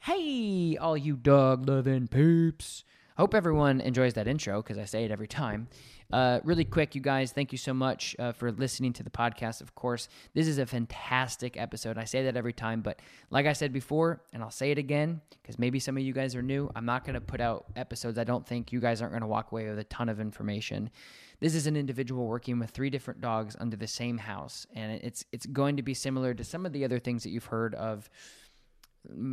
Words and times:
Hey, 0.00 0.76
all 0.76 0.96
you 0.96 1.16
dog 1.16 1.68
loving 1.68 2.06
peeps. 2.06 2.84
Hope 3.16 3.34
everyone 3.34 3.80
enjoys 3.80 4.14
that 4.14 4.28
intro 4.28 4.62
because 4.62 4.78
I 4.78 4.84
say 4.84 5.04
it 5.04 5.10
every 5.10 5.26
time. 5.26 5.66
Uh, 6.12 6.38
really 6.44 6.64
quick, 6.64 6.94
you 6.94 7.00
guys, 7.00 7.32
thank 7.32 7.50
you 7.50 7.58
so 7.58 7.74
much 7.74 8.14
uh, 8.18 8.30
for 8.30 8.52
listening 8.52 8.92
to 8.94 9.02
the 9.02 9.10
podcast. 9.10 9.60
Of 9.60 9.74
course, 9.74 10.08
this 10.34 10.46
is 10.46 10.58
a 10.58 10.64
fantastic 10.64 11.56
episode. 11.56 11.98
I 11.98 12.04
say 12.04 12.22
that 12.24 12.36
every 12.36 12.52
time, 12.52 12.80
but 12.80 13.00
like 13.30 13.44
I 13.44 13.52
said 13.52 13.72
before, 13.72 14.22
and 14.32 14.42
I'll 14.42 14.52
say 14.52 14.70
it 14.70 14.78
again 14.78 15.20
because 15.42 15.58
maybe 15.58 15.80
some 15.80 15.96
of 15.96 16.02
you 16.04 16.12
guys 16.12 16.36
are 16.36 16.42
new, 16.42 16.70
I'm 16.76 16.86
not 16.86 17.04
going 17.04 17.14
to 17.14 17.20
put 17.20 17.40
out 17.40 17.66
episodes. 17.74 18.18
I 18.18 18.24
don't 18.24 18.46
think 18.46 18.72
you 18.72 18.80
guys 18.80 19.02
aren't 19.02 19.12
going 19.12 19.22
to 19.22 19.26
walk 19.26 19.50
away 19.50 19.68
with 19.68 19.80
a 19.80 19.84
ton 19.84 20.08
of 20.08 20.20
information. 20.20 20.88
This 21.40 21.54
is 21.54 21.66
an 21.66 21.76
individual 21.76 22.26
working 22.26 22.58
with 22.60 22.70
three 22.70 22.88
different 22.88 23.20
dogs 23.20 23.56
under 23.58 23.76
the 23.76 23.86
same 23.86 24.18
house, 24.18 24.66
and 24.74 24.92
it's 25.02 25.24
it's 25.30 25.46
going 25.46 25.76
to 25.76 25.82
be 25.82 25.94
similar 25.94 26.34
to 26.34 26.42
some 26.42 26.66
of 26.66 26.72
the 26.72 26.84
other 26.84 26.98
things 26.98 27.22
that 27.24 27.30
you've 27.30 27.44
heard 27.46 27.74
of 27.74 28.08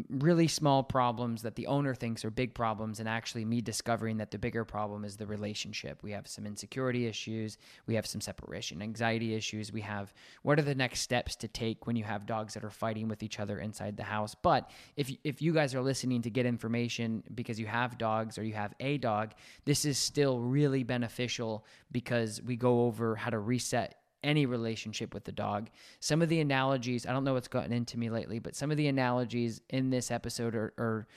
really 0.09 0.47
small 0.47 0.83
problems 0.83 1.41
that 1.41 1.55
the 1.55 1.67
owner 1.67 1.93
thinks 1.93 2.23
are 2.23 2.31
big 2.31 2.53
problems 2.53 2.99
and 2.99 3.09
actually 3.09 3.45
me 3.45 3.61
discovering 3.61 4.17
that 4.17 4.31
the 4.31 4.37
bigger 4.37 4.63
problem 4.63 5.03
is 5.03 5.17
the 5.17 5.27
relationship. 5.27 6.01
We 6.01 6.11
have 6.11 6.27
some 6.27 6.45
insecurity 6.45 7.07
issues. 7.07 7.57
We 7.85 7.95
have 7.95 8.05
some 8.05 8.21
separation 8.21 8.81
anxiety 8.81 9.35
issues. 9.35 9.71
We 9.71 9.81
have 9.81 10.13
what 10.43 10.59
are 10.59 10.63
the 10.63 10.75
next 10.75 11.01
steps 11.01 11.35
to 11.37 11.47
take 11.47 11.87
when 11.87 11.95
you 11.95 12.03
have 12.03 12.25
dogs 12.25 12.53
that 12.53 12.63
are 12.63 12.69
fighting 12.69 13.07
with 13.07 13.23
each 13.23 13.39
other 13.39 13.59
inside 13.59 13.97
the 13.97 14.03
house? 14.03 14.35
But 14.35 14.69
if 14.95 15.11
if 15.23 15.41
you 15.41 15.53
guys 15.53 15.75
are 15.75 15.81
listening 15.81 16.21
to 16.23 16.29
get 16.29 16.45
information 16.45 17.23
because 17.33 17.59
you 17.59 17.67
have 17.67 17.97
dogs 17.97 18.37
or 18.37 18.43
you 18.43 18.53
have 18.53 18.73
a 18.79 18.97
dog 18.97 19.33
this 19.65 19.85
is 19.85 19.97
still 19.97 20.39
really 20.39 20.83
beneficial 20.83 21.65
because 21.91 22.41
we 22.41 22.55
go 22.55 22.85
over 22.85 23.15
how 23.15 23.29
to 23.29 23.39
reset 23.39 23.95
any 24.25 24.45
relationship 24.45 25.13
with 25.13 25.23
the 25.23 25.31
dog. 25.31 25.69
Some 25.99 26.21
of 26.21 26.29
the 26.29 26.41
analogies, 26.41 27.05
I 27.05 27.13
don't 27.13 27.23
know 27.23 27.33
what's 27.33 27.47
gotten 27.47 27.71
into 27.71 27.97
me 27.97 28.09
lately, 28.09 28.39
but 28.39 28.55
some 28.55 28.71
of 28.71 28.77
the 28.77 28.87
analogies 28.87 29.61
in 29.69 29.89
this 29.89 30.11
episode 30.11 30.55
are, 30.55 30.73
are 30.77 31.07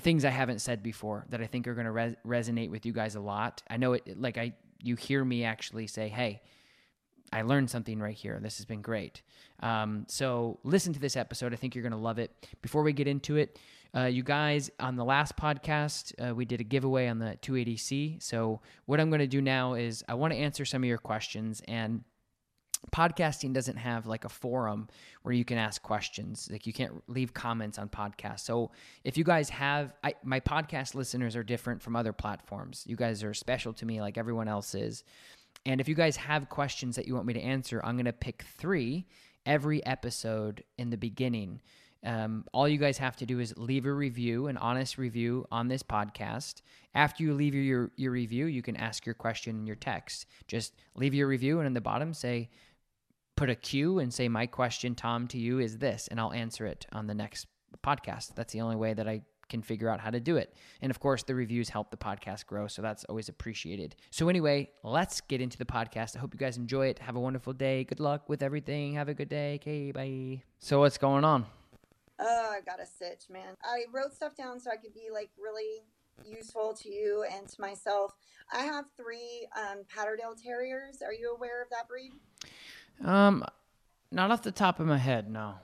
things 0.00 0.24
I 0.24 0.30
haven't 0.30 0.60
said 0.60 0.82
before 0.82 1.26
that 1.28 1.40
I 1.40 1.46
think 1.46 1.68
are 1.68 1.74
going 1.74 1.86
to 1.86 1.92
res- 1.92 2.16
resonate 2.26 2.70
with 2.70 2.86
you 2.86 2.92
guys 2.92 3.16
a 3.16 3.20
lot. 3.20 3.62
I 3.68 3.76
know 3.76 3.94
it, 3.94 4.20
like 4.20 4.38
I, 4.38 4.54
you 4.82 4.96
hear 4.96 5.24
me 5.24 5.44
actually 5.44 5.86
say, 5.86 6.08
Hey, 6.08 6.40
I 7.32 7.42
learned 7.42 7.68
something 7.68 7.98
right 7.98 8.14
here. 8.14 8.38
This 8.40 8.58
has 8.58 8.66
been 8.66 8.82
great. 8.82 9.22
Um, 9.60 10.04
so 10.08 10.60
listen 10.62 10.92
to 10.92 11.00
this 11.00 11.16
episode. 11.16 11.52
I 11.52 11.56
think 11.56 11.74
you're 11.74 11.82
going 11.82 11.92
to 11.92 11.98
love 11.98 12.18
it. 12.18 12.30
Before 12.62 12.82
we 12.82 12.92
get 12.92 13.08
into 13.08 13.36
it, 13.36 13.58
uh, 13.96 14.04
you 14.04 14.22
guys, 14.22 14.70
on 14.80 14.96
the 14.96 15.04
last 15.04 15.36
podcast, 15.36 16.12
uh, 16.24 16.34
we 16.34 16.44
did 16.44 16.60
a 16.60 16.64
giveaway 16.64 17.06
on 17.08 17.18
the 17.18 17.38
280C. 17.42 18.22
So 18.22 18.60
what 18.86 19.00
I'm 19.00 19.08
going 19.08 19.20
to 19.20 19.26
do 19.26 19.40
now 19.40 19.74
is 19.74 20.04
I 20.08 20.14
want 20.14 20.32
to 20.32 20.38
answer 20.38 20.64
some 20.64 20.82
of 20.82 20.88
your 20.88 20.98
questions 20.98 21.62
and 21.68 22.02
podcasting 22.92 23.52
doesn't 23.52 23.76
have 23.76 24.06
like 24.06 24.24
a 24.24 24.28
forum 24.28 24.88
where 25.22 25.34
you 25.34 25.44
can 25.44 25.58
ask 25.58 25.82
questions. 25.82 26.48
Like 26.50 26.66
you 26.66 26.72
can't 26.72 27.02
leave 27.08 27.34
comments 27.34 27.78
on 27.78 27.88
podcasts. 27.88 28.40
So 28.40 28.70
if 29.04 29.16
you 29.16 29.24
guys 29.24 29.48
have 29.50 29.92
I, 30.02 30.14
my 30.22 30.40
podcast 30.40 30.94
listeners 30.94 31.36
are 31.36 31.42
different 31.42 31.82
from 31.82 31.96
other 31.96 32.12
platforms. 32.12 32.84
You 32.86 32.96
guys 32.96 33.22
are 33.22 33.34
special 33.34 33.72
to 33.74 33.86
me 33.86 34.00
like 34.00 34.18
everyone 34.18 34.48
else 34.48 34.74
is. 34.74 35.04
And 35.66 35.80
if 35.80 35.88
you 35.88 35.94
guys 35.94 36.16
have 36.16 36.48
questions 36.48 36.96
that 36.96 37.06
you 37.06 37.14
want 37.14 37.26
me 37.26 37.32
to 37.34 37.40
answer 37.40 37.80
i'm 37.84 37.96
going 37.96 38.04
to 38.04 38.12
pick 38.12 38.42
three 38.58 39.06
every 39.46 39.84
episode 39.84 40.64
in 40.78 40.90
the 40.90 40.96
beginning. 40.96 41.60
Um, 42.04 42.44
all 42.52 42.68
you 42.68 42.76
guys 42.76 42.98
have 42.98 43.16
to 43.16 43.26
do 43.26 43.40
is 43.40 43.54
leave 43.56 43.86
a 43.86 43.92
review, 43.92 44.48
an 44.48 44.58
honest 44.58 44.98
review 44.98 45.46
on 45.50 45.68
this 45.68 45.82
podcast. 45.82 46.60
After 46.94 47.22
you 47.22 47.34
leave 47.34 47.54
your, 47.54 47.90
your 47.96 48.12
review, 48.12 48.46
you 48.46 48.62
can 48.62 48.76
ask 48.76 49.06
your 49.06 49.14
question 49.14 49.56
in 49.58 49.66
your 49.66 49.76
text. 49.76 50.26
Just 50.46 50.74
leave 50.94 51.14
your 51.14 51.26
review 51.26 51.58
and 51.58 51.66
in 51.66 51.72
the 51.72 51.80
bottom 51.80 52.12
say, 52.12 52.50
put 53.36 53.50
a 53.50 53.54
Q 53.54 53.98
and 53.98 54.12
say, 54.12 54.28
My 54.28 54.46
question, 54.46 54.94
Tom, 54.94 55.26
to 55.28 55.38
you 55.38 55.58
is 55.58 55.78
this, 55.78 56.08
and 56.08 56.20
I'll 56.20 56.32
answer 56.32 56.66
it 56.66 56.86
on 56.92 57.06
the 57.06 57.14
next 57.14 57.46
podcast. 57.84 58.34
That's 58.34 58.52
the 58.52 58.60
only 58.60 58.76
way 58.76 58.94
that 58.94 59.08
I 59.08 59.22
can 59.48 59.62
figure 59.62 59.88
out 59.88 60.00
how 60.00 60.10
to 60.10 60.20
do 60.20 60.36
it. 60.36 60.54
And 60.80 60.90
of 60.90 61.00
course, 61.00 61.22
the 61.22 61.34
reviews 61.34 61.68
help 61.68 61.90
the 61.90 61.96
podcast 61.96 62.46
grow, 62.46 62.66
so 62.66 62.82
that's 62.82 63.04
always 63.04 63.28
appreciated. 63.28 63.96
So, 64.10 64.28
anyway, 64.28 64.70
let's 64.82 65.20
get 65.20 65.40
into 65.40 65.58
the 65.58 65.64
podcast. 65.64 66.16
I 66.16 66.20
hope 66.20 66.34
you 66.34 66.38
guys 66.38 66.56
enjoy 66.56 66.86
it. 66.86 66.98
Have 66.98 67.16
a 67.16 67.20
wonderful 67.20 67.52
day. 67.52 67.84
Good 67.84 68.00
luck 68.00 68.28
with 68.28 68.42
everything. 68.42 68.94
Have 68.94 69.08
a 69.08 69.14
good 69.14 69.28
day. 69.28 69.56
Okay, 69.56 69.92
bye. 69.92 70.42
So, 70.58 70.80
what's 70.80 70.98
going 70.98 71.24
on? 71.24 71.46
Oh, 72.18 72.52
I 72.52 72.60
got 72.60 72.80
a 72.80 72.86
stitch, 72.86 73.28
man. 73.28 73.54
I 73.64 73.84
wrote 73.92 74.14
stuff 74.14 74.36
down 74.36 74.60
so 74.60 74.70
I 74.70 74.76
could 74.76 74.94
be 74.94 75.08
like 75.12 75.30
really 75.36 75.82
useful 76.24 76.74
to 76.74 76.88
you 76.88 77.24
and 77.34 77.48
to 77.48 77.60
myself. 77.60 78.14
I 78.52 78.60
have 78.60 78.84
three 78.96 79.48
um, 79.56 79.78
Patterdale 79.88 80.36
Terriers. 80.40 81.02
Are 81.04 81.12
you 81.12 81.34
aware 81.34 81.60
of 81.62 81.70
that 81.70 81.88
breed? 81.88 82.12
Um, 83.02 83.44
not 84.10 84.30
off 84.30 84.42
the 84.42 84.52
top 84.52 84.80
of 84.80 84.86
my 84.86 84.98
head, 84.98 85.30
no. 85.30 85.54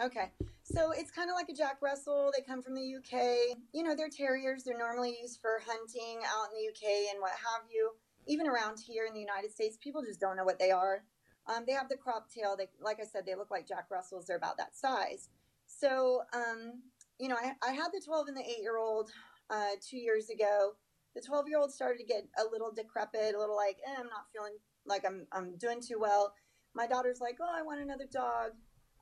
Okay. 0.00 0.30
So 0.62 0.90
it's 0.90 1.10
kind 1.10 1.30
of 1.30 1.36
like 1.36 1.48
a 1.48 1.54
Jack 1.54 1.78
Russell. 1.80 2.30
They 2.36 2.42
come 2.42 2.60
from 2.60 2.74
the 2.74 2.96
UK. 2.96 3.56
You 3.72 3.82
know, 3.82 3.94
they're 3.96 4.10
terriers. 4.10 4.64
They're 4.64 4.76
normally 4.76 5.16
used 5.20 5.40
for 5.40 5.60
hunting 5.66 6.18
out 6.26 6.48
in 6.50 6.58
the 6.58 6.68
UK 6.68 7.12
and 7.12 7.20
what 7.20 7.30
have 7.32 7.62
you. 7.72 7.92
Even 8.26 8.46
around 8.46 8.78
here 8.78 9.06
in 9.06 9.14
the 9.14 9.20
United 9.20 9.52
States, 9.52 9.78
people 9.80 10.02
just 10.02 10.20
don't 10.20 10.36
know 10.36 10.44
what 10.44 10.58
they 10.58 10.70
are. 10.70 11.04
Um, 11.46 11.64
they 11.66 11.72
have 11.72 11.88
the 11.88 11.96
crop 11.96 12.28
tail. 12.30 12.56
They, 12.58 12.68
like 12.80 12.98
I 13.00 13.06
said, 13.06 13.24
they 13.24 13.36
look 13.36 13.50
like 13.50 13.68
Jack 13.68 13.86
Russells. 13.90 14.26
They're 14.26 14.36
about 14.36 14.58
that 14.58 14.76
size. 14.76 15.28
So, 15.66 16.22
um, 16.34 16.82
you 17.18 17.28
know, 17.28 17.36
I, 17.36 17.52
I 17.66 17.72
had 17.72 17.88
the 17.92 18.02
12 18.04 18.28
and 18.28 18.36
the 18.36 18.42
8 18.42 18.58
year 18.60 18.76
old 18.76 19.10
uh, 19.48 19.76
two 19.80 19.98
years 19.98 20.28
ago. 20.28 20.72
The 21.14 21.22
12 21.22 21.48
year 21.48 21.58
old 21.58 21.72
started 21.72 21.98
to 22.00 22.04
get 22.04 22.26
a 22.38 22.50
little 22.50 22.72
decrepit, 22.72 23.34
a 23.34 23.38
little 23.38 23.56
like, 23.56 23.78
eh, 23.86 23.94
I'm 23.96 24.08
not 24.08 24.26
feeling 24.32 24.56
like 24.84 25.04
I'm, 25.06 25.26
I'm 25.32 25.56
doing 25.56 25.80
too 25.80 25.98
well 25.98 26.34
my 26.76 26.86
daughter's 26.86 27.20
like, 27.20 27.38
"Oh, 27.40 27.50
I 27.52 27.62
want 27.62 27.80
another 27.80 28.06
dog." 28.12 28.52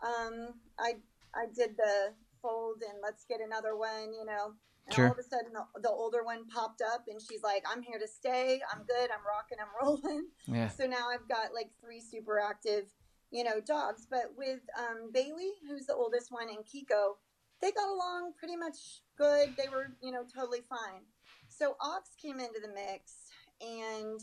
Um, 0.03 0.55
I 0.79 0.95
I 1.35 1.47
did 1.55 1.77
the 1.77 2.15
fold 2.41 2.83
and 2.89 2.99
let's 3.03 3.25
get 3.25 3.41
another 3.41 3.77
one, 3.77 4.15
you 4.15 4.25
know. 4.25 4.55
And 4.87 4.95
sure. 4.95 5.07
all 5.07 5.13
of 5.13 5.19
a 5.19 5.23
sudden, 5.23 5.53
the, 5.53 5.81
the, 5.81 5.89
older 5.89 6.23
one 6.23 6.47
popped 6.47 6.83
up, 6.83 7.05
and 7.09 7.19
she's 7.21 7.43
like, 7.43 7.65
"I'm 7.71 7.83
here 7.83 7.99
to 7.99 8.07
stay. 8.07 8.61
I'm 8.73 8.85
good. 8.85 9.11
I'm 9.11 9.25
rocking. 9.27 9.59
I'm 9.61 9.73
rolling." 9.83 10.29
Yeah. 10.47 10.69
So 10.69 10.87
now 10.87 11.09
I've 11.09 11.27
got 11.29 11.55
like 11.55 11.71
three 11.81 12.01
super 12.01 12.39
active, 12.39 12.85
you 13.31 13.45
know, 13.45 13.61
dogs. 13.67 14.07
But 14.09 14.33
with 14.37 14.61
um, 14.79 15.11
Bailey, 15.13 15.53
who's 15.69 15.87
the 15.87 15.95
oldest 15.95 16.31
one, 16.31 16.49
and 16.49 16.59
Kiko, 16.59 17.17
they 17.63 17.73
got 17.73 17.89
along 17.89 18.35
pretty 18.39 18.57
much 18.57 19.03
good. 19.17 19.55
They 19.57 19.69
were, 19.73 19.97
you 20.03 20.13
know, 20.13 20.25
totally 20.25 20.63
fine. 20.69 21.03
So 21.49 21.77
Ox 21.81 22.11
came 22.21 22.39
into 22.39 22.61
the 22.61 22.73
mix, 22.75 23.31
and 23.63 24.21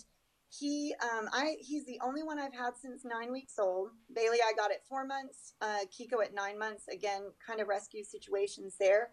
he 0.59 0.93
um 1.01 1.29
i 1.31 1.55
he's 1.59 1.85
the 1.85 1.99
only 2.03 2.23
one 2.23 2.37
i've 2.37 2.53
had 2.53 2.75
since 2.75 3.05
nine 3.05 3.31
weeks 3.31 3.57
old 3.57 3.89
bailey 4.13 4.37
i 4.45 4.51
got 4.53 4.71
at 4.71 4.85
four 4.87 5.05
months 5.05 5.53
uh 5.61 5.79
kiko 5.89 6.21
at 6.23 6.33
nine 6.33 6.59
months 6.59 6.87
again 6.89 7.21
kind 7.45 7.61
of 7.61 7.67
rescue 7.67 8.03
situations 8.03 8.75
there 8.79 9.11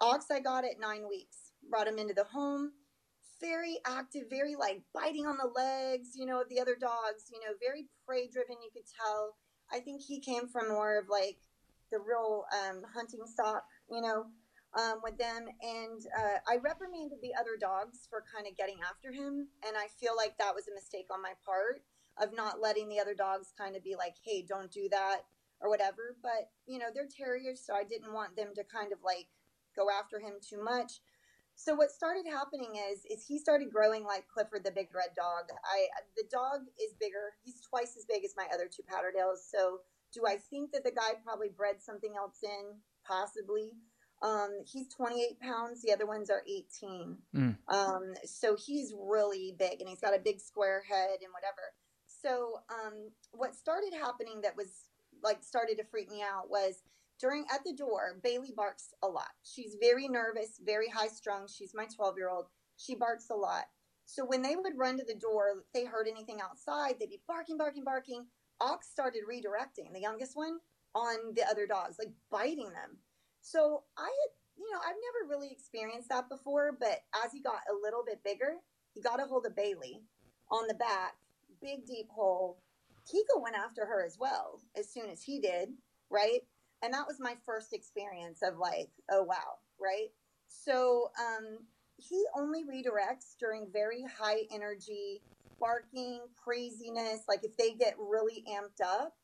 Ox 0.00 0.26
I 0.30 0.40
got 0.40 0.64
at 0.64 0.80
nine 0.80 1.08
weeks. 1.08 1.52
Brought 1.68 1.88
him 1.88 1.98
into 1.98 2.14
the 2.14 2.24
home. 2.24 2.72
Very 3.40 3.78
active, 3.86 4.24
very 4.30 4.54
like 4.56 4.82
biting 4.94 5.26
on 5.26 5.36
the 5.36 5.50
legs, 5.54 6.10
you 6.14 6.26
know, 6.26 6.40
of 6.40 6.48
the 6.48 6.60
other 6.60 6.76
dogs, 6.80 7.30
you 7.32 7.38
know, 7.40 7.54
very 7.60 7.86
prey 8.06 8.28
driven, 8.28 8.56
you 8.62 8.70
could 8.72 8.88
tell. 9.00 9.36
I 9.72 9.78
think 9.80 10.02
he 10.02 10.20
came 10.20 10.48
from 10.48 10.68
more 10.68 10.98
of 10.98 11.08
like 11.08 11.36
the 11.92 11.98
real 11.98 12.44
um, 12.52 12.82
hunting 12.92 13.20
stock, 13.26 13.64
you 13.90 14.00
know, 14.00 14.26
um, 14.76 15.00
with 15.02 15.16
them. 15.18 15.46
And 15.62 16.00
uh, 16.16 16.38
I 16.48 16.56
reprimanded 16.62 17.18
the 17.22 17.34
other 17.38 17.56
dogs 17.60 18.06
for 18.10 18.24
kind 18.34 18.46
of 18.46 18.56
getting 18.56 18.78
after 18.82 19.12
him. 19.12 19.48
And 19.66 19.76
I 19.76 19.86
feel 20.00 20.16
like 20.16 20.36
that 20.38 20.54
was 20.54 20.68
a 20.68 20.74
mistake 20.74 21.06
on 21.12 21.22
my 21.22 21.32
part 21.44 21.82
of 22.20 22.34
not 22.34 22.60
letting 22.60 22.88
the 22.88 23.00
other 23.00 23.14
dogs 23.14 23.54
kind 23.56 23.76
of 23.76 23.84
be 23.84 23.94
like, 23.96 24.14
hey, 24.24 24.44
don't 24.46 24.70
do 24.70 24.88
that 24.90 25.22
or 25.60 25.70
whatever. 25.70 26.16
But, 26.22 26.50
you 26.66 26.78
know, 26.78 26.90
they're 26.92 27.08
terriers, 27.08 27.62
so 27.64 27.74
I 27.74 27.84
didn't 27.84 28.12
want 28.12 28.36
them 28.36 28.48
to 28.54 28.64
kind 28.64 28.92
of 28.92 28.98
like 29.04 29.28
go 29.76 29.86
after 29.90 30.18
him 30.18 30.34
too 30.42 30.62
much. 30.62 31.00
So 31.58 31.74
what 31.74 31.90
started 31.90 32.22
happening 32.30 32.78
is 32.90 33.02
is 33.10 33.26
he 33.26 33.36
started 33.36 33.72
growing 33.72 34.04
like 34.04 34.28
Clifford 34.28 34.62
the 34.62 34.70
big 34.70 34.94
red 34.94 35.10
dog. 35.16 35.50
I 35.66 35.90
the 36.16 36.22
dog 36.30 36.62
is 36.78 36.94
bigger. 37.00 37.34
He's 37.42 37.60
twice 37.60 37.96
as 37.98 38.06
big 38.06 38.24
as 38.24 38.34
my 38.36 38.46
other 38.54 38.70
two 38.70 38.86
Patterdales. 38.86 39.42
So 39.42 39.80
do 40.14 40.22
I 40.24 40.36
think 40.38 40.70
that 40.70 40.84
the 40.84 40.92
guy 40.92 41.18
probably 41.24 41.48
bred 41.48 41.82
something 41.82 42.14
else 42.16 42.38
in? 42.44 42.78
Possibly. 43.04 43.72
Um, 44.22 44.50
he's 44.66 44.88
28 44.88 45.40
pounds. 45.40 45.82
The 45.82 45.92
other 45.92 46.06
ones 46.06 46.30
are 46.30 46.42
18. 46.46 47.16
Mm. 47.34 47.56
Um, 47.68 48.14
so 48.24 48.56
he's 48.56 48.94
really 48.96 49.54
big 49.58 49.80
and 49.80 49.88
he's 49.88 50.00
got 50.00 50.14
a 50.14 50.18
big 50.18 50.40
square 50.40 50.82
head 50.88 51.18
and 51.22 51.32
whatever. 51.32 51.72
So 52.06 52.60
um, 52.70 53.10
what 53.32 53.54
started 53.54 53.92
happening 53.92 54.40
that 54.42 54.56
was 54.56 54.88
like 55.22 55.42
started 55.42 55.78
to 55.78 55.84
freak 55.84 56.10
me 56.10 56.22
out 56.22 56.50
was 56.50 56.82
during 57.20 57.44
at 57.52 57.64
the 57.64 57.72
door, 57.72 58.18
Bailey 58.22 58.52
barks 58.56 58.94
a 59.02 59.08
lot. 59.08 59.30
She's 59.42 59.76
very 59.80 60.08
nervous, 60.08 60.60
very 60.64 60.88
high 60.88 61.08
strung. 61.08 61.46
She's 61.48 61.74
my 61.74 61.86
12 61.86 62.16
year 62.16 62.28
old. 62.28 62.46
She 62.76 62.94
barks 62.94 63.30
a 63.30 63.34
lot. 63.34 63.64
So 64.04 64.24
when 64.24 64.40
they 64.40 64.56
would 64.56 64.78
run 64.78 64.96
to 64.98 65.04
the 65.04 65.14
door, 65.14 65.52
if 65.58 65.72
they 65.74 65.84
heard 65.84 66.08
anything 66.08 66.40
outside, 66.40 66.94
they'd 66.98 67.10
be 67.10 67.20
barking, 67.26 67.58
barking, 67.58 67.84
barking. 67.84 68.26
Ox 68.60 68.88
started 68.88 69.22
redirecting 69.30 69.92
the 69.92 70.00
youngest 70.00 70.34
one 70.34 70.58
on 70.94 71.34
the 71.34 71.44
other 71.48 71.66
dogs, 71.66 71.96
like 71.98 72.12
biting 72.30 72.70
them. 72.72 72.98
So 73.40 73.84
I 73.96 74.04
had, 74.04 74.30
you 74.56 74.70
know, 74.72 74.78
I've 74.78 74.96
never 74.96 75.30
really 75.30 75.50
experienced 75.50 76.08
that 76.10 76.28
before, 76.28 76.76
but 76.78 77.00
as 77.24 77.32
he 77.32 77.40
got 77.40 77.60
a 77.70 77.74
little 77.82 78.02
bit 78.06 78.22
bigger, 78.24 78.56
he 78.94 79.00
got 79.00 79.20
a 79.20 79.24
hold 79.24 79.46
of 79.46 79.56
Bailey 79.56 80.02
on 80.50 80.66
the 80.68 80.74
back, 80.74 81.14
big 81.60 81.86
deep 81.86 82.08
hole. 82.10 82.60
Kiko 83.06 83.42
went 83.42 83.56
after 83.56 83.86
her 83.86 84.04
as 84.04 84.18
well 84.18 84.60
as 84.76 84.90
soon 84.92 85.08
as 85.08 85.22
he 85.22 85.40
did, 85.40 85.70
right? 86.10 86.40
and 86.82 86.92
that 86.92 87.06
was 87.06 87.18
my 87.20 87.34
first 87.44 87.72
experience 87.72 88.40
of 88.42 88.58
like 88.58 88.90
oh 89.10 89.22
wow 89.22 89.58
right 89.80 90.08
so 90.48 91.10
um, 91.18 91.58
he 91.96 92.24
only 92.36 92.64
redirects 92.64 93.36
during 93.38 93.66
very 93.72 94.04
high 94.18 94.42
energy 94.52 95.20
barking 95.60 96.20
craziness 96.36 97.22
like 97.28 97.40
if 97.42 97.56
they 97.56 97.72
get 97.72 97.94
really 97.98 98.44
amped 98.48 98.84
up 98.84 99.14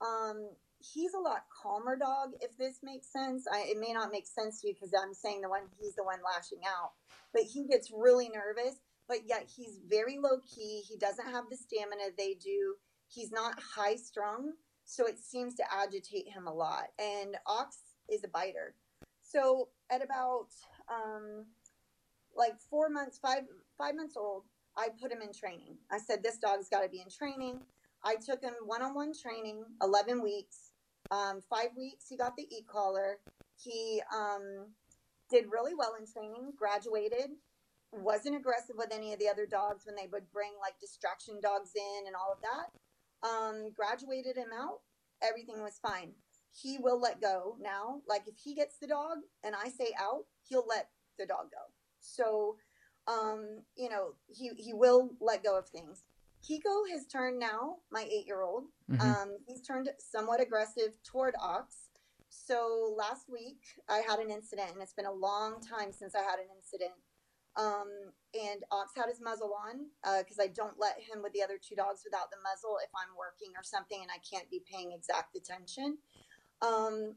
um, 0.00 0.48
he's 0.82 1.14
a 1.14 1.20
lot 1.20 1.44
calmer 1.62 1.96
dog 1.96 2.30
if 2.40 2.56
this 2.58 2.80
makes 2.82 3.12
sense 3.12 3.46
I, 3.52 3.66
it 3.68 3.78
may 3.78 3.92
not 3.92 4.12
make 4.12 4.26
sense 4.26 4.60
to 4.60 4.68
you 4.68 4.74
because 4.74 4.92
i'm 5.00 5.14
saying 5.14 5.40
the 5.40 5.48
one 5.48 5.62
he's 5.80 5.94
the 5.94 6.04
one 6.04 6.18
lashing 6.24 6.60
out 6.66 6.92
but 7.32 7.42
he 7.42 7.66
gets 7.66 7.90
really 7.90 8.28
nervous 8.28 8.80
but 9.08 9.18
yet 9.26 9.48
he's 9.56 9.80
very 9.88 10.18
low 10.18 10.38
key 10.54 10.82
he 10.88 10.96
doesn't 10.96 11.30
have 11.30 11.44
the 11.50 11.56
stamina 11.56 12.10
they 12.16 12.34
do 12.34 12.74
he's 13.08 13.30
not 13.30 13.54
high 13.60 13.96
strung 13.96 14.52
so 14.84 15.06
it 15.06 15.18
seems 15.18 15.54
to 15.56 15.64
agitate 15.72 16.28
him 16.28 16.46
a 16.46 16.52
lot. 16.52 16.88
And 16.98 17.36
Ox 17.46 17.78
is 18.10 18.24
a 18.24 18.28
biter. 18.28 18.74
So 19.22 19.68
at 19.90 20.02
about 20.04 20.48
um, 20.90 21.46
like 22.36 22.58
four 22.70 22.88
months, 22.88 23.18
five 23.18 23.42
five 23.78 23.94
months 23.94 24.16
old, 24.16 24.44
I 24.76 24.88
put 25.00 25.12
him 25.12 25.22
in 25.22 25.32
training. 25.32 25.76
I 25.90 25.98
said 25.98 26.22
this 26.22 26.38
dog's 26.38 26.68
got 26.68 26.82
to 26.82 26.88
be 26.88 27.00
in 27.00 27.10
training. 27.10 27.60
I 28.04 28.16
took 28.16 28.42
him 28.42 28.54
one 28.64 28.82
on 28.82 28.94
one 28.94 29.12
training, 29.14 29.64
eleven 29.82 30.22
weeks. 30.22 30.71
Um, 31.12 31.40
five 31.48 31.76
weeks, 31.76 32.06
he 32.08 32.16
got 32.16 32.36
the 32.36 32.44
e 32.44 32.64
collar. 32.66 33.18
He 33.62 34.00
um, 34.12 34.72
did 35.30 35.44
really 35.52 35.74
well 35.74 35.94
in 36.00 36.06
training. 36.06 36.54
Graduated. 36.56 37.30
Wasn't 37.92 38.34
aggressive 38.34 38.76
with 38.78 38.92
any 38.92 39.12
of 39.12 39.18
the 39.20 39.28
other 39.28 39.44
dogs 39.44 39.84
when 39.84 39.94
they 39.94 40.08
would 40.10 40.32
bring 40.32 40.52
like 40.58 40.80
distraction 40.80 41.38
dogs 41.42 41.72
in 41.76 42.06
and 42.06 42.16
all 42.16 42.32
of 42.32 42.40
that 42.40 42.72
um, 43.22 43.70
graduated 43.74 44.36
him 44.36 44.48
out. 44.54 44.80
Everything 45.22 45.62
was 45.62 45.78
fine. 45.80 46.12
He 46.52 46.78
will 46.78 47.00
let 47.00 47.20
go 47.20 47.56
now. 47.60 48.00
Like 48.08 48.22
if 48.26 48.34
he 48.42 48.54
gets 48.54 48.78
the 48.78 48.86
dog 48.86 49.18
and 49.44 49.54
I 49.54 49.68
say 49.68 49.92
out, 49.98 50.24
he'll 50.48 50.66
let 50.68 50.88
the 51.18 51.26
dog 51.26 51.50
go. 51.50 51.72
So, 52.00 52.56
um, 53.06 53.62
you 53.76 53.88
know, 53.88 54.14
he, 54.26 54.50
he 54.58 54.74
will 54.74 55.10
let 55.20 55.44
go 55.44 55.56
of 55.56 55.68
things. 55.68 56.02
Kiko 56.42 56.88
has 56.90 57.06
turned 57.06 57.38
now, 57.38 57.76
my 57.90 58.02
eight 58.02 58.26
year 58.26 58.42
old. 58.42 58.64
Mm-hmm. 58.90 59.00
Um, 59.00 59.36
he's 59.46 59.62
turned 59.62 59.88
somewhat 59.98 60.40
aggressive 60.40 60.92
toward 61.04 61.34
Ox. 61.40 61.88
So 62.28 62.94
last 62.96 63.26
week 63.30 63.60
I 63.88 64.02
had 64.08 64.18
an 64.18 64.30
incident, 64.30 64.72
and 64.72 64.82
it's 64.82 64.94
been 64.94 65.06
a 65.06 65.12
long 65.12 65.60
time 65.60 65.92
since 65.92 66.14
I 66.14 66.20
had 66.20 66.38
an 66.38 66.46
incident 66.56 66.94
um, 67.56 67.88
and 68.34 68.64
Ox 68.70 68.92
had 68.96 69.08
his 69.08 69.20
muzzle 69.20 69.54
on 69.54 69.86
because 70.18 70.38
uh, 70.38 70.44
I 70.44 70.46
don't 70.48 70.78
let 70.78 70.96
him 70.98 71.22
with 71.22 71.32
the 71.32 71.42
other 71.42 71.58
two 71.60 71.74
dogs 71.74 72.02
without 72.04 72.30
the 72.30 72.38
muzzle 72.42 72.78
if 72.82 72.90
I'm 72.96 73.14
working 73.16 73.52
or 73.56 73.62
something 73.62 74.00
and 74.00 74.10
I 74.10 74.18
can't 74.24 74.50
be 74.50 74.62
paying 74.70 74.92
exact 74.92 75.36
attention. 75.36 75.98
Um, 76.62 77.16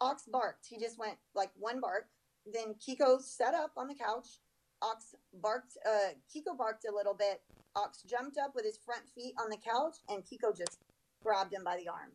Ox 0.00 0.24
barked. 0.30 0.66
He 0.68 0.78
just 0.78 0.98
went 0.98 1.18
like 1.34 1.50
one 1.58 1.80
bark. 1.80 2.06
Then 2.50 2.74
Kiko 2.80 3.20
sat 3.20 3.54
up 3.54 3.72
on 3.76 3.88
the 3.88 3.94
couch. 3.94 4.40
Ox 4.80 5.14
barked. 5.34 5.76
Uh, 5.86 6.16
Kiko 6.34 6.56
barked 6.56 6.86
a 6.90 6.94
little 6.94 7.14
bit. 7.14 7.42
Ox 7.74 8.02
jumped 8.02 8.38
up 8.38 8.54
with 8.54 8.64
his 8.64 8.78
front 8.78 9.08
feet 9.14 9.34
on 9.42 9.50
the 9.50 9.56
couch, 9.56 9.96
and 10.08 10.22
Kiko 10.24 10.56
just 10.56 10.78
grabbed 11.22 11.52
him 11.52 11.64
by 11.64 11.76
the 11.76 11.88
arm. 11.88 12.10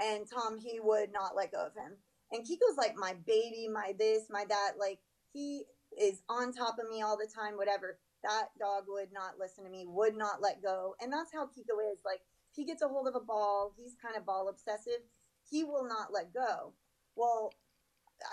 And 0.00 0.26
Tom, 0.28 0.58
he 0.58 0.80
would 0.80 1.12
not 1.12 1.36
let 1.36 1.52
go 1.52 1.66
of 1.66 1.74
him. 1.74 1.96
And 2.32 2.44
Kiko's 2.46 2.76
like 2.76 2.94
my 2.96 3.14
baby, 3.26 3.68
my 3.68 3.94
this, 3.98 4.24
my 4.30 4.44
that. 4.48 4.72
Like 4.78 4.98
he 5.32 5.64
is 5.98 6.22
on 6.28 6.52
top 6.52 6.76
of 6.78 6.88
me 6.88 7.02
all 7.02 7.16
the 7.16 7.28
time, 7.32 7.56
whatever. 7.56 7.98
That 8.22 8.48
dog 8.58 8.84
would 8.88 9.12
not 9.12 9.38
listen 9.38 9.64
to 9.64 9.70
me, 9.70 9.86
would 9.88 10.16
not 10.16 10.42
let 10.42 10.62
go. 10.62 10.94
And 11.00 11.12
that's 11.12 11.32
how 11.32 11.46
Kiko 11.46 11.80
is. 11.90 11.98
Like, 12.04 12.20
if 12.50 12.56
he 12.56 12.64
gets 12.64 12.82
a 12.82 12.88
hold 12.88 13.08
of 13.08 13.14
a 13.14 13.20
ball, 13.20 13.72
he's 13.76 13.94
kind 14.00 14.16
of 14.16 14.26
ball 14.26 14.48
obsessive. 14.48 15.00
He 15.48 15.64
will 15.64 15.86
not 15.88 16.12
let 16.12 16.34
go. 16.34 16.74
Well, 17.16 17.52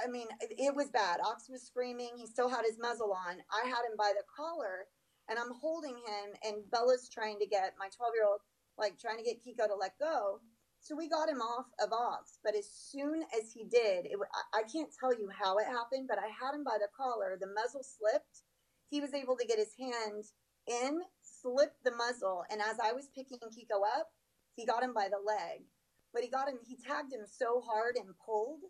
I 0.03 0.09
mean, 0.09 0.27
it 0.41 0.75
was 0.75 0.89
bad. 0.89 1.19
Ox 1.25 1.47
was 1.49 1.61
screaming. 1.61 2.11
He 2.17 2.27
still 2.27 2.49
had 2.49 2.65
his 2.65 2.77
muzzle 2.77 3.13
on. 3.13 3.37
I 3.49 3.67
had 3.67 3.87
him 3.89 3.95
by 3.97 4.11
the 4.15 4.25
collar 4.35 4.87
and 5.29 5.37
I'm 5.39 5.53
holding 5.59 5.95
him, 5.95 6.35
and 6.43 6.69
Bella's 6.71 7.09
trying 7.09 7.39
to 7.39 7.45
get 7.45 7.73
my 7.79 7.89
12 7.95 8.13
year 8.15 8.25
old, 8.25 8.41
like, 8.77 8.99
trying 8.99 9.17
to 9.17 9.23
get 9.23 9.43
Kiko 9.43 9.67
to 9.67 9.75
let 9.75 9.97
go. 9.99 10.39
So 10.79 10.95
we 10.95 11.09
got 11.09 11.27
him 11.27 11.41
off 11.41 11.65
of 11.83 11.91
Ox, 11.91 12.39
but 12.43 12.55
as 12.55 12.69
soon 12.69 13.23
as 13.37 13.51
he 13.51 13.65
did, 13.65 14.05
it, 14.05 14.17
I 14.53 14.63
can't 14.71 14.93
tell 14.97 15.13
you 15.13 15.29
how 15.29 15.57
it 15.57 15.65
happened, 15.65 16.07
but 16.07 16.19
I 16.19 16.27
had 16.27 16.55
him 16.55 16.63
by 16.63 16.77
the 16.79 16.87
collar. 16.95 17.37
The 17.39 17.47
muzzle 17.47 17.83
slipped. 17.83 18.43
He 18.89 19.01
was 19.01 19.13
able 19.13 19.35
to 19.35 19.45
get 19.45 19.57
his 19.57 19.73
hand 19.77 20.23
in, 20.67 21.01
slip 21.21 21.73
the 21.83 21.91
muzzle, 21.91 22.43
and 22.49 22.61
as 22.61 22.77
I 22.79 22.93
was 22.93 23.09
picking 23.13 23.39
Kiko 23.39 23.83
up, 23.99 24.11
he 24.55 24.65
got 24.65 24.83
him 24.83 24.93
by 24.93 25.09
the 25.09 25.19
leg. 25.19 25.65
But 26.13 26.23
he 26.23 26.29
got 26.29 26.47
him, 26.47 26.57
he 26.65 26.77
tagged 26.77 27.11
him 27.11 27.25
so 27.25 27.61
hard 27.61 27.95
and 27.97 28.15
pulled 28.25 28.61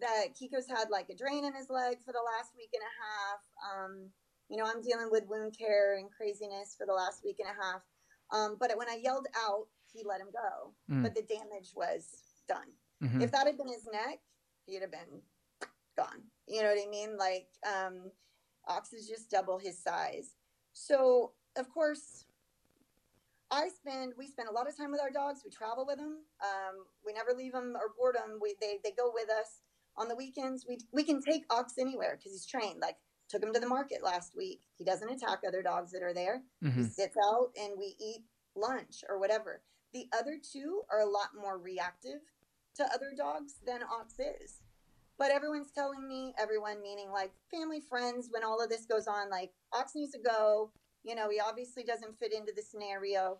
that 0.00 0.38
Kiko's 0.38 0.68
had 0.68 0.90
like 0.90 1.10
a 1.10 1.16
drain 1.16 1.44
in 1.44 1.54
his 1.54 1.68
leg 1.68 1.98
for 2.04 2.12
the 2.12 2.22
last 2.22 2.52
week 2.56 2.70
and 2.72 2.82
a 2.82 2.94
half. 3.02 3.40
Um, 3.66 4.10
you 4.52 4.58
know, 4.58 4.66
I'm 4.66 4.82
dealing 4.82 5.08
with 5.10 5.24
wound 5.26 5.56
care 5.58 5.96
and 5.96 6.10
craziness 6.10 6.74
for 6.76 6.86
the 6.86 6.92
last 6.92 7.22
week 7.24 7.36
and 7.38 7.48
a 7.48 7.64
half. 7.64 7.80
Um, 8.30 8.56
but 8.60 8.70
when 8.76 8.88
I 8.88 9.00
yelled 9.02 9.26
out, 9.48 9.66
he 9.90 10.04
let 10.06 10.20
him 10.20 10.28
go, 10.30 10.74
mm. 10.94 11.02
but 11.02 11.14
the 11.14 11.22
damage 11.22 11.72
was 11.74 12.06
done. 12.46 12.68
Mm-hmm. 13.02 13.22
If 13.22 13.32
that 13.32 13.46
had 13.46 13.56
been 13.56 13.68
his 13.68 13.88
neck, 13.90 14.18
he'd 14.66 14.82
have 14.82 14.92
been 14.92 15.22
gone. 15.96 16.22
You 16.46 16.62
know 16.62 16.68
what 16.68 16.86
I 16.86 16.90
mean? 16.90 17.16
Like, 17.16 17.46
um, 17.66 18.10
Ox 18.68 18.92
is 18.92 19.08
just 19.08 19.30
double 19.30 19.58
his 19.58 19.82
size. 19.82 20.34
So, 20.74 21.32
of 21.56 21.70
course, 21.72 22.26
I 23.50 23.68
spend 23.68 24.12
we 24.18 24.26
spend 24.26 24.48
a 24.48 24.52
lot 24.52 24.68
of 24.68 24.76
time 24.76 24.90
with 24.90 25.00
our 25.00 25.10
dogs. 25.10 25.40
We 25.44 25.50
travel 25.50 25.86
with 25.86 25.96
them. 25.96 26.18
Um, 26.42 26.84
we 27.04 27.12
never 27.12 27.32
leave 27.36 27.52
them 27.52 27.74
or 27.74 27.92
board 27.98 28.16
them. 28.16 28.38
We, 28.40 28.54
they 28.60 28.78
they 28.84 28.92
go 28.92 29.10
with 29.12 29.30
us 29.30 29.60
on 29.96 30.08
the 30.08 30.16
weekends. 30.16 30.64
We 30.66 30.78
we 30.92 31.04
can 31.04 31.22
take 31.22 31.44
Ox 31.50 31.74
anywhere 31.78 32.16
because 32.16 32.32
he's 32.32 32.46
trained. 32.46 32.80
Like 32.80 32.96
took 33.32 33.42
him 33.42 33.54
to 33.54 33.60
the 33.60 33.66
market 33.66 34.04
last 34.04 34.36
week. 34.36 34.60
He 34.76 34.84
doesn't 34.84 35.10
attack 35.10 35.40
other 35.46 35.62
dogs 35.62 35.90
that 35.92 36.02
are 36.02 36.12
there. 36.12 36.42
Mm-hmm. 36.62 36.82
He 36.82 36.88
sits 36.88 37.16
out 37.30 37.48
and 37.60 37.72
we 37.78 37.96
eat 37.98 38.24
lunch 38.54 39.02
or 39.08 39.18
whatever. 39.18 39.62
The 39.94 40.06
other 40.16 40.38
two 40.40 40.82
are 40.90 41.00
a 41.00 41.08
lot 41.08 41.30
more 41.40 41.58
reactive 41.58 42.20
to 42.76 42.84
other 42.94 43.12
dogs 43.16 43.54
than 43.66 43.80
Ox 43.82 44.14
is. 44.18 44.60
But 45.18 45.30
everyone's 45.30 45.70
telling 45.70 46.06
me, 46.06 46.34
everyone 46.38 46.82
meaning 46.82 47.10
like 47.10 47.32
family, 47.50 47.80
friends, 47.80 48.28
when 48.30 48.44
all 48.44 48.62
of 48.62 48.68
this 48.68 48.86
goes 48.86 49.06
on, 49.06 49.30
like 49.30 49.52
Ox 49.72 49.92
needs 49.94 50.12
to 50.12 50.18
go. 50.18 50.70
You 51.02 51.14
know, 51.14 51.30
he 51.30 51.40
obviously 51.40 51.84
doesn't 51.84 52.18
fit 52.18 52.34
into 52.34 52.52
the 52.54 52.62
scenario. 52.62 53.38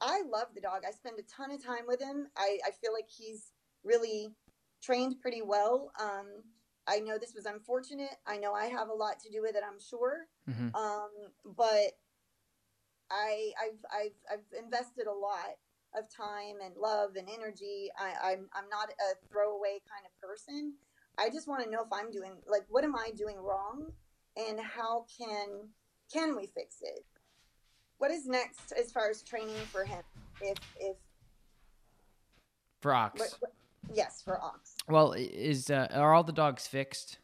I 0.00 0.22
love 0.30 0.48
the 0.54 0.60
dog. 0.60 0.82
I 0.86 0.92
spend 0.92 1.18
a 1.18 1.22
ton 1.22 1.50
of 1.50 1.64
time 1.64 1.84
with 1.86 2.00
him. 2.00 2.26
I, 2.36 2.58
I 2.66 2.70
feel 2.70 2.92
like 2.92 3.08
he's 3.08 3.52
really 3.84 4.34
trained 4.82 5.20
pretty 5.20 5.42
well. 5.42 5.92
Um, 6.00 6.42
I 6.88 7.00
know 7.00 7.18
this 7.18 7.34
was 7.34 7.46
unfortunate. 7.46 8.16
I 8.26 8.36
know 8.36 8.52
I 8.52 8.66
have 8.66 8.88
a 8.88 8.94
lot 8.94 9.20
to 9.20 9.30
do 9.30 9.42
with 9.42 9.56
it. 9.56 9.62
I'm 9.66 9.80
sure. 9.80 10.28
Mhm. 10.48 10.74
Um, 10.74 11.10
but 11.44 11.98
I, 13.10 13.52
I've, 13.60 13.84
I've, 13.92 14.16
I've 14.30 14.58
invested 14.64 15.06
a 15.06 15.12
lot 15.12 15.56
of 15.96 16.08
time 16.10 16.56
and 16.64 16.76
love 16.76 17.16
and 17.16 17.28
energy. 17.28 17.90
I, 17.98 18.32
I'm, 18.32 18.48
I'm 18.52 18.68
not 18.68 18.90
a 18.90 19.28
throwaway 19.28 19.80
kind 19.88 20.04
of 20.04 20.20
person. 20.20 20.74
I 21.18 21.30
just 21.30 21.48
want 21.48 21.64
to 21.64 21.70
know 21.70 21.82
if 21.82 21.92
I'm 21.92 22.10
doing 22.10 22.32
like 22.46 22.66
what 22.68 22.84
am 22.84 22.94
I 22.94 23.10
doing 23.16 23.38
wrong, 23.38 23.90
and 24.36 24.60
how 24.60 25.06
can 25.18 25.70
can 26.12 26.36
we 26.36 26.46
fix 26.46 26.76
it? 26.82 27.04
What 27.98 28.10
is 28.10 28.26
next 28.26 28.72
as 28.78 28.92
far 28.92 29.08
as 29.08 29.22
training 29.22 29.56
for 29.72 29.84
him? 29.84 30.02
If 30.42 30.58
if 30.78 30.96
For 32.82 32.92
Ox. 32.92 33.18
what, 33.18 33.34
what, 33.40 33.52
yes 33.94 34.20
for 34.22 34.42
ox 34.42 34.75
Well, 34.88 35.12
is 35.12 35.70
uh, 35.70 35.88
are 35.92 36.14
all 36.14 36.24
the 36.24 36.32
dogs 36.32 36.66
fixed? 36.66 37.18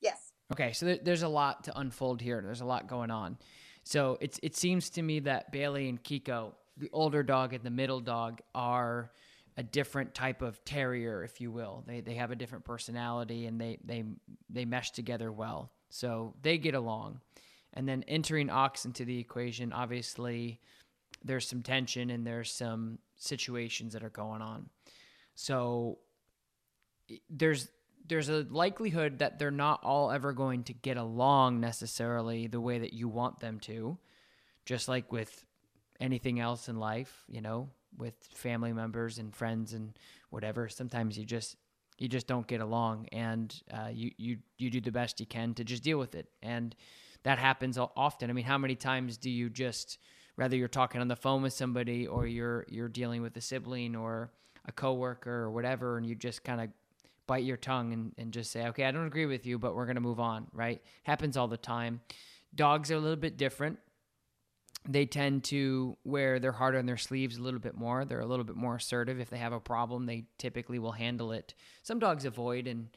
yes 0.00 0.32
Okay, 0.52 0.72
so 0.72 0.86
there, 0.86 0.98
there's 1.02 1.22
a 1.22 1.28
lot 1.28 1.64
to 1.64 1.78
unfold 1.78 2.20
here. 2.20 2.40
There's 2.42 2.62
a 2.62 2.66
lot 2.66 2.88
going 2.88 3.10
on. 3.10 3.38
So 3.84 4.18
it's 4.20 4.38
it 4.42 4.56
seems 4.56 4.90
to 4.90 5.02
me 5.02 5.20
that 5.20 5.52
Bailey 5.52 5.88
and 5.88 6.02
Kiko, 6.02 6.52
the 6.76 6.90
older 6.92 7.22
dog 7.22 7.54
and 7.54 7.62
the 7.64 7.70
middle 7.70 8.00
dog, 8.00 8.40
are 8.54 9.10
a 9.56 9.62
different 9.62 10.14
type 10.14 10.40
of 10.40 10.64
terrier, 10.64 11.24
if 11.24 11.40
you 11.40 11.50
will. 11.50 11.84
They 11.86 12.00
they 12.00 12.14
have 12.14 12.30
a 12.30 12.36
different 12.36 12.64
personality 12.64 13.46
and 13.46 13.60
they 13.60 13.78
they 13.84 14.04
they 14.48 14.64
mesh 14.64 14.92
together 14.92 15.30
well. 15.32 15.72
So 15.90 16.34
they 16.42 16.58
get 16.58 16.74
along. 16.74 17.20
And 17.74 17.86
then 17.86 18.04
entering 18.08 18.48
Ox 18.50 18.86
into 18.86 19.04
the 19.04 19.18
equation, 19.18 19.72
obviously 19.72 20.60
there's 21.24 21.46
some 21.46 21.62
tension 21.62 22.10
and 22.10 22.26
there's 22.26 22.50
some 22.50 22.98
situations 23.16 23.92
that 23.92 24.02
are 24.02 24.10
going 24.10 24.40
on. 24.40 24.70
So 25.34 25.98
there's 27.30 27.68
there's 28.06 28.28
a 28.30 28.46
likelihood 28.48 29.18
that 29.18 29.38
they're 29.38 29.50
not 29.50 29.84
all 29.84 30.10
ever 30.10 30.32
going 30.32 30.64
to 30.64 30.72
get 30.72 30.96
along 30.96 31.60
necessarily 31.60 32.46
the 32.46 32.60
way 32.60 32.78
that 32.78 32.94
you 32.94 33.06
want 33.06 33.40
them 33.40 33.60
to. 33.60 33.98
Just 34.64 34.88
like 34.88 35.12
with 35.12 35.44
anything 36.00 36.40
else 36.40 36.68
in 36.68 36.78
life, 36.78 37.24
you 37.28 37.40
know, 37.40 37.68
with 37.96 38.14
family 38.32 38.72
members 38.72 39.18
and 39.18 39.34
friends 39.34 39.72
and 39.72 39.98
whatever, 40.30 40.68
sometimes 40.68 41.18
you 41.18 41.24
just 41.24 41.56
you 41.98 42.08
just 42.08 42.26
don't 42.26 42.46
get 42.46 42.60
along 42.60 43.06
and 43.12 43.62
uh, 43.72 43.88
you, 43.92 44.12
you 44.16 44.38
you 44.56 44.70
do 44.70 44.80
the 44.80 44.92
best 44.92 45.20
you 45.20 45.26
can 45.26 45.52
to 45.54 45.64
just 45.64 45.82
deal 45.82 45.98
with 45.98 46.14
it 46.14 46.28
and 46.42 46.74
that 47.24 47.38
happens 47.38 47.76
often 47.76 48.30
i 48.30 48.32
mean 48.32 48.44
how 48.44 48.56
many 48.56 48.76
times 48.76 49.16
do 49.16 49.30
you 49.30 49.50
just 49.50 49.98
whether 50.36 50.56
you're 50.56 50.68
talking 50.68 51.00
on 51.00 51.08
the 51.08 51.16
phone 51.16 51.42
with 51.42 51.52
somebody 51.52 52.06
or 52.06 52.26
you're 52.26 52.64
you're 52.68 52.88
dealing 52.88 53.20
with 53.20 53.36
a 53.36 53.40
sibling 53.40 53.96
or 53.96 54.30
a 54.66 54.72
coworker 54.72 55.32
or 55.32 55.50
whatever 55.50 55.98
and 55.98 56.06
you 56.06 56.14
just 56.14 56.44
kind 56.44 56.60
of 56.60 56.68
bite 57.28 57.44
your 57.44 57.56
tongue 57.56 57.92
and, 57.92 58.12
and 58.18 58.32
just 58.32 58.50
say 58.50 58.66
okay 58.66 58.84
i 58.84 58.90
don't 58.90 59.06
agree 59.06 59.26
with 59.26 59.46
you 59.46 59.56
but 59.56 59.76
we're 59.76 59.86
going 59.86 59.94
to 59.94 60.00
move 60.00 60.18
on 60.18 60.48
right 60.52 60.82
happens 61.04 61.36
all 61.36 61.46
the 61.46 61.56
time 61.56 62.00
dogs 62.54 62.90
are 62.90 62.96
a 62.96 63.00
little 63.00 63.14
bit 63.14 63.36
different 63.36 63.78
they 64.88 65.04
tend 65.04 65.44
to 65.44 65.96
wear 66.04 66.38
their 66.38 66.52
heart 66.52 66.74
on 66.74 66.86
their 66.86 66.96
sleeves 66.96 67.36
a 67.36 67.42
little 67.42 67.60
bit 67.60 67.74
more. 67.76 68.04
They're 68.04 68.20
a 68.20 68.26
little 68.26 68.44
bit 68.44 68.56
more 68.56 68.76
assertive. 68.76 69.20
If 69.20 69.28
they 69.28 69.38
have 69.38 69.52
a 69.52 69.60
problem, 69.60 70.06
they 70.06 70.24
typically 70.38 70.78
will 70.78 70.92
handle 70.92 71.32
it. 71.32 71.54
Some 71.82 71.98
dogs 71.98 72.24
avoid 72.24 72.66
and 72.66 72.88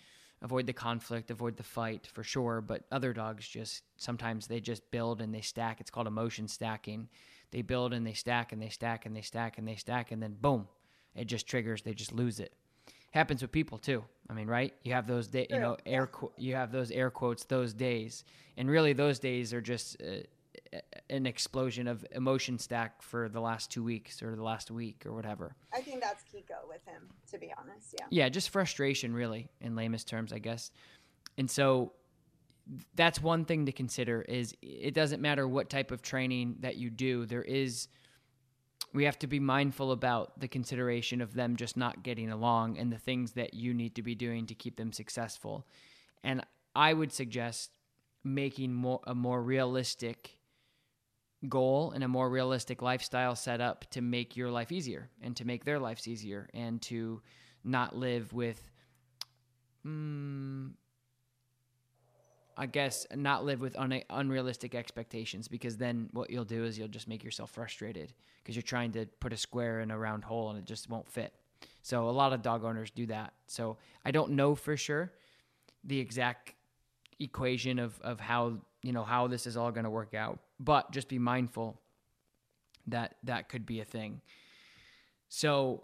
avoid 0.41 0.67
the 0.67 0.73
conflict, 0.73 1.29
avoid 1.31 1.57
the 1.57 1.63
fight 1.63 2.07
for 2.07 2.23
sure, 2.23 2.61
but 2.61 2.85
other 2.91 3.13
dogs 3.13 3.47
just 3.47 3.83
sometimes 3.97 4.47
they 4.47 4.59
just 4.59 4.89
build 4.91 5.21
and 5.21 5.33
they 5.33 5.41
stack. 5.41 5.81
It's 5.81 5.91
called 5.91 6.07
emotion 6.07 6.47
stacking. 6.47 7.09
They 7.51 7.61
build 7.61 7.93
and 7.93 8.07
they 8.07 8.13
stack 8.13 8.53
and 8.53 8.61
they 8.61 8.69
stack 8.69 9.05
and 9.05 9.15
they 9.15 9.21
stack 9.21 9.57
and 9.57 9.67
they 9.67 9.75
stack 9.75 10.11
and 10.11 10.23
then 10.23 10.37
boom, 10.39 10.67
it 11.13 11.25
just 11.25 11.47
triggers. 11.47 11.81
They 11.81 11.93
just 11.93 12.13
lose 12.13 12.39
it. 12.39 12.53
Happens 13.11 13.41
with 13.41 13.51
people 13.51 13.77
too. 13.77 14.03
I 14.29 14.33
mean, 14.33 14.47
right? 14.47 14.73
You 14.83 14.93
have 14.93 15.07
those 15.07 15.27
day, 15.27 15.45
you 15.49 15.59
know, 15.59 15.75
air 15.85 16.07
qu- 16.07 16.31
you 16.37 16.55
have 16.55 16.71
those 16.71 16.91
air 16.91 17.09
quotes 17.09 17.43
those 17.43 17.73
days. 17.73 18.23
And 18.57 18.69
really 18.69 18.93
those 18.93 19.19
days 19.19 19.53
are 19.53 19.59
just 19.61 20.01
uh, 20.01 20.77
an 21.09 21.25
explosion 21.25 21.87
of 21.87 22.05
emotion 22.13 22.57
stack 22.57 23.01
for 23.01 23.27
the 23.27 23.41
last 23.41 23.69
two 23.69 23.83
weeks 23.83 24.23
or 24.23 24.35
the 24.35 24.43
last 24.43 24.71
week 24.71 25.05
or 25.05 25.11
whatever. 25.13 25.55
i 25.73 25.81
think 25.81 26.01
that's 26.01 26.23
kiko 26.23 26.65
with 26.69 26.83
him 26.85 27.09
to 27.29 27.37
be 27.37 27.51
honest 27.57 27.93
yeah 27.99 28.05
Yeah, 28.09 28.29
just 28.29 28.49
frustration, 28.49 29.13
really, 29.13 29.49
in 29.59 29.75
lamest 29.75 30.07
terms, 30.07 30.31
I 30.31 30.39
guess. 30.39 30.71
And 31.37 31.49
so 31.51 31.91
that's 32.95 33.21
one 33.21 33.43
thing 33.43 33.65
to 33.65 33.71
consider 33.73 34.21
is 34.21 34.55
it 34.61 34.93
doesn't 34.93 35.21
matter 35.21 35.45
what 35.47 35.69
type 35.69 35.91
of 35.91 36.01
training 36.01 36.57
that 36.61 36.77
you 36.77 36.89
do, 36.89 37.25
there 37.25 37.43
is 37.43 37.89
we 38.93 39.05
have 39.05 39.19
to 39.19 39.27
be 39.27 39.39
mindful 39.39 39.91
about 39.91 40.39
the 40.39 40.47
consideration 40.47 41.21
of 41.21 41.33
them 41.33 41.55
just 41.55 41.77
not 41.77 42.03
getting 42.03 42.29
along 42.29 42.77
and 42.77 42.91
the 42.91 42.97
things 42.97 43.33
that 43.33 43.53
you 43.53 43.73
need 43.73 43.95
to 43.95 44.01
be 44.01 44.15
doing 44.15 44.45
to 44.47 44.55
keep 44.55 44.75
them 44.75 44.91
successful. 44.91 45.65
And 46.23 46.45
I 46.75 46.93
would 46.93 47.11
suggest 47.11 47.71
making 48.23 48.73
more 48.73 48.99
a 49.05 49.15
more 49.15 49.41
realistic 49.41 50.37
goal 51.49 51.91
and 51.91 52.03
a 52.03 52.07
more 52.07 52.29
realistic 52.29 52.81
lifestyle 52.81 53.35
set 53.35 53.61
up 53.61 53.89
to 53.91 54.01
make 54.01 54.37
your 54.37 54.51
life 54.51 54.71
easier 54.71 55.09
and 55.21 55.35
to 55.37 55.45
make 55.45 55.65
their 55.65 55.79
lives 55.79 56.07
easier 56.07 56.49
and 56.53 56.81
to 56.83 57.21
not 57.63 57.95
live 57.95 58.31
with 58.33 58.69
mm, 59.85 60.71
I 62.57 62.65
guess 62.65 63.07
not 63.15 63.45
live 63.45 63.61
with 63.61 63.77
un- 63.77 64.03
unrealistic 64.09 64.75
expectations 64.75 65.47
because 65.47 65.77
then 65.77 66.09
what 66.11 66.29
you'll 66.29 66.45
do 66.45 66.63
is 66.63 66.77
you'll 66.77 66.87
just 66.87 67.07
make 67.07 67.23
yourself 67.23 67.51
frustrated 67.51 68.13
because 68.41 68.55
you're 68.55 68.63
trying 68.63 68.91
to 68.93 69.05
put 69.19 69.33
a 69.33 69.37
square 69.37 69.79
in 69.81 69.91
a 69.91 69.97
round 69.97 70.23
hole 70.23 70.49
and 70.49 70.59
it 70.59 70.65
just 70.65 70.89
won't 70.89 71.09
fit. 71.09 71.33
So 71.81 72.09
a 72.09 72.11
lot 72.11 72.33
of 72.33 72.41
dog 72.41 72.63
owners 72.63 72.91
do 72.91 73.05
that. 73.07 73.33
So 73.47 73.77
I 74.05 74.11
don't 74.11 74.31
know 74.31 74.55
for 74.55 74.77
sure 74.77 75.11
the 75.83 75.99
exact 75.99 76.53
equation 77.19 77.79
of, 77.79 77.99
of 78.01 78.19
how 78.19 78.57
you 78.83 78.91
know 78.91 79.03
how 79.03 79.27
this 79.27 79.45
is 79.45 79.57
all 79.57 79.71
going 79.71 79.83
to 79.83 79.89
work 79.89 80.13
out 80.13 80.39
but 80.59 80.91
just 80.91 81.07
be 81.07 81.19
mindful 81.19 81.79
that 82.87 83.15
that 83.23 83.47
could 83.47 83.65
be 83.65 83.79
a 83.79 83.85
thing 83.85 84.21
so 85.29 85.83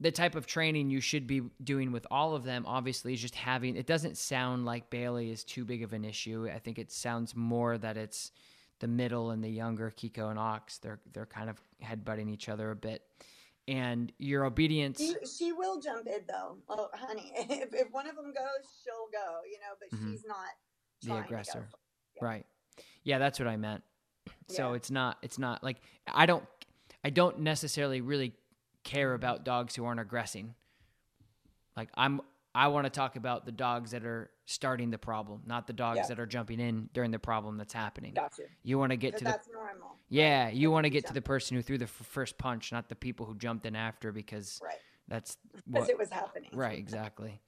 the 0.00 0.10
type 0.10 0.34
of 0.34 0.46
training 0.46 0.90
you 0.90 1.00
should 1.00 1.26
be 1.26 1.42
doing 1.62 1.92
with 1.92 2.06
all 2.10 2.34
of 2.34 2.42
them 2.44 2.64
obviously 2.66 3.12
is 3.12 3.20
just 3.20 3.34
having 3.34 3.76
it 3.76 3.86
doesn't 3.86 4.16
sound 4.16 4.64
like 4.64 4.88
bailey 4.90 5.30
is 5.30 5.44
too 5.44 5.64
big 5.64 5.82
of 5.82 5.92
an 5.92 6.04
issue 6.04 6.48
i 6.54 6.58
think 6.58 6.78
it 6.78 6.90
sounds 6.90 7.36
more 7.36 7.76
that 7.78 7.96
it's 7.96 8.32
the 8.80 8.88
middle 8.88 9.30
and 9.30 9.44
the 9.44 9.48
younger 9.50 9.90
kiko 9.94 10.30
and 10.30 10.38
ox 10.38 10.78
they're 10.78 11.00
they're 11.12 11.26
kind 11.26 11.50
of 11.50 11.60
headbutting 11.84 12.30
each 12.30 12.48
other 12.48 12.70
a 12.70 12.76
bit 12.76 13.02
and 13.68 14.10
your 14.18 14.44
obedience 14.46 14.98
She, 14.98 15.14
she 15.26 15.52
will 15.52 15.80
jump 15.80 16.06
in 16.06 16.22
though. 16.26 16.56
Oh, 16.68 16.88
honey, 16.94 17.30
if, 17.36 17.72
if 17.74 17.92
one 17.92 18.08
of 18.08 18.16
them 18.16 18.32
goes, 18.32 18.66
she'll 18.82 19.08
go. 19.12 19.40
You 19.48 19.58
know, 19.58 19.74
but 19.78 19.90
Mhm. 19.96 20.10
she's 20.12 20.24
not 20.26 20.46
the 21.02 21.08
trying 21.08 21.16
to 21.16 21.22
go. 21.22 21.26
aggressor 21.26 21.68
Yeah. 22.16 22.24
right 22.24 22.46
yeah 23.04 23.18
that's 23.18 23.38
what 23.38 23.46
i 23.48 23.56
meant 23.56 23.82
so 24.48 24.72
it's 24.72 24.90
not 24.90 25.18
it's 25.22 25.38
not 25.38 25.62
like 25.62 25.76
i 26.08 26.26
don't 26.26 26.44
i 27.04 27.10
don't 27.10 27.38
necessarily 27.40 28.00
really 28.00 28.32
care 28.84 29.14
about 29.14 29.44
dogs 29.44 29.74
who 29.76 29.84
aren't 29.84 30.00
aggressing 30.00 30.54
like 31.76 31.88
i'm 31.94 32.20
i 32.54 32.68
want 32.68 32.84
to 32.84 32.90
talk 32.90 33.16
about 33.16 33.44
the 33.46 33.52
dogs 33.52 33.90
that 33.90 34.04
are 34.04 34.30
starting 34.46 34.90
the 34.90 34.98
problem 34.98 35.42
not 35.46 35.66
the 35.66 35.72
dogs 35.72 35.98
Yeah. 35.98 36.06
that 36.08 36.20
are 36.20 36.26
jumping 36.26 36.60
in 36.60 36.88
during 36.92 37.10
the 37.10 37.18
problem 37.18 37.56
that's 37.56 37.72
happening 37.72 38.14
Gotcha. 38.14 38.42
you 38.62 38.78
want 38.78 38.90
to 38.90 38.96
get 38.96 39.16
to 39.18 39.24
the 39.24 39.30
that's 39.30 39.48
normal. 39.52 39.96
yeah 40.08 40.48
you 40.48 40.70
want 40.70 40.84
to 40.84 40.90
get 40.90 41.06
to 41.06 41.12
the 41.12 41.22
person 41.22 41.56
who 41.56 41.62
threw 41.62 41.78
the 41.78 41.84
f- 41.84 41.90
first 41.90 42.38
punch 42.38 42.72
not 42.72 42.88
the 42.88 42.96
people 42.96 43.26
who 43.26 43.34
jumped 43.36 43.66
in 43.66 43.76
after 43.76 44.12
because 44.12 44.60
Right. 44.62 44.74
that's 45.08 45.36
Because 45.66 45.82
what 45.82 45.90
it 45.90 45.98
was 45.98 46.10
happening. 46.10 46.50
right 46.52 46.78
exactly 46.78 47.40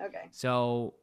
Okay. 0.00 0.26
so 0.32 0.94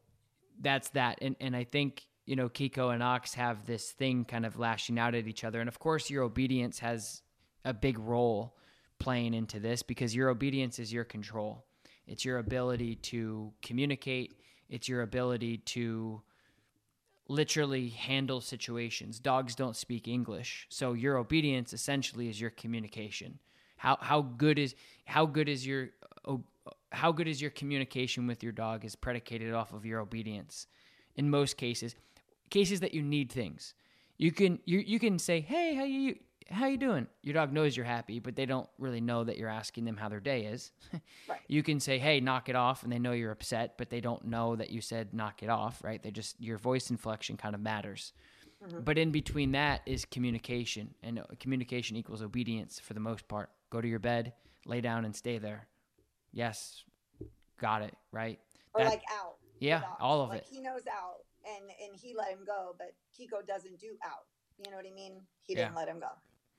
that's 0.62 0.89
that. 0.89 1.19
And 1.21 1.38
and 1.39 1.55
I 1.55 1.63
think, 1.63 2.05
you 2.25 2.36
know, 2.36 2.50
Kiko 2.50 2.93
and 2.93 3.01
Ox 3.01 3.33
have 3.36 3.65
this 3.65 3.91
thing 3.91 4.25
kind 4.25 4.45
of 4.45 4.59
lashing 4.59 5.00
out 5.00 5.15
at 5.15 5.25
each 5.25 5.45
other. 5.45 5.62
And 5.62 5.69
of 5.69 5.79
course 5.79 6.09
your 6.09 6.21
obedience 6.24 6.79
has 6.79 7.21
a 7.63 7.74
big 7.74 7.98
role 7.98 8.57
playing 9.00 9.34
into 9.34 9.60
this 9.60 9.82
because 9.82 10.15
your 10.15 10.29
obedience 10.29 10.79
is 10.79 10.94
your 10.94 11.06
control. 11.06 11.65
It's 12.08 12.25
your 12.25 12.39
ability 12.39 12.96
to 12.96 13.53
communicate, 13.62 14.39
it's 14.70 14.88
your 14.88 15.01
ability 15.01 15.58
to 15.58 16.22
literally 17.27 17.89
handle 17.89 18.41
situations. 18.41 19.20
Dogs 19.20 19.56
don't 19.56 19.75
speak 19.75 20.08
English. 20.08 20.65
So 20.70 20.94
your 20.94 21.18
obedience 21.18 21.74
essentially 21.74 22.27
is 22.27 22.41
your 22.41 22.50
communication. 22.50 23.39
How 23.77 23.98
how 24.01 24.22
good 24.22 24.60
is 24.60 24.75
how 25.06 25.25
good 25.25 25.48
is 25.48 25.65
your 25.65 25.91
how 26.91 27.12
good 27.12 27.27
is 27.27 27.41
your 27.41 27.51
communication 27.51 28.27
with 28.27 28.44
your 28.44 28.51
dog 28.51 28.84
is 28.84 28.96
predicated 28.96 29.53
off 29.53 29.74
of 29.74 29.86
your 29.86 30.00
obedience. 30.00 30.68
In 31.15 31.29
most 31.29 31.56
cases, 31.58 31.96
cases 32.50 32.79
that 32.82 32.94
you 32.94 33.01
need 33.01 33.32
things. 33.32 33.74
You 34.18 34.32
can 34.32 34.60
you 34.65 34.79
you 34.79 35.00
can 35.00 35.20
say, 35.20 35.39
"Hey, 35.39 35.75
how 35.75 35.84
you 35.84 36.15
how 36.50 36.68
you 36.68 36.77
doing?" 36.77 37.08
Your 37.22 37.34
dog 37.34 37.51
knows 37.53 37.75
you're 37.75 37.86
happy, 37.86 38.20
but 38.20 38.36
they 38.36 38.46
don't 38.46 38.70
really 38.77 39.01
know 39.01 39.24
that 39.24 39.38
you're 39.38 39.50
asking 39.50 39.86
them 39.86 39.98
how 39.98 40.10
their 40.10 40.20
day 40.20 40.46
is. 40.46 40.72
Right. 41.27 41.39
You 41.48 41.62
can 41.63 41.79
say, 41.79 42.00
"Hey, 42.00 42.20
knock 42.20 42.50
it 42.50 42.56
off," 42.56 42.84
and 42.84 42.91
they 42.91 42.98
know 43.00 43.12
you're 43.12 43.32
upset, 43.32 43.77
but 43.77 43.89
they 43.89 44.01
don't 44.01 44.25
know 44.25 44.56
that 44.56 44.72
you 44.72 44.82
said 44.82 45.13
knock 45.13 45.44
it 45.44 45.50
off, 45.50 45.84
right? 45.84 46.01
They 46.01 46.12
just 46.12 46.39
your 46.41 46.58
voice 46.58 46.89
inflection 46.89 47.38
kind 47.38 47.53
of 47.53 47.62
matters. 47.62 48.13
But 48.84 48.98
in 48.98 49.12
between 49.12 49.53
that 49.53 49.82
is 49.86 50.03
communication, 50.06 50.94
and 51.01 51.20
uh, 51.20 51.24
communication 51.39 51.96
equals 51.96 52.22
obedience 52.22 52.79
for 52.79 52.94
the 52.94 53.00
most 53.00 53.27
part. 53.27 53.50
Go 53.70 53.79
to 53.79 53.88
your 53.88 54.00
bed, 54.00 54.34
lay 54.65 54.82
down, 54.82 55.06
and 55.06 55.15
stay 55.15 55.38
there. 55.38 55.68
Yes, 56.34 56.84
got 57.58 57.84
it, 57.84 57.96
right? 58.12 58.39
Or 58.74 58.84
That- 58.84 58.89
like 58.89 59.03
out. 59.12 59.36
Yeah, 59.60 59.84
all 60.00 60.22
of 60.22 60.29
like, 60.29 60.39
it. 60.39 60.48
He 60.50 60.60
knows 60.62 60.84
out, 60.91 61.25
and 61.46 61.70
and 61.84 62.00
he 62.00 62.15
let 62.15 62.32
him 62.32 62.39
go, 62.46 62.75
but 62.77 62.94
Kiko 63.18 63.46
doesn't 63.46 63.79
do 63.79 63.98
out. 64.03 64.25
You 64.63 64.72
know 64.72 64.77
what 64.77 64.86
I 64.86 64.94
mean? 64.94 65.22
He 65.41 65.56
didn't 65.56 65.75
let 65.75 65.88
him 65.88 66.00
go. 66.00 66.10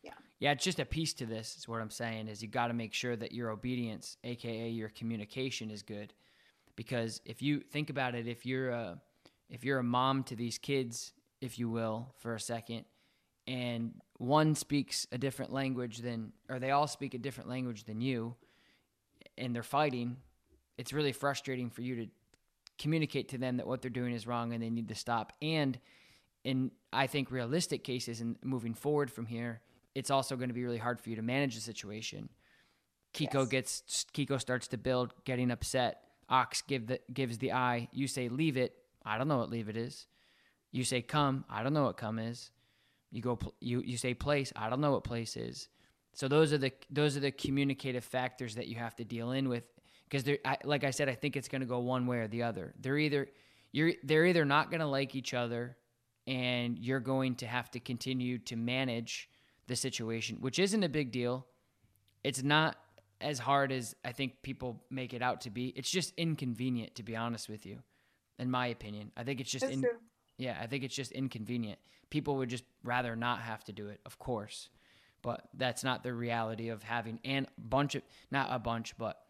Yeah, 0.03 0.13
Yeah, 0.39 0.53
it's 0.53 0.65
just 0.65 0.81
a 0.81 0.85
piece 0.85 1.15
to 1.15 1.27
this. 1.27 1.57
Is 1.57 1.69
what 1.69 1.81
I'm 1.81 1.91
saying 1.91 2.29
is 2.29 2.43
you 2.43 2.49
got 2.49 2.69
to 2.69 2.75
make 2.75 2.95
sure 2.95 3.17
that 3.17 3.33
your 3.33 3.51
obedience, 3.51 4.17
aka 4.25 4.69
your 4.69 4.89
communication, 4.89 5.71
is 5.71 5.83
good. 5.83 6.13
Because 6.77 7.21
if 7.25 7.43
you 7.43 7.61
think 7.61 7.91
about 7.91 8.15
it, 8.15 8.27
if 8.27 8.47
you're 8.47 8.71
a 8.71 9.01
if 9.49 9.65
you're 9.65 9.79
a 9.79 9.85
mom 9.85 10.23
to 10.25 10.37
these 10.37 10.59
kids, 10.59 11.13
if 11.41 11.59
you 11.59 11.69
will, 11.69 12.15
for 12.19 12.35
a 12.35 12.41
second, 12.41 12.85
and 13.47 13.95
one 14.19 14.55
speaks 14.55 15.07
a 15.11 15.19
different 15.19 15.53
language 15.53 15.99
than, 15.99 16.33
or 16.49 16.59
they 16.59 16.71
all 16.71 16.87
speak 16.87 17.15
a 17.15 17.19
different 17.19 17.49
language 17.49 17.85
than 17.85 18.01
you, 18.01 18.37
and 19.37 19.55
they're 19.55 19.63
fighting, 19.63 20.19
it's 20.79 20.93
really 20.93 21.13
frustrating 21.13 21.69
for 21.69 21.83
you 21.83 21.97
to 21.97 22.07
communicate 22.79 23.29
to 23.31 23.39
them 23.39 23.57
that 23.57 23.67
what 23.67 23.83
they're 23.83 23.91
doing 23.91 24.15
is 24.15 24.27
wrong 24.27 24.53
and 24.53 24.63
they 24.63 24.71
need 24.71 24.89
to 24.89 24.95
stop. 24.95 25.33
And 25.43 25.79
in 26.45 26.71
I 26.93 27.07
think 27.07 27.31
realistic 27.31 27.85
cases 27.85 28.21
and 28.21 28.37
moving 28.43 28.75
forward 28.75 29.11
from 29.11 29.27
here, 29.27 29.61
it's 29.95 30.11
also 30.11 30.37
going 30.37 30.49
to 30.49 30.55
be 30.55 30.65
really 30.65 30.79
hard 30.79 31.01
for 31.01 31.11
you 31.11 31.17
to 31.17 31.23
manage 31.23 31.55
the 31.55 31.61
situation. 31.61 32.29
Kiko 33.15 33.41
Yes. 33.41 33.49
gets 33.49 34.07
Kiko 34.15 34.41
starts 34.41 34.69
to 34.69 34.79
build, 34.79 35.13
getting 35.25 35.51
upset. 35.51 36.05
Ox 36.29 36.63
give 36.63 36.87
the 36.87 37.01
gives 37.13 37.39
the 37.39 37.53
eye. 37.53 37.89
You 37.93 38.07
say 38.07 38.29
leave 38.29 38.57
it. 38.57 38.75
I 39.05 39.19
don't 39.19 39.27
know 39.29 39.39
what 39.39 39.51
leave 39.51 39.69
it 39.69 39.77
is. 39.77 40.07
You 40.71 40.85
say 40.85 41.03
come. 41.03 41.45
I 41.49 41.63
don't 41.63 41.73
know 41.73 41.85
what 41.85 41.97
come 41.97 42.19
is. 42.19 42.51
You 43.11 43.21
go 43.21 43.39
you 43.61 43.83
you 43.85 43.97
say 43.97 44.15
place. 44.15 44.53
I 44.55 44.71
don't 44.71 44.81
know 44.81 44.93
what 44.93 45.03
place 45.03 45.37
is. 45.37 45.69
So 46.13 46.29
those 46.29 46.53
are 46.53 46.59
the 46.59 46.73
those 46.91 47.17
are 47.17 47.21
the 47.21 47.33
communicative 47.33 48.05
factors 48.05 48.55
that 48.55 48.69
you 48.69 48.77
have 48.77 48.95
to 48.97 49.05
deal 49.05 49.33
in 49.33 49.49
with 49.49 49.65
because 50.05 50.23
they're 50.23 50.39
I, 50.45 50.59
like 50.65 50.85
I 50.85 50.91
said, 50.91 51.09
I 51.09 51.15
think 51.15 51.37
it's 51.37 51.49
going 51.49 51.63
to 51.63 51.67
go 51.67 51.81
one 51.81 52.07
way 52.07 52.19
or 52.19 52.29
the 52.29 52.45
other. 52.45 52.75
They're 52.79 52.99
either 52.99 53.29
you're 53.73 53.93
they're 54.05 54.27
either 54.27 54.45
not 54.45 54.71
going 54.71 54.81
to 54.81 54.87
like 54.87 55.17
each 55.17 55.35
other, 55.35 55.77
and 56.29 56.79
you're 56.79 57.01
going 57.01 57.35
to 57.37 57.47
have 57.47 57.71
to 57.73 57.81
continue 57.81 58.39
to 58.39 58.55
manage 58.55 59.29
the 59.71 59.77
situation, 59.77 60.39
which 60.41 60.59
isn't 60.59 60.83
a 60.83 60.89
big 60.89 61.13
deal. 61.13 61.47
It's 62.25 62.43
not 62.43 62.77
as 63.21 63.39
hard 63.39 63.71
as 63.71 63.95
I 64.05 64.11
think 64.11 64.43
people 64.43 64.83
make 64.91 65.15
it 65.15 65.23
out 65.23 65.43
to 65.43 65.51
be. 65.51 65.69
It's 65.69 65.89
just 65.89 66.13
inconvenient, 66.17 66.97
to 66.97 67.05
be 67.05 67.15
honest 67.15 67.49
with 67.49 67.65
you, 67.65 67.79
in 68.37 68.51
my 68.51 68.67
opinion. 68.67 69.13
I 69.17 69.23
think 69.23 69.41
it's 69.41 69.51
just 69.51 69.65
in, 69.65 69.85
yeah, 70.39 70.59
I 70.61 70.67
think 70.67 70.83
it's 70.83 70.95
just 70.95 71.13
inconvenient. 71.13 71.79
People 72.11 72.35
would 72.39 72.51
just 72.51 72.65
rather 72.83 73.15
not 73.15 73.43
have 73.43 73.63
to 73.65 73.73
do 73.73 73.87
it, 73.87 74.01
of 74.05 74.19
course. 74.19 74.71
But 75.23 75.49
that's 75.55 75.85
not 75.85 76.03
the 76.03 76.13
reality 76.13 76.71
of 76.71 76.83
having 76.83 77.21
an 77.25 77.47
bunch 77.57 77.95
of 77.95 78.03
not 78.33 78.49
a 78.51 78.59
bunch, 78.59 78.99
but 78.99 79.21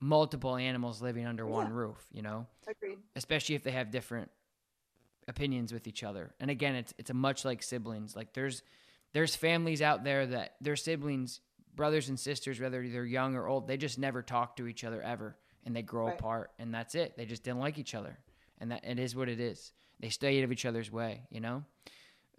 multiple 0.00 0.56
animals 0.56 1.02
living 1.02 1.26
under 1.26 1.44
one 1.44 1.70
roof, 1.70 2.02
you 2.10 2.22
know? 2.22 2.46
Agreed. 2.66 2.98
Especially 3.16 3.54
if 3.54 3.64
they 3.64 3.72
have 3.72 3.90
different 3.90 4.30
opinions 5.28 5.74
with 5.74 5.86
each 5.86 6.02
other. 6.02 6.32
And 6.40 6.50
again, 6.50 6.74
it's 6.74 6.94
it's 6.96 7.10
a 7.10 7.14
much 7.14 7.44
like 7.44 7.62
siblings. 7.62 8.16
Like 8.16 8.32
there's 8.32 8.62
there's 9.12 9.34
families 9.34 9.82
out 9.82 10.04
there 10.04 10.26
that 10.26 10.54
their 10.60 10.76
siblings, 10.76 11.40
brothers 11.74 12.08
and 12.08 12.18
sisters, 12.18 12.60
whether 12.60 12.86
they're 12.88 13.04
young 13.04 13.34
or 13.34 13.46
old, 13.48 13.66
they 13.66 13.76
just 13.76 13.98
never 13.98 14.22
talk 14.22 14.56
to 14.56 14.66
each 14.66 14.84
other 14.84 15.02
ever 15.02 15.36
and 15.64 15.74
they 15.74 15.82
grow 15.82 16.06
Right. 16.06 16.18
apart 16.18 16.52
and 16.58 16.72
that's 16.74 16.94
it. 16.94 17.16
They 17.16 17.26
just 17.26 17.42
didn't 17.42 17.60
like 17.60 17.78
each 17.78 17.94
other. 17.94 18.18
And 18.58 18.70
that 18.72 18.84
it 18.84 18.98
is 18.98 19.16
what 19.16 19.28
it 19.28 19.40
is. 19.40 19.72
They 20.00 20.10
stay 20.10 20.38
out 20.38 20.44
of 20.44 20.52
each 20.52 20.66
other's 20.66 20.90
way, 20.90 21.22
you 21.30 21.40
know? 21.40 21.64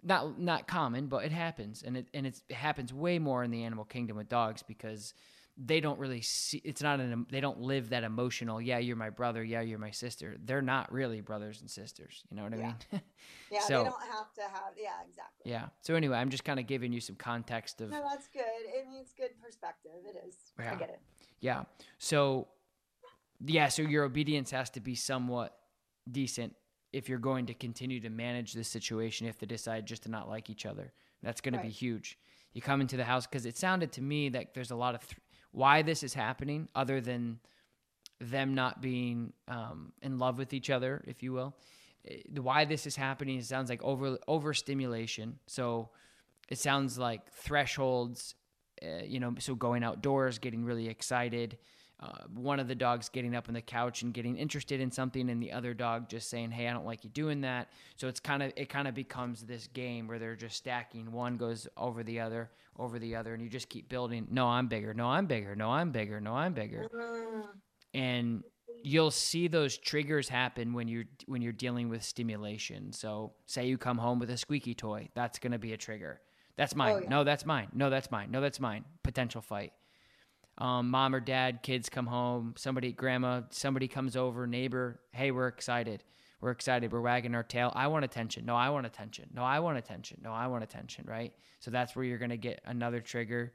Not 0.04 0.38
not 0.38 0.66
common, 0.66 1.06
but 1.06 1.24
it 1.24 1.32
happens. 1.32 1.82
And 1.84 1.96
it 1.96 2.08
and 2.12 2.26
it's, 2.26 2.42
it 2.48 2.56
happens 2.56 2.92
way 2.92 3.18
more 3.20 3.44
in 3.44 3.50
the 3.52 3.62
animal 3.64 3.84
kingdom 3.84 4.16
with 4.16 4.28
dogs 4.28 4.62
because 4.62 5.14
they 5.58 5.80
don't 5.80 5.98
really 5.98 6.22
see 6.22 6.62
it's 6.64 6.80
not 6.82 6.98
an 6.98 7.26
they 7.30 7.40
don't 7.40 7.60
live 7.60 7.90
that 7.90 8.04
emotional 8.04 8.58
yeah 8.60 8.78
you're 8.78 8.96
my 8.96 9.10
brother 9.10 9.44
yeah 9.44 9.60
you're 9.60 9.78
my 9.78 9.90
sister 9.90 10.36
they're 10.44 10.62
not 10.62 10.90
really 10.90 11.20
brothers 11.20 11.60
and 11.60 11.70
sisters 11.70 12.24
you 12.30 12.36
know 12.36 12.42
what 12.44 12.54
i 12.54 12.56
Yeah. 12.56 12.72
mean 12.90 13.02
Yeah, 13.50 13.60
So- 13.60 13.84
they 13.84 13.90
don't 13.90 14.02
have 14.02 14.32
to 14.34 14.40
have. 14.42 14.72
Yeah, 14.78 14.92
exactly. 15.06 15.50
yeah 15.50 15.66
so 15.82 15.94
anyway 15.94 16.16
i'm 16.16 16.30
just 16.30 16.44
kind 16.44 16.58
of 16.58 16.66
giving 16.66 16.90
you 16.90 17.00
some 17.00 17.16
context 17.16 17.82
of 17.82 17.90
No, 17.90 18.02
that's 18.08 18.28
good. 18.28 18.40
it 18.64 18.88
mean, 18.88 19.00
it's 19.02 19.12
good 19.12 19.30
perspective. 19.42 19.92
It 20.06 20.16
is. 20.26 20.34
Yeah. 20.58 20.72
I 20.72 20.76
get 20.76 20.88
it. 20.88 21.00
yeah 21.40 21.64
so 21.98 22.48
yeah 23.44 23.68
so 23.68 23.82
your 23.82 24.04
obedience 24.04 24.50
has 24.52 24.70
to 24.70 24.80
be 24.80 24.94
somewhat 24.94 25.54
decent 26.10 26.54
if 26.94 27.08
you're 27.08 27.18
going 27.18 27.46
to 27.46 27.54
continue 27.54 28.00
to 28.00 28.08
manage 28.10 28.54
this 28.54 28.68
situation 28.68 29.26
if 29.26 29.38
they 29.38 29.46
decide 29.46 29.84
just 29.86 30.04
to 30.04 30.10
not 30.10 30.28
like 30.28 30.48
each 30.48 30.64
other 30.64 30.92
that's 31.22 31.40
going 31.42 31.54
to 31.54 31.60
be 31.60 31.68
huge 31.68 32.18
you 32.54 32.60
come 32.62 32.80
into 32.80 32.96
the 32.96 33.04
house 33.04 33.26
because 33.26 33.46
it 33.46 33.56
sounded 33.56 33.92
to 33.92 34.02
me 34.02 34.30
like 34.30 34.52
there's 34.54 34.70
a 34.70 34.76
lot 34.76 34.94
of 34.94 35.00
th- 35.06 35.18
why 35.52 35.82
this 35.82 36.02
is 36.02 36.14
happening 36.14 36.68
other 36.74 37.00
than 37.00 37.38
them 38.20 38.54
not 38.54 38.80
being 38.80 39.32
um, 39.48 39.92
in 40.02 40.18
love 40.18 40.38
with 40.38 40.52
each 40.52 40.70
other 40.70 41.02
if 41.06 41.22
you 41.22 41.32
will. 41.32 41.56
Eh, 42.08 42.18
why 42.40 42.64
this 42.64 42.86
is 42.86 42.96
happening 42.96 43.38
it 43.38 43.44
sounds 43.44 43.70
like 43.70 43.82
over 43.82 44.18
overstimulation. 44.26 45.38
So 45.46 45.90
it 46.48 46.58
sounds 46.58 46.98
like 46.98 47.32
thresholds 47.32 48.34
uh, 48.82 49.04
you 49.04 49.20
know 49.20 49.34
so 49.38 49.54
going 49.54 49.84
outdoors 49.84 50.38
getting 50.38 50.64
really 50.64 50.88
excited 50.88 51.58
uh, 52.02 52.24
one 52.34 52.58
of 52.58 52.66
the 52.66 52.74
dogs 52.74 53.08
getting 53.08 53.36
up 53.36 53.46
on 53.48 53.54
the 53.54 53.60
couch 53.62 54.02
and 54.02 54.12
getting 54.12 54.36
interested 54.36 54.80
in 54.80 54.90
something 54.90 55.30
and 55.30 55.40
the 55.42 55.52
other 55.52 55.72
dog 55.72 56.08
just 56.08 56.28
saying 56.28 56.50
hey 56.50 56.66
i 56.66 56.72
don't 56.72 56.84
like 56.84 57.04
you 57.04 57.10
doing 57.10 57.42
that 57.42 57.68
so 57.96 58.08
it's 58.08 58.18
kind 58.20 58.42
of 58.42 58.52
it 58.56 58.68
kind 58.68 58.88
of 58.88 58.94
becomes 58.94 59.42
this 59.42 59.68
game 59.68 60.08
where 60.08 60.18
they're 60.18 60.34
just 60.34 60.56
stacking 60.56 61.12
one 61.12 61.36
goes 61.36 61.68
over 61.76 62.02
the 62.02 62.18
other 62.18 62.50
over 62.78 62.98
the 62.98 63.14
other 63.14 63.34
and 63.34 63.42
you 63.42 63.48
just 63.48 63.68
keep 63.68 63.88
building 63.88 64.26
no 64.30 64.46
i'm 64.46 64.66
bigger 64.66 64.92
no 64.92 65.06
i'm 65.06 65.26
bigger 65.26 65.54
no 65.54 65.70
i'm 65.70 65.92
bigger 65.92 66.20
no 66.20 66.34
i'm 66.34 66.52
bigger 66.52 66.88
Mm, 66.92 67.44
and 67.94 68.42
you'll 68.82 69.10
see 69.10 69.48
those 69.48 69.76
triggers 69.78 70.28
happen 70.28 70.72
when 70.72 70.88
you're 70.88 71.04
when 71.26 71.42
you're 71.42 71.52
dealing 71.52 71.88
with 71.88 72.02
stimulation. 72.02 72.92
So, 72.92 73.34
say 73.46 73.66
you 73.66 73.78
come 73.78 73.98
home 73.98 74.18
with 74.18 74.30
a 74.30 74.36
squeaky 74.36 74.74
toy, 74.74 75.08
that's 75.14 75.38
going 75.38 75.52
to 75.52 75.58
be 75.58 75.72
a 75.72 75.76
trigger. 75.76 76.20
That's 76.56 76.74
mine. 76.74 76.94
Oh, 76.96 76.98
yeah. 77.00 77.08
No, 77.08 77.24
that's 77.24 77.46
mine. 77.46 77.68
No, 77.74 77.90
that's 77.90 78.10
mine. 78.10 78.30
No, 78.30 78.40
that's 78.40 78.60
mine. 78.60 78.84
Potential 79.02 79.40
fight. 79.40 79.72
Um, 80.58 80.90
mom 80.90 81.14
or 81.14 81.20
dad, 81.20 81.62
kids 81.62 81.88
come 81.88 82.06
home. 82.06 82.54
Somebody, 82.56 82.92
grandma, 82.92 83.42
somebody 83.50 83.88
comes 83.88 84.16
over. 84.16 84.46
Neighbor, 84.46 85.00
hey, 85.12 85.30
we're 85.30 85.48
excited. 85.48 86.04
We're 86.40 86.50
excited. 86.50 86.92
We're 86.92 87.00
wagging 87.00 87.34
our 87.34 87.44
tail. 87.44 87.72
I 87.74 87.86
want 87.86 88.04
attention. 88.04 88.44
No, 88.44 88.56
I 88.56 88.68
want 88.70 88.84
attention. 88.84 89.28
No, 89.32 89.44
I 89.44 89.60
want 89.60 89.78
attention. 89.78 90.20
No, 90.22 90.32
I 90.32 90.48
want 90.48 90.64
attention. 90.64 91.04
Right. 91.06 91.32
So 91.60 91.70
that's 91.70 91.94
where 91.94 92.04
you're 92.04 92.18
going 92.18 92.30
to 92.30 92.36
get 92.36 92.60
another 92.66 93.00
trigger. 93.00 93.52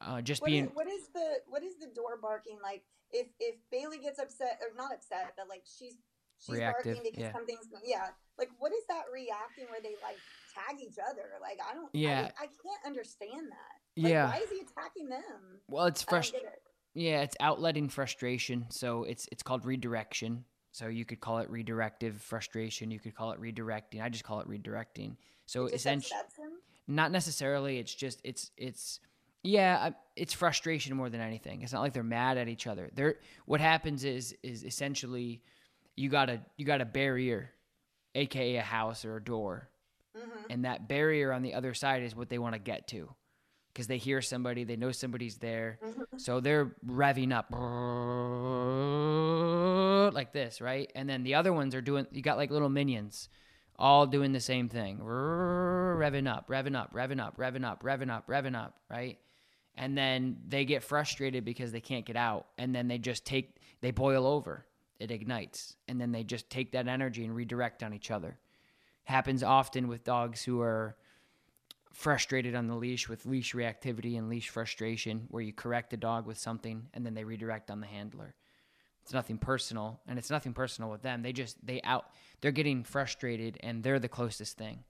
Uh, 0.00 0.20
just 0.20 0.40
What 0.40 0.50
being 0.50 0.64
is, 0.64 0.70
what 0.74 0.86
is 0.86 1.08
the 1.14 1.36
what 1.46 1.62
is 1.62 1.76
the 1.78 1.88
door 1.94 2.18
barking 2.20 2.58
like? 2.62 2.82
If 3.12 3.28
if 3.38 3.56
Bailey 3.70 3.98
gets 3.98 4.18
upset 4.18 4.58
or 4.60 4.74
not 4.76 4.92
upset, 4.92 5.34
but 5.36 5.48
like 5.48 5.62
she's 5.64 5.94
she's 6.38 6.56
Reactive, 6.56 6.96
barking 6.96 7.02
because 7.12 7.24
yeah. 7.24 7.32
something's 7.32 7.68
yeah. 7.84 8.08
Like 8.38 8.50
what 8.58 8.72
is 8.72 8.84
that 8.88 9.04
reacting 9.12 9.66
where 9.70 9.80
they 9.80 9.96
like 10.02 10.18
tag 10.52 10.80
each 10.80 10.96
other? 10.98 11.36
Like 11.40 11.58
I 11.64 11.74
don't. 11.74 11.88
Yeah. 11.94 12.30
I, 12.40 12.44
I 12.44 12.46
can't 12.46 12.84
understand 12.84 13.48
that. 13.52 13.75
Like, 13.96 14.10
Yeah. 14.12 14.30
Why 14.30 14.38
is 14.38 14.50
he 14.50 14.60
attacking 14.60 15.08
them? 15.08 15.22
well, 15.68 15.86
it's 15.86 16.02
I 16.02 16.04
don't 16.04 16.10
frustrating. 16.10 16.46
get 16.48 16.52
it. 16.54 16.62
Yeah, 16.94 17.20
it's 17.22 17.36
outletting 17.40 17.90
frustration. 17.90 18.66
So 18.70 19.04
it's 19.04 19.28
it's 19.32 19.42
called 19.42 19.64
redirection. 19.66 20.44
So 20.72 20.88
you 20.88 21.04
could 21.04 21.20
call 21.20 21.38
it 21.38 21.50
redirective 21.50 22.20
frustration. 22.20 22.90
You 22.90 23.00
could 23.00 23.14
call 23.14 23.32
it 23.32 23.40
redirecting. 23.40 24.02
I 24.02 24.08
just 24.08 24.24
call 24.24 24.40
it 24.40 24.48
redirecting. 24.48 25.16
So 25.46 25.66
It 25.66 25.74
essentially, 25.74 26.18
not 26.86 27.10
necessarily. 27.12 27.78
It's 27.78 27.94
just 27.94 28.20
it's 28.24 28.50
it's 28.56 29.00
yeah, 29.42 29.90
it's 30.16 30.32
frustration 30.34 30.96
more 30.96 31.08
than 31.08 31.20
anything. 31.20 31.62
It's 31.62 31.72
not 31.72 31.80
like 31.82 31.92
they're 31.92 32.02
mad 32.02 32.36
at 32.38 32.48
each 32.48 32.66
other. 32.66 32.90
They're 32.94 33.16
what 33.46 33.60
happens 33.60 34.04
is 34.04 34.34
is 34.42 34.64
essentially 34.64 35.42
you 35.96 36.08
got 36.10 36.28
a 36.30 36.40
you 36.56 36.64
got 36.66 36.80
a 36.80 36.84
barrier, 36.86 37.50
aka 38.14 38.56
a 38.56 38.62
house 38.62 39.04
or 39.04 39.16
a 39.16 39.22
door, 39.22 39.68
Mm-hmm. 40.16 40.46
and 40.50 40.64
that 40.64 40.88
barrier 40.88 41.30
on 41.30 41.42
the 41.42 41.52
other 41.52 41.74
side 41.74 42.02
is 42.02 42.16
what 42.16 42.30
they 42.30 42.38
want 42.38 42.54
to 42.54 42.58
get 42.58 42.88
to 42.88 43.14
because 43.76 43.88
they 43.88 43.98
hear 43.98 44.22
somebody 44.22 44.64
they 44.64 44.76
know 44.76 44.90
somebody's 44.90 45.36
there. 45.36 45.78
Mm-hmm. 45.84 46.16
so 46.16 46.40
they're 46.40 46.74
revving 46.86 47.30
up 47.30 47.52
like 50.14 50.32
this 50.32 50.62
right? 50.62 50.90
And 50.94 51.06
then 51.06 51.24
the 51.24 51.34
other 51.34 51.52
ones 51.52 51.74
are 51.74 51.82
doing 51.82 52.06
you 52.10 52.22
got 52.22 52.38
like 52.38 52.50
little 52.50 52.70
minions 52.70 53.28
all 53.78 54.06
doing 54.06 54.32
the 54.32 54.40
same 54.40 54.70
thing. 54.70 54.98
Revving 54.98 56.26
up 56.26 56.48
revving 56.48 56.74
up 56.74 56.94
revving 56.94 57.20
up 57.22 57.36
revving 57.36 57.66
up 57.66 57.82
revving 57.82 58.10
up 58.10 58.26
revving 58.26 58.56
up 58.56 58.76
right? 58.90 59.18
And 59.74 59.98
then 59.98 60.38
they 60.48 60.64
get 60.64 60.82
frustrated 60.82 61.44
because 61.44 61.70
they 61.70 61.82
can't 61.82 62.06
get 62.06 62.16
out. 62.16 62.46
And 62.56 62.74
then 62.74 62.88
they 62.88 62.96
just 62.96 63.26
take 63.26 63.56
they 63.82 63.90
boil 63.90 64.26
over. 64.26 64.64
It 64.98 65.10
ignites. 65.10 65.76
And 65.86 66.00
then 66.00 66.12
they 66.12 66.24
just 66.24 66.48
take 66.48 66.72
that 66.72 66.88
energy 66.88 67.26
and 67.26 67.36
redirect 67.36 67.82
on 67.82 67.92
each 67.92 68.10
other. 68.10 68.38
Happens 69.04 69.42
often 69.42 69.86
with 69.86 70.02
dogs 70.02 70.42
who 70.42 70.62
are 70.62 70.96
frustrated 71.96 72.54
on 72.54 72.66
the 72.66 72.74
leash 72.74 73.08
with 73.08 73.24
leash 73.24 73.54
reactivity 73.54 74.18
and 74.18 74.28
leash 74.28 74.50
frustration 74.50 75.24
where 75.28 75.42
you 75.42 75.52
correct 75.52 75.94
a 75.94 75.96
dog 75.96 76.26
with 76.26 76.36
something 76.36 76.86
and 76.92 77.06
then 77.06 77.14
they 77.14 77.24
redirect 77.24 77.70
on 77.70 77.80
the 77.80 77.86
handler 77.86 78.34
it's 79.02 79.14
nothing 79.14 79.38
personal 79.38 79.98
and 80.06 80.18
it's 80.18 80.28
nothing 80.28 80.52
personal 80.52 80.90
with 80.90 81.00
them 81.00 81.22
they 81.22 81.32
just 81.32 81.56
they 81.66 81.80
out 81.82 82.10
they're 82.42 82.52
getting 82.52 82.84
frustrated 82.84 83.56
and 83.60 83.82
they're 83.82 83.98
the 83.98 84.08
closest 84.08 84.58
thing 84.58 84.84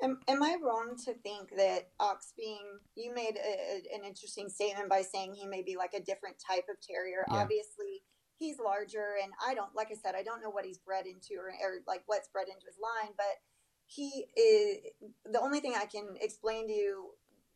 Am, 0.00 0.20
am 0.28 0.40
I 0.44 0.56
wrong 0.62 0.94
to 1.06 1.12
think 1.12 1.50
that 1.56 1.88
Ox 1.98 2.32
being, 2.38 2.78
you 2.94 3.12
made 3.12 3.36
a, 3.36 3.96
an 3.96 4.04
interesting 4.04 4.48
statement 4.48 4.88
by 4.88 5.02
saying 5.02 5.34
he 5.34 5.44
may 5.44 5.62
be 5.62 5.76
like 5.76 5.92
a 5.92 6.00
different 6.00 6.36
type 6.38 6.66
of 6.70 6.80
terrier. 6.80 7.24
Yeah. 7.26 7.38
Obviously, 7.38 8.04
he's 8.38 8.60
larger, 8.60 9.18
and 9.20 9.32
I 9.44 9.54
don't, 9.54 9.74
like 9.74 9.88
I 9.90 9.96
said, 10.00 10.14
I 10.14 10.22
don't 10.22 10.40
know 10.40 10.50
what 10.50 10.64
he's 10.64 10.78
bred 10.78 11.06
into 11.06 11.34
or, 11.34 11.48
or 11.48 11.82
like 11.88 12.04
what's 12.06 12.28
bred 12.28 12.46
into 12.46 12.64
his 12.64 12.78
line, 12.78 13.12
but 13.16 13.42
he 13.88 14.26
is 14.36 14.78
the 15.24 15.40
only 15.40 15.60
thing 15.60 15.72
I 15.74 15.86
can 15.86 16.14
explain 16.20 16.68
to 16.68 16.72
you 16.72 17.10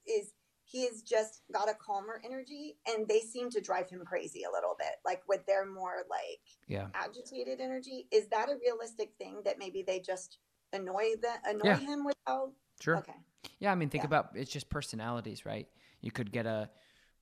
is 0.07 0.33
he 0.65 0.87
has 0.87 1.03
just 1.03 1.43
got 1.53 1.69
a 1.69 1.75
calmer 1.75 2.21
energy 2.25 2.79
and 2.89 3.07
they 3.07 3.21
seem 3.21 3.51
to 3.51 3.61
drive 3.61 3.91
him 3.91 4.03
crazy 4.05 4.43
a 4.45 4.51
little 4.51 4.75
bit 4.79 4.95
like 5.05 5.23
with 5.29 5.45
their 5.47 5.67
more 5.67 6.05
like 6.09 6.41
Yeah. 6.67 6.87
agitated 6.95 7.61
energy 7.61 8.07
is 8.11 8.29
that 8.29 8.49
a 8.49 8.57
realistic 8.57 9.13
thing 9.19 9.43
that 9.45 9.59
maybe 9.59 9.85
they 9.87 10.01
just 10.01 10.39
annoy 10.73 11.11
the 11.21 11.33
annoy 11.45 11.67
Yeah. 11.67 11.77
him 11.77 12.05
without 12.05 12.53
Sure. 12.81 12.97
okay 12.97 13.13
Yeah, 13.59 13.71
I 13.71 13.75
mean, 13.75 13.91
think 13.91 14.03
Yeah. 14.03 14.07
about 14.07 14.31
it's 14.35 14.51
just 14.51 14.71
personalities, 14.71 15.45
right? 15.45 15.69
You 16.01 16.11
could 16.11 16.33
get 16.33 16.47
a 16.47 16.71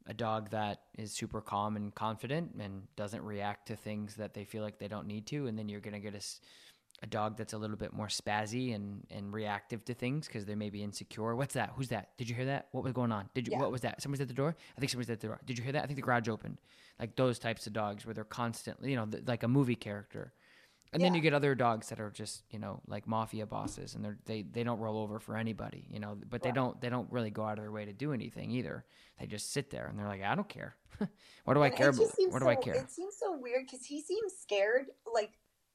a 0.07 0.15
dog 0.15 0.51
that 0.51 0.81
is 0.97 1.13
super 1.13 1.41
calm 1.43 1.77
and 1.77 1.95
confident 1.95 2.53
and 2.59 2.89
doesn't 2.97 3.23
react 3.23 3.69
to 3.69 3.77
things 3.77 4.17
that 4.17 4.33
they 4.33 4.45
feel 4.45 4.63
like 4.63 4.79
they 4.79 4.89
don't 4.89 5.07
need 5.07 5.27
to, 5.27 5.47
and 5.47 5.59
then 5.59 5.69
you're 5.69 5.81
gonna 5.81 6.01
get 6.01 6.15
a, 6.15 6.21
a 7.03 7.07
dog 7.07 7.37
that's 7.39 7.53
a 7.55 7.59
little 7.59 7.77
bit 7.77 7.93
more 7.93 8.09
spazzy 8.09 8.75
and 8.75 9.07
and 9.11 9.33
reactive 9.33 9.85
to 9.87 9.95
things 9.95 10.27
because 10.27 10.45
they 10.45 10.55
may 10.55 10.69
be 10.71 10.83
insecure. 10.83 11.35
What's 11.35 11.55
that? 11.55 11.73
Who's 11.77 11.89
that? 11.89 12.11
Did 12.19 12.29
you 12.29 12.35
hear 12.35 12.45
that? 12.47 12.69
What 12.73 12.85
was 12.85 12.93
going 12.93 13.11
on? 13.13 13.29
Did 13.35 13.47
you? 13.49 13.53
Yeah. 13.53 13.61
What 13.61 13.73
was 13.73 13.81
that? 13.83 14.03
Someone's 14.03 14.21
at 14.21 14.29
the 14.29 14.35
door. 14.35 14.55
I 14.77 14.81
think 14.81 14.91
someone's 14.91 15.09
at 15.11 15.21
the 15.21 15.27
door. 15.29 15.41
Did 15.47 15.57
you 15.59 15.65
hear 15.65 15.73
that? 15.73 15.83
I 15.83 15.87
think 15.87 15.97
the 15.97 16.03
garage 16.03 16.29
opened. 16.29 16.59
Like 16.99 17.17
those 17.17 17.39
types 17.39 17.67
of 17.67 17.73
dogs 17.73 18.05
where 18.05 18.13
they're 18.15 18.25
constantly, 18.25 18.91
you 18.91 18.97
know, 18.97 19.07
th- 19.07 19.25
like 19.27 19.43
a 19.43 19.49
movie 19.49 19.77
character. 19.77 20.33
And 20.93 21.01
then 21.01 21.15
you 21.15 21.21
get 21.21 21.33
other 21.33 21.55
dogs 21.55 21.89
that 21.91 22.01
are 22.01 22.11
just, 22.11 22.43
you 22.51 22.59
know, 22.59 22.81
like 22.89 23.07
mafia 23.07 23.47
bosses, 23.47 23.95
and 23.95 24.05
they're, 24.05 24.19
they 24.27 24.43
they 24.43 24.65
don't 24.65 24.81
roll 24.81 24.99
over 24.99 25.21
for 25.21 25.37
anybody, 25.37 25.87
you 25.89 26.01
know. 26.01 26.19
But 26.29 26.43
they 26.43 26.49
Right. 26.49 26.55
don't 26.57 26.81
they 26.81 26.91
don't 26.91 27.11
really 27.13 27.31
go 27.31 27.45
out 27.45 27.59
of 27.59 27.63
their 27.65 27.71
way 27.71 27.85
to 27.85 27.93
do 27.93 28.13
anything 28.13 28.51
either. 28.51 28.85
They 29.21 29.27
just 29.27 29.53
sit 29.53 29.71
there 29.71 29.87
and 29.87 29.97
they're 29.97 30.09
like, 30.09 30.23
I 30.25 30.35
don't 30.35 30.49
care. 30.49 30.75
what 31.45 31.55
do 31.55 31.63
I 31.63 31.71
care 31.71 31.91
about? 31.91 32.09
What 32.31 32.43
do 32.43 32.49
I 32.49 32.57
care? 32.57 32.75
It 32.75 32.91
seems 32.91 33.15
so 33.17 33.39
weird 33.39 33.67
because 33.71 33.87
he 33.87 34.03
seems 34.03 34.33
scared. 34.43 34.87
Like 35.15 35.31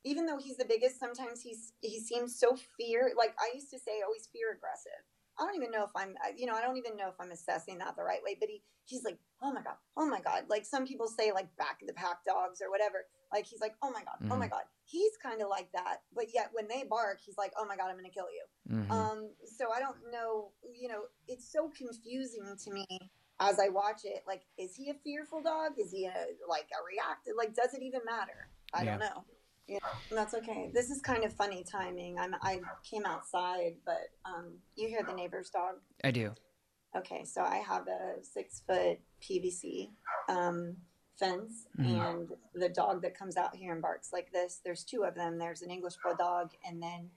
even 0.05 0.25
though 0.25 0.37
he's 0.37 0.57
the 0.57 0.65
biggest, 0.65 0.99
sometimes 0.99 1.41
he's 1.41 1.73
he 1.81 1.99
seems 1.99 2.39
so 2.39 2.55
fear. 2.77 3.11
Like 3.17 3.35
I 3.39 3.53
used 3.53 3.71
to 3.71 3.79
say, 3.79 4.01
always 4.05 4.27
fear 4.31 4.53
aggressive. 4.55 5.03
I 5.37 5.43
don't 5.45 5.55
even 5.55 5.71
know 5.71 5.83
if 5.83 5.89
I'm, 5.97 6.15
you 6.37 6.45
know, 6.45 6.53
I 6.53 6.61
don't 6.61 6.77
even 6.77 6.95
know 6.95 7.09
if 7.09 7.15
I'm 7.19 7.31
assessing 7.31 7.79
that 7.79 7.97
the 7.97 8.03
right 8.03 8.23
way. 8.23 8.37
But 8.39 8.47
he 8.47 8.61
he's 8.85 9.03
like, 9.03 9.17
oh 9.41 9.51
my 9.51 9.61
god, 9.61 9.75
oh 9.97 10.07
my 10.07 10.21
god. 10.21 10.43
Like 10.47 10.63
some 10.65 10.85
people 10.85 11.07
say, 11.07 11.31
like 11.33 11.53
back 11.57 11.81
of 11.81 11.87
the 11.87 11.93
pack 11.93 12.23
dogs 12.25 12.61
or 12.61 12.69
whatever. 12.69 13.05
Like 13.33 13.45
he's 13.45 13.59
like, 13.59 13.73
oh 13.81 13.91
my 13.91 14.01
god, 14.03 14.31
oh 14.31 14.37
my 14.37 14.47
god. 14.47 14.63
He's 14.85 15.11
kind 15.21 15.41
of 15.41 15.49
like 15.49 15.69
that. 15.73 16.03
But 16.15 16.27
yet 16.33 16.51
when 16.53 16.67
they 16.67 16.85
bark, 16.89 17.19
he's 17.25 17.37
like, 17.37 17.51
oh 17.59 17.65
my 17.65 17.75
god, 17.75 17.89
I'm 17.89 17.97
gonna 17.97 18.09
kill 18.09 18.27
you. 18.31 18.45
Mhm. 18.73 18.91
Um, 18.91 19.29
so 19.57 19.71
I 19.75 19.79
don't 19.79 19.97
know, 20.11 20.51
you 20.73 20.87
know, 20.87 21.01
it's 21.27 21.51
so 21.51 21.69
confusing 21.75 22.55
to 22.63 22.71
me 22.71 22.85
as 23.41 23.59
I 23.59 23.67
watch 23.69 24.05
it. 24.05 24.23
Like, 24.25 24.43
is 24.57 24.75
he 24.75 24.89
a 24.89 24.93
fearful 24.93 25.41
dog? 25.41 25.73
Is 25.77 25.91
he 25.91 26.05
a 26.05 26.13
like 26.47 26.69
a 26.71 26.79
reactive? 26.85 27.33
Like, 27.35 27.55
does 27.55 27.73
it 27.73 27.81
even 27.81 28.01
matter? 28.05 28.47
I 28.73 28.83
Yeah. 28.83 28.91
don't 28.91 28.99
know. 28.99 29.25
And 29.67 29.80
that's 30.12 30.34
okay. 30.36 30.69
This 30.73 30.89
is 30.89 31.01
kind 31.01 31.23
of 31.23 31.34
funny 31.34 31.63
timing. 31.63 32.17
I'm 32.19 32.36
I 32.41 32.60
came 32.89 33.06
outside, 33.06 33.75
but 33.86 34.10
um, 34.25 34.54
you 34.75 34.88
hear 34.88 35.01
the 35.04 35.13
neighbor's 35.13 35.49
dog. 35.49 35.75
I 36.04 36.12
do. 36.12 36.32
Okay, 36.95 37.25
so 37.25 37.41
I 37.41 37.58
have 37.58 37.88
a 37.88 38.23
six 38.23 38.62
foot 38.67 38.99
PVC 39.21 39.89
um, 40.30 40.78
fence, 41.19 41.65
Mhm. 41.80 41.86
and 42.10 42.30
the 42.54 42.69
dog 42.69 43.01
that 43.01 43.17
comes 43.17 43.38
out 43.38 43.56
here 43.56 43.73
and 43.73 43.82
barks 43.82 44.13
like 44.13 44.32
this, 44.32 44.62
there's 44.63 44.84
two 44.84 45.04
of 45.04 45.15
them. 45.15 45.38
There's 45.38 45.62
an 45.62 45.71
English 45.71 45.95
bulldog, 46.04 46.51
and 46.65 46.82
then 46.82 47.10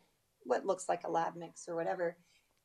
what 0.44 0.64
looks 0.66 0.88
like 0.88 1.04
a 1.04 1.10
lab 1.10 1.36
mix 1.36 1.68
or 1.68 1.76
whatever. 1.76 2.16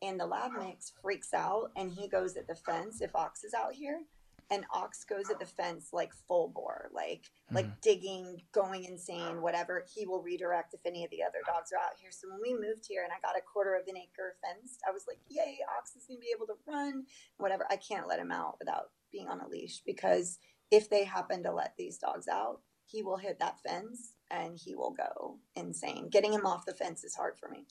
And 0.02 0.20
the 0.20 0.26
lab 0.26 0.52
mix 0.58 0.92
freaks 1.02 1.34
out, 1.34 1.72
and 1.76 1.92
he 1.92 2.08
goes 2.08 2.36
at 2.36 2.48
the 2.48 2.56
fence 2.56 3.02
if 3.02 3.16
Ox 3.16 3.44
is 3.44 3.54
out 3.54 3.74
here, 3.74 4.02
and 4.52 4.66
Ox 4.74 5.04
goes 5.04 5.30
at 5.30 5.40
the 5.40 5.46
fence 5.46 5.90
like 5.94 6.12
full 6.28 6.52
bore, 6.54 6.90
like 6.94 7.30
like 7.52 7.82
digging, 7.82 8.42
going 8.52 8.86
insane, 8.86 9.42
whatever. 9.42 9.86
He 9.94 10.06
will 10.06 10.22
redirect 10.22 10.74
if 10.74 10.82
any 10.86 11.04
of 11.04 11.12
the 11.12 11.24
other 11.24 11.40
dogs 11.46 11.72
are 11.72 11.80
out 11.80 11.98
here. 12.00 12.12
So 12.12 12.28
when 12.30 12.40
we 12.42 12.54
moved 12.54 12.86
here 12.88 13.04
and 13.04 13.12
I 13.12 13.20
got 13.22 13.38
a 13.38 13.42
quarter 13.42 13.76
of 13.76 13.88
an 13.88 13.98
acre 13.98 14.36
fenced, 14.44 14.82
I 14.88 14.92
was 14.92 15.06
like, 15.08 15.20
yay, 15.30 15.60
Ox 15.78 15.96
is 15.96 16.06
gonna 16.08 16.20
be 16.20 16.34
able 16.36 16.48
to 16.48 16.58
run, 16.68 17.06
whatever. 17.38 17.66
I 17.70 17.78
can't 17.78 18.08
let 18.08 18.20
him 18.20 18.32
out 18.32 18.58
without 18.60 18.92
being 19.12 19.28
on 19.28 19.42
a 19.42 19.48
leash 19.48 19.82
because 19.86 20.40
if 20.72 20.90
they 20.90 21.04
happen 21.04 21.44
to 21.44 21.54
let 21.54 21.76
these 21.78 21.98
dogs 21.98 22.28
out, 22.28 22.62
he 22.86 23.04
will 23.04 23.18
hit 23.18 23.40
that 23.40 23.60
fence 23.62 24.14
and 24.32 24.58
he 24.58 24.76
will 24.76 24.92
go 24.92 25.38
insane. 25.56 26.10
Getting 26.10 26.34
him 26.34 26.46
off 26.46 26.66
the 26.66 26.74
fence 26.74 27.04
is 27.04 27.16
hard 27.16 27.38
for 27.40 27.50
me. 27.50 27.66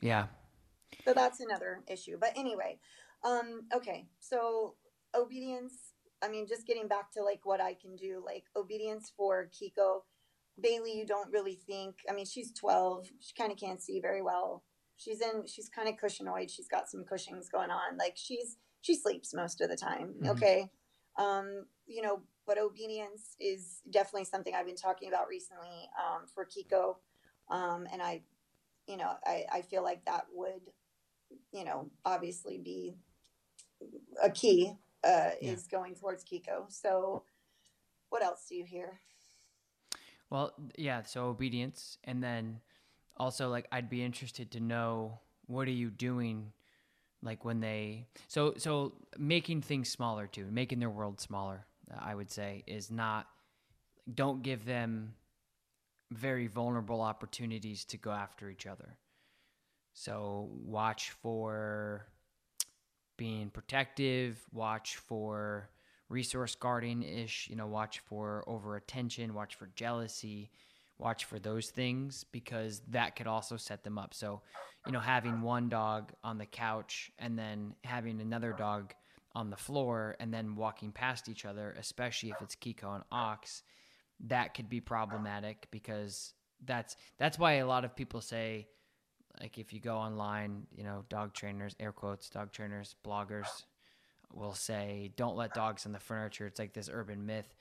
Yeah. 0.00 0.26
So 1.04 1.12
that's 1.12 1.40
another 1.40 1.82
issue. 1.88 2.16
But 2.20 2.32
anyway, 2.36 2.78
um, 3.24 3.62
okay. 3.74 4.06
So 4.20 4.74
obedience. 5.14 5.87
I 6.22 6.28
mean, 6.28 6.46
just 6.48 6.66
getting 6.66 6.88
back 6.88 7.12
to 7.12 7.22
like 7.22 7.40
what 7.44 7.60
I 7.60 7.74
can 7.74 7.96
do, 7.96 8.22
like 8.24 8.44
obedience 8.56 9.12
for 9.16 9.48
Kiko. 9.52 10.02
Bailey, 10.60 10.92
you 10.98 11.06
don't 11.06 11.30
really 11.32 11.54
think. 11.54 11.96
I 12.10 12.12
mean, 12.12 12.26
she's 12.26 12.52
twelve. 12.52 13.06
She 13.20 13.32
kind 13.38 13.52
of 13.52 13.58
can't 13.58 13.80
see 13.80 14.00
very 14.00 14.22
well. 14.22 14.64
She's 14.96 15.20
in. 15.20 15.46
She's 15.46 15.68
kind 15.68 15.88
of 15.88 15.94
cushionied. 15.96 16.50
She's 16.50 16.66
got 16.68 16.90
some 16.90 17.04
Cushings 17.04 17.48
going 17.48 17.70
on. 17.70 17.96
Like 17.96 18.14
she's 18.16 18.56
she 18.80 18.94
sleeps 18.96 19.32
most 19.34 19.60
of 19.60 19.70
the 19.70 19.76
time. 19.76 20.14
Mhm. 20.20 20.30
Okay. 20.30 20.70
Um, 21.16 21.66
you 21.86 22.02
know, 22.02 22.22
but 22.46 22.58
obedience 22.58 23.36
is 23.40 23.82
definitely 23.90 24.24
something 24.24 24.54
I've 24.54 24.66
been 24.66 24.76
talking 24.76 25.08
about 25.08 25.28
recently 25.28 25.88
um, 25.98 26.26
for 26.32 26.44
Kiko. 26.46 26.96
Um, 27.50 27.86
and 27.92 28.00
I, 28.02 28.22
you 28.86 28.96
know, 28.96 29.12
I, 29.24 29.44
I 29.52 29.62
feel 29.62 29.82
like 29.82 30.04
that 30.04 30.26
would, 30.32 30.60
you 31.52 31.64
know, 31.64 31.90
obviously 32.04 32.58
be 32.58 32.96
a 34.22 34.30
key 34.30 34.74
uh, 35.04 35.30
Yeah. 35.40 35.52
is 35.52 35.66
going 35.66 35.94
towards 35.94 36.24
Kiko. 36.24 36.70
So, 36.70 37.24
what 38.10 38.22
else 38.22 38.46
do 38.48 38.54
you 38.56 38.64
hear? 38.64 39.00
Well, 40.30 40.52
yeah, 40.76 41.02
so 41.02 41.26
obedience 41.26 41.98
and 42.04 42.22
then 42.22 42.60
also 43.16 43.48
like 43.48 43.66
I'd 43.72 43.88
be 43.88 44.02
interested 44.02 44.50
to 44.52 44.60
know 44.60 45.20
what 45.46 45.66
are 45.68 45.72
you 45.72 45.90
doing 45.90 46.52
like 47.22 47.44
when 47.44 47.60
they 47.60 48.06
so 48.28 48.54
so 48.58 48.92
making 49.16 49.62
things 49.62 49.88
smaller 49.88 50.26
too, 50.26 50.46
making 50.50 50.80
their 50.80 50.90
world 50.90 51.20
smaller, 51.20 51.66
I 51.98 52.14
would 52.14 52.30
say 52.30 52.62
is 52.66 52.90
not 52.90 53.26
don't 54.12 54.42
give 54.42 54.64
them 54.64 55.14
very 56.10 56.46
vulnerable 56.46 57.00
opportunities 57.00 57.84
to 57.86 57.96
go 57.96 58.10
after 58.10 58.48
each 58.48 58.66
other. 58.66 58.96
So 59.92 60.48
watch 60.64 61.10
for 61.10 62.06
being 63.18 63.50
protective, 63.50 64.40
watch 64.50 64.96
for 64.96 65.68
resource 66.08 66.54
guarding 66.54 67.02
ish, 67.02 67.48
you 67.50 67.56
know, 67.56 67.66
watch 67.66 67.98
for 67.98 68.42
over 68.46 68.76
attention, 68.76 69.34
watch 69.34 69.56
for 69.56 69.68
jealousy, 69.74 70.50
watch 70.96 71.26
for 71.26 71.38
those 71.38 71.68
things 71.68 72.24
because 72.32 72.80
that 72.88 73.14
could 73.14 73.26
also 73.26 73.58
set 73.58 73.84
them 73.84 73.98
up. 73.98 74.14
So, 74.14 74.40
you 74.86 74.92
know, 74.92 75.00
having 75.00 75.42
one 75.42 75.68
dog 75.68 76.12
on 76.24 76.38
the 76.38 76.46
couch 76.46 77.10
and 77.18 77.38
then 77.38 77.74
having 77.84 78.20
another 78.22 78.54
dog 78.56 78.94
on 79.34 79.50
the 79.50 79.56
floor 79.56 80.16
and 80.18 80.32
then 80.32 80.56
walking 80.56 80.90
past 80.90 81.28
each 81.28 81.44
other, 81.44 81.76
especially 81.78 82.30
if 82.30 82.40
it's 82.40 82.56
Kiko 82.56 82.94
and 82.94 83.04
Ox, 83.12 83.62
that 84.26 84.54
could 84.54 84.70
be 84.70 84.80
problematic 84.80 85.68
because 85.70 86.32
that's 86.64 86.96
that's 87.18 87.38
why 87.38 87.54
a 87.54 87.66
lot 87.66 87.84
of 87.84 87.94
people 87.94 88.20
say 88.20 88.66
like 89.40 89.58
if 89.58 89.72
you 89.72 89.80
go 89.80 89.96
online, 89.96 90.66
you 90.74 90.84
know, 90.84 91.04
dog 91.08 91.32
trainers, 91.32 91.74
air 91.78 91.92
quotes, 91.92 92.28
dog 92.28 92.52
trainers, 92.52 92.96
bloggers 93.06 93.64
will 94.32 94.54
say 94.54 95.10
don't 95.16 95.36
let 95.36 95.54
dogs 95.54 95.86
on 95.86 95.92
the 95.92 95.98
furniture. 95.98 96.46
It's 96.46 96.58
like 96.58 96.72
this 96.72 96.90
urban 96.92 97.24
myth. 97.24 97.54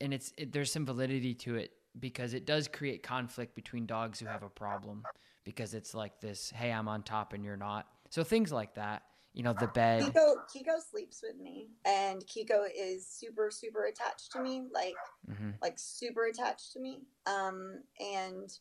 And 0.00 0.12
it's 0.12 0.32
it, 0.36 0.52
there's 0.52 0.72
some 0.72 0.86
validity 0.86 1.34
to 1.34 1.56
it 1.56 1.72
because 1.98 2.34
it 2.34 2.46
does 2.46 2.68
create 2.68 3.02
conflict 3.02 3.54
between 3.54 3.86
dogs 3.86 4.20
who 4.20 4.26
have 4.26 4.42
a 4.42 4.48
problem 4.48 5.04
because 5.44 5.74
it's 5.74 5.94
like 5.94 6.20
this, 6.20 6.50
hey, 6.50 6.72
I'm 6.72 6.88
on 6.88 7.02
top 7.02 7.32
and 7.32 7.44
you're 7.44 7.56
not. 7.56 7.86
So 8.10 8.24
things 8.24 8.52
like 8.52 8.74
that, 8.74 9.02
you 9.32 9.42
know, 9.42 9.52
the 9.52 9.68
bed. 9.68 10.02
Kiko, 10.02 10.36
Kiko 10.54 10.80
sleeps 10.90 11.22
with 11.22 11.40
me, 11.40 11.68
and 11.84 12.24
Kiko 12.26 12.66
is 12.76 13.06
super, 13.06 13.50
super 13.50 13.84
attached 13.84 14.32
to 14.32 14.40
me, 14.40 14.64
like, 14.72 14.96
Mhm. 15.30 15.54
like 15.62 15.78
super 15.78 16.26
attached 16.26 16.72
to 16.72 16.80
me. 16.80 17.02
Um, 17.26 17.82
and 18.00 18.58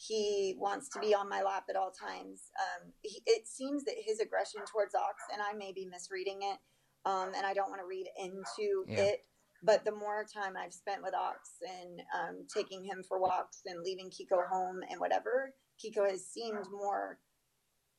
he 0.00 0.54
wants 0.58 0.88
to 0.88 0.98
be 1.00 1.14
on 1.14 1.28
my 1.28 1.42
lap 1.42 1.64
at 1.68 1.76
all 1.76 1.90
times. 1.90 2.44
Um, 2.58 2.92
he, 3.02 3.20
it 3.26 3.46
seems 3.46 3.84
that 3.84 3.96
his 4.02 4.18
aggression 4.18 4.62
towards 4.70 4.94
Ox, 4.94 5.16
and 5.32 5.42
I 5.42 5.52
may 5.52 5.72
be 5.72 5.84
misreading 5.84 6.38
it, 6.40 6.58
um, 7.04 7.32
and 7.36 7.44
I 7.44 7.52
don't 7.52 7.68
want 7.68 7.82
to 7.82 7.86
read 7.86 8.06
into 8.18 8.84
Yeah. 8.88 9.02
it. 9.12 9.26
But 9.62 9.84
the 9.84 9.92
more 9.92 10.24
time 10.24 10.56
I've 10.56 10.72
spent 10.72 11.02
with 11.02 11.14
Ox 11.14 11.50
and 11.60 12.00
um, 12.18 12.46
taking 12.48 12.82
him 12.82 13.04
for 13.06 13.20
walks 13.20 13.60
and 13.66 13.82
leaving 13.82 14.08
Kiko 14.08 14.48
home 14.48 14.80
and 14.90 14.98
whatever, 14.98 15.52
Kiko 15.78 16.08
has 16.08 16.26
seemed 16.26 16.64
more 16.72 17.18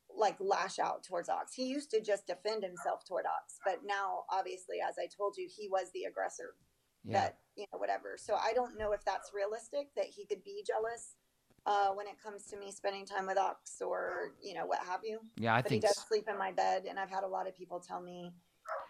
like 0.10 0.38
lash 0.40 0.80
out 0.80 1.04
towards 1.04 1.30
Ox. 1.30 1.54
He 1.54 1.66
used 1.66 1.92
to 1.92 2.02
just 2.02 2.26
defend 2.26 2.64
himself 2.64 3.06
toward 3.08 3.26
Ox, 3.28 3.60
but 3.64 3.82
now, 3.86 4.24
obviously, 4.32 4.78
as 4.82 4.96
I 4.98 5.06
told 5.16 5.36
you, 5.38 5.48
he 5.56 5.70
was 5.70 5.92
the 5.94 6.06
aggressor. 6.06 6.56
Yeah. 7.04 7.14
That 7.14 7.38
you 7.56 7.66
know, 7.72 7.80
whatever. 7.80 8.16
So 8.18 8.36
I 8.36 8.54
don't 8.54 8.78
know 8.78 8.92
if 8.92 9.04
that's 9.06 9.32
realistic 9.34 9.90
that 9.96 10.06
he 10.06 10.26
could 10.26 10.44
be 10.44 10.64
jealous 10.66 11.16
uh, 11.66 11.90
when 11.90 12.08
it 12.08 12.16
comes 12.24 12.46
to 12.46 12.58
me 12.58 12.72
spending 12.72 13.06
time 13.06 13.28
with 13.28 13.38
Ox 13.38 13.82
or 13.82 14.34
you 14.42 14.54
know 14.54 14.66
what 14.66 14.80
have 14.80 15.02
you. 15.04 15.20
Yeah, 15.38 15.56
I 15.56 15.62
but 15.62 15.72
he 15.72 15.80
does 15.80 15.98
s- 15.98 16.08
sleep 16.08 16.28
in 16.30 16.38
my 16.38 16.52
bed, 16.52 16.86
and 16.90 17.00
I've 17.00 17.10
had 17.10 17.24
a 17.24 17.28
lot 17.28 17.48
of 17.48 17.56
people 17.56 17.80
tell 17.80 18.02
me 18.02 18.34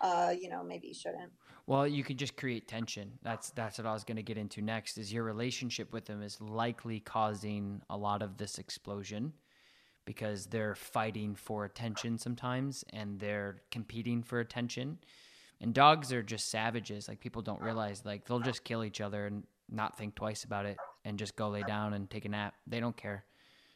uh, 0.01 0.33
you 0.39 0.49
know, 0.49 0.63
maybe 0.63 0.87
you 0.87 0.93
shouldn't. 0.93 1.31
Well, 1.67 1.87
you 1.87 2.03
can 2.03 2.17
just 2.17 2.35
create 2.35 2.67
tension. 2.67 3.11
That's 3.21 3.51
that's 3.51 3.77
what 3.77 3.87
I 3.87 3.93
was 3.93 4.03
going 4.03 4.17
to 4.17 4.23
get 4.23 4.37
into 4.37 4.61
next. 4.61 4.97
Is 4.97 5.13
your 5.13 5.23
relationship 5.23 5.93
with 5.93 6.05
them 6.05 6.21
is 6.21 6.41
likely 6.41 6.99
causing 6.99 7.81
a 7.89 7.97
lot 7.97 8.21
of 8.21 8.37
this 8.37 8.57
explosion 8.57 9.33
because 10.05 10.47
they're 10.47 10.75
fighting 10.75 11.35
for 11.35 11.65
attention 11.65 12.17
sometimes 12.17 12.83
and 12.91 13.19
they're 13.19 13.61
competing 13.69 14.23
for 14.23 14.39
attention. 14.39 14.97
And 15.61 15.73
dogs 15.73 16.11
are 16.11 16.23
just 16.23 16.49
savages. 16.49 17.07
Like 17.07 17.19
people 17.19 17.43
don't 17.43 17.61
realize 17.61 18.03
like 18.03 18.25
they'll 18.25 18.39
just 18.39 18.63
kill 18.63 18.83
each 18.83 18.99
other 18.99 19.27
and 19.27 19.43
not 19.69 19.97
think 19.97 20.15
twice 20.15 20.43
about 20.43 20.65
it 20.65 20.77
and 21.05 21.17
just 21.17 21.35
go 21.35 21.49
lay 21.49 21.63
down 21.63 21.93
and 21.93 22.09
take 22.09 22.25
a 22.25 22.29
nap. 22.29 22.55
They 22.67 22.79
don't 22.79 22.95
care. 22.95 23.25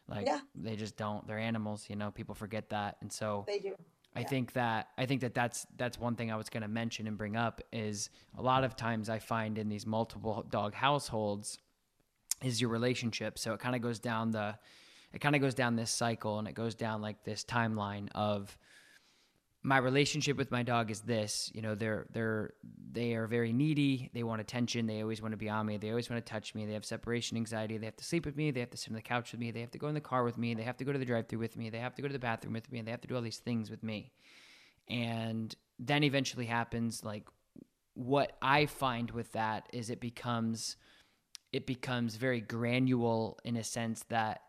Like 0.07 0.25
Yeah. 0.27 0.39
they 0.53 0.75
just 0.75 0.97
don't. 0.97 1.25
They're 1.27 1.39
animals, 1.39 1.85
you 1.89 1.95
know. 1.95 2.11
People 2.11 2.35
forget 2.35 2.69
that. 2.69 2.97
And 3.01 3.11
so 3.11 3.43
They 3.47 3.59
do. 3.59 3.75
I 4.17 4.23
think 4.23 4.53
that 4.53 4.87
I 4.97 5.05
think 5.05 5.21
that 5.21 5.33
that's 5.33 5.67
that's 5.75 5.99
one 5.99 6.15
thing 6.15 6.31
I 6.31 6.37
was 6.37 6.49
going 6.49 6.61
to 6.63 6.69
mention 6.69 7.05
and 7.05 7.17
bring 7.17 7.35
up 7.35 7.61
is 7.73 8.09
a 8.37 8.41
lot 8.41 8.63
of 8.63 8.75
times 8.77 9.09
I 9.09 9.19
find 9.19 9.57
in 9.57 9.67
these 9.67 9.85
multiple 9.85 10.45
dog 10.49 10.73
households 10.73 11.57
is 12.41 12.61
your 12.61 12.69
relationship. 12.69 13.37
So 13.37 13.53
it 13.53 13.59
kind 13.59 13.75
of 13.75 13.81
goes 13.81 13.99
down 13.99 14.31
the 14.31 14.57
it 15.11 15.19
kind 15.19 15.35
of 15.35 15.41
goes 15.41 15.53
down 15.53 15.75
this 15.75 15.91
cycle 15.91 16.39
and 16.39 16.47
it 16.47 16.53
goes 16.53 16.75
down 16.75 17.01
like 17.01 17.23
this 17.23 17.43
timeline 17.43 18.07
of 18.15 18.57
my 19.65 19.77
relationship 19.77 20.37
with 20.37 20.51
my 20.51 20.61
dog 20.61 20.91
is 20.91 21.01
this 21.01 21.49
you 21.55 21.59
know 21.59 21.73
they're 21.73 22.05
they're 22.13 22.53
they 22.91 23.15
are 23.15 23.25
very 23.25 23.51
needy 23.51 24.11
they 24.13 24.21
want 24.21 24.39
attention 24.39 24.85
they 24.85 25.01
always 25.01 25.23
want 25.23 25.31
to 25.31 25.37
be 25.37 25.49
on 25.49 25.65
me 25.65 25.75
they 25.75 25.89
always 25.89 26.07
want 26.07 26.23
to 26.23 26.31
touch 26.31 26.53
me 26.53 26.67
they 26.67 26.73
have 26.73 26.85
separation 26.85 27.35
anxiety 27.35 27.75
they 27.79 27.87
have 27.87 27.95
to 27.95 28.05
sleep 28.05 28.27
with 28.27 28.37
me 28.37 28.51
they 28.51 28.59
have 28.59 28.69
to 28.69 28.77
sit 28.77 28.89
on 28.91 28.95
the 28.95 29.01
couch 29.01 29.31
with 29.31 29.41
me 29.41 29.49
they 29.49 29.61
have 29.61 29.71
to 29.71 29.79
go 29.79 29.87
in 29.87 29.95
the 29.95 29.99
car 29.99 30.23
with 30.23 30.37
me 30.37 30.53
they 30.53 30.61
have 30.61 30.77
to 30.77 30.83
go 30.83 30.93
to 30.93 30.99
the 30.99 31.05
drive-through 31.05 31.39
with 31.39 31.57
me 31.57 31.71
they 31.71 31.79
have 31.79 31.95
to 31.95 32.03
go 32.03 32.07
to 32.07 32.13
the 32.13 32.19
bathroom 32.19 32.53
with 32.53 32.71
me 32.71 32.77
and 32.77 32.87
they 32.87 32.91
have 32.91 33.01
to 33.01 33.07
do 33.07 33.15
all 33.15 33.23
these 33.23 33.39
things 33.39 33.71
with 33.71 33.81
me. 33.81 34.11
And 34.87 35.53
then 35.79 36.03
eventually 36.03 36.45
happens 36.45 37.03
like 37.03 37.27
what 37.95 38.33
i 38.41 38.65
find 38.65 39.09
with 39.11 39.31
that 39.31 39.67
is 39.73 39.89
it 39.89 39.99
becomes 39.99 40.75
it 41.51 41.65
becomes 41.65 42.17
very 42.17 42.41
granule 42.41 43.39
in 43.43 43.55
a 43.55 43.63
sense 43.63 44.03
that 44.09 44.41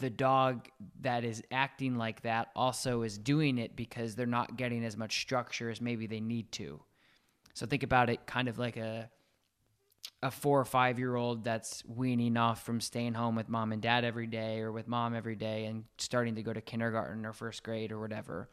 the 0.00 0.10
dog 0.10 0.68
that 1.00 1.24
is 1.24 1.42
acting 1.50 1.96
like 1.96 2.22
that 2.22 2.48
also 2.56 3.02
is 3.02 3.18
doing 3.18 3.58
it 3.58 3.76
because 3.76 4.14
they're 4.14 4.26
not 4.26 4.56
getting 4.56 4.84
as 4.84 4.96
much 4.96 5.20
structure 5.20 5.70
as 5.70 5.80
maybe 5.80 6.06
they 6.06 6.20
need 6.20 6.50
to. 6.52 6.80
So 7.54 7.66
think 7.66 7.82
about 7.82 8.10
it 8.10 8.26
kind 8.26 8.48
of 8.48 8.58
like 8.58 8.76
a 8.76 9.10
a 10.22 10.30
4 10.30 10.60
or 10.60 10.64
5 10.64 10.98
year 10.98 11.16
old 11.16 11.44
that's 11.44 11.84
weaning 11.86 12.36
off 12.38 12.64
from 12.64 12.80
staying 12.80 13.12
home 13.12 13.34
with 13.36 13.48
mom 13.48 13.72
and 13.72 13.82
dad 13.82 14.04
every 14.04 14.26
day 14.26 14.60
or 14.60 14.72
with 14.72 14.88
mom 14.88 15.14
every 15.14 15.36
day 15.36 15.66
and 15.66 15.84
starting 15.98 16.34
to 16.36 16.42
go 16.42 16.52
to 16.52 16.62
kindergarten 16.62 17.26
or 17.26 17.32
first 17.32 17.62
grade 17.62 17.92
or 17.92 18.00
whatever. 18.00 18.48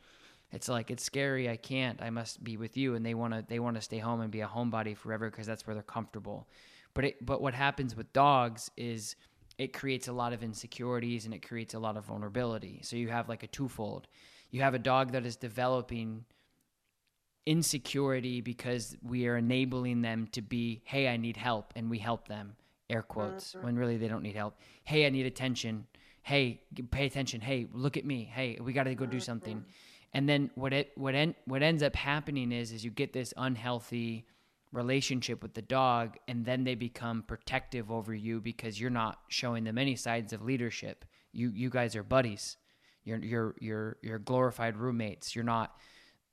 It's 0.51 0.67
like 0.67 0.91
it's 0.91 1.03
scary, 1.03 1.49
I 1.49 1.55
can't. 1.55 2.01
I 2.01 2.09
must 2.09 2.43
be 2.43 2.57
with 2.57 2.75
you 2.75 2.95
and 2.95 3.05
they 3.05 3.13
want 3.13 3.33
to 3.33 3.45
they 3.47 3.59
want 3.59 3.77
to 3.77 3.81
stay 3.81 3.99
home 3.99 4.19
and 4.19 4.31
be 4.31 4.41
a 4.41 4.47
homebody 4.47 4.97
forever 4.97 5.29
because 5.29 5.47
that's 5.47 5.65
where 5.65 5.73
they're 5.73 5.83
comfortable. 5.83 6.47
But 6.93 7.05
it, 7.05 7.25
but 7.25 7.41
what 7.41 7.53
happens 7.53 7.95
with 7.95 8.11
dogs 8.11 8.69
is 8.75 9.15
it 9.61 9.73
creates 9.73 10.07
a 10.07 10.11
lot 10.11 10.33
of 10.33 10.41
insecurities 10.41 11.25
and 11.25 11.35
it 11.35 11.47
creates 11.47 11.75
a 11.75 11.79
lot 11.79 11.95
of 11.95 12.05
vulnerability. 12.05 12.79
So 12.81 12.95
you 12.95 13.09
have 13.09 13.29
like 13.29 13.43
a 13.43 13.47
twofold. 13.47 14.07
You 14.49 14.63
have 14.63 14.73
a 14.73 14.79
dog 14.79 15.11
that 15.11 15.23
is 15.23 15.35
developing 15.35 16.25
insecurity 17.45 18.41
because 18.41 18.97
we 19.03 19.27
are 19.27 19.37
enabling 19.37 20.01
them 20.01 20.27
to 20.31 20.41
be, 20.41 20.81
hey, 20.83 21.07
I 21.07 21.17
need 21.17 21.37
help, 21.37 21.73
and 21.75 21.91
we 21.91 21.99
help 21.99 22.27
them, 22.27 22.55
air 22.89 23.03
quotes, 23.03 23.53
mm-hmm. 23.53 23.65
when 23.65 23.75
really 23.75 23.97
they 23.97 24.07
don't 24.07 24.23
need 24.23 24.35
help. 24.35 24.57
Hey, 24.83 25.05
I 25.05 25.09
need 25.09 25.27
attention. 25.27 25.85
Hey, 26.23 26.61
pay 26.89 27.05
attention. 27.05 27.39
Hey, 27.39 27.67
look 27.71 27.97
at 27.97 28.05
me. 28.05 28.23
Hey, 28.23 28.57
we 28.59 28.73
got 28.73 28.83
to 28.83 28.95
go 28.95 29.05
do 29.05 29.17
mm-hmm. 29.17 29.23
something. 29.23 29.65
And 30.13 30.27
then 30.27 30.49
what 30.55 30.73
it 30.73 30.91
what 30.95 31.13
en- 31.13 31.35
what 31.45 31.61
ends 31.61 31.83
up 31.83 31.95
happening 31.95 32.51
is 32.51 32.71
is 32.71 32.83
you 32.83 32.91
get 32.91 33.13
this 33.13 33.33
unhealthy 33.37 34.25
relationship 34.71 35.43
with 35.43 35.53
the 35.53 35.61
dog 35.61 36.17
and 36.27 36.45
then 36.45 36.63
they 36.63 36.75
become 36.75 37.23
protective 37.23 37.91
over 37.91 38.13
you 38.13 38.39
because 38.39 38.79
you're 38.79 38.89
not 38.89 39.19
showing 39.27 39.63
them 39.63 39.77
any 39.77 39.95
signs 39.95 40.33
of 40.33 40.41
leadership. 40.41 41.05
You 41.33 41.51
you 41.53 41.69
guys 41.69 41.95
are 41.95 42.03
buddies. 42.03 42.57
You're 43.03 43.19
you're 43.19 43.55
you're 43.59 43.97
you're 44.01 44.19
glorified 44.19 44.77
roommates. 44.77 45.35
You're 45.35 45.43
not 45.45 45.75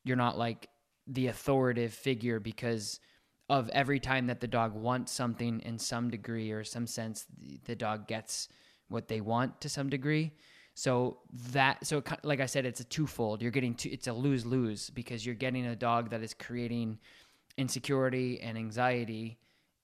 you're 0.05 0.16
not 0.16 0.38
like 0.38 0.68
the 1.07 1.27
authoritative 1.29 1.92
figure 1.92 2.38
because 2.38 3.01
of 3.51 3.68
every 3.70 3.98
time 3.98 4.27
that 4.27 4.40
the 4.40 4.46
dog 4.46 4.74
wants 4.74 5.11
something 5.11 5.61
in 5.61 5.79
some 5.79 6.11
degree 6.11 6.51
or 6.51 6.64
some 6.64 6.87
sense 6.87 7.24
the, 7.38 7.61
the 7.64 7.74
dog 7.74 8.07
gets 8.07 8.48
what 8.88 9.09
they 9.09 9.20
want 9.20 9.61
to 9.61 9.68
some 9.68 9.88
degree 9.88 10.33
so 10.74 11.18
that 11.53 11.85
so 11.85 12.03
like 12.22 12.40
i 12.40 12.46
said 12.46 12.66
it's 12.66 12.81
a 12.81 12.85
twofold 12.85 13.40
you're 13.40 13.51
getting 13.51 13.74
two, 13.74 13.88
it's 13.90 14.07
a 14.07 14.12
lose 14.12 14.44
lose 14.44 14.90
because 14.90 15.24
you're 15.24 15.35
getting 15.35 15.66
a 15.66 15.77
dog 15.77 16.11
that 16.11 16.22
is 16.22 16.35
creating 16.35 16.98
insecurity 17.59 18.40
and 18.40 18.57
anxiety 18.57 19.38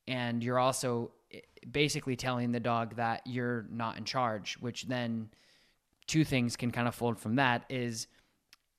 and 0.06 0.42
you're 0.42 0.58
also 0.58 1.10
eh, 1.32 1.40
basically 1.70 2.16
telling 2.16 2.52
the 2.52 2.60
dog 2.60 2.96
that 2.96 3.20
you're 3.26 3.66
not 3.70 3.98
in 3.98 4.04
charge 4.04 4.54
which 4.60 4.84
then 4.84 5.28
two 6.06 6.24
things 6.24 6.56
can 6.56 6.70
kind 6.70 6.88
of 6.88 6.94
fold 6.94 7.18
from 7.18 7.36
that 7.36 7.64
is 7.68 8.06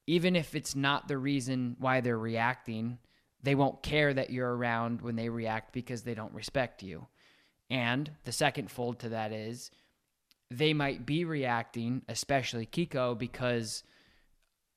even 0.08 0.36
if 0.36 0.55
it's 0.55 0.75
not 0.75 1.08
the 1.08 1.17
reason 1.17 1.75
why 1.79 2.01
they're 2.01 2.17
reacting, 2.17 2.99
they 3.41 3.55
won't 3.55 3.81
care 3.81 4.13
that 4.13 4.29
you're 4.29 4.55
around 4.55 5.01
when 5.01 5.15
they 5.15 5.29
react 5.29 5.73
because 5.73 6.03
they 6.03 6.13
don't 6.13 6.34
respect 6.34 6.84
you. 6.84 7.08
And 7.69 8.12
the 8.23 8.31
second 8.31 8.69
fold 8.69 8.99
to 8.99 9.10
that 9.10 9.31
is 9.31 9.71
they 10.51 10.73
might 10.73 11.05
be 11.05 11.25
reacting, 11.25 12.03
especially 12.08 12.65
Kiko, 12.65 13.17
because 13.17 13.84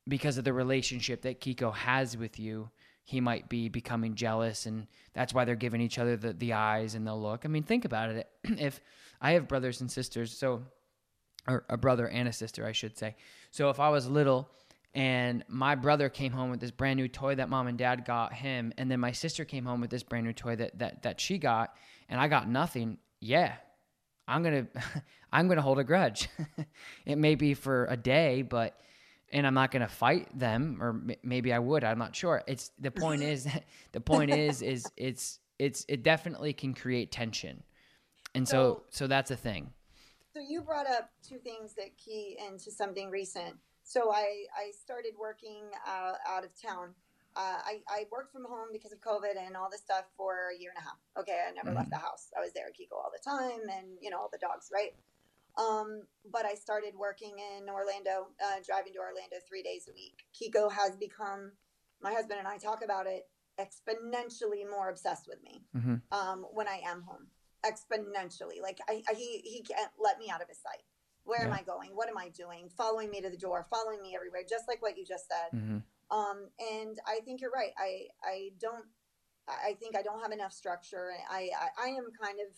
because 0.08 0.38
of 0.38 0.44
the 0.44 0.54
relationship 0.54 1.20
that 1.22 1.40
Kiko 1.40 1.74
has 1.74 2.16
with 2.16 2.38
you. 2.38 2.70
He 3.08 3.22
might 3.22 3.48
be 3.48 3.70
becoming 3.70 4.16
jealous, 4.16 4.66
and 4.66 4.86
that's 5.14 5.32
why 5.32 5.46
they're 5.46 5.56
giving 5.56 5.80
each 5.80 5.98
other 5.98 6.14
the, 6.14 6.34
the 6.34 6.52
eyes 6.52 6.94
and 6.94 7.06
the 7.06 7.14
look. 7.14 7.46
I 7.46 7.48
mean, 7.48 7.62
think 7.62 7.86
about 7.86 8.10
it. 8.10 8.28
if 8.44 8.82
I 9.18 9.32
have 9.32 9.48
brothers 9.48 9.80
and 9.80 9.90
sisters, 9.90 10.36
so 10.36 10.64
or 11.46 11.64
a 11.70 11.78
brother 11.78 12.06
and 12.06 12.28
a 12.28 12.34
sister, 12.34 12.66
I 12.66 12.72
should 12.72 12.98
say. 12.98 13.16
So 13.50 13.70
if 13.70 13.80
I 13.80 13.88
was 13.88 14.10
little 14.10 14.50
and 14.92 15.42
my 15.48 15.74
brother 15.74 16.10
came 16.10 16.32
home 16.32 16.50
with 16.50 16.60
this 16.60 16.70
brand 16.70 16.98
new 16.98 17.08
toy 17.08 17.34
that 17.36 17.48
mom 17.48 17.66
and 17.66 17.78
dad 17.78 18.04
got 18.04 18.34
him, 18.34 18.74
and 18.76 18.90
then 18.90 19.00
my 19.00 19.12
sister 19.12 19.46
came 19.46 19.64
home 19.64 19.80
with 19.80 19.88
this 19.88 20.02
brand 20.02 20.26
new 20.26 20.34
toy 20.34 20.56
that 20.56 20.78
that 20.78 21.02
that 21.04 21.18
she 21.18 21.38
got, 21.38 21.74
and 22.10 22.20
I 22.20 22.28
got 22.28 22.46
nothing, 22.46 22.98
yeah, 23.20 23.54
I'm 24.26 24.42
gonna 24.42 24.66
I'm 25.32 25.48
gonna 25.48 25.62
hold 25.62 25.78
a 25.78 25.84
grudge. 25.84 26.28
it 27.06 27.16
may 27.16 27.36
be 27.36 27.54
for 27.54 27.86
a 27.86 27.96
day, 27.96 28.42
but 28.42 28.78
and 29.32 29.46
I'm 29.46 29.54
not 29.54 29.70
gonna 29.70 29.88
fight 29.88 30.36
them, 30.38 30.78
or 30.80 30.90
m- 30.90 31.10
maybe 31.22 31.52
I 31.52 31.58
would. 31.58 31.84
I'm 31.84 31.98
not 31.98 32.14
sure. 32.14 32.42
It's 32.46 32.70
the 32.78 32.90
point 32.90 33.22
is 33.22 33.46
the 33.92 34.00
point 34.00 34.30
is 34.30 34.62
is 34.62 34.86
it's 34.96 35.40
it's 35.58 35.84
it 35.88 36.02
definitely 36.02 36.52
can 36.52 36.74
create 36.74 37.10
tension, 37.12 37.62
and 38.34 38.46
so 38.46 38.84
so 38.90 39.06
that's 39.06 39.30
a 39.30 39.36
thing. 39.36 39.72
So 40.34 40.40
you 40.46 40.60
brought 40.60 40.86
up 40.86 41.10
two 41.26 41.38
things 41.38 41.74
that 41.74 41.96
key 41.96 42.38
into 42.46 42.70
something 42.70 43.10
recent. 43.10 43.56
So 43.82 44.12
I, 44.12 44.44
I 44.54 44.70
started 44.70 45.12
working 45.18 45.64
uh, 45.86 46.12
out 46.28 46.44
of 46.44 46.50
town. 46.60 46.90
Uh, 47.34 47.58
I, 47.64 47.80
I 47.88 48.04
worked 48.12 48.32
from 48.32 48.44
home 48.44 48.68
because 48.72 48.92
of 48.92 49.00
COVID 49.00 49.36
and 49.36 49.56
all 49.56 49.70
this 49.70 49.80
stuff 49.80 50.04
for 50.16 50.50
a 50.54 50.60
year 50.60 50.72
and 50.76 50.84
a 50.84 50.86
half. 50.86 50.98
Okay, 51.18 51.40
I 51.48 51.52
never 51.52 51.74
left 51.74 51.90
the 51.90 51.96
house. 51.96 52.30
I 52.36 52.40
was 52.40 52.52
there 52.52 52.66
at 52.66 52.74
Kiko 52.74 52.96
all 52.96 53.10
the 53.10 53.22
time 53.24 53.68
and, 53.78 53.96
you 54.00 54.10
know, 54.10 54.18
all 54.18 54.28
the 54.30 54.38
dogs, 54.38 54.70
right? 54.72 54.94
Um, 55.58 56.02
but 56.30 56.46
I 56.46 56.54
started 56.54 56.94
working 56.96 57.34
in 57.38 57.68
Orlando, 57.68 58.28
uh, 58.40 58.60
driving 58.64 58.92
to 58.94 59.00
Orlando 59.00 59.36
three 59.48 59.62
days 59.62 59.88
a 59.88 59.92
week. 59.92 60.22
Kiko 60.32 60.70
has 60.70 60.96
become, 60.96 61.52
my 62.00 62.12
husband 62.12 62.38
and 62.38 62.46
I 62.46 62.58
talk 62.58 62.84
about 62.84 63.06
it, 63.06 63.24
exponentially 63.58 64.62
more 64.70 64.88
obsessed 64.88 65.26
with 65.28 65.42
me 65.42 65.64
hmm 65.72 65.96
um, 66.12 66.46
when 66.52 66.68
I 66.68 66.80
am 66.86 67.02
home 67.02 67.26
exponentially. 67.66 68.62
Like 68.62 68.78
I, 68.88 69.02
I, 69.08 69.14
he 69.14 69.40
he 69.44 69.62
can't 69.62 69.90
let 69.98 70.18
me 70.18 70.30
out 70.30 70.40
of 70.40 70.48
his 70.48 70.58
sight. 70.62 70.82
Where 71.24 71.44
am 71.44 71.52
I 71.52 71.62
going? 71.62 71.90
What 71.92 72.08
am 72.08 72.16
I 72.16 72.28
doing? 72.30 72.70
Following 72.76 73.10
me 73.10 73.20
to 73.20 73.28
the 73.28 73.36
door, 73.36 73.66
following 73.68 74.00
me 74.00 74.14
everywhere, 74.14 74.42
just 74.48 74.68
like 74.68 74.80
what 74.80 74.96
you 74.96 75.04
just 75.04 75.26
said. 75.28 75.58
hmm 75.58 75.78
Um, 76.10 76.48
and 76.58 76.96
I 77.06 77.20
think 77.24 77.40
you're 77.40 77.50
right. 77.50 77.72
I 77.76 78.06
I 78.22 78.50
don't. 78.60 78.86
I 79.48 79.70
I 79.70 79.74
think 79.74 79.96
I 79.96 80.02
don't 80.02 80.22
have 80.22 80.32
enough 80.32 80.52
structure. 80.52 81.10
I 81.30 81.50
I, 81.64 81.86
I 81.86 81.88
am 81.88 82.06
kind 82.22 82.38
of 82.40 82.54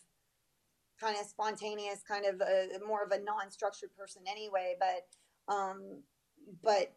kind 1.01 1.17
of 1.19 1.27
spontaneous, 1.27 2.03
kind 2.07 2.27
of 2.27 2.41
a, 2.41 2.69
more 2.87 3.03
of 3.03 3.13
a 3.13 3.23
non-structured 3.23 3.91
person 3.97 4.23
anyway. 4.31 4.77
But 4.79 5.53
um, 5.53 6.03
but 6.63 6.95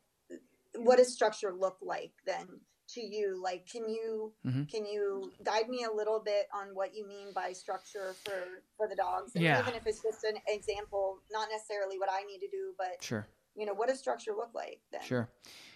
what 0.76 0.98
does 0.98 1.14
structure 1.14 1.54
look 1.54 1.78
like 1.82 2.12
then 2.26 2.48
to 2.90 3.02
you? 3.02 3.42
Like, 3.42 3.68
can 3.68 3.88
you 3.88 4.34
Mhm. 4.46 4.70
can 4.70 4.86
you 4.86 5.32
guide 5.44 5.70
me 5.70 5.84
a 5.84 5.92
little 5.92 6.20
bit 6.20 6.48
on 6.54 6.76
what 6.76 6.94
you 6.96 7.08
mean 7.08 7.32
by 7.34 7.54
structure 7.54 8.14
for 8.24 8.62
for 8.78 8.88
the 8.88 8.96
dogs? 8.96 9.36
And 9.36 9.44
Yeah. 9.44 9.62
even 9.62 9.76
if 9.76 9.88
it's 9.88 10.02
just 10.02 10.24
an 10.24 10.38
example, 10.48 11.20
not 11.32 11.50
necessarily 11.50 11.98
what 11.98 12.10
I 12.12 12.24
need 12.24 12.40
to 12.40 12.50
do, 12.50 12.74
but 12.78 13.02
Sure. 13.02 13.26
you 13.56 13.66
know, 13.66 13.74
what 13.74 13.88
does 13.88 14.00
structure 14.00 14.34
look 14.36 14.54
like 14.54 14.82
then? 14.92 15.02
Sure. 15.02 15.30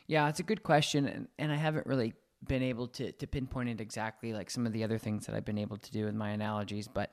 Yeah, 0.08 0.30
it's 0.30 0.40
a 0.40 0.44
good 0.44 0.64
question, 0.64 1.06
and, 1.06 1.28
and 1.38 1.52
I 1.52 1.56
haven't 1.56 1.86
really 1.86 2.14
been 2.48 2.64
able 2.64 2.88
to 2.88 3.12
to 3.12 3.28
pinpoint 3.28 3.70
it 3.70 3.82
exactly 3.82 4.32
like 4.32 4.50
some 4.50 4.68
of 4.68 4.74
the 4.74 4.84
other 4.84 4.98
things 5.00 5.26
that 5.26 5.36
I've 5.36 5.46
been 5.46 5.58
able 5.58 5.78
to 5.78 5.92
do 5.92 6.06
with 6.06 6.14
my 6.16 6.30
analogies, 6.30 6.88
but 6.88 7.12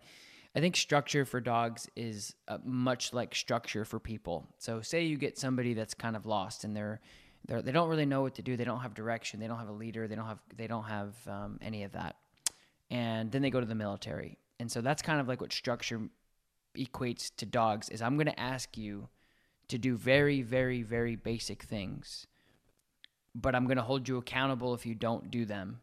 I 0.56 0.60
think 0.60 0.76
structure 0.76 1.24
for 1.24 1.40
dogs 1.40 1.88
is 1.96 2.34
uh, 2.48 2.58
much 2.64 3.12
like 3.12 3.34
structure 3.34 3.84
for 3.84 3.98
people. 3.98 4.46
So, 4.58 4.80
say 4.80 5.04
you 5.04 5.16
get 5.16 5.38
somebody 5.38 5.74
that's 5.74 5.94
kind 5.94 6.16
of 6.16 6.26
lost 6.26 6.64
and 6.64 6.76
they're 6.76 7.00
They're, 7.46 7.60
they 7.62 7.72
don't 7.72 7.90
really 7.90 8.06
know 8.06 8.22
what 8.22 8.36
to 8.36 8.42
do. 8.42 8.56
They 8.56 8.64
don't 8.64 8.80
have 8.80 8.94
direction. 8.94 9.38
They 9.40 9.48
don't 9.48 9.58
have 9.58 9.68
a 9.68 9.78
leader. 9.84 10.08
They 10.08 10.16
don't 10.16 10.26
have 10.26 10.40
they 10.56 10.66
don't 10.66 10.84
have 10.84 11.12
um, 11.28 11.58
any 11.60 11.84
of 11.84 11.92
that. 11.92 12.16
And 12.90 13.30
then 13.30 13.42
they 13.42 13.50
go 13.50 13.60
to 13.60 13.66
the 13.66 13.74
military. 13.74 14.38
And 14.58 14.70
so 14.72 14.80
that's 14.80 15.02
kind 15.02 15.20
of 15.20 15.28
like 15.28 15.40
what 15.40 15.52
structure 15.52 16.00
equates 16.74 17.30
to 17.36 17.46
dogs 17.46 17.88
is 17.90 18.00
I'm 18.00 18.16
going 18.16 18.32
to 18.34 18.40
ask 18.40 18.78
you 18.78 19.08
to 19.68 19.76
do 19.78 19.96
very 19.96 20.40
very 20.42 20.82
very 20.82 21.16
basic 21.16 21.64
things. 21.64 22.26
But 23.34 23.54
I'm 23.54 23.66
going 23.66 23.76
to 23.76 23.82
hold 23.82 24.08
you 24.08 24.16
accountable 24.16 24.72
if 24.74 24.86
you 24.86 24.94
don't 24.94 25.30
do 25.30 25.44
them. 25.44 25.80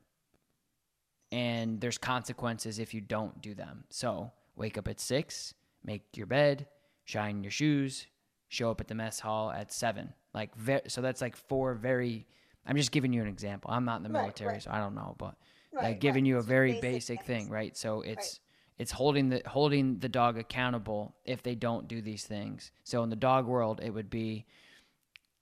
And 1.32 1.80
there's 1.80 1.98
consequences 2.00 2.80
if 2.80 2.94
you 2.94 3.02
don't 3.02 3.42
do 3.42 3.54
them. 3.54 3.84
So, 3.90 4.32
wake 4.56 4.78
up 4.78 4.88
at 4.88 5.00
6, 5.00 5.54
make 5.84 6.04
your 6.16 6.28
bed, 6.28 6.68
shine 7.06 7.44
your 7.44 7.52
shoes, 7.52 8.08
show 8.50 8.72
up 8.72 8.82
at 8.82 8.88
the 8.88 8.96
mess 8.96 9.20
hall 9.20 9.52
at 9.52 9.72
7 9.72 10.14
like, 10.34 10.56
ve- 10.56 10.82
so 10.88 11.02
that's 11.02 11.22
like 11.22 11.36
four 11.36 11.74
very. 11.74 12.26
I'm 12.66 12.78
just 12.78 12.92
giving 12.92 13.12
you 13.12 13.22
an 13.22 13.28
example. 13.28 13.72
I'm 13.72 13.86
not 13.86 13.98
in 13.98 14.04
the 14.04 14.10
Right, 14.10 14.22
military, 14.22 14.54
right. 14.54 14.64
so 14.64 14.72
I 14.72 14.80
don't 14.80 14.96
know, 14.96 15.16
but 15.18 15.36
Right, 15.74 15.84
like 15.84 16.00
giving 16.00 16.26
you 16.26 16.38
a 16.38 16.42
very 16.42 16.74
basic 16.74 16.82
basic, 16.82 17.24
thing, 17.24 17.50
right? 17.50 17.76
So 17.76 18.02
it's 18.02 18.40
it's 18.78 18.92
holding 18.92 19.30
the 19.30 19.42
holding 19.46 20.00
the 20.00 20.08
dog 20.10 20.38
accountable 20.38 21.16
if 21.26 21.44
they 21.44 21.56
don't 21.56 21.88
do 21.88 22.02
these 22.02 22.24
things. 22.26 22.72
So 22.84 23.04
in 23.04 23.10
the 23.10 23.16
dog 23.16 23.46
world, 23.46 23.82
it 23.84 23.90
would 23.90 24.10
be 24.10 24.46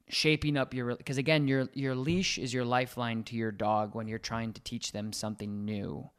shaping 0.07 0.57
up 0.57 0.73
your 0.73 0.95
because 0.95 1.17
again, 1.17 1.47
your 1.47 1.67
your 1.73 1.95
leash 1.95 2.37
is 2.37 2.53
your 2.53 2.65
lifeline 2.65 3.23
to 3.25 3.35
your 3.35 3.51
dog 3.51 3.95
when 3.95 4.07
you're 4.07 4.17
trying 4.19 4.53
to 4.53 4.61
teach 4.61 4.91
them 4.91 5.13
something 5.13 5.65
new. 5.65 6.09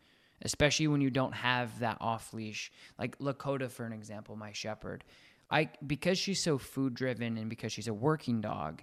Especially 0.42 0.87
when 0.87 1.00
you 1.00 1.11
don't 1.11 1.35
have 1.35 1.79
that 1.81 1.98
off 2.00 2.33
leash. 2.33 2.72
Like 2.98 3.18
Lakota, 3.18 3.70
for 3.70 3.85
an 3.85 3.92
example, 3.92 4.37
my 4.37 4.53
shepherd. 4.53 5.05
I 5.50 5.68
because 5.87 6.18
she's 6.18 6.42
so 6.42 6.59
food 6.59 6.94
driven 6.94 7.37
and 7.37 7.50
because 7.50 7.72
she's 7.72 7.88
a 7.88 7.94
working 7.94 8.40
dog, 8.40 8.83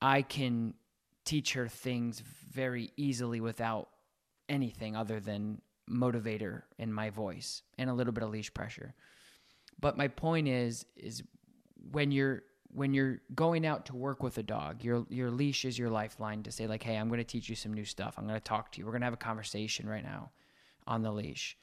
I 0.00 0.22
can 0.22 0.74
teach 1.24 1.52
her 1.52 1.68
things 1.68 2.20
very 2.52 2.90
easily 2.96 3.40
without 3.40 3.88
anything 4.48 4.96
other 4.96 5.20
than 5.20 5.60
motivator 5.90 6.62
in 6.78 6.92
my 6.92 7.10
voice 7.10 7.62
and 7.78 7.90
a 7.90 7.94
little 7.94 8.12
bit 8.12 8.24
of 8.24 8.30
leash 8.30 8.52
pressure. 8.52 8.94
But 9.80 9.96
my 9.96 10.08
point 10.08 10.48
is 10.48 10.86
is 10.96 11.22
when 11.90 12.10
you're 12.10 12.42
when 12.72 12.92
you're 12.92 13.20
going 13.34 13.64
out 13.64 13.86
to 13.86 13.96
work 13.96 14.22
with 14.22 14.38
a 14.38 14.42
dog, 14.42 14.82
your 14.82 15.06
your 15.10 15.30
leash 15.30 15.64
is 15.64 15.78
your 15.78 15.90
lifeline 15.90 16.42
to 16.44 16.52
say 16.52 16.66
like, 16.66 16.82
"Hey, 16.82 16.96
I'm 16.96 17.08
going 17.08 17.18
to 17.18 17.24
teach 17.24 17.48
you 17.48 17.54
some 17.54 17.72
new 17.72 17.84
stuff. 17.84 18.14
I'm 18.16 18.26
going 18.26 18.40
to 18.40 18.44
talk 18.44 18.72
to 18.72 18.78
you. 18.78 18.86
We're 18.86 18.92
going 18.92 19.02
to 19.02 19.06
have 19.06 19.14
a 19.14 19.18
conversation 19.18 19.88
right 19.88 20.02
now 20.02 20.30
on 20.86 21.02
the 21.02 21.12
leash." 21.12 21.56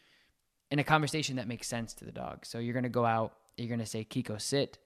in 0.71 0.79
a 0.79 0.83
conversation 0.83 1.35
that 1.35 1.47
makes 1.47 1.67
sense 1.67 1.93
to 1.93 2.03
the 2.03 2.11
dog. 2.11 2.47
So 2.47 2.57
you're 2.57 2.73
going 2.73 2.81
to 2.81 2.89
go 2.89 3.05
out, 3.05 3.33
you're 3.57 3.67
going 3.67 3.79
to 3.79 3.85
say, 3.85 4.03
"Kiko, 4.03 4.41
sit." 4.41 4.79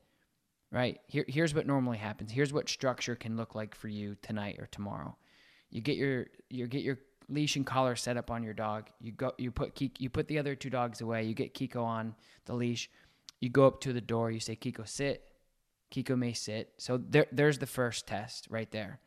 right? 0.71 0.99
Here, 1.07 1.25
here's 1.27 1.55
what 1.55 1.65
normally 1.65 1.97
happens. 1.97 2.31
Here's 2.31 2.53
what 2.53 2.69
structure 2.69 3.15
can 3.15 3.37
look 3.37 3.55
like 3.55 3.75
for 3.75 3.87
you 3.87 4.15
tonight 4.21 4.57
or 4.59 4.67
tomorrow. 4.67 5.15
You 5.69 5.81
get 5.81 5.97
your 5.97 6.27
you 6.49 6.67
get 6.67 6.81
your 6.81 6.99
leash 7.29 7.55
and 7.55 7.65
collar 7.65 7.95
set 7.95 8.17
up 8.17 8.31
on 8.31 8.43
your 8.43 8.53
dog. 8.53 8.89
You 8.99 9.11
go 9.11 9.33
you 9.37 9.51
put 9.51 9.79
you 9.99 10.09
put 10.09 10.27
the 10.27 10.39
other 10.39 10.55
two 10.55 10.69
dogs 10.69 11.01
away. 11.01 11.23
You 11.23 11.33
get 11.33 11.53
Kiko 11.53 11.83
on 11.83 12.15
the 12.45 12.53
leash. 12.53 12.89
You 13.39 13.49
go 13.49 13.67
up 13.67 13.81
to 13.81 13.93
the 13.93 14.01
door. 14.01 14.31
You 14.31 14.39
say, 14.39 14.55
"Kiko, 14.55 14.87
sit." 14.87 15.23
Kiko 15.91 16.17
may 16.17 16.33
sit. 16.33 16.73
So 16.77 16.97
there, 16.97 17.27
there's 17.31 17.59
the 17.59 17.65
first 17.65 18.07
test 18.07 18.47
right 18.49 18.69
there. 18.71 18.99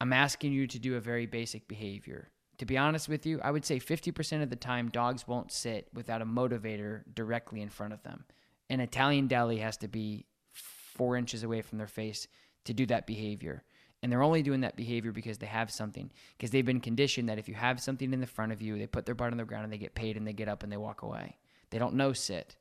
I'm 0.00 0.12
asking 0.12 0.52
you 0.52 0.68
to 0.68 0.78
do 0.78 0.94
a 0.94 1.00
very 1.00 1.26
basic 1.26 1.66
behavior. 1.66 2.30
To 2.58 2.66
be 2.66 2.76
honest 2.76 3.08
with 3.08 3.24
you, 3.24 3.40
I 3.42 3.50
would 3.50 3.64
say 3.64 3.78
50% 3.78 4.42
of 4.42 4.50
the 4.50 4.56
time 4.56 4.88
dogs 4.88 5.28
won't 5.28 5.52
sit 5.52 5.88
without 5.94 6.22
a 6.22 6.26
motivator 6.26 7.02
directly 7.14 7.62
in 7.62 7.68
front 7.68 7.92
of 7.92 8.02
them. 8.02 8.24
An 8.68 8.80
Italian 8.80 9.28
deli 9.28 9.58
has 9.58 9.76
to 9.78 9.88
be 9.88 10.26
four 10.52 11.16
inches 11.16 11.44
away 11.44 11.62
from 11.62 11.78
their 11.78 11.86
face 11.86 12.26
to 12.64 12.74
do 12.74 12.84
that 12.86 13.06
behavior. 13.06 13.62
And 14.02 14.12
they're 14.12 14.22
only 14.22 14.42
doing 14.42 14.60
that 14.60 14.76
behavior 14.76 15.12
because 15.12 15.38
they 15.38 15.46
have 15.46 15.70
something. 15.70 16.10
Because 16.36 16.50
they've 16.50 16.66
been 16.66 16.80
conditioned 16.80 17.28
that 17.28 17.38
if 17.38 17.48
you 17.48 17.54
have 17.54 17.80
something 17.80 18.12
in 18.12 18.20
the 18.20 18.26
front 18.26 18.52
of 18.52 18.60
you, 18.60 18.78
they 18.78 18.86
put 18.86 19.06
their 19.06 19.14
butt 19.14 19.32
on 19.32 19.38
the 19.38 19.44
ground 19.44 19.64
and 19.64 19.72
they 19.72 19.78
get 19.78 19.94
paid 19.94 20.16
and 20.16 20.26
they 20.26 20.32
get 20.32 20.48
up 20.48 20.62
and 20.62 20.70
they 20.70 20.76
walk 20.76 21.02
away. 21.02 21.36
They 21.70 21.78
don't 21.78 21.94
know 21.94 22.12
sit. 22.12 22.56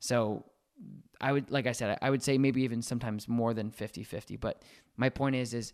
So 0.00 0.44
I 1.20 1.32
would, 1.32 1.50
like 1.50 1.66
I 1.66 1.72
said, 1.72 1.98
I 2.02 2.10
would 2.10 2.22
say 2.22 2.38
maybe 2.38 2.62
even 2.62 2.82
sometimes 2.82 3.28
more 3.28 3.52
than 3.54 3.70
50 3.70 4.02
50. 4.02 4.36
But 4.36 4.62
my 4.96 5.08
point 5.08 5.36
is, 5.36 5.54
is 5.54 5.72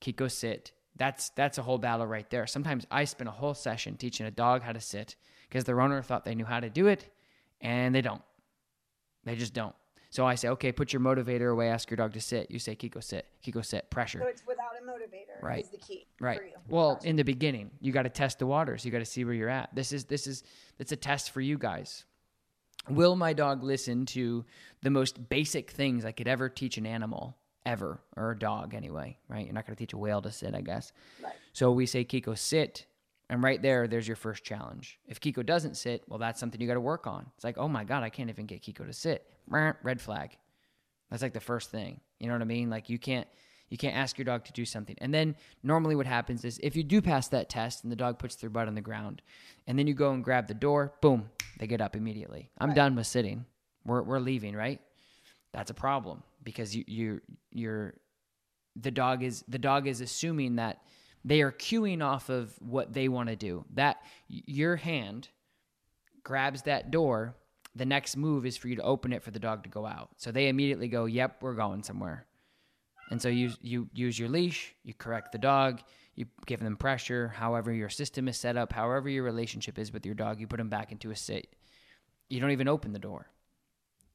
Kiko 0.00 0.30
sit. 0.30 0.72
That's 0.96 1.28
that's 1.30 1.58
a 1.58 1.62
whole 1.62 1.78
battle 1.78 2.06
right 2.06 2.28
there. 2.30 2.46
Sometimes 2.46 2.86
I 2.90 3.04
spend 3.04 3.28
a 3.28 3.32
whole 3.32 3.54
session 3.54 3.96
teaching 3.96 4.26
a 4.26 4.30
dog 4.30 4.62
how 4.62 4.72
to 4.72 4.80
sit 4.80 5.16
because 5.48 5.64
their 5.64 5.80
owner 5.80 6.00
thought 6.02 6.24
they 6.24 6.34
knew 6.34 6.44
how 6.46 6.60
to 6.60 6.70
do 6.70 6.86
it, 6.86 7.08
and 7.60 7.94
they 7.94 8.00
don't. 8.00 8.22
They 9.24 9.36
just 9.36 9.52
don't. 9.54 9.74
So 10.10 10.24
I 10.26 10.36
say, 10.36 10.48
okay, 10.50 10.72
put 10.72 10.92
your 10.92 11.00
motivator 11.00 11.52
away. 11.52 11.68
Ask 11.68 11.90
your 11.90 11.96
dog 11.96 12.14
to 12.14 12.20
sit. 12.20 12.50
You 12.50 12.58
say, 12.58 12.74
Kiko 12.76 13.02
sit. 13.02 13.26
Kiko 13.44 13.62
sit. 13.64 13.90
Pressure. 13.90 14.20
So 14.20 14.26
it's 14.28 14.46
without 14.46 14.70
a 14.80 14.84
motivator 14.84 15.42
Right. 15.42 15.64
is 15.64 15.70
the 15.70 15.76
key 15.78 16.06
Right. 16.20 16.38
for 16.38 16.44
you. 16.46 16.54
Well, 16.68 16.98
in 17.02 17.16
the 17.16 17.24
beginning, 17.24 17.70
you 17.80 17.92
got 17.92 18.04
to 18.04 18.08
test 18.08 18.38
the 18.38 18.46
waters. 18.46 18.84
You 18.84 18.90
got 18.92 19.00
to 19.00 19.04
see 19.04 19.24
where 19.24 19.34
you're 19.34 19.48
at. 19.50 19.74
This 19.74 19.92
is 19.92 20.06
this 20.06 20.26
is 20.26 20.42
it's 20.78 20.92
a 20.92 20.96
test 20.96 21.32
for 21.32 21.40
you 21.40 21.58
guys. 21.58 22.04
Will 22.88 23.16
my 23.16 23.32
dog 23.32 23.64
listen 23.64 24.06
to 24.06 24.44
the 24.82 24.90
most 24.90 25.28
basic 25.28 25.70
things 25.72 26.04
I 26.04 26.12
could 26.12 26.28
ever 26.28 26.48
teach 26.48 26.78
an 26.78 26.86
animal 26.86 27.36
ever 27.66 28.00
or 28.16 28.30
a 28.30 28.38
dog 28.38 28.72
anyway, 28.74 29.18
right? 29.28 29.44
You're 29.44 29.52
not 29.52 29.66
going 29.66 29.76
to 29.76 29.78
teach 29.78 29.92
a 29.92 29.98
whale 29.98 30.22
to 30.22 30.30
sit, 30.30 30.54
I 30.54 30.62
guess. 30.62 30.92
Right. 31.22 31.32
So 31.52 31.72
we 31.72 31.84
say 31.84 32.04
Kiko 32.04 32.38
sit, 32.38 32.86
and 33.28 33.42
right 33.42 33.60
there 33.60 33.88
there's 33.88 34.06
your 34.06 34.16
first 34.16 34.44
challenge. 34.44 34.98
If 35.06 35.20
Kiko 35.20 35.44
doesn't 35.44 35.76
sit, 35.76 36.04
well 36.08 36.18
that's 36.18 36.40
something 36.40 36.60
you 36.60 36.68
got 36.68 36.74
to 36.74 36.80
work 36.80 37.06
on. 37.06 37.26
It's 37.34 37.44
like, 37.44 37.58
"Oh 37.58 37.68
my 37.68 37.84
god, 37.84 38.02
I 38.02 38.08
can't 38.08 38.30
even 38.30 38.46
get 38.46 38.62
Kiko 38.62 38.86
to 38.86 38.92
sit." 38.92 39.26
Red 39.48 40.00
flag. 40.00 40.36
That's 41.10 41.22
like 41.22 41.34
the 41.34 41.40
first 41.40 41.70
thing. 41.70 42.00
You 42.18 42.28
know 42.28 42.34
what 42.34 42.42
I 42.42 42.46
mean? 42.46 42.70
Like 42.70 42.88
you 42.88 42.98
can't 42.98 43.26
you 43.68 43.76
can't 43.76 43.96
ask 43.96 44.16
your 44.16 44.24
dog 44.24 44.44
to 44.44 44.52
do 44.52 44.64
something. 44.64 44.96
And 44.98 45.12
then 45.12 45.34
normally 45.64 45.96
what 45.96 46.06
happens 46.06 46.44
is 46.44 46.60
if 46.62 46.76
you 46.76 46.84
do 46.84 47.02
pass 47.02 47.26
that 47.28 47.48
test 47.48 47.82
and 47.82 47.90
the 47.90 47.96
dog 47.96 48.18
puts 48.18 48.36
their 48.36 48.48
butt 48.50 48.68
on 48.68 48.76
the 48.76 48.80
ground 48.80 49.22
and 49.66 49.76
then 49.76 49.88
you 49.88 49.94
go 49.94 50.12
and 50.12 50.22
grab 50.22 50.46
the 50.46 50.54
door, 50.54 50.92
boom, 51.00 51.30
they 51.58 51.66
get 51.66 51.80
up 51.80 51.96
immediately. 51.96 52.48
I'm 52.58 52.74
done 52.74 52.94
with 52.94 53.08
sitting. 53.08 53.44
We're 53.84 54.02
we're 54.02 54.20
leaving, 54.20 54.54
right? 54.54 54.80
That's 55.52 55.70
a 55.70 55.74
problem 55.74 56.22
because 56.46 56.74
you 56.74 56.84
you 56.86 57.20
you're 57.50 57.94
the 58.76 58.90
dog 58.90 59.22
is 59.22 59.44
the 59.48 59.58
dog 59.58 59.86
is 59.86 60.00
assuming 60.00 60.56
that 60.56 60.80
they 61.24 61.42
are 61.42 61.52
cueing 61.52 62.02
off 62.02 62.30
of 62.30 62.54
what 62.60 62.94
they 62.94 63.08
want 63.08 63.28
to 63.28 63.36
do. 63.36 63.64
That 63.74 63.96
your 64.28 64.76
hand 64.76 65.28
grabs 66.22 66.62
that 66.62 66.90
door, 66.90 67.34
the 67.74 67.84
next 67.84 68.16
move 68.16 68.46
is 68.46 68.56
for 68.56 68.68
you 68.68 68.76
to 68.76 68.82
open 68.82 69.12
it 69.12 69.24
for 69.24 69.32
the 69.32 69.40
dog 69.40 69.64
to 69.64 69.68
go 69.68 69.84
out. 69.84 70.10
So 70.16 70.30
they 70.30 70.48
immediately 70.48 70.88
go, 70.88 71.04
"Yep, 71.06 71.42
we're 71.42 71.54
going 71.54 71.82
somewhere." 71.82 72.26
And 73.10 73.20
so 73.20 73.28
you 73.28 73.52
you 73.60 73.90
use 73.92 74.18
your 74.18 74.28
leash, 74.28 74.74
you 74.84 74.94
correct 74.94 75.32
the 75.32 75.38
dog, 75.38 75.82
you 76.14 76.26
give 76.46 76.60
them 76.60 76.76
pressure, 76.76 77.28
however 77.28 77.72
your 77.72 77.88
system 77.88 78.28
is 78.28 78.38
set 78.38 78.56
up, 78.56 78.72
however 78.72 79.08
your 79.08 79.24
relationship 79.24 79.78
is 79.78 79.92
with 79.92 80.06
your 80.06 80.14
dog, 80.14 80.40
you 80.40 80.46
put 80.46 80.58
them 80.58 80.68
back 80.68 80.92
into 80.92 81.10
a 81.10 81.16
sit. 81.16 81.56
You 82.28 82.40
don't 82.40 82.52
even 82.52 82.68
open 82.68 82.92
the 82.92 82.98
door. 83.00 83.28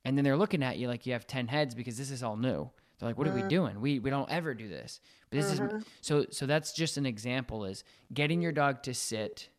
And 0.03 0.17
then 0.17 0.25
they're 0.25 0.37
looking 0.37 0.63
at 0.63 0.77
you 0.77 0.87
like 0.87 1.05
you 1.05 1.13
have 1.13 1.27
10 1.27 1.47
heads 1.47 1.75
because 1.75 1.97
this 1.97 2.11
is 2.11 2.23
all 2.23 2.37
new. 2.37 2.69
They're 2.99 3.09
like, 3.09 3.17
"What 3.17 3.27
are 3.27 3.33
we 3.33 3.39
mm-hmm. 3.39 3.49
doing? 3.49 3.81
We 3.81 3.99
we 3.99 4.09
don't 4.09 4.29
ever 4.29 4.53
do 4.53 4.67
this." 4.67 4.99
But 5.29 5.39
this 5.39 5.51
is 5.51 5.59
mm-hmm. 5.59 5.79
so 6.01 6.25
so 6.29 6.45
that's 6.45 6.71
just 6.71 6.97
an 6.97 7.05
example 7.05 7.65
is 7.65 7.83
getting 8.13 8.41
your 8.41 8.51
dog 8.51 8.83
to 8.83 8.93
sit 8.93 9.49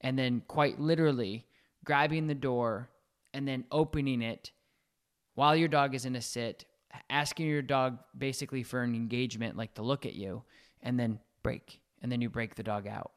and 0.00 0.18
then 0.18 0.42
quite 0.48 0.80
literally 0.80 1.46
grabbing 1.84 2.26
the 2.26 2.34
door 2.34 2.90
and 3.34 3.46
then 3.46 3.64
opening 3.70 4.22
it 4.22 4.50
while 5.34 5.56
your 5.56 5.68
dog 5.68 5.94
is 5.94 6.04
in 6.04 6.16
a 6.16 6.20
sit, 6.20 6.64
asking 7.08 7.46
your 7.46 7.62
dog 7.62 7.98
basically 8.16 8.62
for 8.62 8.82
an 8.82 8.94
engagement, 8.94 9.56
like 9.56 9.74
to 9.74 9.82
look 9.82 10.04
at 10.04 10.14
you, 10.14 10.42
and 10.82 10.98
then 10.98 11.18
break. 11.42 11.80
And 12.02 12.10
then 12.10 12.20
you 12.20 12.28
break 12.28 12.54
the 12.54 12.62
dog 12.62 12.86
out. 12.86 13.12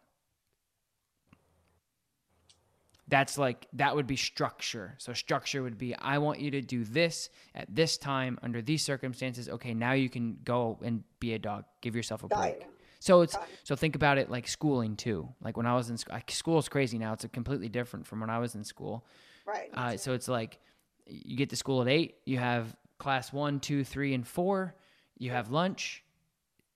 That's 3.08 3.38
like, 3.38 3.68
that 3.74 3.96
would 3.96 4.08
be 4.08 4.15
structure. 4.15 4.96
So, 4.98 5.13
structure 5.13 5.62
would 5.62 5.78
be 5.78 5.96
I 5.96 6.18
want 6.18 6.39
you 6.39 6.52
to 6.52 6.62
do 6.62 6.84
this 6.84 7.30
at 7.54 7.68
this 7.74 7.98
time 7.98 8.39
under 8.41 8.62
these 8.62 8.82
circumstances. 8.82 9.48
Okay, 9.48 9.74
now 9.74 9.94
you 9.94 10.10
can 10.10 10.38
go 10.44 10.80
and 10.84 11.04
be 11.20 11.34
a 11.34 11.39
dog. 11.39 11.65
Give 11.82 11.96
yourself 11.96 12.24
a 12.24 12.28
break. 12.28 12.65
So 13.06 13.22
it's 13.22 13.38
so 13.63 13.76
think 13.76 13.96
about 13.96 14.18
it 14.18 14.32
like 14.32 14.48
schooling 14.48 14.96
too. 14.96 15.30
Like 15.39 15.58
when 15.58 15.68
I 15.68 15.76
was 15.76 15.91
in 15.91 15.98
school, 15.98 16.20
school 16.30 16.58
is 16.58 16.68
crazy 16.68 16.98
now. 16.98 17.13
It's 17.13 17.24
a 17.24 17.30
completely 17.30 17.69
different 17.69 18.08
from 18.08 18.19
when 18.19 18.32
I 18.32 18.40
was 18.40 18.56
in 18.56 18.63
school. 18.63 19.06
Right. 19.46 19.69
Uh, 19.75 19.96
so 19.98 20.13
it's 20.13 20.27
like 20.27 20.58
you 21.06 21.38
get 21.38 21.52
to 21.52 21.56
school 21.56 21.84
at 21.84 21.88
eight. 21.88 22.15
You 22.25 22.40
have 22.40 22.75
class 22.98 23.32
one, 23.32 23.60
two, 23.60 23.84
three, 23.84 24.15
and 24.15 24.25
four. 24.27 24.73
You 25.19 25.29
have 25.29 25.52
lunch. 25.52 26.04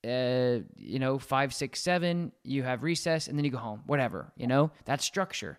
Uh, 0.05 0.59
you 0.77 0.99
know, 0.99 1.17
five, 1.17 1.51
six, 1.51 1.81
seven. 1.81 2.31
You 2.43 2.61
have 2.61 2.83
recess, 2.83 3.27
and 3.27 3.35
then 3.35 3.43
you 3.43 3.49
go 3.49 3.57
home. 3.57 3.81
Whatever. 3.87 4.31
You 4.37 4.45
know, 4.45 4.71
that's 4.85 5.03
structure. 5.03 5.57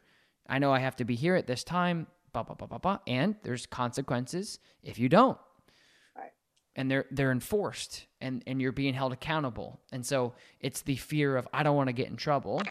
I 0.50 0.58
know 0.58 0.72
I 0.72 0.80
have 0.80 0.96
to 0.96 1.04
be 1.04 1.14
here 1.14 1.36
at 1.36 1.46
this 1.46 1.64
time. 1.64 2.06
Blah 2.32 2.42
blah 2.42 2.54
blah 2.54 2.66
blah 2.66 2.78
blah. 2.78 2.98
And 3.06 3.36
there's 3.42 3.66
consequences 3.66 4.58
if 4.82 4.98
you 4.98 5.08
don't 5.08 5.38
right. 6.16 6.32
and 6.76 6.90
they're 6.90 7.06
they're 7.10 7.32
enforced 7.32 8.06
and 8.20 8.42
and 8.46 8.60
you're 8.60 8.72
being 8.72 8.94
held 8.94 9.12
accountable 9.12 9.80
and 9.92 10.04
so 10.04 10.34
it's 10.60 10.82
the 10.82 10.96
fear 10.96 11.36
of 11.36 11.46
i 11.52 11.62
don't 11.62 11.76
want 11.76 11.88
to 11.88 11.92
get 11.92 12.08
in 12.08 12.16
trouble 12.16 12.62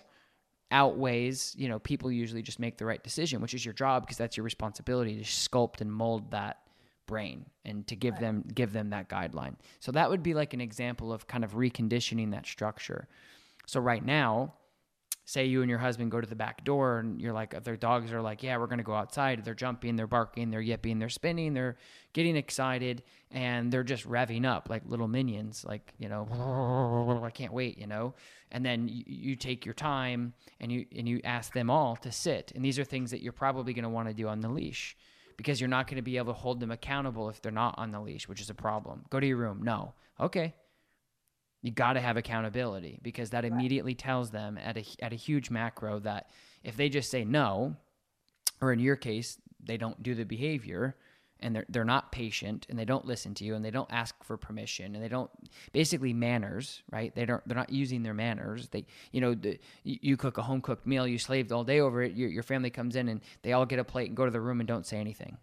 outweighs 0.72 1.54
you 1.58 1.68
know 1.68 1.78
people 1.78 2.12
usually 2.12 2.42
just 2.42 2.60
make 2.60 2.78
the 2.78 2.86
right 2.86 3.04
decision 3.04 3.42
which 3.42 3.54
is 3.54 3.64
your 3.64 3.74
job 3.74 4.02
because 4.04 4.18
that's 4.18 4.38
your 4.38 4.44
responsibility 4.44 5.16
to 5.18 5.24
sculpt 5.24 5.82
and 5.82 5.92
mold 5.92 6.32
that 6.32 6.58
brain 7.10 7.44
and 7.66 7.88
to 7.88 7.96
give 7.96 8.20
them 8.20 8.44
give 8.54 8.72
them 8.72 8.92
that 8.92 9.10
guideline. 9.10 9.56
So 9.80 9.92
that 9.92 10.10
would 10.10 10.22
be 10.22 10.36
like 10.36 10.54
an 10.54 10.62
example 10.62 11.12
of 11.12 11.28
kind 11.28 11.44
of 11.44 11.54
reconditioning 11.54 12.32
that 12.32 12.46
structure. 12.46 13.08
So 13.66 13.80
right 13.80 14.06
now, 14.06 14.54
say 15.30 15.46
you 15.46 15.62
and 15.62 15.70
your 15.70 15.78
husband 15.78 16.10
go 16.10 16.20
to 16.20 16.28
the 16.28 16.36
back 16.36 16.64
door 16.64 16.98
and 16.98 17.22
you're 17.22 17.34
like 17.34 17.64
their 17.64 17.78
dogs 17.78 18.12
are 18.12 18.22
like 18.22 18.42
yeah 18.42 18.58
we're 18.58 18.66
going 18.66 18.80
to 18.80 18.84
go 18.84 18.96
outside. 18.96 19.46
They're 19.46 19.54
jumping 19.54 19.96
they're 19.96 20.08
barking 20.08 20.50
they're 20.50 20.60
yipping 20.60 20.98
they're 20.98 21.10
spinning 21.10 21.54
they're 21.54 21.78
getting 22.14 22.36
excited 22.36 23.04
and 23.30 23.72
they're 23.72 23.84
just 23.84 24.10
revving 24.10 24.46
up 24.46 24.70
like 24.70 24.82
little 24.88 25.08
minions 25.08 25.64
like 25.64 25.94
you 26.00 26.10
know 26.10 27.22
i 27.24 27.30
can't 27.30 27.54
wait 27.54 27.78
you 27.78 27.86
know? 27.86 28.16
And 28.52 28.66
then 28.66 28.88
you, 28.88 29.04
you 29.06 29.36
take 29.36 29.66
your 29.66 29.76
time 29.76 30.34
and 30.60 30.72
you 30.72 30.88
and 30.98 31.08
you 31.08 31.22
ask 31.24 31.54
them 31.54 31.70
all 31.70 31.96
to 31.98 32.12
sit. 32.12 32.52
And 32.56 32.66
these 32.66 32.80
are 32.80 32.84
things 32.84 33.12
that 33.12 33.22
you're 33.22 33.32
probably 33.32 33.74
going 33.74 33.84
to 33.84 33.90
want 33.90 34.08
to 34.08 34.14
do 34.16 34.28
on 34.28 34.40
the 34.40 34.50
leash 34.50 34.98
because 35.38 35.62
you're 35.62 35.68
not 35.68 35.86
going 35.86 35.98
to 35.98 36.02
be 36.02 36.18
able 36.18 36.34
to 36.34 36.40
hold 36.40 36.60
them 36.60 36.72
accountable 36.72 37.30
if 37.30 37.40
they're 37.42 37.52
not 37.52 37.76
on 37.78 37.92
the 37.92 38.00
leash 38.02 38.28
which 38.28 38.42
is 38.42 38.50
a 38.50 38.56
problem. 38.56 39.06
Go 39.12 39.20
to 39.20 39.28
your 39.28 39.38
room. 39.38 39.62
No. 39.62 39.94
Okay 40.20 40.56
you 41.62 41.72
got 41.72 41.94
to 41.94 42.02
have 42.02 42.18
accountability 42.18 43.00
because 43.02 43.32
that 43.32 43.46
immediately 43.46 43.94
tells 43.94 44.32
them 44.32 44.58
at 44.58 44.78
a 44.78 44.86
at 45.02 45.12
a 45.12 45.16
huge 45.16 45.50
macro 45.50 46.00
that 46.00 46.30
if 46.64 46.78
they 46.78 46.90
just 46.90 47.12
say 47.12 47.26
no, 47.26 47.76
or 48.62 48.72
in 48.72 48.80
your 48.80 48.96
case, 48.96 49.38
they 49.62 49.78
don't 49.78 50.02
do 50.02 50.16
the 50.16 50.24
behavior 50.24 50.96
and 51.42 51.56
they're 51.56 51.66
they're 51.70 51.86
not 51.86 52.12
patient 52.12 52.66
and 52.70 52.78
they 52.78 52.86
don't 52.86 53.06
listen 53.06 53.34
to 53.34 53.44
you 53.44 53.56
and 53.56 53.64
they 53.64 53.72
don't 53.72 53.92
ask 53.92 54.16
for 54.24 54.38
permission 54.38 54.96
and 54.96 55.04
they 55.04 55.08
don't 55.10 55.30
basically 55.72 56.14
manners, 56.14 56.82
right? 56.92 57.14
They 57.14 57.26
don't 57.26 57.46
they're 57.48 57.58
not 57.58 57.72
using 57.72 58.04
their 58.04 58.14
manners. 58.14 58.70
They 58.70 58.86
you 59.12 59.22
know 59.22 59.34
the, 59.34 59.60
you 59.84 60.18
cook 60.18 60.38
a 60.38 60.42
home 60.42 60.62
cooked 60.62 60.86
meal, 60.86 61.08
you 61.08 61.18
slaved 61.18 61.52
all 61.52 61.64
day 61.64 61.80
over 61.80 62.02
it. 62.02 62.14
Your 62.14 62.30
your 62.30 62.44
family 62.44 62.70
comes 62.70 62.96
in 62.96 63.10
and 63.10 63.22
they 63.42 63.54
all 63.54 63.66
get 63.66 63.80
a 63.80 63.84
plate 63.84 64.08
and 64.08 64.18
go 64.18 64.26
to 64.26 64.32
the 64.32 64.42
room 64.42 64.60
and 64.60 64.68
don't 64.68 64.86
say 64.86 64.98
anything. 64.98 65.38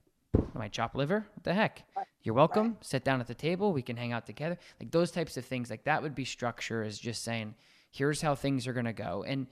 Am 0.57 0.63
I 0.63 0.69
chop 0.69 0.95
liver? 0.95 1.27
What 1.35 1.45
the 1.45 1.53
heck? 1.53 1.85
You're 2.23 2.35
welcome. 2.35 2.69
Right. 2.69 2.85
Sit 2.85 3.05
down 3.05 3.21
at 3.21 3.27
the 3.27 3.35
table. 3.35 3.75
We 3.75 3.83
can 3.83 3.99
hang 3.99 4.13
out 4.13 4.25
together. 4.25 4.59
Like 4.81 4.91
those 4.91 5.11
types 5.11 5.37
of 5.37 5.45
things. 5.45 5.69
Like 5.69 5.85
that 5.85 6.03
would 6.03 6.15
be 6.15 6.25
structure. 6.25 6.83
Is 6.83 6.99
just 6.99 7.23
saying, 7.23 7.55
here's 7.91 8.23
how 8.23 8.35
things 8.35 8.67
are 8.67 8.73
gonna 8.73 8.95
go. 8.95 9.23
And 9.29 9.49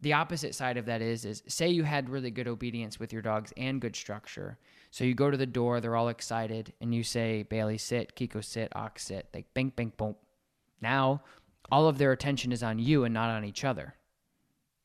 the 0.00 0.14
opposite 0.14 0.54
side 0.54 0.78
of 0.78 0.86
that 0.86 1.02
is 1.02 1.26
is 1.26 1.42
say 1.46 1.68
you 1.68 1.84
had 1.84 2.08
really 2.08 2.30
good 2.30 2.48
obedience 2.48 2.98
with 2.98 3.12
your 3.12 3.20
dogs 3.20 3.52
and 3.58 3.82
good 3.82 3.94
structure. 3.94 4.58
So 4.90 5.04
you 5.04 5.14
go 5.14 5.30
to 5.30 5.36
the 5.36 5.44
door, 5.44 5.82
they're 5.82 5.94
all 5.94 6.08
excited, 6.08 6.72
and 6.80 6.94
you 6.94 7.02
say, 7.02 7.42
Bailey, 7.42 7.76
sit, 7.76 8.16
Kiko, 8.16 8.42
sit, 8.42 8.74
Ox, 8.74 9.04
sit. 9.04 9.28
Like 9.34 9.52
bing, 9.52 9.74
bing, 9.76 9.92
boom. 9.94 10.16
Now 10.80 11.22
all 11.70 11.86
of 11.86 11.98
their 11.98 12.12
attention 12.12 12.50
is 12.50 12.62
on 12.62 12.78
you 12.78 13.04
and 13.04 13.12
not 13.12 13.28
on 13.28 13.44
each 13.44 13.62
other 13.62 13.94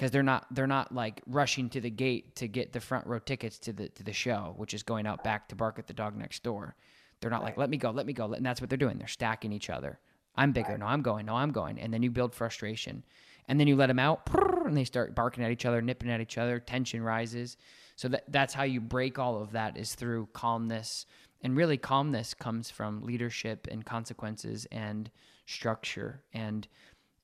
because 0.02 0.10
they're 0.10 0.24
not 0.24 0.48
they're 0.50 0.66
not 0.66 0.92
like 0.92 1.22
rushing 1.28 1.70
to 1.70 1.80
the 1.80 1.92
gate 1.92 2.36
to 2.36 2.48
get 2.48 2.74
the 2.74 2.80
front 2.80 3.06
row 3.06 3.20
tickets 3.20 3.60
to 3.60 3.72
the 3.72 3.88
to 3.90 4.02
the 4.02 4.12
show, 4.12 4.56
which 4.58 4.74
is 4.74 4.82
going 4.82 5.06
out 5.06 5.24
back 5.24 5.48
to 5.48 5.56
bark 5.56 5.78
at 5.78 5.86
the 5.86 5.94
dog 5.94 6.18
next 6.18 6.42
door. 6.42 6.76
They're 7.20 7.30
not 7.30 7.42
right. 7.42 7.50
like 7.50 7.58
let 7.58 7.70
me 7.70 7.78
go, 7.78 7.92
let 7.92 8.08
me 8.08 8.14
go, 8.14 8.34
and 8.34 8.44
that's 8.44 8.60
what 8.60 8.72
they're 8.72 8.78
doing. 8.78 8.98
They're 8.98 9.08
stacking 9.08 9.54
each 9.54 9.70
other. 9.70 10.00
I'm 10.36 10.54
bigger. 10.54 10.70
Right. 10.70 10.80
No, 10.80 10.88
I'm 10.88 11.04
going. 11.04 11.28
No, 11.28 11.36
I'm 11.36 11.52
going. 11.52 11.80
And 11.80 11.94
then 11.94 12.02
you 12.02 12.10
build 12.10 12.34
frustration, 12.34 13.04
and 13.48 13.60
then 13.60 13.68
you 13.68 13.76
let 13.76 13.88
them 13.88 14.00
out, 14.00 14.28
and 14.66 14.76
they 14.76 14.86
start 14.86 15.14
barking 15.14 15.44
at 15.44 15.52
each 15.52 15.68
other, 15.68 15.84
nipping 15.84 16.10
at 16.10 16.20
each 16.20 16.40
other. 16.40 16.60
Tension 16.60 17.04
rises. 17.04 17.56
So 17.96 18.08
that 18.08 18.24
that's 18.28 18.56
how 18.56 18.64
you 18.64 18.82
break 18.82 19.20
all 19.20 19.40
of 19.40 19.52
that 19.52 19.78
is 19.78 19.94
through 19.94 20.30
calmness, 20.34 21.06
and 21.44 21.56
really 21.56 21.78
calmness 21.78 22.34
comes 22.34 22.72
from 22.72 23.04
leadership 23.04 23.68
and 23.70 23.86
consequences 23.86 24.66
and 24.72 25.12
structure 25.46 26.24
and 26.34 26.68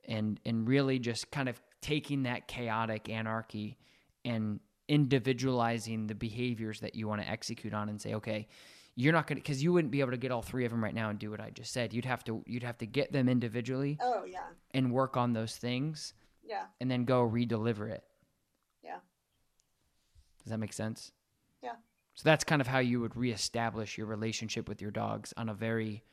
and 0.07 0.39
and 0.45 0.67
really 0.67 0.99
just 0.99 1.31
kind 1.31 1.49
of 1.49 1.59
taking 1.81 2.23
that 2.23 2.47
chaotic 2.47 3.09
anarchy 3.09 3.77
and 4.25 4.59
individualizing 4.87 6.07
the 6.07 6.15
behaviors 6.15 6.79
that 6.79 6.95
you 6.95 7.07
want 7.07 7.21
to 7.21 7.29
execute 7.29 7.73
on 7.73 7.89
and 7.89 8.01
say, 8.01 8.13
okay, 8.15 8.47
you're 8.95 9.13
not 9.13 9.27
going 9.27 9.37
to 9.37 9.41
because 9.41 9.61
you 9.61 9.71
wouldn't 9.71 9.91
be 9.91 9.99
able 9.99 10.11
to 10.11 10.17
get 10.17 10.31
all 10.31 10.41
three 10.41 10.65
of 10.65 10.71
them 10.71 10.83
right 10.83 10.93
now 10.93 11.09
and 11.09 11.19
do 11.19 11.29
what 11.29 11.39
I 11.39 11.51
just 11.51 11.71
said. 11.71 11.93
You'd 11.93 12.05
have 12.05 12.23
to 12.25 12.43
you'd 12.47 12.63
have 12.63 12.79
to 12.79 12.87
get 12.87 13.11
them 13.11 13.29
individually. 13.29 13.97
Oh 14.01 14.25
yeah. 14.25 14.39
And 14.71 14.91
work 14.91 15.15
on 15.15 15.33
those 15.33 15.55
things. 15.55 16.13
Yeah. 16.43 16.63
And 16.81 16.89
then 16.89 17.05
go 17.05 17.21
redeliver 17.21 17.91
it. 17.91 18.03
Yeah. 18.83 18.97
Does 20.43 20.51
that 20.51 20.57
make 20.57 20.73
sense? 20.73 21.11
Yeah. 21.61 21.73
So 22.15 22.23
that's 22.23 22.43
kind 22.43 22.59
of 22.59 22.67
how 22.67 22.79
you 22.79 22.99
would 22.99 23.15
reestablish 23.15 23.99
your 23.99 24.07
relationship 24.07 24.67
with 24.67 24.81
your 24.81 24.91
dogs 24.91 25.31
on 25.37 25.49
a 25.49 25.53
very 25.53 26.03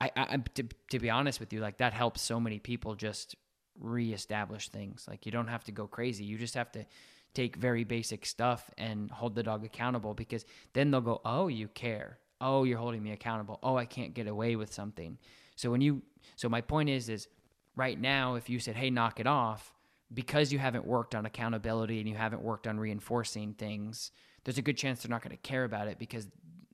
I, 0.00 0.10
I 0.16 0.36
to, 0.54 0.66
to 0.90 0.98
be 0.98 1.10
honest 1.10 1.38
with 1.38 1.52
you, 1.52 1.60
like 1.60 1.76
that 1.78 1.92
helps 1.92 2.22
so 2.22 2.40
many 2.40 2.58
people 2.58 2.94
just 2.94 3.36
reestablish 3.80 4.68
things. 4.68 5.06
Like 5.08 5.26
you 5.26 5.32
don't 5.32 5.48
have 5.48 5.64
to 5.64 5.72
go 5.72 5.86
crazy. 5.86 6.24
You 6.24 6.38
just 6.38 6.54
have 6.54 6.70
to 6.72 6.84
take 7.34 7.56
very 7.56 7.84
basic 7.84 8.26
stuff 8.26 8.70
and 8.76 9.10
hold 9.10 9.34
the 9.34 9.42
dog 9.42 9.64
accountable 9.64 10.14
because 10.14 10.44
then 10.72 10.90
they'll 10.90 11.00
go, 11.00 11.20
"Oh, 11.24 11.48
you 11.48 11.68
care. 11.68 12.18
Oh, 12.40 12.64
you're 12.64 12.78
holding 12.78 13.02
me 13.02 13.12
accountable. 13.12 13.58
Oh, 13.62 13.76
I 13.76 13.84
can't 13.84 14.14
get 14.14 14.26
away 14.26 14.56
with 14.56 14.72
something." 14.72 15.18
So 15.56 15.70
when 15.70 15.80
you 15.80 16.02
so 16.36 16.48
my 16.48 16.60
point 16.60 16.88
is 16.88 17.08
is 17.08 17.28
right 17.76 17.98
now 17.98 18.34
if 18.34 18.48
you 18.50 18.58
said, 18.58 18.76
"Hey, 18.76 18.90
knock 18.90 19.20
it 19.20 19.26
off," 19.26 19.74
because 20.12 20.52
you 20.52 20.58
haven't 20.58 20.86
worked 20.86 21.14
on 21.14 21.26
accountability 21.26 21.98
and 22.00 22.08
you 22.08 22.16
haven't 22.16 22.42
worked 22.42 22.66
on 22.66 22.78
reinforcing 22.78 23.54
things, 23.54 24.10
there's 24.44 24.58
a 24.58 24.62
good 24.62 24.76
chance 24.76 25.02
they're 25.02 25.10
not 25.10 25.22
going 25.22 25.36
to 25.36 25.42
care 25.42 25.64
about 25.64 25.88
it 25.88 25.98
because 25.98 26.26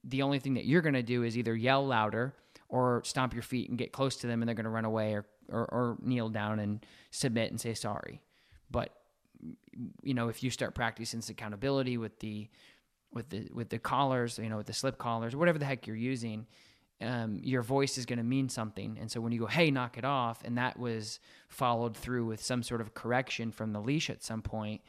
the 0.04 0.22
only 0.22 0.38
thing 0.38 0.54
that 0.54 0.66
you're 0.66 0.82
going 0.82 0.94
to 0.94 1.02
do 1.02 1.22
is 1.24 1.36
either 1.36 1.54
yell 1.54 1.86
louder 1.86 2.34
or 2.68 3.02
stomp 3.04 3.32
your 3.32 3.42
feet 3.42 3.68
and 3.68 3.78
get 3.78 3.92
close 3.92 4.16
to 4.16 4.26
them 4.26 4.42
and 4.42 4.48
they're 4.48 4.54
going 4.54 4.64
to 4.64 4.70
run 4.70 4.84
away 4.84 5.14
or, 5.14 5.26
or, 5.48 5.64
or 5.66 5.96
kneel 6.02 6.28
down 6.28 6.58
and 6.58 6.84
submit 7.10 7.50
and 7.50 7.60
say 7.60 7.74
sorry. 7.74 8.20
But 8.70 8.90
you 10.02 10.14
know, 10.14 10.28
if 10.28 10.42
you 10.42 10.50
start 10.50 10.74
practicing 10.74 11.20
this 11.20 11.30
accountability 11.30 11.98
with 11.98 12.18
the 12.20 12.48
with 13.12 13.28
the 13.30 13.48
with 13.52 13.68
the 13.68 13.78
collars, 13.78 14.38
you 14.38 14.48
know, 14.48 14.56
with 14.56 14.66
the 14.66 14.72
slip 14.72 14.98
collars, 14.98 15.36
whatever 15.36 15.58
the 15.58 15.64
heck 15.64 15.86
you're 15.86 15.96
using, 15.96 16.46
um, 17.00 17.40
your 17.42 17.62
voice 17.62 17.98
is 17.98 18.06
going 18.06 18.18
to 18.18 18.24
mean 18.24 18.48
something. 18.48 18.96
And 19.00 19.10
so 19.10 19.20
when 19.20 19.32
you 19.32 19.40
go, 19.40 19.46
"Hey, 19.46 19.70
knock 19.70 19.98
it 19.98 20.04
off," 20.04 20.42
and 20.44 20.58
that 20.58 20.78
was 20.78 21.20
followed 21.48 21.96
through 21.96 22.26
with 22.26 22.42
some 22.42 22.62
sort 22.62 22.80
of 22.80 22.94
correction 22.94 23.52
from 23.52 23.72
the 23.72 23.80
leash 23.80 24.10
at 24.10 24.22
some 24.22 24.42
point, 24.42 24.80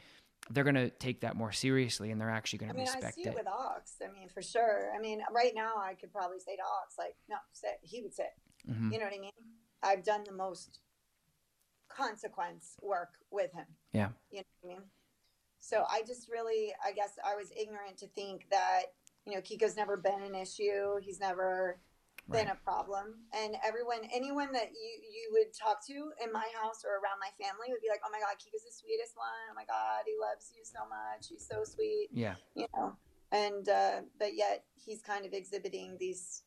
they're 0.50 0.64
going 0.64 0.74
to 0.74 0.90
take 0.90 1.20
that 1.20 1.36
more 1.36 1.52
seriously 1.52 2.10
and 2.10 2.20
they're 2.20 2.30
actually 2.30 2.60
going 2.60 2.70
to 2.70 2.74
I 2.74 2.78
mean, 2.78 2.86
respect 2.86 3.18
I 3.18 3.22
see 3.22 3.28
it, 3.28 3.28
it 3.28 3.34
with 3.34 3.46
Ox. 3.46 3.94
I 4.02 4.12
mean, 4.12 4.28
for 4.28 4.42
sure. 4.42 4.90
I 4.96 5.00
mean, 5.00 5.20
right 5.32 5.52
now 5.54 5.74
I 5.76 5.94
could 5.94 6.12
probably 6.12 6.38
say 6.38 6.56
to 6.56 6.62
Ox, 6.62 6.96
like, 6.98 7.16
no, 7.28 7.36
sit. 7.52 7.78
He 7.82 8.02
would 8.02 8.14
sit. 8.14 8.32
Mm-hmm. 8.68 8.92
You 8.92 8.98
know 8.98 9.04
what 9.04 9.14
I 9.14 9.20
mean? 9.20 9.30
I've 9.82 10.04
done 10.04 10.24
the 10.24 10.32
most 10.32 10.80
consequence 11.88 12.76
work 12.82 13.14
with 13.30 13.52
him. 13.52 13.66
Yeah. 13.92 14.08
You 14.30 14.38
know 14.38 14.44
what 14.60 14.70
I 14.70 14.74
mean? 14.74 14.82
So 15.60 15.84
I 15.90 16.02
just 16.06 16.28
really, 16.30 16.72
I 16.84 16.92
guess 16.92 17.18
I 17.24 17.34
was 17.34 17.50
ignorant 17.58 17.98
to 17.98 18.06
think 18.08 18.46
that, 18.50 18.82
you 19.26 19.34
know, 19.34 19.40
Kiko's 19.40 19.76
never 19.76 19.96
been 19.96 20.22
an 20.22 20.34
issue. 20.34 20.98
He's 21.00 21.20
never 21.20 21.78
right. 22.28 22.44
been 22.44 22.52
a 22.52 22.58
problem. 22.62 23.26
And 23.32 23.56
everyone, 23.64 24.04
anyone 24.12 24.52
that 24.52 24.70
you 24.72 24.90
you 25.02 25.24
would 25.32 25.52
talk 25.56 25.84
to 25.88 26.12
in 26.22 26.32
my 26.32 26.46
house 26.60 26.84
or 26.84 27.00
around 27.00 27.18
my 27.20 27.32
family 27.40 27.72
would 27.72 27.82
be 27.82 27.88
like, 27.90 28.00
"Oh 28.04 28.12
my 28.12 28.20
God, 28.20 28.36
Kiko's 28.38 28.64
the 28.64 28.72
sweetest 28.72 29.16
one. 29.16 29.50
Oh 29.50 29.56
my 29.56 29.64
God, 29.64 30.04
he 30.06 30.14
loves 30.16 30.52
you 30.54 30.62
so 30.64 30.84
much. 30.88 31.28
He's 31.28 31.46
so 31.46 31.64
sweet." 31.64 32.08
Yeah, 32.12 32.36
you 32.54 32.66
know. 32.76 32.96
And 33.32 33.68
uh, 33.68 34.08
but 34.18 34.36
yet 34.36 34.64
he's 34.76 35.02
kind 35.02 35.26
of 35.26 35.32
exhibiting 35.32 35.96
these 35.98 36.44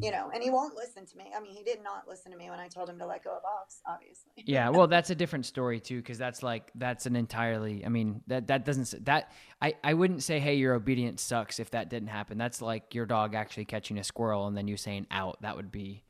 you 0.00 0.12
know, 0.12 0.30
and 0.32 0.42
he 0.42 0.50
won't 0.50 0.76
listen 0.76 1.04
to 1.06 1.16
me. 1.16 1.32
I 1.36 1.40
mean, 1.40 1.52
he 1.52 1.64
did 1.64 1.82
not 1.82 2.06
listen 2.08 2.30
to 2.30 2.38
me 2.38 2.48
when 2.50 2.60
I 2.60 2.68
told 2.68 2.88
him 2.88 2.98
to 3.00 3.06
let 3.06 3.24
go 3.24 3.30
of 3.30 3.42
Ox, 3.44 3.80
obviously. 3.84 4.30
yeah, 4.36 4.68
well, 4.68 4.86
that's 4.86 5.10
a 5.10 5.14
different 5.14 5.44
story 5.44 5.80
too, 5.80 5.96
because 5.96 6.18
that's 6.18 6.42
like 6.42 6.70
that's 6.76 7.06
an 7.06 7.16
entirely. 7.16 7.84
I 7.84 7.88
mean, 7.88 8.22
that 8.28 8.46
that 8.46 8.64
doesn't 8.64 9.04
that 9.06 9.32
I 9.60 9.74
I 9.82 9.94
wouldn't 9.94 10.22
say, 10.22 10.38
hey, 10.38 10.54
your 10.54 10.74
obedience 10.74 11.20
sucks 11.22 11.58
if 11.58 11.70
that 11.72 11.90
didn't 11.90 12.08
happen. 12.08 12.38
That's 12.38 12.62
like 12.62 12.94
your 12.94 13.06
dog 13.06 13.34
actually 13.34 13.64
catching 13.64 13.98
a 13.98 14.04
squirrel 14.04 14.46
and 14.46 14.56
then 14.56 14.68
you 14.68 14.76
saying 14.76 15.08
out. 15.10 15.42
That 15.42 15.56
would 15.56 15.72
be. 15.72 16.04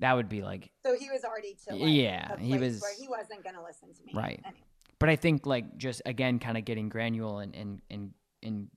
That 0.00 0.14
would 0.14 0.28
be 0.28 0.42
like. 0.42 0.70
So 0.84 0.96
he 0.96 1.10
was 1.10 1.24
already 1.24 1.56
to 1.68 1.74
like, 1.74 1.92
yeah, 1.92 2.36
he 2.38 2.58
was. 2.58 2.80
Where 2.80 2.94
he 2.98 3.06
wasn't 3.06 3.44
going 3.44 3.54
to 3.54 3.62
listen 3.62 3.94
to 3.94 4.04
me. 4.04 4.12
Right. 4.14 4.40
Anyway. 4.44 4.60
But 4.98 5.08
I 5.08 5.16
think 5.16 5.46
like 5.46 5.76
just 5.76 6.02
again, 6.04 6.38
kind 6.40 6.58
of 6.58 6.64
getting 6.64 6.88
granular 6.88 7.42
and 7.42 7.54
and 7.54 7.82
and 7.90 8.12
and 8.42 8.68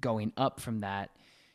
going 0.00 0.32
up 0.36 0.60
from 0.60 0.80
that 0.80 1.10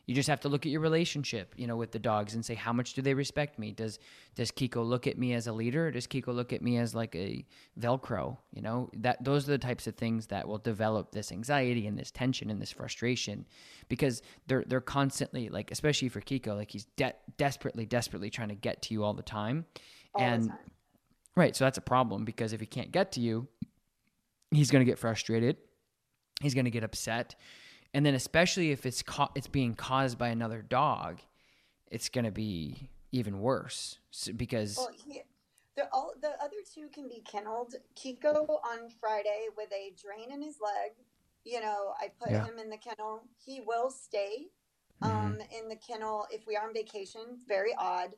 you 0.09 0.15
just 0.15 0.27
have 0.27 0.39
to 0.39 0.49
look 0.49 0.65
at 0.65 0.71
your 0.71 0.81
relationship, 0.81 1.53
you 1.55 1.67
know, 1.67 1.75
with 1.75 1.91
the 1.91 1.99
dogs 1.99 2.33
and 2.33 2.43
say 2.43 2.55
how 2.55 2.73
much 2.73 2.95
do 2.95 3.01
they 3.03 3.13
respect 3.13 3.59
me? 3.59 3.71
Does 3.71 3.99
does 4.33 4.49
Kiko 4.49 4.83
look 4.83 5.05
at 5.05 5.19
me 5.19 5.35
as 5.35 5.45
a 5.45 5.53
leader? 5.53 5.91
does 5.91 6.07
Kiko 6.07 6.33
look 6.33 6.51
at 6.51 6.63
me 6.63 6.77
as 6.77 6.95
like 6.95 7.15
a 7.15 7.45
velcro? 7.79 8.35
You 8.51 8.63
know, 8.63 8.89
that 8.97 9.23
those 9.23 9.47
are 9.47 9.51
the 9.51 9.59
types 9.59 9.85
of 9.85 9.93
things 9.93 10.25
that 10.25 10.47
will 10.47 10.57
develop 10.57 11.11
this 11.11 11.31
anxiety 11.31 11.85
and 11.85 11.95
this 11.95 12.09
tension 12.09 12.49
and 12.49 12.59
this 12.59 12.71
frustration 12.71 13.45
because 13.87 14.23
they're 14.47 14.63
they're 14.65 14.81
constantly 14.81 15.47
like 15.49 15.69
especially 15.69 16.09
for 16.09 16.21
Kiko, 16.21 16.55
like 16.55 16.71
he's 16.71 16.85
de- 16.97 17.13
desperately 17.37 17.85
desperately 17.85 18.31
trying 18.31 18.49
to 18.49 18.55
get 18.55 18.81
to 18.81 18.95
you 18.95 19.03
all 19.03 19.13
the 19.13 19.21
time. 19.21 19.63
All 20.15 20.23
and 20.23 20.45
the 20.45 20.47
time. 20.47 20.57
right, 21.35 21.55
so 21.55 21.65
that's 21.65 21.77
a 21.77 21.81
problem 21.81 22.25
because 22.25 22.51
if 22.51 22.59
he 22.59 22.65
can't 22.65 22.91
get 22.91 23.11
to 23.11 23.21
you, 23.21 23.47
he's 24.49 24.71
going 24.71 24.83
to 24.83 24.89
get 24.89 24.97
frustrated. 24.97 25.57
He's 26.41 26.55
going 26.55 26.65
to 26.65 26.71
get 26.71 26.83
upset 26.83 27.35
and 27.93 28.05
then 28.05 28.13
especially 28.13 28.71
if 28.71 28.85
it's 28.85 29.03
it's 29.35 29.47
being 29.47 29.75
caused 29.75 30.17
by 30.17 30.29
another 30.29 30.61
dog, 30.61 31.19
it's 31.89 32.09
going 32.09 32.25
to 32.25 32.31
be 32.31 32.89
even 33.11 33.39
worse 33.39 33.97
so, 34.11 34.33
because. 34.33 34.77
Well, 34.77 34.91
he, 35.05 35.21
the, 35.75 35.87
all, 35.93 36.11
the 36.21 36.31
other 36.43 36.57
two 36.73 36.89
can 36.93 37.07
be 37.07 37.21
kenneled. 37.21 37.75
Kiko 37.95 38.47
on 38.49 38.89
Friday 38.99 39.47
with 39.55 39.71
a 39.71 39.93
drain 40.01 40.31
in 40.31 40.41
his 40.41 40.57
leg. 40.61 40.91
You 41.45 41.61
know, 41.61 41.93
I 41.99 42.09
put 42.21 42.31
yeah. 42.31 42.45
him 42.45 42.59
in 42.59 42.69
the 42.69 42.77
kennel. 42.77 43.23
He 43.43 43.61
will 43.61 43.89
stay 43.89 44.47
um, 45.01 45.37
in 45.57 45.69
the 45.69 45.77
kennel 45.77 46.27
if 46.31 46.45
we 46.45 46.57
are 46.57 46.67
on 46.67 46.73
vacation. 46.73 47.39
Very 47.47 47.73
odd. 47.77 48.09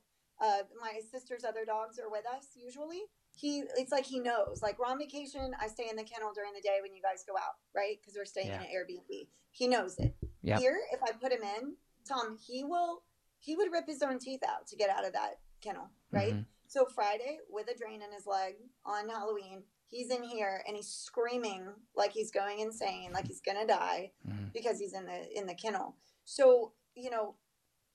Uh, 0.42 0.64
my 0.80 1.00
sister's 1.12 1.44
other 1.44 1.66
dogs 1.66 2.00
are 2.00 2.10
with 2.10 2.26
us 2.26 2.48
usually. 2.56 3.04
He, 3.42 3.64
it's 3.76 3.92
like 3.92 4.06
he 4.06 4.20
knows. 4.20 4.62
Like 4.62 4.78
we're 4.78 4.86
on 4.86 5.00
vacation, 5.00 5.52
I 5.60 5.68
stay 5.68 5.88
in 5.90 5.96
the 5.96 6.04
kennel 6.04 6.32
during 6.34 6.54
the 6.54 6.62
day 6.62 6.78
when 6.84 6.94
you 6.94 7.02
guys 7.02 7.24
go 7.28 7.36
out, 7.36 7.56
right? 7.76 7.98
Because 8.00 8.16
we're 8.16 8.24
staying 8.26 8.50
Yeah. 8.50 8.62
in 8.62 8.68
an 8.68 8.68
Airbnb. 8.68 9.28
He 9.50 9.68
knows 9.68 9.98
it. 9.98 10.14
Yep. 10.44 10.60
Here, 10.60 10.80
if 10.94 11.02
I 11.02 11.12
put 11.14 11.32
him 11.32 11.42
in, 11.42 11.74
Tom, 12.08 12.38
he 12.38 12.64
will. 12.64 13.02
He 13.40 13.56
would 13.56 13.72
rip 13.72 13.88
his 13.88 14.04
own 14.04 14.20
teeth 14.20 14.42
out 14.48 14.68
to 14.68 14.76
get 14.76 14.92
out 14.92 15.06
of 15.08 15.14
that 15.14 15.40
kennel, 15.60 15.90
right? 16.12 16.34
Mhm. 16.34 16.46
So 16.68 16.86
Friday, 16.86 17.40
with 17.50 17.68
a 17.68 17.76
drain 17.76 18.04
in 18.04 18.12
his 18.12 18.28
leg 18.28 18.58
on 18.86 19.10
Halloween, 19.10 19.64
he's 19.88 20.12
in 20.12 20.22
here 20.22 20.64
and 20.68 20.76
he's 20.78 20.88
screaming 20.90 21.68
like 21.96 22.12
he's 22.12 22.30
going 22.30 22.60
insane, 22.60 23.12
like 23.12 23.26
he's 23.26 23.42
gonna 23.42 23.66
die 23.66 24.12
Mhm. 24.28 24.54
because 24.54 24.78
he's 24.80 24.94
in 24.94 25.06
the 25.08 25.36
in 25.36 25.48
the 25.48 25.56
kennel. 25.56 25.98
So 26.26 26.74
you 26.94 27.10
know, 27.10 27.38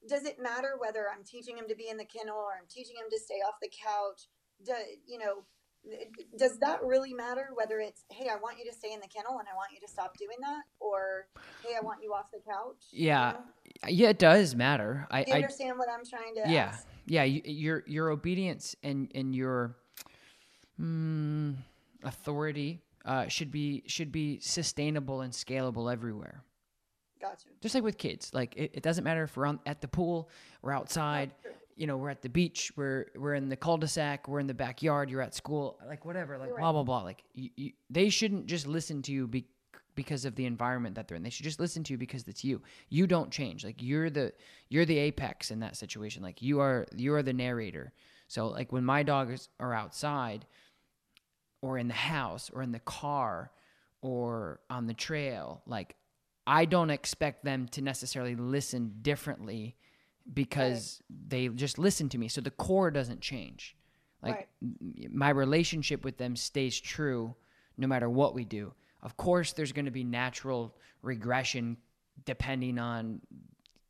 does 0.09 0.25
it 0.25 0.39
matter 0.41 0.77
whether 0.79 1.09
I'm 1.09 1.23
teaching 1.23 1.57
him 1.57 1.69
to 1.69 1.75
be 1.77 1.89
in 1.89 1.97
the 1.99 2.05
kennel 2.05 2.37
or 2.37 2.55
I'm 2.55 2.67
teaching 2.67 2.97
him 2.97 3.09
to 3.11 3.19
stay 3.21 3.37
off 3.43 3.61
the 3.61 3.69
couch? 3.69 4.29
Do, 4.65 4.73
you 5.07 5.19
know, 5.19 5.45
does 6.37 6.59
that 6.59 6.83
really 6.83 7.13
matter? 7.15 7.51
Whether 7.55 7.79
it's 7.79 8.05
hey, 8.11 8.29
I 8.29 8.37
want 8.37 8.59
you 8.59 8.65
to 8.71 8.77
stay 8.77 8.93
in 8.93 9.01
the 9.01 9.07
kennel 9.09 9.39
and 9.39 9.47
I 9.49 9.55
want 9.55 9.71
you 9.73 9.81
to 9.81 9.89
stop 9.89 10.17
doing 10.17 10.37
that, 10.41 10.63
or 10.81 11.29
hey, 11.65 11.75
I 11.81 11.85
want 11.85 12.03
you 12.03 12.13
off 12.13 12.27
the 12.33 12.41
couch. 12.41 12.83
you 12.91 13.07
Yeah, 13.07 13.33
know? 13.33 13.89
yeah, 13.89 14.09
it 14.09 14.19
does 14.19 14.55
matter. 14.57 15.07
I, 15.11 15.23
Do 15.23 15.31
you 15.31 15.35
I 15.35 15.41
understand 15.43 15.79
what 15.79 15.89
I'm 15.89 16.05
trying 16.05 16.35
to? 16.37 16.51
yeah, 16.51 16.67
ask? 16.67 16.87
yeah. 17.07 17.23
Your 17.23 17.85
your 17.87 18.11
obedience 18.11 18.75
and 18.83 19.11
and 19.15 19.35
your 19.35 19.77
mm, 20.81 21.55
authority 22.03 22.81
uh, 23.05 23.29
should 23.29 23.51
be 23.53 23.85
should 23.87 24.11
be 24.11 24.41
sustainable 24.41 25.21
and 25.21 25.33
scalable 25.33 25.93
everywhere. 25.93 26.43
Gotcha. 27.21 27.49
Just 27.61 27.75
like 27.75 27.85
with 27.85 27.97
kids, 27.97 28.31
like 28.35 28.55
it, 28.57 28.73
it 28.75 28.83
doesn't 28.83 29.05
matter 29.05 29.23
if 29.25 29.37
we're 29.37 29.47
on, 29.47 29.59
at 29.67 29.81
the 29.81 29.89
pool, 29.89 30.29
we're 30.63 30.73
outside, 30.73 31.33
you 31.77 31.87
know, 31.87 31.97
we're 31.97 32.11
at 32.11 32.23
the 32.23 32.29
beach, 32.29 32.73
we're 32.77 33.07
we're 33.17 33.35
in 33.35 33.49
the 33.49 33.57
cul-de-sac, 33.57 34.29
we're 34.29 34.41
in 34.41 34.47
the 34.47 34.55
backyard, 34.55 35.11
you're 35.11 35.21
at 35.21 35.35
school, 35.35 35.79
like 35.87 36.05
whatever, 36.05 36.39
like 36.39 36.49
You're 36.49 36.59
blah 36.59 36.73
blah 36.73 36.83
blah. 36.83 37.03
Like 37.03 37.23
you, 37.35 37.51
you, 37.57 37.73
they 37.91 38.09
shouldn't 38.09 38.47
just 38.47 38.67
listen 38.67 39.03
to 39.03 39.13
you 39.13 39.27
be, 39.27 39.47
because 39.95 40.25
of 40.25 40.37
the 40.37 40.47
environment 40.47 40.95
that 40.95 41.09
they're 41.09 41.17
in. 41.17 41.23
They 41.23 41.31
should 41.31 41.45
just 41.45 41.61
listen 41.61 41.85
to 41.85 41.93
you 41.95 41.99
because 41.99 42.27
it's 42.29 42.45
you. 42.45 42.63
You 42.89 43.07
don't 43.07 43.31
change. 43.31 43.65
Like 43.65 43.83
you're 43.83 44.11
the 44.11 44.33
you're 44.69 44.85
the 44.85 44.99
apex 44.99 45.51
in 45.51 45.61
that 45.61 45.77
situation. 45.77 46.23
Like 46.23 46.41
you 46.43 46.61
are 46.61 46.87
you 46.95 47.15
are 47.15 47.23
the 47.23 47.33
narrator. 47.33 47.93
So 48.29 48.49
like 48.49 48.73
when 48.73 48.85
my 48.85 49.03
dogs 49.03 49.49
are 49.61 49.75
outside, 49.75 50.47
or 51.63 51.79
in 51.79 51.89
the 51.89 51.95
house, 51.95 52.51
or 52.53 52.63
in 52.63 52.73
the 52.73 52.81
car, 52.81 53.51
or 54.01 54.61
on 54.71 54.87
the 54.87 54.95
trail, 54.95 55.63
like 55.67 55.97
I 56.47 56.65
don't 56.65 56.91
expect 56.91 57.45
them 57.45 57.67
to 57.73 57.83
necessarily 57.83 58.35
listen 58.35 58.95
differently 59.03 59.77
because 60.33 61.03
they 61.29 61.49
just 61.49 61.79
listen 61.79 62.09
to 62.11 62.19
me. 62.19 62.29
So 62.29 62.41
the 62.41 62.51
core 62.51 62.91
doesn't 62.91 63.21
change. 63.21 63.77
Like 64.23 64.49
Right. 64.61 65.13
my 65.13 65.31
relationship 65.31 66.05
with 66.05 66.17
them 66.17 66.37
stays 66.37 66.81
true 66.81 67.35
no 67.77 67.87
matter 67.87 68.09
what 68.09 68.35
we 68.35 68.45
do. 68.45 68.73
Of 69.03 69.17
course, 69.17 69.53
there's 69.53 69.73
going 69.73 69.85
to 69.85 69.91
be 69.91 70.05
natural 70.05 70.77
regression 71.03 71.77
depending 72.25 72.79
on 72.79 73.21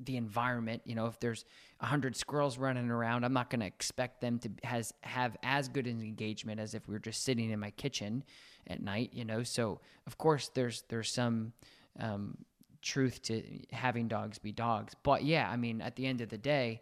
the 0.01 0.17
environment. 0.17 0.83
You 0.85 0.95
know, 0.95 1.07
if 1.07 1.19
there's 1.21 1.45
a 1.81 1.87
hundred 1.87 2.17
squirrels 2.17 2.59
running 2.59 2.91
around, 2.91 3.25
I'm 3.25 3.33
not 3.33 3.49
going 3.49 3.61
to 3.61 3.67
expect 3.67 4.21
them 4.21 4.39
to 4.41 4.51
has 4.65 4.93
have 5.03 5.37
as 5.43 5.69
good 5.69 5.87
an 5.87 6.03
engagement 6.03 6.61
as 6.61 6.75
if 6.75 6.87
we 6.87 6.93
were 6.93 6.99
just 7.01 7.23
sitting 7.25 7.51
in 7.51 7.59
my 7.59 7.71
kitchen 7.71 8.25
at 8.67 8.83
night. 8.83 9.11
You 9.15 9.25
know, 9.25 9.43
so 9.43 9.81
of 10.07 10.19
course 10.19 10.49
there's 10.49 10.83
there's 10.89 11.11
some 11.11 11.53
um, 11.99 12.37
truth 12.87 13.21
to 13.23 13.43
having 13.73 14.09
dogs 14.09 14.39
be 14.39 14.53
dogs. 14.53 14.95
But 15.03 15.25
yeah, 15.25 15.51
I 15.51 15.57
mean, 15.57 15.81
at 15.81 15.97
the 15.97 16.07
end 16.07 16.21
of 16.21 16.29
the 16.29 16.39
day, 16.39 16.81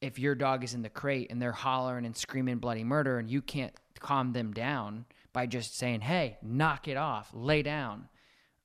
if 0.00 0.18
your 0.18 0.34
dog 0.34 0.64
is 0.64 0.74
in 0.74 0.82
the 0.82 0.88
crate 0.88 1.30
and 1.30 1.40
they're 1.40 1.52
hollering 1.52 2.06
and 2.06 2.16
screaming 2.16 2.58
bloody 2.58 2.84
murder 2.84 3.18
and 3.18 3.28
you 3.30 3.42
can't 3.42 3.72
calm 4.00 4.32
them 4.32 4.52
down 4.52 5.04
by 5.32 5.46
just 5.46 5.76
saying, 5.76 6.00
hey, 6.00 6.38
knock 6.42 6.88
it 6.88 6.96
off, 6.96 7.30
lay 7.34 7.62
down, 7.62 8.08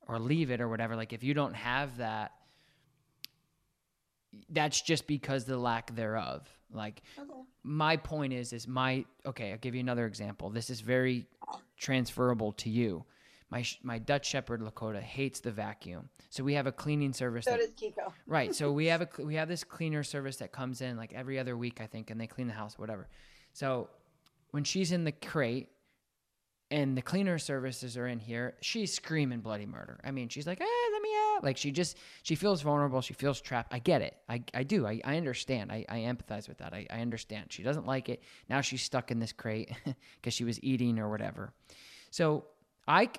or 0.08 0.20
leave 0.20 0.52
it 0.52 0.62
or 0.62 0.70
whatever, 0.70 0.96
like 0.96 1.12
if 1.14 1.24
you 1.24 1.34
don't 1.34 1.56
have 1.56 1.98
that, 1.98 2.32
that's 4.50 4.82
just 4.82 5.06
because 5.08 5.46
the 5.46 5.58
lack 5.58 5.96
thereof. 5.96 6.48
Like, 6.72 7.02
Okay. 7.20 7.30
my 7.64 7.98
point 7.98 8.34
is 8.34 8.52
is 8.52 8.68
my 8.68 9.06
okay 9.26 9.52
i'll 9.52 9.58
give 9.60 9.74
you 9.76 9.80
another 9.80 10.06
example 10.08 10.50
this 10.50 10.70
is 10.72 10.82
very 10.82 11.26
transferable 11.78 12.52
to 12.54 12.70
you 12.70 13.06
my 13.54 13.64
my 13.84 14.00
dutch 14.00 14.26
shepherd 14.26 14.62
lakota 14.62 15.00
hates 15.00 15.40
the 15.40 15.52
vacuum. 15.52 16.10
So 16.32 16.44
we 16.44 16.56
have 16.56 16.66
a 16.66 16.72
cleaning 16.72 17.14
service 17.14 17.46
So 17.46 17.52
that, 17.52 17.60
does 17.60 17.70
Kiko. 17.70 18.12
right 18.28 18.54
so 18.56 18.72
we 18.72 18.88
have 18.88 19.02
a 19.02 19.08
we 19.20 19.36
have 19.36 19.48
this 19.48 19.64
cleaner 19.64 20.04
service 20.04 20.38
that 20.38 20.52
comes 20.52 20.82
in 20.82 20.98
like 20.98 21.14
every 21.14 21.38
other 21.38 21.56
week 21.56 21.80
i 21.80 21.86
think 21.86 22.10
and 22.10 22.20
they 22.20 22.26
clean 22.26 22.48
the 22.48 22.54
house 22.54 22.80
whatever. 22.80 23.08
So 23.54 23.90
when 24.50 24.64
she's 24.64 24.92
in 24.92 25.04
the 25.04 25.12
crate 25.12 25.70
and 26.72 26.98
the 26.98 27.04
cleaner 27.04 27.38
services 27.38 27.96
are 27.96 28.08
in 28.08 28.18
here 28.18 28.56
she's 28.62 28.92
screaming 28.92 29.42
bloody 29.42 29.68
murder. 29.68 30.00
I 30.04 30.10
mean 30.10 30.30
she's 30.30 30.48
like 30.48 30.60
eh, 30.60 30.90
let 30.92 31.02
me 31.04 31.10
out. 31.36 31.44
Like 31.44 31.58
she 31.58 31.70
just 31.70 31.98
she 32.24 32.34
feels 32.34 32.64
vulnerable 32.64 33.02
she 33.02 33.14
feels 33.14 33.40
trapped. 33.40 33.72
I 33.72 33.78
get 33.78 34.02
it. 34.02 34.18
I, 34.28 34.44
I 34.56 34.64
do. 34.64 34.88
I, 34.88 35.00
I 35.06 35.18
understand. 35.18 35.72
I, 35.72 35.86
I 35.88 36.00
empathize 36.00 36.48
with 36.48 36.58
that. 36.58 36.74
I, 36.74 36.88
I 36.90 37.02
understand. 37.02 37.48
She 37.50 37.62
doesn't 37.62 37.86
like 37.86 38.10
it. 38.10 38.24
Now 38.50 38.62
she's 38.62 38.82
stuck 38.82 39.12
in 39.12 39.20
this 39.20 39.32
crate 39.32 39.72
because 40.16 40.34
she 40.34 40.44
was 40.44 40.60
eating 40.64 40.98
or 40.98 41.08
whatever. 41.12 41.54
So 42.10 42.46
i 42.88 43.10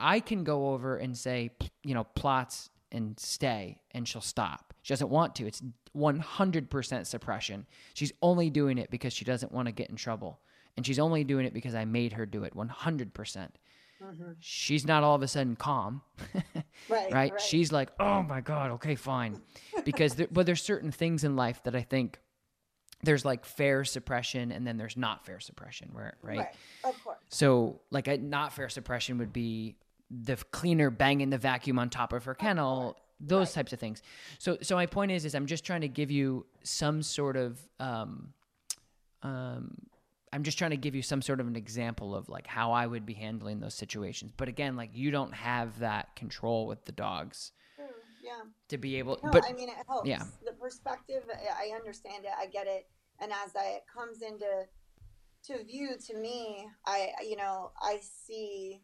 i 0.00 0.20
can 0.20 0.44
go 0.44 0.70
over 0.70 0.96
and 0.96 1.16
say 1.16 1.50
you 1.82 1.94
know 1.94 2.04
plots 2.04 2.70
and 2.92 3.18
stay 3.18 3.78
and 3.92 4.06
she'll 4.06 4.20
stop 4.20 4.74
she 4.82 4.92
doesn't 4.92 5.10
want 5.10 5.34
to 5.34 5.46
it's 5.46 5.62
100% 5.96 7.06
suppression 7.06 7.66
she's 7.94 8.12
only 8.22 8.50
doing 8.50 8.78
it 8.78 8.90
because 8.90 9.12
she 9.12 9.24
doesn't 9.24 9.52
want 9.52 9.66
to 9.66 9.72
get 9.72 9.90
in 9.90 9.96
trouble 9.96 10.40
and 10.76 10.86
she's 10.86 10.98
only 10.98 11.24
doing 11.24 11.44
it 11.46 11.54
because 11.54 11.74
i 11.74 11.84
made 11.84 12.12
her 12.12 12.26
do 12.26 12.44
it 12.44 12.54
100% 12.54 12.68
mm-hmm. 13.12 14.32
she's 14.38 14.86
not 14.86 15.02
all 15.02 15.14
of 15.14 15.22
a 15.22 15.28
sudden 15.28 15.56
calm 15.56 16.02
Right. 16.88 17.12
right? 17.12 17.40
She's 17.40 17.72
like, 17.72 17.90
oh 18.00 18.22
my 18.22 18.40
god, 18.40 18.72
okay, 18.72 18.94
fine, 18.94 19.40
because 19.84 20.14
there, 20.14 20.28
but 20.30 20.46
there's 20.46 20.62
certain 20.62 20.90
things 20.90 21.24
in 21.24 21.36
life 21.36 21.62
that 21.64 21.76
I 21.76 21.82
think 21.82 22.18
there's 23.02 23.24
like 23.24 23.44
fair 23.44 23.84
suppression 23.84 24.52
and 24.52 24.66
then 24.66 24.76
there's 24.76 24.96
not 24.96 25.24
fair 25.24 25.40
suppression, 25.40 25.90
where 25.92 26.16
right? 26.22 26.38
right. 26.38 26.54
Of 26.84 27.02
course. 27.04 27.18
So 27.28 27.80
like 27.90 28.08
a 28.08 28.18
not 28.18 28.52
fair 28.52 28.68
suppression 28.68 29.18
would 29.18 29.32
be 29.32 29.76
the 30.10 30.36
cleaner 30.50 30.90
banging 30.90 31.30
the 31.30 31.38
vacuum 31.38 31.78
on 31.78 31.88
top 31.90 32.12
of 32.12 32.24
her 32.24 32.34
kennel, 32.34 32.96
those 33.20 33.52
types 33.52 33.72
of 33.72 33.78
things. 33.78 34.02
So 34.38 34.58
so 34.62 34.74
my 34.74 34.86
point 34.86 35.12
is 35.12 35.24
is 35.24 35.34
I'm 35.34 35.46
just 35.46 35.64
trying 35.64 35.82
to 35.82 35.88
give 35.88 36.10
you 36.10 36.46
some 36.62 37.02
sort 37.02 37.36
of 37.36 37.60
um 37.78 38.32
um 39.22 39.76
I'm 40.32 40.44
just 40.44 40.58
trying 40.58 40.70
to 40.70 40.76
give 40.76 40.94
you 40.94 41.02
some 41.02 41.22
sort 41.22 41.40
of 41.40 41.48
an 41.48 41.56
example 41.56 42.14
of 42.14 42.28
like 42.28 42.46
how 42.46 42.70
I 42.72 42.86
would 42.86 43.04
be 43.04 43.14
handling 43.14 43.58
those 43.58 43.74
situations. 43.74 44.32
But 44.36 44.46
again, 44.48 44.76
like 44.76 44.90
you 44.92 45.10
don't 45.10 45.34
have 45.34 45.80
that 45.80 46.14
control 46.14 46.66
with 46.68 46.84
the 46.84 46.92
dogs 46.92 47.50
True. 47.76 47.86
Yeah. 48.22 48.42
to 48.68 48.78
be 48.78 48.96
able 48.96 49.18
No, 49.24 49.30
but 49.30 49.44
I 49.48 49.52
mean 49.52 49.68
it 49.68 49.74
helps. 49.88 50.08
yeah. 50.08 50.22
The 50.44 50.52
perspective, 50.52 51.24
I 51.58 51.74
understand 51.74 52.24
it. 52.24 52.30
I 52.38 52.46
get 52.46 52.66
it. 52.68 52.86
And 53.20 53.32
as 53.32 53.54
I, 53.56 53.76
it 53.78 53.82
comes 53.92 54.22
into 54.22 54.46
to 55.44 55.64
view 55.64 55.90
to 56.06 56.16
me, 56.16 56.68
I 56.86 57.10
you 57.22 57.36
know 57.36 57.72
I 57.82 57.98
see, 58.00 58.82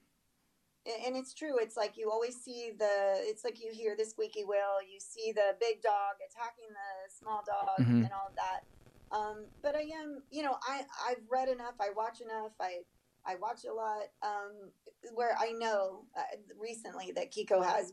and 1.07 1.17
it's 1.17 1.35
true. 1.35 1.59
It's 1.59 1.77
like 1.77 1.97
you 1.97 2.11
always 2.11 2.37
see 2.37 2.73
the. 2.79 3.15
It's 3.19 3.45
like 3.45 3.61
you 3.63 3.71
hear 3.73 3.97
the 3.97 4.05
squeaky 4.05 4.45
wheel. 4.45 4.79
You 4.89 4.99
see 5.01 5.33
the 5.33 5.57
big 5.61 5.83
dog 5.83 6.17
attacking 6.29 6.69
the 6.71 7.11
small 7.13 7.43
dog 7.47 7.79
Mhm. 7.81 8.05
and 8.05 8.13
all 8.13 8.29
of 8.29 8.37
that. 8.37 8.65
Um, 9.11 9.47
but 9.63 9.77
I 9.77 9.83
am, 9.83 10.23
you 10.31 10.43
know, 10.43 10.57
I 10.63 10.85
I've 11.07 11.23
read 11.31 11.49
enough. 11.49 11.75
I 11.81 11.91
watch 11.91 12.21
enough. 12.21 12.53
I 12.61 12.85
I 13.25 13.37
watch 13.37 13.65
a 13.65 13.73
lot. 13.73 14.05
Um, 14.23 14.73
where 15.15 15.37
I 15.39 15.53
know 15.53 16.07
uh, 16.17 16.23
recently 16.59 17.13
that 17.13 17.33
Kiko 17.33 17.65
has, 17.65 17.93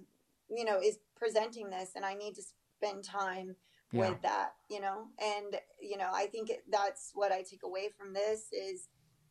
you 0.50 0.66
know, 0.66 0.80
is 0.80 1.00
presenting 1.16 1.70
this, 1.70 1.92
and 1.96 2.06
I 2.06 2.14
need 2.16 2.36
to 2.36 2.42
spend 2.78 3.04
time 3.04 3.56
Yeah. 3.92 4.10
with 4.10 4.22
that, 4.24 4.56
you 4.70 4.80
know. 4.80 5.08
And 5.20 5.60
you 5.80 5.98
know, 5.98 6.10
I 6.14 6.28
think 6.28 6.50
it, 6.50 6.64
that's 6.70 7.12
what 7.14 7.32
I 7.32 7.42
take 7.44 7.64
away 7.64 7.90
from 7.90 8.14
this 8.14 8.52
is 8.52 8.88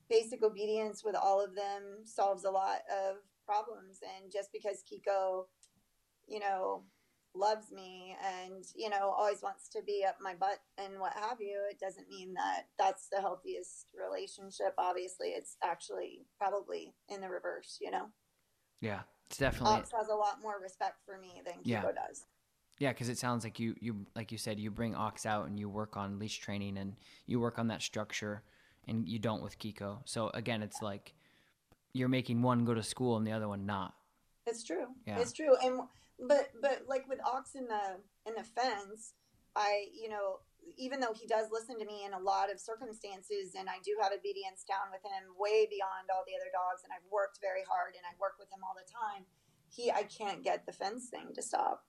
basic 0.08 0.42
obedience 0.42 1.02
with 1.04 1.14
all 1.16 1.40
of 1.40 1.54
them 1.54 2.04
solves 2.04 2.44
a 2.44 2.50
lot 2.50 2.82
of 2.90 3.16
problems. 3.52 4.00
And 4.02 4.32
just 4.32 4.50
because 4.52 4.82
Kiko, 4.90 5.44
you 6.26 6.40
know, 6.40 6.84
loves 7.34 7.72
me 7.72 8.14
and 8.22 8.62
you 8.76 8.90
know 8.90 9.14
always 9.16 9.42
wants 9.42 9.66
to 9.66 9.80
be 9.86 10.04
up 10.06 10.16
my 10.20 10.34
butt 10.34 10.58
and 10.76 11.00
what 11.00 11.14
have 11.14 11.40
you 11.40 11.62
it 11.70 11.80
doesn't 11.80 12.06
mean 12.10 12.34
that 12.34 12.64
that's 12.78 13.08
the 13.10 13.22
healthiest 13.22 13.86
relationship 13.98 14.74
obviously 14.76 15.28
it's 15.28 15.56
actually 15.64 16.26
probably 16.36 16.92
in 17.08 17.22
the 17.22 17.28
reverse 17.30 17.78
you 17.80 17.90
know 17.90 18.04
yeah, 18.82 19.00
it's 19.30 19.38
definitely 19.38 19.76
ox 19.76 19.88
has 19.98 20.08
a 20.08 20.14
lot 20.14 20.42
more 20.42 20.60
respect 20.62 20.96
for 21.06 21.18
me 21.18 21.40
than 21.42 21.54
kiko 21.54 21.64
Yeah. 21.64 21.82
does 21.82 22.26
Yeah, 22.78 22.90
because 22.92 23.08
it 23.08 23.16
sounds 23.16 23.44
like 23.44 23.60
you 23.60 23.76
you 23.80 24.06
like 24.16 24.32
you 24.32 24.38
said 24.38 24.58
you 24.58 24.70
bring 24.70 24.94
Ox 24.94 25.24
out 25.24 25.46
and 25.46 25.58
you 25.58 25.68
work 25.68 25.96
on 25.96 26.18
leash 26.18 26.38
training 26.38 26.78
and 26.78 26.94
you 27.26 27.38
work 27.38 27.58
on 27.58 27.68
that 27.68 27.80
structure, 27.80 28.42
and 28.88 29.08
you 29.08 29.18
don't 29.18 29.42
with 29.42 29.58
Kiko. 29.58 29.98
So 30.04 30.30
again, 30.34 30.62
it's 30.62 30.82
like 30.82 31.14
you're 31.92 32.08
making 32.08 32.42
one 32.42 32.64
go 32.64 32.74
to 32.74 32.82
school 32.82 33.16
and 33.16 33.26
the 33.26 33.32
other 33.32 33.48
one 33.48 33.66
not. 33.66 33.94
It's 34.46 34.64
true. 34.64 34.86
Yeah. 35.06 35.18
It's 35.18 35.32
true. 35.32 35.56
And 35.62 35.80
but 36.26 36.50
but 36.60 36.82
like 36.88 37.08
with 37.08 37.20
Ox 37.24 37.54
in 37.54 37.66
the 37.66 38.00
in 38.26 38.34
the 38.34 38.44
fence, 38.44 39.14
I 39.54 39.86
you 39.94 40.08
know 40.08 40.40
even 40.78 41.00
though 41.00 41.12
he 41.12 41.26
does 41.26 41.48
listen 41.50 41.78
to 41.78 41.84
me 41.84 42.04
in 42.06 42.14
a 42.14 42.18
lot 42.18 42.50
of 42.50 42.60
circumstances, 42.60 43.54
and 43.58 43.68
I 43.68 43.82
do 43.84 43.98
have 44.00 44.12
obedience 44.12 44.62
down 44.62 44.94
with 44.94 45.02
him 45.02 45.34
way 45.36 45.66
beyond 45.66 46.06
all 46.14 46.22
the 46.26 46.38
other 46.38 46.50
dogs, 46.54 46.82
and 46.84 46.92
I've 46.94 47.06
worked 47.10 47.38
very 47.42 47.66
hard 47.66 47.94
and 47.94 48.06
I 48.06 48.14
work 48.20 48.38
with 48.38 48.48
him 48.50 48.62
all 48.62 48.74
the 48.74 48.86
time. 48.86 49.26
He 49.68 49.90
I 49.90 50.04
can't 50.04 50.42
get 50.42 50.66
the 50.66 50.72
fence 50.72 51.08
thing 51.08 51.34
to 51.34 51.42
stop. 51.42 51.84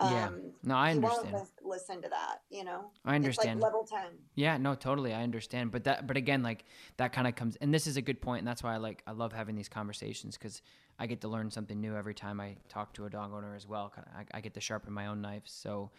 Yeah. 0.00 0.26
Um, 0.26 0.52
No, 0.62 0.74
I 0.74 0.90
understand. 0.90 1.36
listen 1.62 2.02
to 2.02 2.08
that. 2.08 2.42
You 2.50 2.64
know, 2.64 2.90
I 3.04 3.14
understand. 3.14 3.60
Like 3.60 3.72
level 3.72 3.84
ten. 3.84 4.18
Yeah, 4.34 4.56
no, 4.56 4.74
totally. 4.74 5.14
I 5.14 5.22
understand. 5.22 5.70
But 5.70 5.84
that 5.84 6.06
but 6.06 6.16
again, 6.16 6.42
like 6.42 6.64
that 6.96 7.12
kind 7.12 7.28
of 7.28 7.36
comes 7.36 7.56
and 7.56 7.72
this 7.72 7.86
is 7.86 7.96
a 7.96 8.02
good 8.02 8.20
point 8.20 8.40
and 8.40 8.48
that's 8.48 8.62
why 8.62 8.74
I 8.74 8.78
like 8.78 9.02
I 9.06 9.12
love 9.12 9.32
having 9.32 9.54
these 9.54 9.68
conversations 9.68 10.36
cuz 10.36 10.62
I 10.98 11.06
get 11.06 11.20
to 11.22 11.28
learn 11.28 11.50
something 11.50 11.80
new 11.80 11.96
every 11.96 12.14
time 12.14 12.40
I 12.40 12.56
talk 12.68 12.92
to 12.94 13.04
a 13.06 13.10
dog 13.10 13.32
owner 13.32 13.54
as 13.54 13.66
well. 13.66 13.92
I, 14.16 14.24
I 14.32 14.40
get 14.40 14.54
to 14.54 14.60
sharpen 14.60 14.92
my 14.92 15.06
own 15.06 15.20
knife. 15.20 15.42
So 15.46 15.90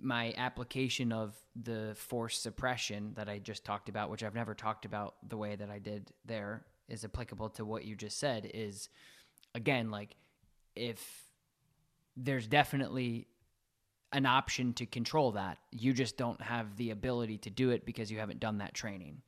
my 0.00 0.32
application 0.36 1.12
of 1.12 1.34
the 1.56 1.94
force 1.96 2.38
suppression 2.38 3.12
that 3.14 3.28
I 3.28 3.38
just 3.38 3.64
talked 3.64 3.88
about, 3.88 4.10
which 4.10 4.22
I've 4.22 4.34
never 4.34 4.54
talked 4.54 4.84
about 4.84 5.16
the 5.28 5.36
way 5.36 5.56
that 5.56 5.70
I 5.70 5.78
did 5.78 6.12
there, 6.24 6.64
is 6.88 7.04
applicable 7.04 7.50
to 7.50 7.64
what 7.64 7.84
you 7.84 7.96
just 7.96 8.18
said. 8.18 8.50
Is 8.54 8.88
again, 9.54 9.90
like 9.90 10.16
if 10.76 11.31
there's 12.16 12.46
definitely 12.46 13.26
an 14.12 14.26
option 14.26 14.74
to 14.74 14.86
control 14.86 15.32
that, 15.32 15.58
you 15.70 15.92
just 15.92 16.16
don't 16.16 16.40
have 16.40 16.76
the 16.76 16.90
ability 16.90 17.38
to 17.38 17.50
do 17.50 17.70
it 17.70 17.86
because 17.86 18.10
you 18.10 18.18
haven't 18.18 18.40
done 18.40 18.58
that 18.58 18.74
training. 18.74 19.22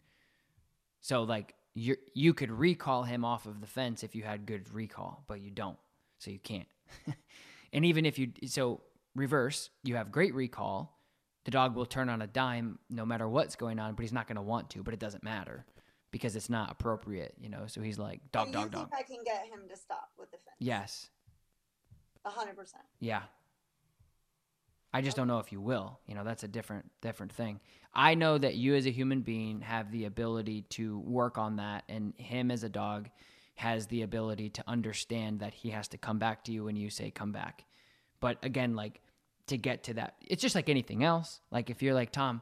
So, 1.01 1.22
like, 1.22 1.55
you 1.74 1.97
you 2.14 2.35
could 2.35 2.51
recall 2.51 3.03
him 3.03 3.24
off 3.24 3.47
of 3.47 3.61
the 3.61 3.66
fence 3.66 4.03
if 4.05 4.14
you 4.14 4.22
had 4.22 4.47
good 4.47 4.72
recall, 4.72 5.24
but 5.26 5.41
you 5.41 5.51
don't, 5.51 5.78
so 6.18 6.30
you 6.30 6.39
can't. 6.39 6.68
and 7.72 7.85
even 7.85 8.07
if 8.07 8.18
you 8.18 8.32
so 8.47 8.80
reverse, 9.14 9.70
you 9.82 9.97
have 9.97 10.12
great 10.12 10.35
recall, 10.35 10.99
the 11.45 11.51
dog 11.51 11.74
will 11.74 11.87
turn 11.87 12.09
on 12.09 12.22
a 12.22 12.26
dime 12.26 12.78
no 12.91 13.05
matter 13.05 13.28
what's 13.28 13.57
going 13.57 13.78
on, 13.78 13.95
but 13.95 14.03
he's 14.03 14.12
not 14.12 14.26
going 14.26 14.37
to 14.37 14.43
want 14.43 14.70
to. 14.70 14.82
But 14.82 14.95
it 14.95 15.01
doesn't 15.01 15.24
matter 15.24 15.64
because 16.11 16.37
it's 16.37 16.49
not 16.49 16.70
appropriate, 16.70 17.35
you 17.41 17.49
know. 17.49 17.64
So 17.66 17.80
he's 17.80 17.99
like 17.99 18.20
dog, 18.30 18.53
dog, 18.53 18.70
dog. 18.70 18.91
I 18.97 19.03
can 19.03 19.18
get 19.24 19.47
him 19.47 19.68
to 19.68 19.76
stop 19.76 20.11
with 20.18 20.30
the 20.30 20.37
fence? 20.37 20.57
Yes, 20.61 21.11
hundred 22.25 22.57
percent. 22.57 22.83
yeah. 23.01 23.22
I 24.97 25.01
just 25.01 25.16
don't 25.16 25.27
know 25.27 25.41
if 25.41 25.51
you 25.51 25.61
will. 25.61 25.99
You 26.07 26.14
know, 26.14 26.22
that's 26.22 26.45
a 26.45 26.49
different 26.49 26.89
different 27.01 27.33
thing. 27.33 27.59
I 27.93 28.14
know 28.14 28.39
that 28.39 28.55
you 28.55 28.77
as 28.77 28.87
a 28.87 28.91
human 28.91 29.22
being 29.22 29.61
have 29.61 29.91
the 29.91 30.05
ability 30.05 30.62
to 30.70 31.01
work 31.01 31.37
on 31.37 31.57
that 31.57 31.83
and 31.89 32.14
him 32.16 32.53
as 32.53 32.62
a 32.62 32.68
dog 32.68 33.09
has 33.57 33.89
the 33.89 34.03
ability 34.03 34.51
to 34.51 34.64
understand 34.68 35.41
that 35.41 35.53
he 35.53 35.70
has 35.70 35.89
to 35.89 35.99
come 35.99 36.18
back 36.18 36.45
to 36.45 36.53
you 36.53 36.64
when 36.64 36.77
you 36.77 36.91
say 36.91 37.11
come 37.11 37.33
back. 37.33 37.64
But 38.20 38.39
again, 38.45 38.77
like 38.77 39.01
to 39.49 39.57
get 39.59 39.83
to 39.85 39.95
that, 39.95 40.14
it's 40.20 40.41
just 40.41 40.55
like 40.55 40.68
anything 40.68 41.03
else. 41.03 41.41
Like 41.51 41.70
if 41.70 41.83
you're 41.83 41.95
like 41.95 42.12
Tom, 42.12 42.41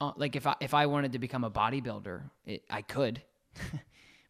uh, 0.00 0.12
like 0.16 0.36
if 0.36 0.46
I 0.46 0.54
if 0.60 0.74
I 0.74 0.86
wanted 0.86 1.12
to 1.12 1.18
become 1.18 1.42
a 1.42 1.50
bodybuilder, 1.50 2.22
it, 2.46 2.62
I 2.70 2.82
could, 2.82 3.20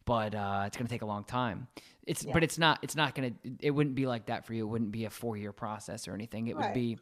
but 0.05 0.35
uh, 0.35 0.63
it's 0.67 0.77
gonna 0.77 0.89
take 0.89 1.01
a 1.01 1.07
long 1.07 1.23
time. 1.23 1.67
It's 2.05 2.25
but 2.25 2.43
it's 2.43 2.57
not 2.57 2.79
it's 2.81 2.95
not 2.95 3.15
gonna 3.15 3.31
it 3.59 3.71
wouldn't 3.71 3.95
be 3.95 4.05
like 4.05 4.25
that 4.27 4.45
for 4.45 4.53
you. 4.53 4.65
It 4.65 4.69
wouldn't 4.69 4.91
be 4.91 5.05
a 5.05 5.09
four 5.09 5.37
year 5.37 5.51
process 5.51 6.07
or 6.07 6.13
anything. 6.13 6.47
It 6.47 6.57
would 6.57 6.73
be 6.73 6.97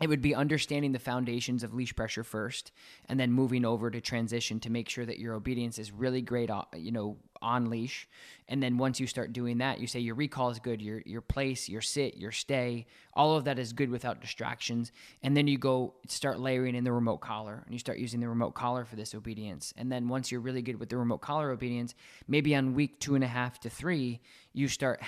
it 0.00 0.08
would 0.08 0.20
be 0.20 0.34
understanding 0.34 0.92
the 0.92 0.98
foundations 0.98 1.62
of 1.62 1.72
leash 1.72 1.94
pressure 1.94 2.24
first 2.24 2.72
and 3.08 3.18
then 3.18 3.32
moving 3.32 3.64
over 3.64 3.90
to 3.90 4.00
transition 4.00 4.60
to 4.60 4.70
make 4.70 4.88
sure 4.88 5.06
that 5.06 5.18
your 5.18 5.34
obedience 5.34 5.78
is 5.78 5.92
really 5.92 6.20
great 6.20 6.50
you 6.76 6.92
know 6.92 7.16
on 7.42 7.70
leash. 7.70 8.08
And 8.48 8.62
then 8.62 8.78
once 8.78 9.00
you 9.00 9.06
start 9.06 9.32
doing 9.32 9.58
that 9.58 9.80
you 9.80 9.86
say 9.86 9.98
your 10.00 10.14
recall 10.14 10.50
is 10.50 10.58
good 10.58 10.80
your 10.80 11.02
your 11.04 11.20
place 11.20 11.68
your 11.68 11.80
sit 11.80 12.16
your 12.16 12.30
stay 12.30 12.86
all 13.14 13.36
of 13.36 13.44
that 13.44 13.58
is 13.58 13.72
good 13.72 13.90
without 13.90 14.20
distractions. 14.20 14.92
And 15.22 15.36
then 15.36 15.46
you 15.48 15.58
go 15.58 15.94
start 16.06 16.38
layering 16.38 16.74
in 16.74 16.84
the 16.84 16.92
remote 16.92 17.18
collar 17.18 17.62
and 17.64 17.74
you 17.74 17.78
start 17.78 17.98
using 17.98 18.20
the 18.20 18.28
remote 18.28 18.54
collar 18.54 18.84
for 18.84 18.94
this 18.94 19.14
obedience. 19.14 19.72
And 19.76 19.90
then 19.90 20.08
once 20.08 20.30
you're 20.30 20.40
really 20.40 20.62
good 20.62 20.78
with 20.78 20.90
the 20.90 20.96
remote 20.96 21.22
collar 21.22 21.50
obedience 21.50 21.94
maybe 22.28 22.54
on 22.54 22.74
week 22.74 23.00
two 23.00 23.14
and 23.14 23.24
a 23.24 23.28
half 23.28 23.58
to 23.60 23.70
three 23.70 24.20
you 24.52 24.68
start 24.68 25.02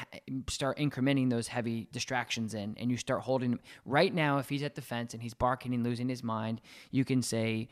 start 0.48 0.78
incrementing 0.78 1.30
those 1.30 1.48
heavy 1.48 1.88
distractions 1.92 2.54
in 2.54 2.76
and 2.78 2.90
you 2.90 2.96
start 2.96 3.22
holding 3.22 3.52
him 3.52 3.60
right 3.84 4.14
now 4.14 4.38
if 4.38 4.48
he's 4.48 4.62
at 4.62 4.74
the 4.74 4.82
fence 4.82 5.14
and 5.14 5.22
he's 5.22 5.34
barking 5.34 5.72
and 5.72 5.84
losing 5.84 6.08
his 6.08 6.22
mind 6.22 6.60
you 6.90 7.04
can 7.04 7.22
say 7.22 7.68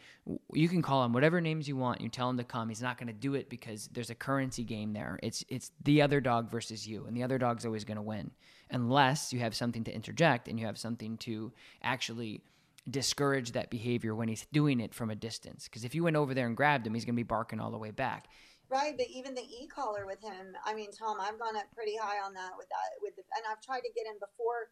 you 0.52 0.68
can 0.68 0.82
call 0.82 1.04
him 1.04 1.12
whatever 1.12 1.40
names 1.40 1.68
you 1.68 1.76
want. 1.76 2.00
You 2.00 2.08
tell 2.08 2.28
him 2.28 2.36
to 2.38 2.44
come. 2.44 2.68
He's 2.68 2.82
not 2.82 2.98
going 2.98 3.06
to 3.08 3.12
do 3.12 3.34
it 3.34 3.48
because 3.48 3.88
there's 3.92 4.10
a 4.10 4.14
currency 4.46 4.62
game 4.64 4.92
there 4.92 5.18
it's 5.24 5.44
it's 5.48 5.72
the 5.82 6.00
other 6.00 6.20
dog 6.20 6.48
versus 6.48 6.86
you 6.86 7.04
and 7.06 7.16
the 7.16 7.22
other 7.24 7.36
dog's 7.36 7.66
always 7.66 7.84
going 7.84 7.96
to 7.96 8.02
win 8.02 8.30
unless 8.70 9.32
you 9.32 9.40
have 9.40 9.56
something 9.56 9.82
to 9.82 9.92
interject 9.92 10.46
and 10.46 10.60
you 10.60 10.66
have 10.66 10.78
something 10.78 11.16
to 11.18 11.52
actually 11.82 12.40
discourage 12.88 13.50
that 13.52 13.70
behavior 13.70 14.14
when 14.14 14.28
he's 14.28 14.46
doing 14.52 14.78
it 14.78 14.94
from 14.94 15.10
a 15.10 15.16
distance 15.16 15.64
because 15.64 15.84
if 15.84 15.96
you 15.96 16.04
went 16.04 16.14
over 16.14 16.32
there 16.32 16.46
and 16.46 16.56
grabbed 16.56 16.86
him 16.86 16.94
he's 16.94 17.04
going 17.04 17.14
to 17.16 17.18
be 17.18 17.24
barking 17.24 17.58
all 17.60 17.72
the 17.72 17.78
way 17.78 17.90
back 17.90 18.28
Right, 18.68 18.96
but 18.96 19.06
even 19.08 19.32
the 19.36 19.42
e-collar 19.42 20.06
with 20.06 20.20
him, 20.20 20.56
I 20.64 20.74
mean, 20.74 20.90
Tom, 20.90 21.18
I've 21.20 21.38
gone 21.38 21.56
up 21.56 21.72
pretty 21.72 21.94
high 21.96 22.18
on 22.18 22.34
that 22.34 22.50
with 22.58 22.68
that 22.68 23.00
with 23.00 23.14
the, 23.14 23.22
and 23.36 23.44
I've 23.48 23.60
tried 23.60 23.82
to 23.82 23.92
get 23.94 24.06
him 24.08 24.16
before 24.18 24.70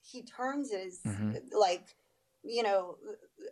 he 0.00 0.22
turns 0.22 0.70
his 0.70 1.00
Mhm. 1.04 1.42
like, 1.50 1.96
you 2.44 2.62
know, 2.62 2.98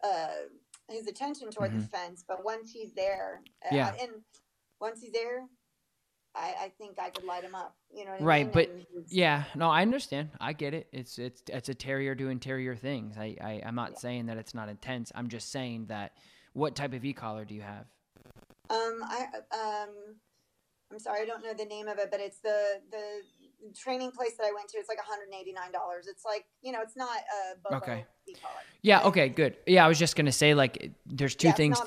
uh, 0.05 0.43
his 0.89 1.09
attention 1.09 1.51
toward 1.51 1.73
Mhm. 1.73 1.81
the 1.81 1.89
fence. 1.89 2.23
But 2.23 2.45
once 2.45 2.71
he's 2.71 2.93
there, 2.93 3.43
uh, 3.69 3.75
Yeah. 3.75 3.97
and 4.01 4.23
once 4.81 5.01
he's 5.01 5.12
there, 5.12 5.45
I, 6.35 6.55
I 6.62 6.72
think 6.79 6.99
I 6.99 7.11
could 7.11 7.25
light 7.25 7.45
him 7.45 7.55
up. 7.55 7.75
You 7.95 8.05
know, 8.05 8.12
what 8.12 8.20
I 8.22 8.25
Right, 8.25 8.45
mean? 8.45 8.53
but 8.53 8.70
Yeah, 9.09 9.45
no, 9.55 9.70
I 9.70 9.83
understand. 9.83 10.31
I 10.41 10.53
get 10.53 10.75
it. 10.75 10.89
It's 10.93 11.18
it's 11.18 11.43
it's 11.49 11.68
a 11.68 11.75
terrier 11.75 12.14
doing 12.14 12.41
terrier 12.41 12.75
things. 12.75 13.16
I, 13.18 13.37
I 13.41 13.62
I'm 13.64 13.75
not 13.75 13.99
saying 14.01 14.27
that 14.27 14.37
it's 14.37 14.55
not 14.55 14.68
intense. 14.68 15.12
I'm 15.14 15.29
just 15.29 15.53
saying 15.53 15.87
that 15.87 16.12
what 16.53 16.75
type 16.75 16.93
of 16.93 17.05
e-collar 17.05 17.45
do 17.45 17.55
you 17.55 17.62
have? 17.62 17.87
Um, 18.70 19.01
I 19.05 19.27
um, 19.53 19.89
I'm 20.91 20.99
sorry, 20.99 21.22
I 21.22 21.27
don't 21.27 21.43
know 21.45 21.55
the 21.55 21.64
name 21.64 21.89
of 21.89 21.99
it, 21.99 22.11
but 22.11 22.20
it's 22.20 22.39
the 22.39 22.81
the 22.91 23.20
training 23.73 24.11
place 24.11 24.37
that 24.39 24.45
I 24.45 24.53
went 24.53 24.69
to. 24.71 24.79
It's 24.79 24.89
like 24.89 24.99
189 24.99 25.73
dollars. 25.73 26.07
It's 26.07 26.25
like 26.25 26.45
you 26.62 26.73
know, 26.73 26.81
it's 26.83 26.97
not 26.97 27.17
a 27.17 27.59
Bobo 27.62 27.77
Okay. 27.77 28.05
Yeah, 28.81 29.03
okay, 29.05 29.29
good. 29.29 29.57
Yeah, 29.67 29.85
I 29.85 29.89
was 29.89 29.99
just 29.99 30.17
gonna 30.17 30.33
say 30.33 30.55
like 30.55 30.93
there's 31.07 31.35
two 31.35 31.49
Yeah, 31.49 31.55
things. 31.55 31.81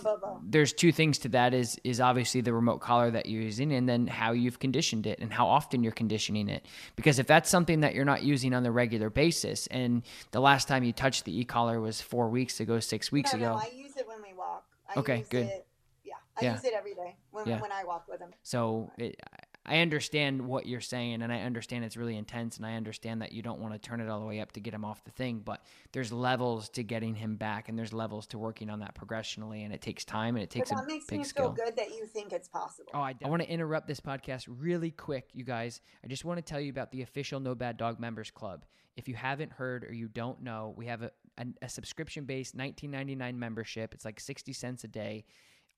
There's 0.44 0.74
two 0.74 0.92
things 0.92 1.20
to 1.20 1.30
that. 1.30 1.54
Is 1.54 1.80
is 1.84 2.00
obviously 2.02 2.42
the 2.42 2.54
remote 2.54 2.80
collar 2.80 3.12
that 3.12 3.28
you're 3.28 3.42
using, 3.42 3.72
and 3.74 3.88
then 3.88 4.08
how 4.08 4.32
you've 4.32 4.60
conditioned 4.60 5.06
it 5.06 5.20
and 5.20 5.32
how 5.32 5.48
often 5.48 5.84
you're 5.84 5.92
conditioning 5.92 6.50
it. 6.50 6.66
Because 6.96 7.20
if 7.20 7.28
that's 7.28 7.50
something 7.50 7.82
that 7.82 7.94
you're 7.94 8.06
not 8.06 8.24
using 8.24 8.54
on 8.54 8.64
the 8.64 8.72
regular 8.72 9.10
basis, 9.10 9.68
and 9.68 10.04
the 10.32 10.40
last 10.40 10.68
time 10.68 10.84
you 10.84 10.94
touched 10.94 11.26
the 11.26 11.40
e-collar 11.40 11.80
was 11.80 12.02
four 12.02 12.30
weeks 12.30 12.60
ago, 12.60 12.80
six 12.80 13.12
weeks 13.12 13.34
no, 13.34 13.40
ago. 13.40 13.52
No, 13.54 13.58
I 13.58 13.72
use 13.76 13.96
it 13.98 14.08
when 14.08 14.22
we 14.22 14.34
walk. 14.34 14.66
I 14.90 15.00
Okay, 15.00 15.20
use 15.20 15.28
good. 15.28 15.46
It, 15.46 15.68
yeah, 16.04 16.14
I 16.38 16.46
Yeah. 16.46 16.54
use 16.54 16.64
it 16.64 16.74
every 16.74 16.94
day 16.94 17.18
when, 17.32 17.48
Yeah. 17.48 17.62
when 17.62 17.72
I 17.72 17.84
walk 17.84 18.08
with 18.08 18.20
him. 18.20 18.34
So 18.44 18.92
it, 18.98 19.20
I 19.68 19.80
understand 19.80 20.42
what 20.42 20.66
you're 20.66 20.80
saying, 20.80 21.22
and 21.22 21.32
I 21.32 21.42
understand 21.42 21.84
it's 21.84 21.98
really 21.98 22.16
intense, 22.16 22.56
and 22.58 22.66
I 22.66 22.76
understand 22.76 23.22
that 23.22 23.34
you 23.34 23.42
don't 23.42 23.60
want 23.60 23.74
to 23.74 23.80
turn 23.80 24.00
it 24.00 24.08
all 24.10 24.20
the 24.22 24.26
way 24.26 24.40
up 24.40 24.54
to 24.54 24.60
get 24.62 24.74
him 24.74 24.86
off 24.86 25.04
the 25.04 25.12
thing. 25.12 25.40
But 25.44 25.62
there's 25.92 26.12
levels 26.12 26.70
to 26.70 26.84
getting 26.84 27.16
him 27.16 27.36
back, 27.36 27.68
and 27.68 27.78
there's 27.78 27.92
levels 27.92 28.28
to 28.28 28.38
working 28.38 28.70
on 28.70 28.80
that 28.80 28.96
progressionally, 28.96 29.64
and 29.66 29.74
it 29.74 29.82
takes 29.82 30.06
time 30.06 30.36
and 30.38 30.44
it 30.44 30.50
But 30.58 30.68
takes 30.68 30.72
a 30.72 30.76
that 30.76 30.88
makes 30.88 31.06
big 31.06 31.20
me 31.20 31.26
skill. 31.26 31.54
feel 31.54 31.66
good 31.66 31.76
that 31.76 31.90
you 31.90 32.06
think 32.06 32.32
it's 32.32 32.48
possible. 32.48 32.92
Oh, 32.94 33.00
I, 33.02 33.16
I 33.24 33.28
want 33.30 33.42
to 33.42 33.50
interrupt 33.50 33.88
this 33.88 34.00
podcast 34.00 34.46
really 34.48 34.92
quick, 34.92 35.30
you 35.34 35.44
guys. 35.44 35.82
I 36.04 36.08
just 36.08 36.24
want 36.24 36.38
to 36.38 36.42
tell 36.44 36.62
you 36.62 36.70
about 36.70 36.92
the 36.92 37.02
official 37.02 37.40
No 37.40 37.54
Bad 37.54 37.76
Dog 37.78 38.00
Members 38.00 38.32
Club. 38.32 38.66
If 38.96 39.08
you 39.08 39.16
haven't 39.16 39.52
heard 39.52 39.84
or 39.84 39.94
you 39.94 40.08
don't 40.08 40.42
know, 40.42 40.74
we 40.78 40.86
have 40.88 41.02
a, 41.04 41.12
a, 41.38 41.46
a 41.64 41.70
subscription 41.70 42.26
based 42.26 42.56
1999 42.56 43.38
membership. 43.38 43.94
It's 43.94 44.06
like 44.06 44.20
60 44.20 44.54
cents 44.54 44.84
a 44.86 44.88
day. 44.88 45.26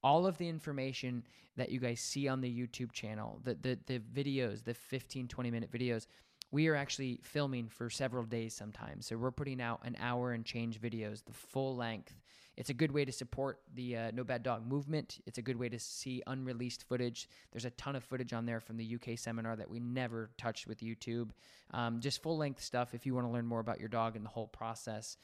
All 0.03 0.25
of 0.25 0.37
the 0.37 0.47
information 0.47 1.23
that 1.57 1.69
you 1.69 1.79
guys 1.79 1.99
see 1.99 2.27
on 2.27 2.41
the 2.41 2.49
YouTube 2.49 2.91
channel, 2.91 3.39
the, 3.43 3.55
the, 3.55 3.77
the 3.85 3.99
videos, 3.99 4.63
the 4.63 4.73
15, 4.73 5.27
20 5.27 5.51
minute 5.51 5.71
videos, 5.71 6.07
we 6.51 6.67
are 6.67 6.75
actually 6.75 7.19
filming 7.21 7.67
for 7.67 7.89
several 7.89 8.23
days 8.23 8.53
sometimes. 8.55 9.05
So 9.05 9.17
we're 9.17 9.31
putting 9.31 9.61
out 9.61 9.81
an 9.83 9.95
hour 9.99 10.31
and 10.31 10.43
change 10.43 10.81
videos, 10.81 11.23
the 11.23 11.33
full 11.33 11.75
length. 11.75 12.15
It's 12.57 12.69
a 12.69 12.73
good 12.73 12.91
way 12.91 13.05
to 13.05 13.11
support 13.11 13.61
the 13.73 13.95
uh, 13.95 14.11
No 14.13 14.25
Bad 14.25 14.43
Dog 14.43 14.67
movement. 14.67 15.19
It's 15.25 15.37
a 15.37 15.41
good 15.41 15.57
way 15.57 15.69
to 15.69 15.79
see 15.79 16.21
unreleased 16.27 16.83
footage. 16.83 17.29
There's 17.51 17.63
a 17.63 17.69
ton 17.71 17.95
of 17.95 18.03
footage 18.03 18.33
on 18.33 18.45
there 18.45 18.59
from 18.59 18.75
the 18.75 18.95
UK 18.95 19.17
seminar 19.17 19.55
that 19.55 19.69
we 19.69 19.79
never 19.79 20.31
touched 20.37 20.67
with 20.67 20.81
YouTube. 20.81 21.29
Um, 21.71 22.01
just 22.01 22.21
full 22.21 22.37
length 22.37 22.61
stuff 22.61 22.93
if 22.93 23.05
you 23.05 23.15
want 23.15 23.27
to 23.27 23.31
learn 23.31 23.45
more 23.45 23.61
about 23.61 23.79
your 23.79 23.87
dog 23.87 24.17
and 24.17 24.25
the 24.25 24.29
whole 24.29 24.47
process. 24.47 25.15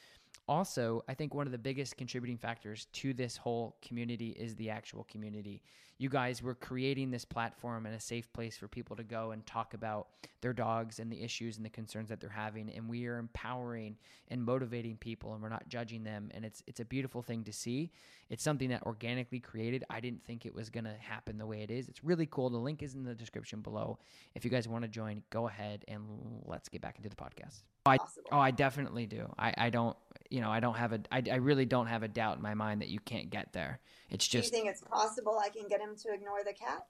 Also, 0.48 1.04
I 1.08 1.14
think 1.14 1.34
one 1.34 1.48
of 1.48 1.52
the 1.52 1.58
biggest 1.58 1.98
contributing 1.98 2.38
factors 2.38 2.88
to 2.94 3.14
this 3.14 3.38
whole 3.38 3.78
community 3.82 4.30
is 4.30 4.56
the 4.56 4.70
actual 4.70 5.04
community. 5.06 5.64
You 5.98 6.10
guys 6.10 6.44
were 6.44 6.56
creating 6.56 7.12
this 7.12 7.24
platform 7.24 7.86
and 7.86 7.96
a 7.96 8.00
safe 8.00 8.32
place 8.34 8.58
for 8.58 8.68
people 8.68 8.96
to 8.98 9.04
go 9.04 9.32
and 9.32 9.46
talk 9.46 9.74
about 9.74 10.08
their 10.42 10.52
dogs 10.52 11.00
and 11.00 11.10
the 11.12 11.24
issues 11.24 11.56
and 11.58 11.66
the 11.66 11.70
concerns 11.70 12.10
that 12.10 12.20
they're 12.20 12.30
having. 12.30 12.70
And 12.70 12.90
we 12.90 13.08
are 13.08 13.18
empowering 13.18 13.96
and 14.28 14.44
motivating 14.44 14.98
people 14.98 15.34
and 15.34 15.42
we're 15.42 15.50
not 15.50 15.70
judging 15.70 16.04
them. 16.04 16.30
And 16.34 16.44
it's 16.44 16.62
it's 16.68 16.82
a 16.82 16.86
beautiful 16.86 17.22
thing 17.22 17.44
to 17.46 17.54
see. 17.54 17.92
It's 18.30 18.44
something 18.44 18.70
that 18.70 18.84
organically 18.84 19.40
created. 19.40 19.86
I 19.90 20.02
didn't 20.02 20.26
think 20.26 20.46
it 20.46 20.54
was 20.54 20.70
gonna 20.70 20.96
happen 21.00 21.38
the 21.38 21.46
way 21.46 21.62
it 21.62 21.72
is. 21.72 21.88
It's 21.88 22.04
really 22.04 22.26
cool. 22.26 22.50
The 22.50 22.58
link 22.58 22.84
is 22.84 22.96
in 22.96 23.04
the 23.04 23.16
description 23.16 23.62
below. 23.62 23.98
If 24.34 24.44
you 24.44 24.52
guys 24.52 24.68
want 24.68 24.84
to 24.84 24.90
join, 24.90 25.24
go 25.30 25.48
ahead 25.48 25.86
and 25.88 26.02
let's 26.46 26.68
get 26.68 26.82
back 26.82 26.98
into 26.98 27.10
the 27.10 27.16
podcast. 27.16 27.64
Oh, 27.88 27.92
I, 27.92 27.98
oh, 28.32 28.40
I 28.40 28.50
definitely 28.50 29.06
do. 29.06 29.32
I, 29.38 29.54
I 29.56 29.70
don't, 29.70 29.96
you 30.32 30.42
know, 30.42 30.50
I 30.50 30.60
don't 30.60 30.76
have 30.76 30.92
a, 30.92 31.02
I, 31.12 31.22
I 31.32 31.36
really 31.36 31.66
don't 31.66 31.86
have 31.86 32.02
a 32.02 32.08
doubt 32.08 32.38
in 32.38 32.42
my 32.42 32.56
mind 32.56 32.82
that 32.82 32.90
you 32.90 33.00
can't 33.00 33.30
get 33.30 33.54
there. 33.54 33.80
It's 34.10 34.28
just. 34.28 34.52
Do 34.52 34.58
you 34.58 34.64
think 34.64 34.74
it's 34.74 34.82
possible 34.82 35.40
I 35.44 35.50
can 35.50 35.68
get 35.68 35.82
him 35.86 35.96
to 35.98 36.14
ignore 36.14 36.44
the 36.46 36.54
cat? 36.54 36.86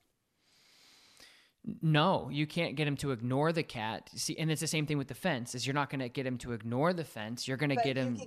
No, 1.82 2.30
you 2.32 2.46
can't 2.46 2.76
get 2.76 2.88
him 2.88 2.96
to 2.98 3.12
ignore 3.12 3.52
the 3.52 3.64
cat. 3.64 4.10
See, 4.16 4.38
and 4.38 4.52
it's 4.52 4.62
the 4.62 4.68
same 4.68 4.86
thing 4.86 4.98
with 4.98 5.08
the 5.08 5.16
fence. 5.16 5.56
Is 5.56 5.66
you're 5.66 5.74
not 5.74 5.90
going 5.90 6.00
to 6.00 6.10
get 6.10 6.26
him 6.26 6.38
to 6.40 6.52
ignore 6.52 6.94
the 6.94 7.04
fence. 7.04 7.48
You're 7.48 7.58
going 7.58 7.72
to 7.72 7.76
get 7.76 7.98
him. 7.98 8.18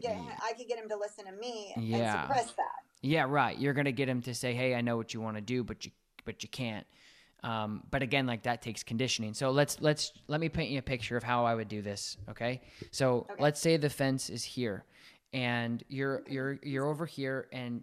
I 0.42 0.52
could 0.54 0.66
get 0.66 0.78
him 0.78 0.88
to 0.88 0.96
listen 0.96 1.24
to 1.26 1.32
me 1.32 1.72
yeah. 1.76 1.96
and 1.96 2.22
suppress 2.22 2.52
that. 2.52 2.66
Yeah, 3.00 3.26
right. 3.28 3.56
You're 3.56 3.74
going 3.74 3.84
to 3.84 3.92
get 3.92 4.08
him 4.08 4.22
to 4.22 4.34
say, 4.34 4.54
"Hey, 4.54 4.74
I 4.74 4.80
know 4.80 4.96
what 4.96 5.14
you 5.14 5.20
want 5.20 5.36
to 5.36 5.40
do, 5.40 5.62
but 5.62 5.84
you, 5.84 5.92
but 6.24 6.42
you 6.42 6.48
can't." 6.48 6.86
Um, 7.44 7.84
but 7.90 8.02
again, 8.02 8.26
like 8.26 8.42
that 8.42 8.62
takes 8.62 8.82
conditioning. 8.82 9.34
So 9.34 9.50
let's 9.50 9.80
let's 9.80 10.12
let 10.26 10.40
me 10.40 10.48
paint 10.48 10.70
you 10.70 10.78
a 10.80 10.82
picture 10.82 11.16
of 11.16 11.22
how 11.22 11.44
I 11.44 11.54
would 11.54 11.68
do 11.68 11.82
this. 11.82 12.16
Okay. 12.28 12.60
So 12.90 13.26
okay. 13.30 13.34
let's 13.42 13.60
say 13.60 13.76
the 13.76 13.90
fence 13.90 14.30
is 14.30 14.42
here, 14.42 14.84
and 15.32 15.84
you're 15.88 16.24
you're 16.26 16.58
you're 16.62 16.86
over 16.86 17.06
here, 17.06 17.46
and 17.52 17.82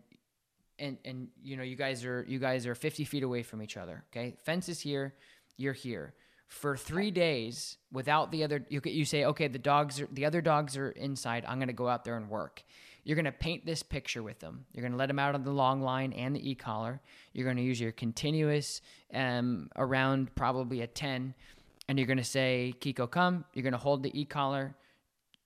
and 0.79 0.97
and 1.05 1.29
you 1.43 1.57
know 1.57 1.63
you 1.63 1.75
guys 1.75 2.05
are 2.05 2.25
you 2.27 2.39
guys 2.39 2.67
are 2.67 2.75
50 2.75 3.03
feet 3.05 3.23
away 3.23 3.43
from 3.43 3.61
each 3.61 3.77
other. 3.77 4.03
Okay. 4.11 4.35
Fence 4.43 4.69
is 4.69 4.79
here. 4.79 5.13
You're 5.57 5.73
here 5.73 6.13
for 6.47 6.77
three 6.77 7.11
days 7.11 7.77
without 7.91 8.31
the 8.31 8.43
other. 8.43 8.65
You 8.69 8.81
you 8.85 9.05
say 9.05 9.25
okay, 9.25 9.47
the 9.47 9.59
dogs 9.59 10.01
are 10.01 10.07
the 10.11 10.25
other 10.25 10.41
dogs 10.41 10.77
are 10.77 10.91
inside. 10.91 11.45
I'm 11.47 11.59
gonna 11.59 11.73
go 11.73 11.87
out 11.87 12.03
there 12.03 12.17
and 12.17 12.29
work. 12.29 12.63
You're 13.05 13.15
going 13.15 13.25
to 13.25 13.31
paint 13.31 13.67
this 13.67 13.83
picture 13.83 14.23
with 14.23 14.39
them. 14.39 14.65
You're 14.73 14.81
going 14.81 14.91
to 14.91 14.97
let 14.97 15.07
them 15.07 15.19
out 15.19 15.35
on 15.35 15.43
the 15.43 15.51
long 15.51 15.81
line 15.81 16.11
and 16.11 16.35
the 16.35 16.49
e-collar. 16.49 16.99
You're 17.33 17.45
going 17.45 17.57
to 17.57 17.63
use 17.63 17.79
your 17.79 17.91
continuous 17.91 18.81
um, 19.13 19.69
around 19.75 20.33
probably 20.33 20.81
a 20.81 20.87
10. 20.87 21.35
And 21.87 21.99
you're 21.99 22.07
going 22.07 22.17
to 22.17 22.23
say, 22.23 22.73
Kiko, 22.81 23.09
come. 23.09 23.45
You're 23.53 23.61
going 23.61 23.73
to 23.73 23.77
hold 23.77 24.01
the 24.01 24.19
e-collar. 24.19 24.75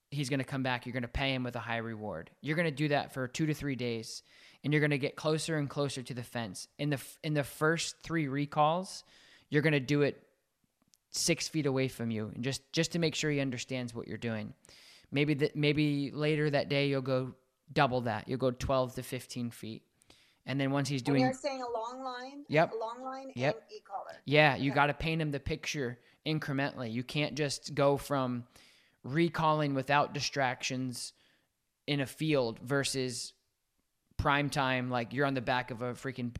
He's 0.09 0.29
going 0.29 0.39
to 0.39 0.45
come 0.45 0.63
back. 0.63 0.85
You're 0.85 0.93
going 0.93 1.03
to 1.03 1.09
pay 1.09 1.33
him 1.33 1.43
with 1.43 1.57
a 1.57 1.59
high 1.59 1.77
reward. 1.77 2.31
You're 2.39 2.55
going 2.55 2.65
to 2.65 2.71
do 2.71 2.87
that 2.87 3.13
for 3.13 3.27
two 3.27 3.45
to 3.45 3.53
three 3.53 3.75
days. 3.75 4.23
And 4.63 4.73
you're 4.73 4.81
going 4.81 4.91
to 4.91 4.97
get 4.97 5.15
closer 5.15 5.57
and 5.57 5.69
closer 5.69 6.01
to 6.03 6.13
the 6.13 6.23
fence. 6.23 6.67
In 6.77 6.89
the, 6.89 7.01
in 7.23 7.33
the 7.33 7.43
first 7.43 7.95
three 8.03 8.27
recalls, 8.27 9.03
you're 9.49 9.61
going 9.61 9.73
to 9.73 9.79
do 9.79 10.01
it 10.01 10.21
six 11.11 11.47
feet 11.47 11.65
away 11.65 11.87
from 11.87 12.11
you 12.11 12.31
and 12.35 12.43
just, 12.43 12.61
just 12.71 12.91
to 12.91 12.99
make 12.99 13.15
sure 13.15 13.31
he 13.31 13.39
understands 13.39 13.95
what 13.95 14.07
you're 14.07 14.17
doing. 14.17 14.53
Maybe 15.11 15.33
that 15.35 15.55
maybe 15.55 16.11
later 16.11 16.49
that 16.49 16.69
day 16.69 16.87
you'll 16.87 17.01
go 17.01 17.33
double 17.73 18.01
that. 18.01 18.27
You'll 18.27 18.37
go 18.37 18.51
12 18.51 18.95
to 18.95 19.03
15 19.03 19.49
feet. 19.49 19.83
And 20.45 20.59
then 20.59 20.71
once 20.71 20.89
he's 20.89 21.01
doing, 21.01 21.23
and 21.23 21.31
you're 21.31 21.39
saying 21.39 21.61
a 21.61 21.71
long 21.71 22.03
line, 22.03 22.43
yep, 22.47 22.71
a 22.73 22.75
long 22.75 23.03
line, 23.03 23.31
yep, 23.35 23.55
and 23.55 23.77
e-collar. 23.77 24.19
Yeah, 24.25 24.55
you 24.55 24.71
got 24.71 24.87
to 24.87 24.93
paint 24.95 25.21
him 25.21 25.31
the 25.31 25.39
picture 25.39 25.99
incrementally. 26.25 26.91
You 26.91 27.03
can't 27.03 27.35
just 27.35 27.75
go 27.75 27.97
from 27.97 28.45
recalling 29.03 29.75
without 29.75 30.13
distractions 30.13 31.13
in 31.85 31.99
a 31.99 32.05
field 32.05 32.59
versus 32.59 33.33
prime 34.19 34.49
time 34.49 34.89
like 34.89 35.13
you're 35.13 35.25
on 35.25 35.33
the 35.33 35.41
back 35.41 35.71
of 35.71 35.81
a 35.81 35.93
freaking 35.93 36.35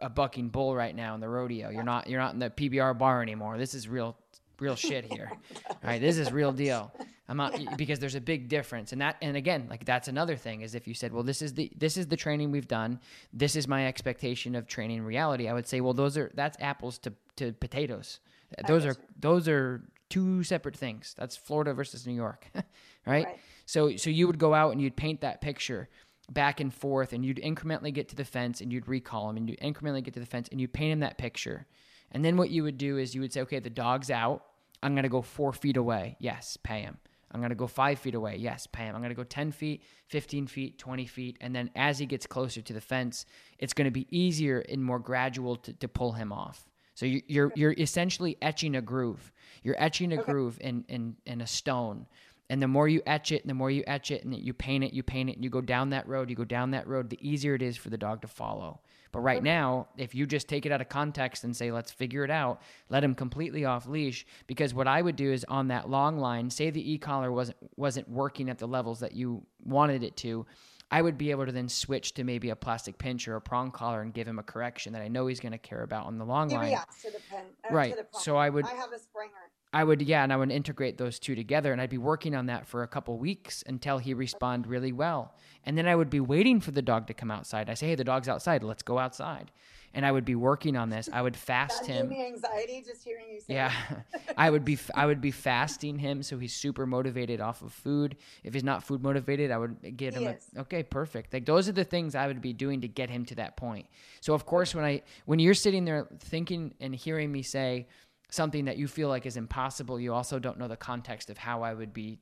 a 0.00 0.08
bucking 0.08 0.50
bull 0.50 0.76
right 0.76 0.94
now 0.94 1.14
in 1.14 1.20
the 1.20 1.28
rodeo. 1.28 1.70
You're 1.70 1.82
not 1.82 2.08
you're 2.08 2.20
not 2.20 2.34
in 2.34 2.38
the 2.38 2.50
PBR 2.50 2.96
bar 2.96 3.22
anymore. 3.22 3.58
This 3.58 3.74
is 3.74 3.88
real 3.88 4.16
real 4.60 4.76
shit 4.76 5.04
here. 5.04 5.32
All 5.70 5.76
right, 5.82 6.00
this 6.00 6.18
is 6.18 6.30
real 6.30 6.52
deal. 6.52 6.92
I'm 7.28 7.38
not 7.38 7.58
because 7.76 7.98
there's 7.98 8.14
a 8.14 8.20
big 8.20 8.48
difference, 8.48 8.92
and 8.92 9.00
that 9.00 9.16
and 9.22 9.36
again, 9.36 9.66
like 9.70 9.84
that's 9.84 10.08
another 10.08 10.36
thing 10.36 10.60
is 10.60 10.74
if 10.74 10.86
you 10.86 10.94
said, 10.94 11.12
well, 11.12 11.22
this 11.22 11.40
is 11.40 11.54
the 11.54 11.72
this 11.76 11.96
is 11.96 12.06
the 12.06 12.16
training 12.16 12.50
we've 12.50 12.68
done, 12.68 13.00
this 13.32 13.56
is 13.56 13.66
my 13.66 13.86
expectation 13.86 14.54
of 14.54 14.66
training 14.66 15.02
reality. 15.02 15.48
I 15.48 15.54
would 15.54 15.66
say, 15.66 15.80
well, 15.80 15.94
those 15.94 16.18
are 16.18 16.30
that's 16.34 16.58
apples 16.60 16.98
to 16.98 17.12
to 17.36 17.52
potatoes. 17.52 18.20
Those 18.68 18.84
are 18.84 18.94
those 19.18 19.48
are 19.48 19.82
two 20.10 20.44
separate 20.44 20.76
things. 20.76 21.14
That's 21.16 21.36
Florida 21.36 21.72
versus 21.72 22.06
New 22.06 22.14
York, 22.14 22.46
right? 22.54 22.64
right? 23.06 23.40
So 23.64 23.96
so 23.96 24.10
you 24.10 24.26
would 24.26 24.38
go 24.38 24.52
out 24.52 24.72
and 24.72 24.80
you'd 24.82 24.96
paint 24.96 25.22
that 25.22 25.40
picture 25.40 25.88
back 26.30 26.60
and 26.60 26.72
forth, 26.72 27.12
and 27.12 27.24
you'd 27.24 27.38
incrementally 27.38 27.92
get 27.92 28.08
to 28.10 28.16
the 28.16 28.24
fence, 28.24 28.60
and 28.60 28.72
you'd 28.72 28.88
recall 28.88 29.30
him, 29.30 29.36
and 29.36 29.48
you 29.48 29.56
incrementally 29.56 30.02
get 30.02 30.14
to 30.14 30.20
the 30.20 30.26
fence, 30.26 30.48
and 30.50 30.60
you 30.60 30.68
paint 30.68 30.92
him 30.92 31.00
that 31.00 31.18
picture. 31.18 31.66
And 32.12 32.24
then 32.24 32.36
what 32.36 32.50
you 32.50 32.62
would 32.62 32.78
do 32.78 32.98
is 32.98 33.14
you 33.14 33.20
would 33.20 33.32
say, 33.32 33.42
okay, 33.42 33.58
the 33.58 33.70
dog's 33.70 34.10
out. 34.10 34.44
I'm 34.82 34.94
going 34.94 35.04
to 35.04 35.08
go 35.08 35.22
four 35.22 35.52
feet 35.52 35.76
away. 35.76 36.16
Yes, 36.20 36.56
pay 36.62 36.82
him. 36.82 36.98
I'm 37.34 37.40
going 37.40 37.50
to 37.50 37.56
go 37.56 37.66
five 37.66 37.98
feet 37.98 38.14
away. 38.14 38.36
Yes, 38.36 38.68
pay 38.68 38.84
him. 38.84 38.94
I'm 38.94 39.00
going 39.00 39.10
to 39.10 39.16
go 39.16 39.24
10 39.24 39.50
feet, 39.50 39.82
15 40.06 40.46
feet, 40.46 40.78
20 40.78 41.06
feet. 41.06 41.36
And 41.40 41.54
then 41.54 41.68
as 41.74 41.98
he 41.98 42.06
gets 42.06 42.28
closer 42.28 42.62
to 42.62 42.72
the 42.72 42.80
fence, 42.80 43.26
it's 43.58 43.72
going 43.72 43.86
to 43.86 43.90
be 43.90 44.06
easier 44.16 44.60
and 44.60 44.82
more 44.82 45.00
gradual 45.00 45.56
to, 45.56 45.72
to 45.72 45.88
pull 45.88 46.12
him 46.12 46.32
off. 46.32 46.68
So 46.94 47.06
you, 47.06 47.22
you're, 47.26 47.52
you're 47.56 47.72
essentially 47.72 48.36
etching 48.40 48.76
a 48.76 48.80
groove. 48.80 49.32
You're 49.64 49.74
etching 49.82 50.12
a 50.12 50.20
okay. 50.20 50.30
groove 50.30 50.58
in, 50.60 50.84
in, 50.88 51.16
in 51.26 51.40
a 51.40 51.46
stone. 51.46 52.06
And 52.50 52.62
the 52.62 52.68
more 52.68 52.88
you 52.88 53.00
etch 53.06 53.32
it, 53.32 53.42
and 53.42 53.50
the 53.50 53.54
more 53.54 53.70
you 53.70 53.82
etch 53.86 54.10
it, 54.10 54.24
and 54.24 54.34
you 54.34 54.52
paint 54.52 54.84
it, 54.84 54.92
you 54.92 55.02
paint 55.02 55.30
it, 55.30 55.36
and 55.36 55.44
you 55.44 55.50
go 55.50 55.62
down 55.62 55.90
that 55.90 56.06
road, 56.06 56.28
you 56.28 56.36
go 56.36 56.44
down 56.44 56.72
that 56.72 56.86
road, 56.86 57.08
the 57.08 57.18
easier 57.26 57.54
it 57.54 57.62
is 57.62 57.76
for 57.76 57.88
the 57.88 57.96
dog 57.96 58.20
to 58.22 58.28
follow. 58.28 58.80
But 59.12 59.20
right 59.20 59.42
now, 59.44 59.86
if 59.96 60.12
you 60.12 60.26
just 60.26 60.48
take 60.48 60.66
it 60.66 60.72
out 60.72 60.80
of 60.80 60.88
context 60.88 61.44
and 61.44 61.56
say, 61.56 61.70
let's 61.70 61.92
figure 61.92 62.24
it 62.24 62.32
out, 62.32 62.60
let 62.88 63.04
him 63.04 63.14
completely 63.14 63.64
off 63.64 63.86
leash. 63.86 64.26
Because 64.48 64.74
what 64.74 64.88
I 64.88 65.00
would 65.00 65.14
do 65.14 65.32
is 65.32 65.44
on 65.48 65.68
that 65.68 65.88
long 65.88 66.18
line, 66.18 66.50
say 66.50 66.70
the 66.70 66.92
e 66.92 66.98
collar 66.98 67.30
wasn't 67.30 67.56
wasn't 67.76 68.08
working 68.08 68.50
at 68.50 68.58
the 68.58 68.66
levels 68.66 68.98
that 69.00 69.12
you 69.12 69.46
wanted 69.64 70.02
it 70.02 70.16
to. 70.16 70.46
I 70.90 71.00
would 71.00 71.16
be 71.16 71.30
able 71.30 71.46
to 71.46 71.52
then 71.52 71.68
switch 71.68 72.14
to 72.14 72.24
maybe 72.24 72.50
a 72.50 72.56
plastic 72.56 72.98
pinch 72.98 73.28
or 73.28 73.36
a 73.36 73.40
prong 73.40 73.70
collar 73.70 74.02
and 74.02 74.12
give 74.12 74.26
him 74.26 74.40
a 74.40 74.42
correction 74.42 74.92
that 74.94 75.02
I 75.02 75.06
know 75.06 75.28
he's 75.28 75.40
going 75.40 75.52
to 75.52 75.58
care 75.58 75.82
about 75.82 76.06
on 76.06 76.18
the 76.18 76.24
long 76.24 76.48
line. 76.48 76.72
Yeah, 76.72 76.82
to 77.02 77.10
the 77.12 77.20
pen, 77.30 77.44
uh, 77.70 77.72
right. 77.72 77.96
The 77.96 78.18
so 78.18 78.36
I 78.36 78.50
would. 78.50 78.66
I 78.66 78.74
have 78.74 78.92
a 78.92 78.98
Springer. 78.98 79.32
I 79.74 79.82
would, 79.82 80.02
yeah, 80.02 80.22
and 80.22 80.32
I 80.32 80.36
would 80.36 80.52
integrate 80.52 80.98
those 80.98 81.18
two 81.18 81.34
together, 81.34 81.72
and 81.72 81.80
I'd 81.80 81.90
be 81.90 81.98
working 81.98 82.36
on 82.36 82.46
that 82.46 82.64
for 82.64 82.84
a 82.84 82.88
couple 82.88 83.18
weeks 83.18 83.64
until 83.66 83.98
he 83.98 84.14
respond 84.14 84.68
really 84.68 84.92
well, 84.92 85.34
and 85.66 85.76
then 85.76 85.88
I 85.88 85.96
would 85.96 86.10
be 86.10 86.20
waiting 86.20 86.60
for 86.60 86.70
the 86.70 86.80
dog 86.80 87.08
to 87.08 87.14
come 87.14 87.28
outside. 87.28 87.68
I 87.68 87.74
say, 87.74 87.88
"Hey, 87.88 87.96
the 87.96 88.04
dog's 88.04 88.28
outside. 88.28 88.62
Let's 88.62 88.84
go 88.84 89.00
outside," 89.00 89.50
and 89.92 90.06
I 90.06 90.12
would 90.12 90.24
be 90.24 90.36
working 90.36 90.76
on 90.76 90.90
this. 90.90 91.08
I 91.12 91.22
would 91.22 91.36
fast 91.50 91.86
him. 91.86 92.12
Anxiety 92.12 92.84
just 92.86 93.02
hearing 93.02 93.26
you 93.32 93.40
say. 93.40 93.54
Yeah, 93.54 93.72
I 94.36 94.48
would 94.48 94.64
be 94.64 94.78
I 94.94 95.06
would 95.06 95.20
be 95.20 95.32
fasting 95.32 95.98
him 95.98 96.22
so 96.22 96.38
he's 96.38 96.54
super 96.54 96.86
motivated 96.86 97.40
off 97.40 97.60
of 97.60 97.72
food. 97.72 98.16
If 98.44 98.54
he's 98.54 98.62
not 98.62 98.84
food 98.84 99.02
motivated, 99.02 99.50
I 99.50 99.58
would 99.58 99.96
get 99.96 100.14
him. 100.14 100.28
A, 100.28 100.60
okay, 100.60 100.84
perfect. 100.84 101.32
Like 101.32 101.46
those 101.46 101.68
are 101.68 101.72
the 101.72 101.82
things 101.82 102.14
I 102.14 102.28
would 102.28 102.40
be 102.40 102.52
doing 102.52 102.82
to 102.82 102.88
get 102.88 103.10
him 103.10 103.24
to 103.24 103.34
that 103.36 103.56
point. 103.56 103.86
So 104.20 104.34
of 104.34 104.46
course, 104.46 104.72
when 104.72 104.84
I 104.84 105.02
when 105.24 105.40
you're 105.40 105.52
sitting 105.52 105.84
there 105.84 106.06
thinking 106.20 106.74
and 106.80 106.94
hearing 106.94 107.32
me 107.32 107.42
say 107.42 107.88
something 108.34 108.64
that 108.64 108.76
you 108.76 108.88
feel 108.88 109.08
like 109.08 109.26
is 109.26 109.36
impossible, 109.36 110.00
you 110.00 110.12
also 110.12 110.38
don't 110.38 110.58
know 110.58 110.68
the 110.68 110.76
context 110.76 111.30
of 111.30 111.38
how 111.38 111.62
I 111.62 111.72
would 111.72 111.92
be 111.92 112.18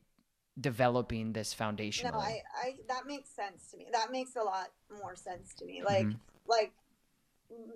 developing 0.61 1.33
this 1.33 1.55
foundation. 1.55 2.11
No, 2.13 2.19
I, 2.19 2.43
I 2.63 2.77
that 2.89 3.07
makes 3.07 3.31
sense 3.31 3.71
to 3.71 3.79
me. 3.79 3.87
That 3.93 4.13
makes 4.13 4.37
a 4.37 4.43
lot 4.43 4.69
more 5.01 5.17
sense 5.17 5.55
to 5.55 5.65
me. 5.65 5.83
Like 5.83 6.07
mm-hmm. 6.07 6.19
like 6.47 6.73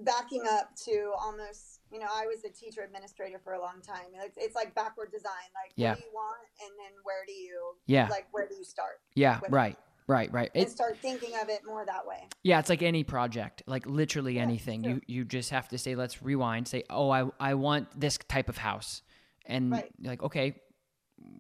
backing 0.02 0.44
up 0.50 0.74
to 0.74 1.12
almost 1.20 1.80
you 1.92 1.98
know 1.98 2.06
i 2.14 2.24
was 2.24 2.44
a 2.44 2.48
teacher 2.48 2.82
administrator 2.82 3.38
for 3.38 3.52
a 3.52 3.60
long 3.60 3.82
time 3.86 4.06
it's, 4.24 4.38
it's 4.38 4.54
like 4.54 4.74
backward 4.74 5.10
design 5.12 5.32
like 5.54 5.70
yeah. 5.76 5.90
what 5.90 5.98
do 5.98 6.04
you 6.04 6.10
want 6.14 6.48
and 6.62 6.70
then 6.78 6.92
where 7.02 7.26
do 7.26 7.32
you 7.32 7.74
yeah 7.84 8.08
like 8.08 8.26
where 8.32 8.48
do 8.48 8.54
you 8.54 8.64
start 8.64 9.00
yeah 9.14 9.38
right 9.50 9.72
it? 9.72 9.78
Right, 10.08 10.32
right. 10.32 10.50
And 10.54 10.68
start 10.68 10.98
thinking 10.98 11.34
of 11.42 11.48
it 11.48 11.62
more 11.66 11.84
that 11.84 12.06
way. 12.06 12.28
Yeah, 12.44 12.60
it's 12.60 12.68
like 12.68 12.82
any 12.82 13.02
project, 13.02 13.64
like 13.66 13.86
literally 13.86 14.36
yeah, 14.36 14.42
anything. 14.42 14.84
You 14.84 15.00
you 15.06 15.24
just 15.24 15.50
have 15.50 15.68
to 15.70 15.78
say, 15.78 15.96
let's 15.96 16.22
rewind. 16.22 16.68
Say, 16.68 16.84
oh, 16.88 17.10
I 17.10 17.24
I 17.40 17.54
want 17.54 17.88
this 17.98 18.16
type 18.28 18.48
of 18.48 18.56
house, 18.56 19.02
and 19.46 19.72
right. 19.72 19.90
like, 20.00 20.22
okay, 20.22 20.54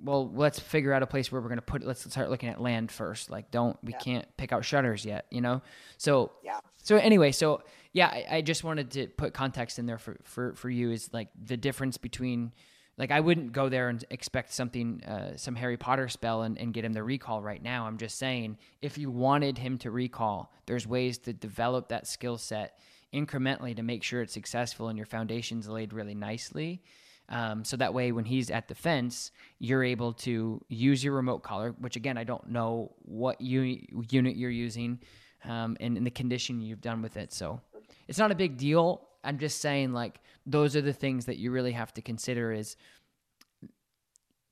well, 0.02 0.32
let's 0.34 0.58
figure 0.58 0.92
out 0.92 1.04
a 1.04 1.06
place 1.06 1.30
where 1.30 1.40
we're 1.40 1.48
gonna 1.48 1.62
put. 1.62 1.82
It. 1.82 1.86
Let's 1.86 2.10
start 2.10 2.28
looking 2.28 2.48
at 2.48 2.60
land 2.60 2.90
first. 2.90 3.30
Like, 3.30 3.52
don't 3.52 3.76
we 3.84 3.92
yeah. 3.92 3.98
can't 3.98 4.36
pick 4.36 4.52
out 4.52 4.64
shutters 4.64 5.04
yet, 5.04 5.26
you 5.30 5.40
know? 5.40 5.62
So 5.96 6.32
yeah. 6.42 6.58
So 6.82 6.96
anyway, 6.96 7.30
so 7.30 7.62
yeah, 7.92 8.08
I, 8.08 8.26
I 8.30 8.40
just 8.40 8.64
wanted 8.64 8.90
to 8.92 9.06
put 9.06 9.32
context 9.32 9.78
in 9.78 9.86
there 9.86 9.98
for 9.98 10.18
for 10.24 10.54
for 10.54 10.68
you 10.68 10.90
is 10.90 11.12
like 11.12 11.28
the 11.40 11.56
difference 11.56 11.98
between 11.98 12.52
like 12.98 13.10
I 13.10 13.20
wouldn't 13.20 13.52
go 13.52 13.68
there 13.68 13.88
and 13.88 14.04
expect 14.10 14.52
something, 14.52 15.02
uh, 15.04 15.36
some 15.36 15.54
Harry 15.54 15.76
Potter 15.76 16.08
spell 16.08 16.42
and, 16.42 16.58
and 16.58 16.72
get 16.72 16.84
him 16.84 16.94
to 16.94 17.02
recall 17.02 17.42
right 17.42 17.62
now. 17.62 17.86
I'm 17.86 17.98
just 17.98 18.18
saying, 18.18 18.56
if 18.80 18.96
you 18.96 19.10
wanted 19.10 19.58
him 19.58 19.78
to 19.78 19.90
recall, 19.90 20.52
there's 20.66 20.86
ways 20.86 21.18
to 21.18 21.32
develop 21.32 21.88
that 21.88 22.06
skill 22.06 22.38
set 22.38 22.78
incrementally 23.12 23.76
to 23.76 23.82
make 23.82 24.02
sure 24.02 24.22
it's 24.22 24.32
successful 24.32 24.88
and 24.88 24.96
your 24.96 25.06
foundation's 25.06 25.68
laid 25.68 25.92
really 25.92 26.14
nicely. 26.14 26.82
Um, 27.28 27.64
so 27.64 27.76
that 27.76 27.92
way, 27.92 28.12
when 28.12 28.24
he's 28.24 28.50
at 28.50 28.68
the 28.68 28.74
fence, 28.74 29.32
you're 29.58 29.82
able 29.82 30.12
to 30.12 30.60
use 30.68 31.02
your 31.02 31.14
remote 31.14 31.42
collar, 31.42 31.74
which 31.78 31.96
again, 31.96 32.16
I 32.16 32.24
don't 32.24 32.48
know 32.48 32.92
what 33.02 33.40
uni- 33.40 33.88
unit 34.10 34.36
you're 34.36 34.50
using 34.50 35.00
um, 35.44 35.76
and, 35.80 35.96
and 35.96 36.06
the 36.06 36.10
condition 36.10 36.60
you've 36.60 36.80
done 36.80 37.02
with 37.02 37.16
it. 37.16 37.32
So 37.32 37.60
it's 38.08 38.18
not 38.18 38.30
a 38.30 38.34
big 38.34 38.56
deal. 38.56 39.05
I'm 39.26 39.38
just 39.38 39.60
saying, 39.60 39.92
like, 39.92 40.20
those 40.46 40.76
are 40.76 40.80
the 40.80 40.92
things 40.92 41.26
that 41.26 41.36
you 41.36 41.50
really 41.50 41.72
have 41.72 41.92
to 41.94 42.02
consider 42.02 42.52
is 42.52 42.76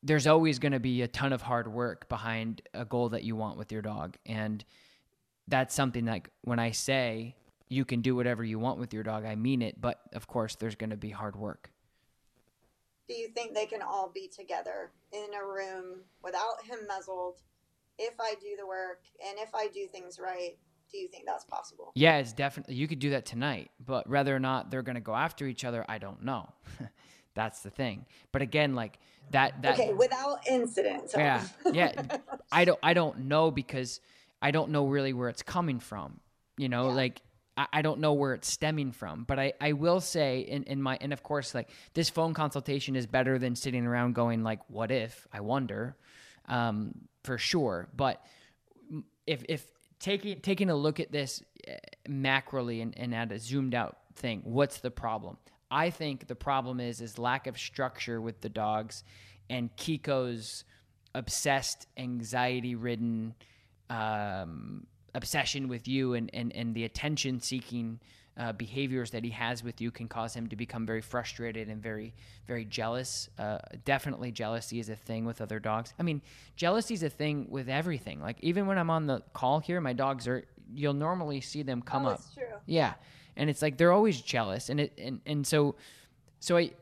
there's 0.03 0.27
always 0.27 0.59
going 0.59 0.73
to 0.73 0.81
be 0.81 1.03
a 1.03 1.09
ton 1.09 1.33
of 1.33 1.43
hard 1.43 1.73
work 1.73 2.09
behind 2.09 2.61
a 2.75 2.85
goal 2.85 3.09
that 3.11 3.25
you 3.25 3.37
want 3.37 3.57
with 3.57 3.73
your 3.73 3.83
dog. 3.83 4.17
And 4.27 4.65
that's 5.49 5.75
something 5.75 6.05
like 6.05 6.31
when 6.43 6.59
I 6.59 6.73
say 6.73 7.37
you 7.69 7.85
can 7.85 8.03
do 8.03 8.15
whatever 8.15 8.45
you 8.45 8.59
want 8.59 8.79
with 8.79 8.93
your 8.93 9.03
dog, 9.03 9.25
I 9.25 9.35
mean 9.35 9.63
it. 9.63 9.81
But 9.81 10.01
of 10.13 10.27
course, 10.27 10.57
there's 10.57 10.75
going 10.75 10.91
to 10.91 10.97
be 10.97 11.11
hard 11.11 11.37
work 11.37 11.71
do 13.09 13.15
you 13.15 13.29
think 13.29 13.55
they 13.55 13.67
can 13.67 13.83
all 13.83 14.11
be 14.15 14.29
together 14.29 14.91
in 15.13 15.27
a 15.35 15.47
room 15.47 16.01
without 16.23 16.65
him 16.65 16.79
muzzled 16.89 17.41
if 17.99 18.15
I 18.21 18.35
do 18.41 18.57
the 18.59 18.67
work 18.67 19.03
and 19.27 19.39
if 19.39 19.55
I 19.55 19.69
do 19.69 19.87
things 19.87 20.19
right? 20.19 20.57
Do 20.91 20.99
you 20.99 21.09
think 21.09 21.25
that's 21.27 21.45
possible? 21.45 21.93
Yeah, 21.95 22.19
it's 22.19 22.33
definitely 22.33 22.75
you 22.75 22.87
could 22.87 22.99
do 22.99 23.11
that 23.11 23.27
tonight, 23.27 23.71
but 23.85 24.09
whether 24.09 24.35
or 24.35 24.39
not 24.39 24.71
they're 24.71 24.83
going 24.83 24.95
to 24.95 25.01
go 25.01 25.15
after 25.15 25.47
each 25.47 25.65
other, 25.65 25.85
I 25.89 25.99
don't 25.99 26.25
know. 26.25 26.49
that's 27.35 27.61
the 27.61 27.71
thing. 27.71 28.07
But 28.33 28.43
again, 28.43 28.75
like 28.75 28.99
that 29.31 29.63
that 29.63 29.79
Okay, 29.79 29.93
without 29.93 30.47
incident. 30.47 31.11
So. 31.11 31.19
Yeah. 31.19 31.45
Yeah. 31.73 31.93
I 32.53 32.65
don't 32.65 32.79
I 32.83 32.95
don't 32.95 33.21
know 33.27 33.51
because 33.51 34.01
I 34.41 34.51
don't 34.51 34.71
know 34.71 34.87
really 34.87 35.13
where 35.13 35.29
it's 35.29 35.43
coming 35.43 35.81
from. 35.81 36.21
You 36.57 36.69
know, 36.69 36.89
yeah. 36.89 36.95
like 36.95 37.21
I, 37.57 37.83
don't 37.83 38.01
know 38.01 38.15
where 38.15 38.35
it's 38.35 38.49
stemming 38.49 38.93
from, 38.93 39.23
but 39.25 39.39
I, 39.39 39.53
I 39.61 39.73
will 39.73 40.01
say 40.01 40.41
in, 40.41 40.65
in 40.65 40.83
my 40.83 40.99
and 41.01 41.13
of 41.13 41.23
course 41.23 41.55
like 41.55 41.71
this 41.93 42.11
phone 42.11 42.35
consultation 42.35 42.97
is 42.97 43.07
better 43.07 43.39
than 43.39 43.55
sitting 43.55 43.87
around 43.87 44.15
going 44.15 44.43
like 44.43 44.59
what 44.69 44.91
if 44.91 45.27
I 45.33 45.41
wonder, 45.41 45.97
um, 46.49 46.95
for 47.23 47.39
sure. 47.39 47.89
But 47.97 48.25
if 49.27 49.45
if 49.49 49.67
taking 50.05 50.39
taking 50.41 50.69
a 50.69 50.75
look 50.75 51.01
at 51.01 51.11
this 51.11 51.43
eh, 51.67 51.79
macroly 52.07 52.83
and, 52.83 52.97
and 52.99 53.15
at 53.15 53.33
a 53.33 53.39
zoomed 53.39 53.75
out 53.75 53.97
thing, 54.15 54.43
what's 54.45 54.79
the 54.79 54.91
problem? 54.91 55.39
I 55.71 55.89
think 55.89 56.27
the 56.29 56.35
problem 56.35 56.79
is 56.79 57.01
is 57.01 57.19
lack 57.19 57.47
of 57.47 57.59
structure 57.59 58.21
with 58.21 58.43
the 58.43 58.51
dogs, 58.51 59.03
and 59.49 59.75
Kiko's 59.77 60.65
obsessed, 61.15 61.87
anxiety 61.97 62.75
ridden. 62.75 63.35
Um, 63.91 64.87
obsession 65.15 65.69
with 65.69 65.87
you 65.87 66.15
and, 66.15 66.29
and, 66.35 66.53
and 66.57 66.75
the 66.75 66.85
attention 66.85 67.39
seeking 67.41 68.01
uh, 68.37 68.53
behaviors 68.53 69.11
that 69.13 69.23
he 69.23 69.31
has 69.31 69.63
with 69.63 69.81
you 69.81 69.91
can 69.91 70.09
cause 70.09 70.35
him 70.35 70.49
to 70.49 70.57
become 70.57 70.85
very 70.85 71.01
frustrated 71.01 71.69
and 71.69 71.83
very 71.83 72.15
very 72.47 72.65
jealous. 72.65 73.29
Uh, 73.39 73.59
definitely 73.85 74.33
jealousy 74.33 74.81
is 74.81 74.89
a 74.89 74.97
thing 74.97 75.25
with 75.25 75.41
other 75.41 75.61
dogs. 75.61 75.95
I 75.99 76.03
mean 76.03 76.21
jealousy 76.57 76.95
is 76.95 77.03
a 77.03 77.11
thing 77.11 77.47
with 77.49 77.69
everything. 77.69 78.21
Like 78.21 78.37
even 78.41 78.67
when 78.67 78.79
i'm 78.79 78.91
on 78.91 79.07
the 79.07 79.23
call 79.33 79.61
here 79.61 79.81
my 79.81 79.93
dogs 79.93 80.27
are 80.27 80.45
you'll 80.75 80.95
normally 80.95 81.41
see 81.41 81.63
them 81.63 81.83
come 81.83 82.07
oh, 82.07 82.11
up. 82.11 82.21
true. 82.35 82.45
yeah. 82.67 82.95
And 83.37 83.51
it's 83.51 83.63
like 83.63 83.77
they're 83.77 83.93
always 83.93 84.21
jealous. 84.21 84.69
And 84.69 84.81
it 84.81 84.93
and, 84.99 85.21
and 85.27 85.47
so 85.47 85.77
so 86.41 86.57
I, 86.59 86.73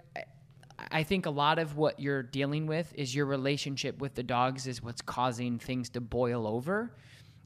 I 0.91 1.03
think 1.03 1.27
a 1.27 1.31
lot 1.31 1.59
of 1.59 1.77
what 1.77 2.01
you're 2.01 2.23
dealing 2.23 2.67
with 2.67 2.93
is 2.97 3.15
your 3.15 3.27
relationship 3.27 4.01
with 4.01 4.15
the 4.15 4.23
dogs 4.23 4.67
is 4.67 4.83
what's 4.83 5.03
causing 5.03 5.59
things 5.59 5.91
to 5.91 6.01
boil 6.01 6.47
over 6.47 6.93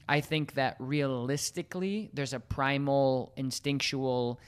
I 0.09 0.21
think 0.21 0.53
that 0.53 0.75
realistically, 0.79 2.09
there's 2.13 2.33
a 2.33 2.39
primal, 2.39 3.33
instinctual 3.35 4.39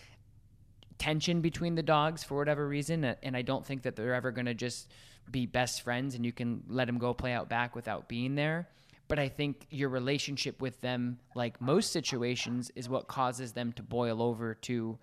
tension 0.97 1.41
between 1.41 1.76
the 1.76 1.84
dogs 1.84 2.24
for 2.24 2.38
whatever 2.38 2.68
reason. 2.68 3.03
And 3.03 3.36
I 3.36 3.41
don't 3.41 3.66
think 3.66 3.84
that 3.84 3.95
they're 3.95 4.14
ever 4.14 4.32
going 4.32 4.45
to 4.45 4.53
just 4.53 4.89
be 5.32 5.45
best 5.45 5.82
friends 5.82 6.16
and 6.16 6.26
you 6.26 6.32
can 6.32 6.64
let 6.68 6.88
them 6.88 6.97
go 6.97 7.14
play 7.14 7.34
out 7.34 7.49
back 7.49 7.76
without 7.76 8.07
being 8.07 8.36
there. 8.36 8.68
But 9.07 9.20
I 9.20 9.28
think 9.28 9.66
your 9.72 9.89
relationship 9.89 10.62
with 10.62 10.80
them, 10.82 11.20
like 11.36 11.60
most 11.60 11.91
situations, 11.91 12.72
is 12.76 12.88
what 12.88 13.07
causes 13.07 13.53
them 13.53 13.74
to 13.74 13.84
boil 13.84 14.22
over 14.22 14.53
to 14.53 14.99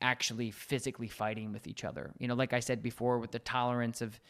actually 0.00 0.50
physically 0.50 1.08
fighting 1.08 1.52
with 1.52 1.66
each 1.66 1.84
other. 1.84 2.12
You 2.18 2.28
know, 2.28 2.34
like 2.34 2.52
I 2.52 2.60
said 2.60 2.82
before, 2.82 3.18
with 3.18 3.30
the 3.30 3.38
tolerance 3.38 4.02
of 4.02 4.20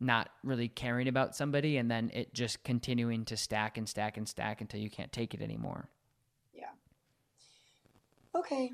not 0.00 0.30
really 0.44 0.68
caring 0.68 1.08
about 1.08 1.34
somebody 1.34 1.76
and 1.76 1.90
then 1.90 2.10
it 2.14 2.32
just 2.32 2.62
continuing 2.62 3.24
to 3.24 3.36
stack 3.36 3.76
and 3.76 3.88
stack 3.88 4.16
and 4.16 4.28
stack 4.28 4.60
until 4.60 4.80
you 4.80 4.90
can't 4.90 5.12
take 5.12 5.34
it 5.34 5.42
anymore. 5.42 5.88
Yeah. 6.54 6.70
Okay. 8.34 8.70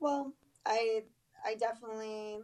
Well, 0.00 0.32
I 0.66 1.02
I 1.44 1.54
definitely 1.54 2.40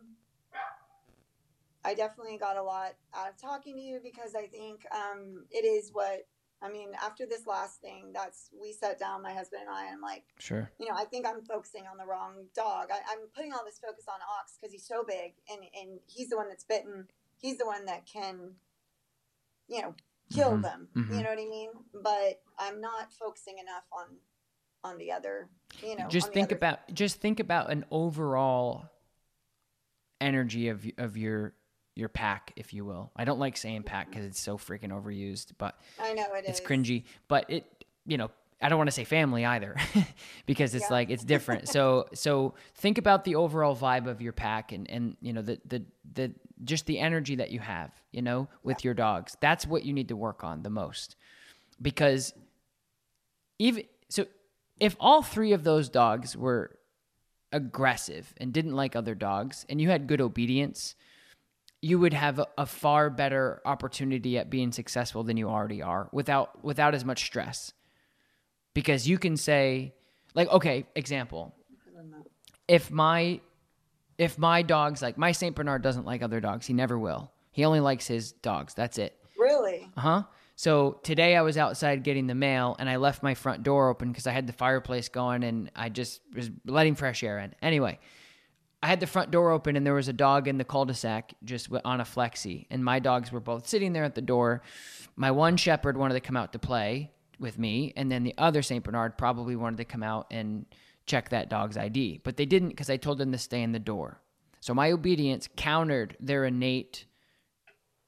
I 1.87 1.95
definitely 1.95 2.37
got 2.37 2.57
a 2.57 2.63
lot 2.63 2.95
out 3.15 3.29
of 3.29 3.41
talking 3.41 3.77
to 3.77 3.81
you 3.81 4.01
because 4.03 4.35
I 4.35 4.47
think 4.47 4.85
um, 4.91 5.45
it 5.53 5.65
is 5.65 5.91
what 5.93 6.27
I 6.61 6.69
mean. 6.69 6.89
After 7.01 7.27
this 7.27 7.47
last 7.47 7.81
thing, 7.81 8.11
that's 8.13 8.51
we 8.61 8.73
sat 8.73 8.99
down, 8.99 9.23
my 9.23 9.33
husband 9.33 9.63
and 9.63 9.71
I, 9.71 9.85
and 9.87 9.95
I'm 9.95 10.01
like, 10.01 10.25
sure, 10.41 10.69
you 10.81 10.89
know, 10.89 10.97
I 10.97 11.05
think 11.05 11.27
I'm 11.27 11.43
focusing 11.43 11.85
on 11.91 11.97
the 11.97 12.05
wrong 12.05 12.47
dog. 12.57 12.89
I, 12.91 12.97
am 13.13 13.29
putting 13.37 13.53
all 13.53 13.65
this 13.65 13.79
focus 13.79 14.07
on 14.09 14.19
Ox 14.41 14.59
because 14.61 14.73
he's 14.73 14.87
so 14.87 15.05
big 15.07 15.35
and 15.49 15.61
and 15.81 16.01
he's 16.07 16.29
the 16.29 16.37
one 16.37 16.49
that's 16.49 16.65
bitten 16.65 17.07
he's 17.39 17.59
the 17.59 17.67
one 17.67 17.85
that 17.87 18.07
can, 18.07 18.53
you 19.69 19.83
know, 19.83 19.95
kill 20.33 20.53
mm-hmm. 20.53 20.63
them. 20.63 20.89
Mm-hmm. 20.97 21.15
You 21.15 21.23
know 21.23 21.31
what 21.31 21.39
I 21.39 21.49
mean? 21.49 21.71
But 22.03 22.41
I'm 22.59 22.81
not 22.81 23.13
focusing 23.13 23.59
enough 23.59 23.85
on 23.93 24.17
on 24.85 24.99
the 24.99 25.13
other. 25.13 25.49
You 25.83 25.97
know, 25.97 26.09
just 26.09 26.33
think 26.33 26.53
about 26.53 26.93
just 26.93 27.21
think 27.21 27.41
about 27.41 27.71
an 27.71 27.85
overall 27.91 28.89
energy 30.21 30.69
of 30.69 30.87
of 30.99 31.17
your 31.17 31.55
your 31.95 32.09
pack, 32.09 32.53
if 32.57 32.75
you 32.75 32.85
will. 32.85 33.11
I 33.17 33.25
don't 33.25 33.39
like 33.39 33.57
saying 33.57 33.85
pack 33.85 34.11
because 34.11 34.27
it's 34.27 34.41
so 34.41 34.59
freaking 34.59 34.91
overused, 34.91 35.53
but 35.59 35.79
I 36.01 36.13
know 36.13 36.27
it 36.35 36.45
it's 36.47 36.61
is. 36.61 36.67
cringy. 36.67 37.05
But 37.27 37.47
it, 37.49 37.85
you 38.07 38.19
know, 38.19 38.31
I 38.61 38.69
don't 38.69 38.79
want 38.79 38.89
to 38.89 38.93
say 38.93 39.05
family 39.05 39.45
either 39.45 39.77
because 40.47 40.75
it's 40.75 40.87
yeah. 40.87 40.95
like 40.95 41.11
it's 41.11 41.25
different. 41.25 41.69
so 41.69 42.07
so 42.15 42.55
think 42.75 42.99
about 42.99 43.25
the 43.25 43.35
overall 43.35 43.77
vibe 43.77 44.07
of 44.07 44.23
your 44.23 44.33
pack 44.33 44.73
and 44.73 44.91
and 44.91 45.17
you 45.21 45.33
know 45.33 45.43
the 45.43 45.61
the 45.67 45.85
the 46.15 46.33
just 46.65 46.87
the 46.87 46.99
energy 46.99 47.37
that 47.37 47.51
you 47.51 47.61
have, 47.61 47.91
you 48.13 48.23
know, 48.23 48.49
with 48.63 48.79
yeah. 48.79 48.89
your 48.89 48.95
dogs. 48.95 49.37
That's 49.41 49.67
what 49.67 49.85
you 49.85 49.93
need 49.93 50.09
to 50.09 50.17
work 50.17 50.43
on 50.43 50.63
the 50.63 50.71
most. 50.71 51.17
Because 51.81 52.33
even 53.59 53.85
so 54.09 54.27
if 54.81 54.97
all 54.99 55.23
three 55.23 55.53
of 55.53 55.65
those 55.65 55.89
dogs 55.89 56.37
were 56.37 56.79
aggressive 57.53 58.33
and 58.39 58.53
didn't 58.53 58.75
like 58.75 58.97
other 58.97 59.15
dogs 59.15 59.67
and 59.69 59.81
you 59.81 59.91
had 59.91 60.07
good 60.07 60.21
obedience, 60.21 60.95
you 61.83 61.99
would 61.99 62.15
have 62.15 62.39
a, 62.39 62.47
a 62.57 62.67
far 62.67 63.11
better 63.11 63.61
opportunity 63.67 64.39
at 64.39 64.49
being 64.49 64.73
successful 64.73 65.23
than 65.23 65.37
you 65.37 65.49
already 65.49 65.83
are 65.83 66.09
without 66.11 66.65
without 66.65 66.95
as 66.95 67.05
much 67.05 67.25
stress 67.27 67.73
because 68.77 69.09
you 69.09 69.17
can 69.17 69.39
say 69.39 69.95
like 70.35 70.49
okay 70.51 70.87
example. 70.95 71.55
If 72.69 72.91
my 72.91 73.41
if 74.19 74.39
my 74.39 74.61
dog's 74.61 75.01
like 75.01 75.17
my 75.17 75.33
saint 75.33 75.57
bernard 75.57 75.81
doesn't 75.81 76.05
like 76.05 76.23
other 76.23 76.41
dogs 76.41 76.67
he 76.67 76.75
never 76.75 76.99
will. 76.99 77.33
He 77.53 77.65
only 77.65 77.81
likes 77.81 78.07
his 78.07 78.33
dogs. 78.33 78.75
That's 78.75 78.99
it. 78.99 79.17
Really? 79.39 79.89
Uh-huh. 79.97 80.25
So 80.57 81.01
today 81.03 81.37
i 81.37 81.41
was 81.41 81.57
outside 81.57 82.03
getting 82.03 82.27
the 82.27 82.35
mail 82.35 82.77
and 82.79 82.89
i 82.89 82.97
left 82.97 83.23
my 83.23 83.33
front 83.35 83.63
door 83.63 83.89
open 83.89 84.09
because 84.11 84.27
i 84.27 84.33
had 84.33 84.47
the 84.47 84.53
fireplace 84.53 85.09
going 85.09 85.43
and 85.43 85.71
i 85.75 85.89
just 85.89 86.21
was 86.35 86.51
letting 86.67 86.95
fresh 86.97 87.23
air 87.23 87.39
in. 87.39 87.55
Anyway 87.63 87.99
I 88.83 88.89
had 88.89 89.01
the 89.01 89.07
front 89.07 89.31
door 89.31 89.53
open 89.53 89.75
and 89.75 89.87
there 89.87 89.95
was 89.95 90.09
a 90.09 90.13
dog 90.13 90.49
in 90.49 90.59
the 90.59 90.65
cul-de-sac 90.65 91.33
just 91.43 91.69
on 91.85 92.01
a 92.01 92.05
flexi, 92.05 92.67
and 92.71 92.85
my 92.85 92.99
dogs 92.99 93.33
were 93.33 93.41
both 93.41 93.67
sitting 93.67 93.95
there 93.95 94.05
at 94.05 94.15
the 94.15 94.21
door. 94.21 94.63
My 95.17 95.31
one 95.31 95.57
shepherd 95.57 95.97
wanted 95.97 96.15
to 96.15 96.21
come 96.21 96.37
out 96.37 96.53
to 96.53 96.59
play, 96.59 97.11
with 97.39 97.59
me, 97.59 97.93
and 97.97 98.11
then 98.11 98.23
the 98.23 98.35
other 98.39 98.63
Saint 98.63 98.85
Bernard 98.85 99.19
probably 99.19 99.57
wanted 99.57 99.79
to 99.79 99.85
come 99.85 100.03
out 100.03 100.27
and 100.31 100.67
check 101.07 101.29
that 101.29 101.49
dog's 101.49 101.77
ID, 101.77 102.21
but 102.25 102.37
they 102.37 102.47
didn't 102.47 102.71
because 102.71 102.91
I 102.91 102.97
told 102.97 103.19
them 103.19 103.33
to 103.33 103.39
stay 103.39 103.63
in 103.63 103.73
the 103.73 103.79
door. 103.79 104.21
So 104.61 104.75
my 104.75 104.91
obedience 104.91 105.49
countered 105.57 106.17
their 106.19 106.45
innate 106.45 107.05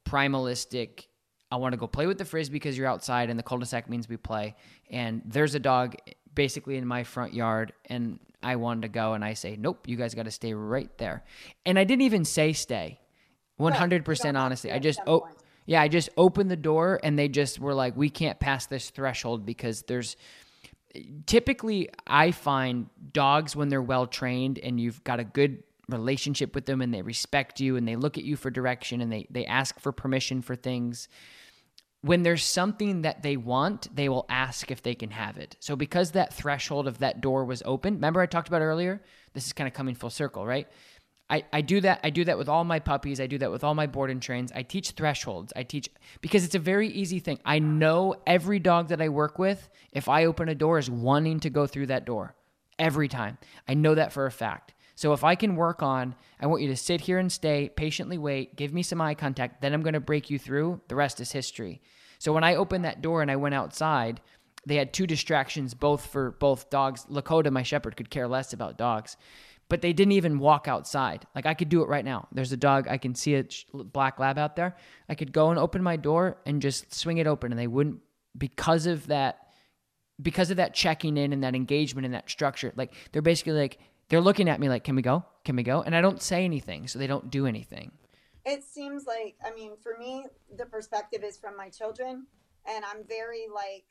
primalistic. 0.09 1.07
I 1.51 1.57
want 1.57 1.73
to 1.73 1.77
go 1.79 1.87
play 1.87 2.07
with 2.07 2.19
the 2.19 2.25
frisbee 2.25 2.55
because 2.55 2.77
you're 2.77 2.89
outside, 2.89 3.31
and 3.31 3.39
the 3.39 3.45
cul-de-sac 3.45 3.89
means 3.89 4.09
we 4.09 4.17
play. 4.17 4.57
And 4.91 5.23
there's 5.25 5.55
a 5.55 5.61
dog 5.61 5.97
basically 6.35 6.77
in 6.77 6.87
my 6.87 7.05
front 7.05 7.35
yard, 7.35 7.73
and 7.87 8.19
I 8.43 8.57
wanted 8.57 8.83
to 8.83 8.89
go, 8.89 9.15
and 9.15 9.25
I 9.25 9.35
say, 9.35 9.57
nope, 9.57 9.87
you 9.87 9.97
guys 9.97 10.15
got 10.15 10.25
to 10.25 10.31
stay 10.31 10.55
right 10.55 10.91
there. 10.99 11.25
And 11.65 11.79
I 11.79 11.85
didn't 11.85 12.03
even 12.03 12.25
say 12.25 12.53
stay. 12.53 13.01
100% 13.61 14.39
honestly. 14.39 14.73
I 14.73 14.79
just 14.79 15.01
oh 15.07 15.29
yeah, 15.69 15.83
I 15.83 15.89
just 15.89 16.09
opened 16.17 16.51
the 16.51 16.57
door 16.57 16.99
and 17.03 17.19
they 17.19 17.29
just 17.29 17.61
were 17.61 17.75
like, 17.75 17.95
we 17.95 18.09
can't 18.09 18.41
pass 18.41 18.65
this 18.65 18.89
threshold 18.89 19.45
because 19.45 19.83
there's 19.83 20.17
typically, 21.27 21.91
I 22.07 22.31
find 22.31 22.89
dogs 23.13 23.55
when 23.55 23.69
they're 23.69 23.83
well 23.83 24.07
trained 24.07 24.59
and 24.59 24.81
you've 24.81 25.05
got 25.05 25.21
a 25.21 25.25
good 25.25 25.63
relationship 25.87 26.55
with 26.55 26.65
them 26.65 26.81
and 26.81 26.93
they 26.95 27.03
respect 27.03 27.61
you 27.61 27.77
and 27.77 27.87
they 27.87 27.97
look 27.97 28.17
at 28.17 28.25
you 28.25 28.35
for 28.35 28.51
direction 28.51 29.03
and 29.03 29.13
they, 29.13 29.27
they 29.29 29.45
ask 29.45 29.79
for 29.79 29.93
permission 29.93 30.41
for 30.41 30.57
things. 30.57 31.07
When 32.01 32.23
there's 32.23 32.45
something 32.45 33.03
that 33.03 33.23
they 33.23 33.37
want, 33.37 33.95
they 33.95 34.09
will 34.09 34.25
ask 34.31 34.71
if 34.71 34.83
they 34.83 34.95
can 34.95 35.11
have 35.11 35.37
it. 35.37 35.57
So, 35.61 35.77
because 35.77 36.13
that 36.13 36.33
threshold 36.33 36.89
of 36.89 37.01
that 37.01 37.21
door 37.21 37.45
was 37.45 37.63
open, 37.67 37.97
remember 37.97 38.23
I 38.23 38.27
talked 38.27 38.49
about 38.49 38.63
earlier? 38.63 39.03
This 39.35 39.47
is 39.47 39.53
kind 39.53 39.69
of 39.69 39.75
coming 39.75 39.95
full 39.95 40.09
circle, 40.09 40.47
right? 40.47 40.67
I, 41.31 41.45
I 41.53 41.61
do 41.61 41.81
that 41.83 42.01
I 42.03 42.11
do 42.11 42.25
that 42.25 42.39
with 42.39 42.49
all 42.49 42.65
my 42.65 42.79
puppies. 42.79 43.21
I 43.21 43.27
do 43.27 43.39
that 43.39 43.51
with 43.51 43.63
all 43.63 43.75
my 43.75 43.87
board 43.87 44.11
and 44.11 44.23
trains. 44.23 44.51
I 44.55 44.63
teach 44.63 44.93
thresholds. 44.93 45.53
I 45.55 45.63
teach 45.63 45.89
because 46.21 46.45
it's 46.45 46.55
a 46.55 46.61
very 46.61 46.89
easy 46.89 47.19
thing. 47.19 47.39
I 47.45 47.59
know 47.59 48.17
every 48.27 48.59
dog 48.59 48.89
that 48.89 49.03
I 49.03 49.09
work 49.09 49.39
with, 49.39 49.69
if 49.93 50.09
I 50.09 50.25
open 50.25 50.49
a 50.49 50.55
door, 50.55 50.79
is 50.79 50.91
wanting 50.91 51.41
to 51.41 51.51
go 51.51 51.67
through 51.67 51.87
that 51.87 52.07
door. 52.07 52.35
Every 52.79 53.09
time. 53.09 53.39
I 53.67 53.75
know 53.75 53.95
that 53.95 54.13
for 54.13 54.27
a 54.27 54.31
fact. 54.31 54.73
So 54.95 55.13
if 55.13 55.23
I 55.23 55.35
can 55.35 55.57
work 55.57 55.83
on, 55.83 56.15
I 56.41 56.47
want 56.47 56.63
you 56.63 56.69
to 56.69 56.77
sit 56.77 57.03
here 57.03 57.19
and 57.19 57.31
stay, 57.31 57.69
patiently 57.69 58.19
wait, 58.19 58.57
give 58.57 58.73
me 58.73 58.83
some 58.83 59.01
eye 59.01 59.15
contact, 59.15 59.61
then 59.61 59.73
I'm 59.73 59.83
gonna 59.83 60.01
break 60.01 60.31
you 60.31 60.39
through. 60.39 60.81
The 60.89 60.97
rest 60.97 61.21
is 61.21 61.33
history. 61.33 61.81
So 62.19 62.33
when 62.33 62.45
I 62.45 62.57
opened 62.57 62.85
that 62.85 63.03
door 63.03 63.23
and 63.23 63.31
I 63.31 63.37
went 63.37 63.55
outside, 63.55 64.21
they 64.67 64.77
had 64.77 64.93
two 64.93 65.07
distractions, 65.07 65.73
both 65.75 66.07
for 66.07 66.33
both 66.33 66.69
dogs. 66.69 67.07
Lakota, 67.07 67.51
my 67.51 67.63
shepherd, 67.63 67.97
could 67.97 68.11
care 68.11 68.29
less 68.29 68.53
about 68.53 68.77
dogs, 68.77 69.17
but 69.69 69.83
they 69.83 69.93
didn't 69.93 70.13
even 70.13 70.39
walk 70.39 70.67
outside. 70.67 71.27
Like 71.35 71.47
I 71.47 71.55
could 71.55 71.69
do 71.69 71.83
it 71.83 71.89
right 71.89 72.05
now. 72.05 72.27
There's 72.33 72.53
a 72.53 72.57
dog, 72.57 72.89
I 72.89 72.97
can 72.99 73.15
see 73.15 73.35
a 73.35 73.45
black 73.73 74.19
lab 74.19 74.39
out 74.39 74.57
there. 74.57 74.77
I 75.09 75.15
could 75.15 75.33
go 75.33 75.51
and 75.51 75.59
open 75.59 75.83
my 75.83 75.97
door 75.97 76.39
and 76.47 76.63
just 76.63 76.95
swing 76.95 77.19
it 77.19 77.27
open, 77.27 77.53
and 77.53 77.59
they 77.59 77.67
wouldn't, 77.67 78.01
because 78.37 78.87
of 78.87 79.07
that, 79.09 79.39
because 80.21 80.51
of 80.51 80.57
that 80.57 80.75
checking 80.75 81.17
in 81.17 81.33
and 81.33 81.45
that 81.45 81.55
engagement 81.55 82.05
and 82.07 82.15
that 82.15 82.31
structure. 82.31 82.73
Like 82.77 82.95
they're 83.13 83.23
basically 83.23 83.53
like, 83.53 83.79
they're 84.09 84.21
looking 84.23 84.49
at 84.49 84.59
me 84.59 84.69
like, 84.71 84.85
can 84.85 84.97
we 84.97 85.03
go? 85.03 85.25
Can 85.45 85.55
we 85.57 85.63
go? 85.63 85.83
And 85.83 85.95
I 85.95 86.01
don't 86.01 86.23
say 86.23 86.45
anything, 86.45 86.89
so 86.89 86.99
they 86.99 87.07
don't 87.07 87.31
do 87.31 87.47
anything. 87.47 87.93
It 88.47 88.65
seems 88.65 89.05
like, 89.07 89.37
I 89.45 89.55
mean, 89.55 89.73
for 89.83 89.97
me, 89.99 90.25
the 90.57 90.65
perspective 90.65 91.23
is 91.23 91.37
from 91.37 91.57
my 91.57 91.69
children, 91.69 92.27
and 92.67 92.85
I'm 92.87 93.05
very 93.07 93.47
like, 93.55 93.85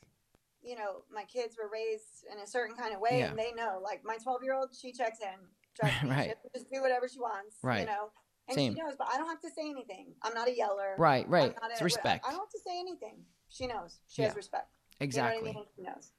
you 0.63 0.75
know, 0.75 1.03
my 1.13 1.23
kids 1.25 1.55
were 1.55 1.69
raised 1.71 2.25
in 2.31 2.39
a 2.39 2.47
certain 2.47 2.75
kind 2.75 2.95
of 2.95 2.99
way, 2.99 3.19
Yeah. 3.19 3.27
and 3.29 3.37
they 3.37 3.51
know. 3.53 3.79
Like 3.83 4.01
my 4.03 4.17
12 4.17 4.43
year 4.43 4.55
old, 4.55 4.69
she 4.75 4.91
checks 4.91 5.19
in, 5.21 5.37
me, 5.83 5.91
Right. 6.09 6.33
she'll 6.41 6.51
just 6.61 6.71
do 6.71 6.81
whatever 6.81 7.07
she 7.07 7.19
wants, 7.19 7.57
Right. 7.61 7.81
You 7.81 7.85
know, 7.87 8.11
and 8.49 8.55
Same. 8.55 8.73
she 8.75 8.79
knows, 8.81 8.95
but 8.97 9.07
I 9.11 9.17
don't 9.17 9.27
have 9.27 9.41
to 9.41 9.49
say 9.49 9.69
anything. 9.69 10.13
I'm 10.23 10.33
not 10.33 10.47
a 10.47 10.55
yeller, 10.55 10.95
Right, 10.97 11.27
right. 11.29 11.53
It's 11.71 11.81
respect. 11.81 12.25
I 12.25 12.31
don't 12.31 12.39
have 12.39 12.49
to 12.49 12.59
say 12.65 12.79
anything. 12.79 13.17
She 13.49 13.67
knows. 13.67 13.99
She 14.07 14.21
Yeah. 14.21 14.29
has 14.29 14.37
respect. 14.37 14.69
Exactly. 14.99 15.37
You 15.49 15.53
know 15.53 15.59
I 15.59 15.63
mean? 15.63 15.65
She 15.75 15.81
knows. 15.83 16.11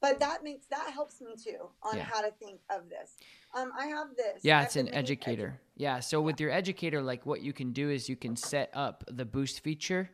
But 0.00 0.20
that 0.20 0.44
makes 0.44 0.66
that 0.66 0.90
helps 0.92 1.20
me 1.22 1.34
too 1.42 1.70
on 1.82 1.96
Yeah. 1.96 2.02
how 2.04 2.20
to 2.20 2.30
think 2.32 2.60
of 2.70 2.88
this. 2.90 3.16
Um, 3.54 3.72
I 3.78 3.86
have 3.86 4.08
this. 4.16 4.44
Yeah, 4.44 4.62
it's 4.62 4.76
an 4.76 4.84
mini 4.86 4.96
edu- 4.96 5.00
educator. 5.00 5.60
Yeah, 5.74 6.00
so 6.00 6.20
with 6.20 6.38
your 6.38 6.50
educator, 6.50 7.00
like 7.02 7.24
what 7.24 7.40
you 7.40 7.52
can 7.54 7.72
do 7.72 7.88
is 7.90 8.08
you 8.08 8.14
can 8.16 8.36
set 8.36 8.70
up 8.74 9.04
the 9.08 9.24
boost 9.24 9.60
feature. 9.60 10.10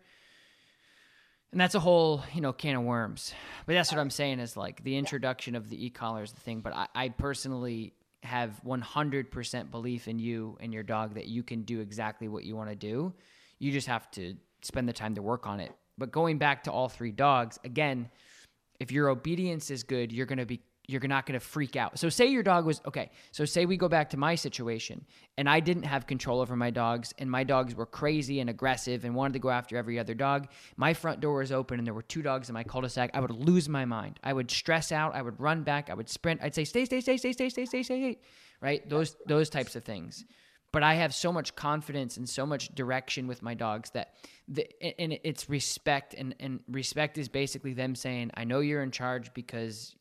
And 1.50 1.60
that's 1.60 1.74
a 1.74 1.80
whole, 1.80 2.22
you 2.32 2.40
know, 2.40 2.52
can 2.52 2.76
of 2.76 2.82
worms. 2.84 3.34
But 3.66 3.74
that's 3.74 3.90
what 3.92 3.98
I'm 3.98 4.08
saying 4.10 4.38
is 4.40 4.56
like 4.56 4.82
the 4.84 4.96
introduction 4.96 5.54
of 5.54 5.68
the 5.68 5.84
e-collar 5.84 6.22
is 6.22 6.32
the 6.32 6.40
thing. 6.40 6.60
But 6.60 6.74
I, 6.74 6.86
I 6.94 7.08
personally 7.10 7.92
have 8.22 8.60
100% 8.64 9.70
belief 9.70 10.08
in 10.08 10.18
you 10.18 10.56
and 10.60 10.72
your 10.72 10.82
dog 10.82 11.14
that 11.14 11.26
you 11.26 11.42
can 11.42 11.62
do 11.62 11.80
exactly 11.80 12.28
what 12.28 12.44
you 12.44 12.56
want 12.56 12.70
to 12.70 12.76
do. 12.76 13.12
You 13.58 13.72
just 13.72 13.86
have 13.88 14.10
to 14.12 14.34
spend 14.62 14.88
the 14.88 14.92
time 14.92 15.14
to 15.16 15.22
work 15.22 15.46
on 15.46 15.60
it. 15.60 15.72
But 15.98 16.12
going 16.12 16.38
back 16.38 16.64
to 16.64 16.72
all 16.72 16.88
three 16.88 17.10
dogs, 17.10 17.58
again, 17.64 18.08
if 18.80 18.90
your 18.90 19.08
obedience 19.08 19.70
is 19.70 19.82
good, 19.82 20.12
you're 20.12 20.26
going 20.26 20.38
to 20.38 20.46
be 20.46 20.60
you're 20.86 21.00
not 21.02 21.26
going 21.26 21.38
to 21.38 21.44
freak 21.44 21.76
out. 21.76 21.98
So 21.98 22.08
say 22.08 22.26
your 22.26 22.42
dog 22.42 22.66
was 22.66 22.80
okay. 22.86 23.10
So 23.30 23.44
say 23.44 23.66
we 23.66 23.76
go 23.76 23.88
back 23.88 24.10
to 24.10 24.16
my 24.16 24.34
situation 24.34 25.04
and 25.38 25.48
I 25.48 25.60
didn't 25.60 25.84
have 25.84 26.06
control 26.06 26.40
over 26.40 26.56
my 26.56 26.70
dogs 26.70 27.14
and 27.18 27.30
my 27.30 27.44
dogs 27.44 27.74
were 27.74 27.86
crazy 27.86 28.40
and 28.40 28.50
aggressive 28.50 29.04
and 29.04 29.14
wanted 29.14 29.34
to 29.34 29.38
go 29.38 29.50
after 29.50 29.76
every 29.76 29.98
other 29.98 30.14
dog. 30.14 30.48
My 30.76 30.92
front 30.92 31.20
door 31.20 31.38
was 31.38 31.52
open 31.52 31.78
and 31.78 31.86
there 31.86 31.94
were 31.94 32.02
two 32.02 32.22
dogs 32.22 32.48
in 32.48 32.54
my 32.54 32.64
cul-de-sac. 32.64 33.10
I 33.14 33.20
would 33.20 33.30
lose 33.30 33.68
my 33.68 33.84
mind. 33.84 34.18
I 34.24 34.32
would 34.32 34.50
stress 34.50 34.90
out, 34.90 35.14
I 35.14 35.22
would 35.22 35.40
run 35.40 35.62
back, 35.62 35.88
I 35.88 35.94
would 35.94 36.08
sprint. 36.08 36.40
I'd 36.42 36.54
say 36.54 36.64
stay 36.64 36.84
stay 36.84 37.00
stay 37.00 37.16
stay 37.16 37.32
stay 37.32 37.48
stay 37.48 37.64
stay 37.64 37.82
stay. 37.82 38.00
stay. 38.00 38.18
Right? 38.60 38.88
Those 38.88 39.16
those 39.26 39.50
types 39.50 39.76
of 39.76 39.84
things 39.84 40.24
but 40.72 40.82
I 40.82 40.94
have 40.94 41.14
so 41.14 41.30
much 41.32 41.54
confidence 41.54 42.16
and 42.16 42.26
so 42.26 42.46
much 42.46 42.74
direction 42.74 43.26
with 43.26 43.42
my 43.42 43.52
dogs 43.52 43.90
that 43.90 44.14
the, 44.48 44.66
and 44.98 45.18
it's 45.22 45.48
respect 45.48 46.14
and, 46.14 46.34
and 46.40 46.60
respect 46.66 47.18
is 47.18 47.28
basically 47.28 47.74
them 47.74 47.94
saying, 47.94 48.30
I 48.34 48.44
know 48.44 48.60
you're 48.60 48.82
in 48.82 48.90
charge 48.90 49.32
because 49.34 49.94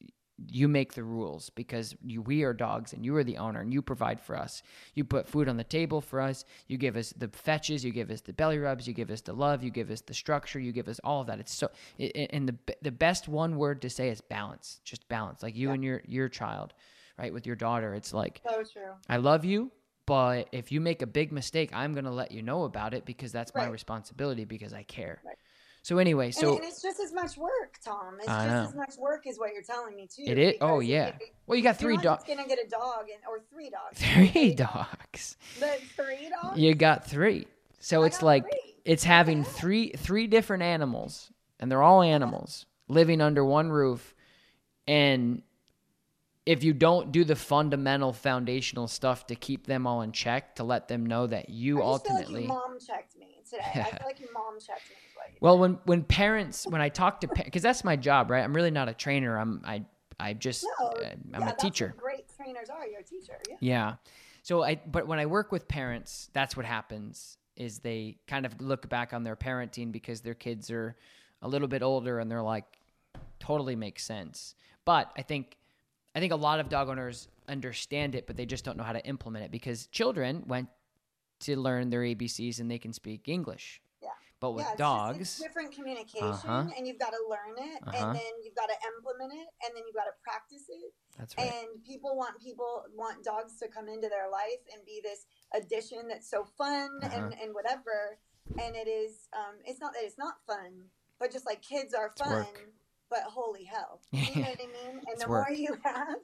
you 0.49 0.67
make 0.67 0.93
the 0.93 1.03
rules 1.03 1.49
because 1.49 1.95
you, 2.03 2.21
we 2.21 2.43
are 2.43 2.53
dogs 2.53 2.93
and 2.93 3.05
you 3.05 3.15
are 3.15 3.23
the 3.23 3.37
owner 3.37 3.61
and 3.61 3.73
you 3.73 3.81
provide 3.81 4.19
for 4.19 4.37
us. 4.37 4.63
You 4.93 5.03
put 5.03 5.27
food 5.27 5.47
on 5.47 5.57
the 5.57 5.63
table 5.63 6.01
for 6.01 6.21
us. 6.21 6.45
You 6.67 6.77
give 6.77 6.95
us 6.95 7.13
the 7.15 7.27
fetches. 7.27 7.83
You 7.83 7.91
give 7.91 8.09
us 8.09 8.21
the 8.21 8.33
belly 8.33 8.57
rubs. 8.57 8.87
You 8.87 8.93
give 8.93 9.09
us 9.11 9.21
the 9.21 9.33
love. 9.33 9.63
You 9.63 9.71
give 9.71 9.89
us 9.91 10.01
the 10.01 10.13
structure. 10.13 10.59
You 10.59 10.71
give 10.71 10.87
us 10.87 10.99
all 11.03 11.21
of 11.21 11.27
that. 11.27 11.39
It's 11.39 11.53
so, 11.53 11.69
and 11.99 12.49
the, 12.49 12.75
the 12.81 12.91
best 12.91 13.27
one 13.27 13.57
word 13.57 13.81
to 13.81 13.89
say 13.89 14.09
is 14.09 14.21
balance, 14.21 14.79
just 14.83 15.07
balance. 15.09 15.43
Like 15.43 15.55
you 15.55 15.71
and 15.71 15.83
your, 15.83 16.01
your 16.05 16.29
child, 16.29 16.73
right? 17.17 17.33
With 17.33 17.45
your 17.45 17.55
daughter, 17.55 17.93
it's 17.93 18.13
like, 18.13 18.41
So 18.47 18.63
true. 18.63 18.91
I 19.09 19.17
love 19.17 19.45
you, 19.45 19.71
but 20.05 20.49
if 20.51 20.71
you 20.71 20.81
make 20.81 21.01
a 21.01 21.07
big 21.07 21.31
mistake, 21.31 21.69
I'm 21.73 21.93
going 21.93 22.05
to 22.05 22.11
let 22.11 22.31
you 22.31 22.41
know 22.41 22.63
about 22.63 22.93
it 22.93 23.05
because 23.05 23.31
that's 23.31 23.53
my 23.55 23.67
responsibility 23.67 24.45
because 24.45 24.73
I 24.73 24.83
care. 24.83 25.21
Right. 25.25 25.35
So 25.83 25.97
anyway, 25.97 26.29
so 26.31 26.55
and 26.57 26.63
it's 26.63 26.81
just 26.81 26.99
as 26.99 27.11
much 27.11 27.37
work, 27.37 27.77
Tom. 27.83 28.17
It's 28.19 28.27
I 28.27 28.45
just 28.45 28.75
know. 28.75 28.81
as 28.81 28.87
much 28.89 28.97
work 28.99 29.25
as 29.25 29.37
what 29.39 29.51
you're 29.53 29.63
telling 29.63 29.95
me 29.95 30.07
too. 30.07 30.23
it 30.27 30.37
is. 30.37 30.53
Oh 30.61 30.79
yeah. 30.79 31.07
if- 31.19 31.29
Well, 31.47 31.57
you 31.57 31.63
got 31.63 31.77
three 31.77 31.97
dogs. 31.97 32.23
gonna 32.27 32.47
get 32.47 32.59
a 32.63 32.69
dog 32.69 33.05
and 33.11 33.21
or 33.27 33.39
three 33.51 33.69
dogs. 33.71 33.99
Three 34.31 34.53
dogs. 34.53 35.37
But 35.59 35.79
three 35.95 36.29
dogs. 36.29 36.59
You 36.59 36.75
got 36.75 37.05
three. 37.07 37.47
So 37.79 38.03
I 38.03 38.07
it's 38.07 38.21
like 38.21 38.43
three. 38.43 38.75
it's 38.85 39.03
having 39.03 39.43
three 39.43 39.89
three 39.97 40.27
different 40.27 40.61
animals, 40.61 41.31
and 41.59 41.71
they're 41.71 41.81
all 41.81 42.03
animals 42.03 42.67
living 42.87 43.19
under 43.19 43.43
one 43.43 43.71
roof, 43.71 44.13
and 44.87 45.41
if 46.45 46.63
you 46.63 46.73
don't 46.73 47.11
do 47.11 47.23
the 47.23 47.35
fundamental 47.35 48.13
foundational 48.13 48.87
stuff 48.87 49.27
to 49.27 49.35
keep 49.35 49.67
them 49.67 49.85
all 49.85 50.01
in 50.01 50.11
check, 50.11 50.55
to 50.55 50.63
let 50.63 50.87
them 50.87 51.05
know 51.05 51.27
that 51.27 51.49
you 51.49 51.81
I 51.81 51.91
just 51.91 52.07
feel 52.07 52.15
like 52.15 52.23
ultimately 52.25 52.41
you 52.43 52.47
mom 52.47 52.79
checked 52.79 53.17
me 53.17 53.41
today. 53.47 53.63
I 53.75 53.83
feel 53.83 53.99
like 54.05 54.19
you 54.19 54.27
mom 54.33 54.59
checked 54.59 54.89
me. 54.89 54.95
is 54.95 55.15
what 55.15 55.27
you 55.31 55.37
Well, 55.39 55.59
when 55.59 55.79
when 55.85 56.03
parents 56.03 56.65
when 56.65 56.81
I 56.81 56.89
talk 56.89 57.21
to 57.21 57.27
because 57.27 57.61
that's 57.61 57.83
my 57.83 57.95
job, 57.95 58.31
right? 58.31 58.43
I'm 58.43 58.53
really 58.53 58.71
not 58.71 58.89
a 58.89 58.93
trainer. 58.93 59.37
I'm 59.37 59.61
I 59.65 59.85
I 60.19 60.33
just 60.33 60.65
no, 60.79 60.87
uh, 60.87 61.09
I'm 61.33 61.41
yeah, 61.41 61.49
a 61.49 61.55
teacher. 61.55 61.93
Great 61.97 62.25
trainers 62.35 62.69
are. 62.69 62.87
You're 62.87 63.01
a 63.01 63.03
teacher. 63.03 63.39
Yeah. 63.47 63.55
Yeah. 63.59 63.93
So 64.41 64.63
I 64.63 64.81
but 64.87 65.07
when 65.07 65.19
I 65.19 65.27
work 65.27 65.51
with 65.51 65.67
parents, 65.67 66.29
that's 66.33 66.57
what 66.57 66.65
happens 66.65 67.37
is 67.55 67.79
they 67.79 68.17
kind 68.27 68.45
of 68.47 68.59
look 68.59 68.89
back 68.89 69.13
on 69.13 69.23
their 69.23 69.35
parenting 69.35 69.91
because 69.91 70.21
their 70.21 70.33
kids 70.33 70.71
are 70.71 70.95
a 71.43 71.47
little 71.47 71.67
bit 71.67 71.83
older 71.83 72.17
and 72.19 72.31
they're 72.31 72.41
like 72.41 72.79
totally 73.39 73.75
makes 73.75 74.03
sense. 74.03 74.55
But 74.85 75.11
I 75.15 75.21
think 75.21 75.57
I 76.13 76.19
think 76.19 76.33
a 76.33 76.37
lot 76.37 76.59
of 76.59 76.69
dog 76.69 76.89
owners 76.89 77.27
understand 77.47 78.15
it, 78.15 78.27
but 78.27 78.35
they 78.37 78.45
just 78.45 78.65
don't 78.65 78.77
know 78.77 78.83
how 78.83 78.93
to 78.93 79.05
implement 79.05 79.45
it 79.45 79.51
because 79.51 79.87
children 79.87 80.43
went 80.47 80.67
to 81.41 81.57
learn 81.57 81.89
their 81.89 82.01
ABCs 82.01 82.59
and 82.59 82.69
they 82.69 82.77
can 82.77 82.93
speak 82.93 83.27
English. 83.27 83.81
Yeah. 84.01 84.09
But 84.39 84.51
with 84.51 84.65
yeah, 84.65 84.71
it's 84.71 84.77
just- 84.77 84.79
dogs, 84.79 85.19
it's 85.21 85.39
different 85.39 85.71
communication, 85.73 86.49
Uh-huh. 86.49 86.69
and 86.77 86.85
you've 86.85 86.99
got 86.99 87.11
to 87.11 87.23
learn 87.29 87.55
it, 87.57 87.79
Uh-huh. 87.87 88.07
and 88.07 88.15
then 88.15 88.31
you've 88.43 88.55
got 88.55 88.67
to 88.67 88.75
implement 88.95 89.33
it, 89.33 89.47
and 89.63 89.75
then 89.75 89.83
you've 89.87 89.95
got 89.95 90.05
to 90.05 90.13
practice 90.23 90.65
it. 90.69 90.93
that's 91.17 91.37
right. 91.37 91.51
And 91.51 91.83
people 91.83 92.15
want 92.15 92.39
people 92.41 92.83
want 92.95 93.23
dogs 93.23 93.57
to 93.59 93.67
come 93.67 93.87
into 93.87 94.07
their 94.09 94.29
life 94.29 94.61
and 94.73 94.83
be 94.85 95.01
this 95.03 95.25
addition 95.53 96.07
that's 96.07 96.29
so 96.29 96.45
fun 96.57 96.99
Uh-huh. 97.03 97.15
and, 97.15 97.33
and 97.39 97.53
whatever. 97.53 98.17
And 98.59 98.75
it 98.75 98.87
is. 98.87 99.27
Um, 99.33 99.55
it's 99.65 99.79
not 99.79 99.93
that 99.93 100.03
it's 100.03 100.17
not 100.17 100.35
fun, 100.47 100.89
but 101.19 101.31
just 101.31 101.45
like 101.45 101.61
kids 101.61 101.93
are 101.93 102.07
It's 102.07 102.21
fun. 102.21 102.31
work. 102.31 102.69
But 103.11 103.23
holy 103.27 103.65
hell, 103.65 103.99
you 104.11 104.41
know 104.41 104.47
what 104.47 104.59
I 104.63 104.71
mean? 104.71 105.01
And 105.11 105.19
the 105.21 105.27
work. 105.29 105.49
more 105.49 105.55
you 105.55 105.77
have, 105.83 106.15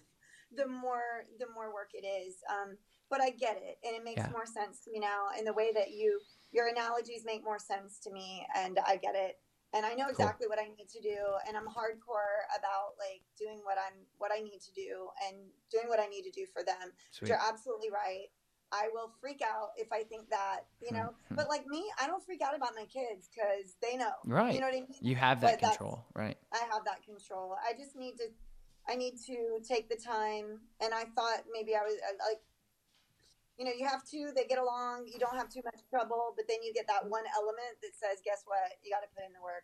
the 0.55 0.65
more 0.65 1.27
the 1.37 1.45
more 1.53 1.71
work 1.71 1.91
it 1.93 2.07
is. 2.07 2.37
Um, 2.49 2.77
but 3.09 3.21
I 3.21 3.29
get 3.31 3.59
it, 3.61 3.77
and 3.85 3.95
it 3.95 4.03
makes 4.03 4.23
Yeah. 4.23 4.31
more 4.31 4.45
sense 4.47 4.79
to 4.85 4.91
me 4.91 4.99
now. 4.99 5.27
And 5.37 5.45
the 5.45 5.53
way 5.53 5.71
that 5.75 5.91
you 5.91 6.19
your 6.51 6.69
analogies 6.69 7.23
make 7.25 7.43
more 7.43 7.59
sense 7.59 7.99
to 7.99 8.11
me, 8.11 8.47
and 8.55 8.79
I 8.87 8.95
get 8.95 9.15
it. 9.15 9.35
And 9.75 9.85
I 9.85 9.93
know 9.95 10.05
Cool. 10.05 10.15
exactly 10.15 10.47
what 10.47 10.59
I 10.59 10.71
need 10.71 10.87
to 10.87 11.01
do, 11.01 11.19
and 11.45 11.57
I'm 11.57 11.67
hardcore 11.67 12.47
about 12.57 12.95
like 12.97 13.21
doing 13.37 13.59
what 13.67 13.75
I'm 13.77 14.07
what 14.17 14.31
I 14.31 14.39
need 14.39 14.61
to 14.63 14.71
do 14.71 15.11
and 15.27 15.35
doing 15.69 15.89
what 15.91 15.99
I 15.99 16.07
need 16.07 16.23
to 16.23 16.31
do 16.31 16.47
for 16.47 16.63
them. 16.63 16.95
Sweet. 17.11 17.27
You're 17.27 17.43
absolutely 17.43 17.91
right. 17.91 18.31
I 18.71 18.89
will 18.93 19.11
freak 19.21 19.41
out 19.41 19.69
if 19.77 19.91
I 19.91 20.03
think 20.03 20.29
that, 20.29 20.61
you 20.81 20.91
know. 20.91 21.13
Mhm. 21.31 21.35
But 21.35 21.47
like 21.47 21.65
me, 21.67 21.89
I 21.99 22.07
don't 22.07 22.23
freak 22.23 22.41
out 22.41 22.55
about 22.55 22.75
my 22.75 22.85
kids 22.85 23.29
because 23.29 23.75
they 23.81 23.95
know. 23.95 24.13
Right. 24.25 24.53
You 24.53 24.59
know 24.59 24.67
what 24.67 24.75
I 24.75 24.81
mean? 24.81 24.99
You 25.01 25.15
have 25.15 25.41
that 25.41 25.59
But 25.61 25.69
control, 25.69 26.05
right? 26.13 26.37
I 26.51 26.59
have 26.71 26.83
that 26.85 27.03
control. 27.03 27.55
I 27.65 27.73
just 27.73 27.95
need 27.95 28.17
to, 28.17 28.27
I 28.87 28.95
need 28.95 29.17
to 29.25 29.59
take 29.67 29.89
the 29.89 29.95
time. 29.95 30.61
And 30.81 30.93
I 30.93 31.05
thought 31.05 31.45
maybe 31.51 31.75
I 31.75 31.83
was 31.83 31.95
I, 32.03 32.11
like, 32.29 32.41
you 33.57 33.65
know, 33.65 33.71
you 33.71 33.87
have 33.87 34.03
two, 34.03 34.31
they 34.35 34.45
get 34.45 34.59
along, 34.59 35.07
you 35.07 35.17
don't 35.17 35.35
have 35.35 35.49
too 35.49 35.61
much 35.63 35.79
trouble, 35.89 36.33
but 36.35 36.47
then 36.47 36.61
you 36.61 36.73
get 36.73 36.87
that 36.87 37.09
one 37.09 37.23
element 37.35 37.81
that 37.81 37.95
says, 37.95 38.21
guess 38.23 38.43
what? 38.45 38.77
You 38.83 38.91
got 38.91 39.01
to 39.01 39.07
put 39.15 39.25
in 39.25 39.33
the 39.33 39.41
work, 39.41 39.63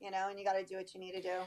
you 0.00 0.10
know, 0.10 0.28
and 0.28 0.38
you 0.38 0.44
got 0.44 0.54
to 0.54 0.64
do 0.64 0.76
what 0.76 0.94
you 0.94 1.00
need 1.00 1.12
to 1.12 1.22
do. 1.22 1.40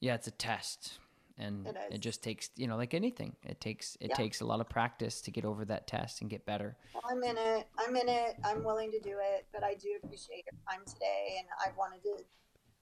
Yeah, 0.00 0.14
it's 0.14 0.26
a 0.26 0.32
test, 0.32 0.98
and 1.38 1.66
It 1.66 1.76
it, 1.90 1.98
just 1.98 2.22
takes 2.22 2.50
you 2.56 2.66
know 2.66 2.76
like 2.76 2.94
anything. 2.94 3.36
It 3.42 3.60
takes 3.60 3.96
it 4.00 4.10
Yeah. 4.10 4.16
takes 4.16 4.40
a 4.40 4.44
lot 4.46 4.60
of 4.60 4.68
practice 4.68 5.20
to 5.22 5.30
get 5.30 5.44
over 5.44 5.64
that 5.64 5.86
test 5.86 6.20
and 6.20 6.30
get 6.30 6.46
better. 6.46 6.76
I'm 7.04 7.22
in 7.22 7.36
it. 7.36 7.66
I'm 7.78 7.96
in 7.96 8.08
it. 8.08 8.36
I'm 8.44 8.62
willing 8.64 8.90
to 8.92 9.00
do 9.00 9.18
it, 9.20 9.46
but 9.52 9.64
I 9.64 9.74
do 9.74 9.88
appreciate 10.02 10.44
your 10.50 10.60
time 10.70 10.84
today. 10.86 11.36
And 11.38 11.48
I 11.64 11.76
wanted 11.76 12.02
to, 12.04 12.24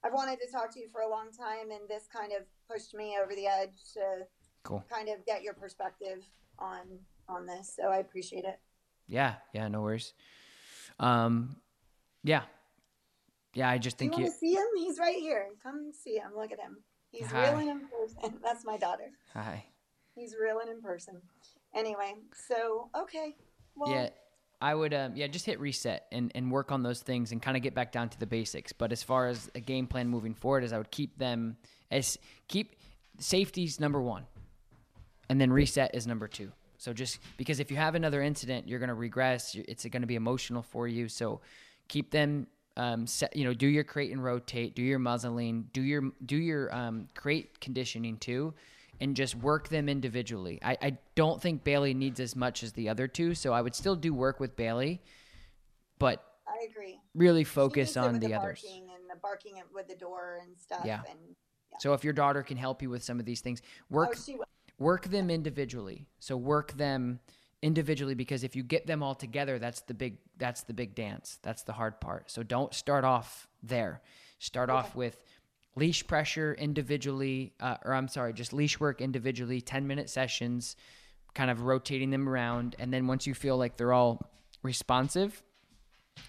I've 0.04 0.12
wanted 0.12 0.38
to 0.40 0.50
talk 0.52 0.72
to 0.74 0.80
you 0.80 0.88
for 0.88 1.00
a 1.00 1.08
long 1.08 1.30
time, 1.32 1.70
and 1.70 1.88
this 1.88 2.06
kind 2.12 2.32
of 2.32 2.42
pushed 2.70 2.94
me 2.94 3.16
over 3.22 3.34
the 3.34 3.46
edge 3.46 3.74
to 3.94 4.26
Cool. 4.64 4.84
kind 4.90 5.08
of 5.08 5.24
get 5.26 5.42
your 5.42 5.54
perspective 5.54 6.24
on 6.58 6.98
on 7.28 7.46
this. 7.46 7.74
So 7.74 7.88
I 7.88 7.98
appreciate 7.98 8.44
it. 8.44 8.60
Yeah, 9.08 9.36
yeah, 9.52 9.68
no 9.68 9.80
worries. 9.82 10.12
Um, 11.00 11.56
yeah, 12.22 12.42
yeah. 13.54 13.68
I 13.68 13.78
just 13.78 13.96
you 13.96 14.10
think 14.10 14.12
want 14.12 14.24
you. 14.24 14.30
to 14.30 14.36
see 14.38 14.54
him? 14.54 14.66
He's 14.76 14.98
right 14.98 15.16
here. 15.16 15.48
Come 15.62 15.92
see 15.92 16.16
him. 16.16 16.32
Look 16.36 16.52
at 16.52 16.60
him. 16.60 16.78
He's 17.12 17.30
Hi. 17.30 17.50
reeling 17.50 17.68
in 17.68 17.80
person. 17.80 18.38
That's 18.42 18.64
my 18.64 18.78
daughter. 18.78 19.10
Hi. 19.34 19.64
He's 20.14 20.34
reeling 20.40 20.68
in 20.68 20.80
person. 20.80 21.20
Anyway, 21.74 22.14
so 22.48 22.88
okay. 22.96 23.36
Well, 23.76 23.90
Yeah, 23.90 24.08
I 24.60 24.74
would. 24.74 24.92
Um, 24.94 25.12
yeah, 25.14 25.26
just 25.26 25.46
hit 25.46 25.60
reset 25.60 26.06
and 26.10 26.32
and 26.34 26.50
work 26.50 26.72
on 26.72 26.82
those 26.82 27.00
things 27.00 27.32
and 27.32 27.40
kind 27.40 27.56
of 27.56 27.62
get 27.62 27.74
back 27.74 27.92
down 27.92 28.08
to 28.10 28.18
the 28.18 28.26
basics. 28.26 28.72
But 28.72 28.92
as 28.92 29.02
far 29.02 29.28
as 29.28 29.50
a 29.54 29.60
game 29.60 29.86
plan 29.86 30.08
moving 30.08 30.34
forward, 30.34 30.64
is 30.64 30.72
I 30.72 30.78
would 30.78 30.90
keep 30.90 31.18
them 31.18 31.56
as 31.90 32.18
keep 32.48 32.76
safety's 33.18 33.78
number 33.78 34.00
one, 34.00 34.26
and 35.28 35.40
then 35.40 35.52
reset 35.52 35.94
is 35.94 36.06
number 36.06 36.28
two. 36.28 36.52
So 36.78 36.92
just 36.92 37.20
because 37.36 37.60
if 37.60 37.70
you 37.70 37.76
have 37.76 37.94
another 37.94 38.22
incident, 38.22 38.68
you're 38.68 38.80
going 38.80 38.88
to 38.88 38.94
regress. 38.94 39.54
It's 39.54 39.84
going 39.84 40.02
to 40.02 40.06
be 40.08 40.16
emotional 40.16 40.62
for 40.62 40.88
you. 40.88 41.08
So 41.08 41.40
keep 41.88 42.10
them. 42.10 42.46
Um, 42.76 43.06
set, 43.06 43.36
you 43.36 43.44
know, 43.44 43.52
do 43.52 43.66
your 43.66 43.84
crate 43.84 44.12
and 44.12 44.24
rotate, 44.24 44.74
do 44.74 44.82
your 44.82 44.98
muzzling, 44.98 45.68
do 45.72 45.82
your 45.82 46.10
do 46.24 46.36
your 46.36 46.74
um, 46.74 47.08
crate 47.14 47.60
conditioning 47.60 48.16
too, 48.16 48.54
and 49.00 49.14
just 49.14 49.34
work 49.34 49.68
them 49.68 49.88
individually. 49.88 50.58
I, 50.62 50.78
I 50.80 50.98
don't 51.14 51.40
think 51.40 51.64
Bailey 51.64 51.92
needs 51.92 52.20
as 52.20 52.34
much 52.34 52.62
as 52.62 52.72
the 52.72 52.88
other 52.88 53.08
two, 53.08 53.34
so 53.34 53.52
I 53.52 53.60
would 53.60 53.74
still 53.74 53.96
do 53.96 54.14
work 54.14 54.40
with 54.40 54.56
Bailey, 54.56 55.02
but 55.98 56.24
I 56.46 56.66
agree. 56.70 57.00
really 57.14 57.44
focus 57.44 57.96
on 57.96 58.12
with 58.12 58.22
the 58.22 58.34
others. 58.34 58.64
and 58.66 59.10
the 59.10 59.20
barking 59.20 59.56
it 59.58 59.64
with 59.74 59.88
the 59.88 59.96
door 59.96 60.40
and 60.42 60.58
stuff. 60.58 60.82
Yeah. 60.84 61.02
And 61.10 61.18
So 61.80 61.92
if 61.92 62.04
your 62.04 62.12
daughter 62.12 62.42
can 62.42 62.56
help 62.56 62.80
you 62.80 62.90
with 62.90 63.02
some 63.02 63.18
of 63.18 63.26
these 63.26 63.40
things, 63.40 63.60
work 63.90 64.16
oh, 64.30 64.44
work 64.78 65.06
them 65.06 65.30
individually. 65.30 66.06
So 66.18 66.36
work 66.36 66.72
them 66.72 67.20
individually 67.62 68.14
because 68.14 68.44
if 68.44 68.56
you 68.56 68.62
get 68.62 68.86
them 68.86 69.02
all 69.02 69.14
together, 69.14 69.58
that's 69.58 69.80
the 69.82 69.94
big 69.94 70.18
that's 70.36 70.62
the 70.64 70.74
big 70.74 70.94
dance. 70.94 71.38
That's 71.42 71.62
the 71.62 71.72
hard 71.72 72.00
part. 72.00 72.30
So 72.30 72.42
don't 72.42 72.74
start 72.74 73.04
off 73.04 73.48
there. 73.62 74.02
Start 74.38 74.70
off 74.70 74.96
with 74.96 75.16
leash 75.76 76.06
pressure 76.06 76.54
individually, 76.54 77.54
uh, 77.60 77.76
or 77.84 77.94
I'm 77.94 78.08
sorry, 78.08 78.32
just 78.32 78.52
leash 78.52 78.80
work 78.80 79.00
individually, 79.00 79.60
10 79.60 79.86
minute 79.86 80.10
sessions, 80.10 80.76
kind 81.34 81.50
of 81.50 81.62
rotating 81.62 82.10
them 82.10 82.28
around. 82.28 82.76
And 82.78 82.92
then 82.92 83.06
once 83.06 83.26
you 83.26 83.34
feel 83.34 83.56
like 83.56 83.76
they're 83.76 83.92
all 83.92 84.30
responsive, 84.62 85.42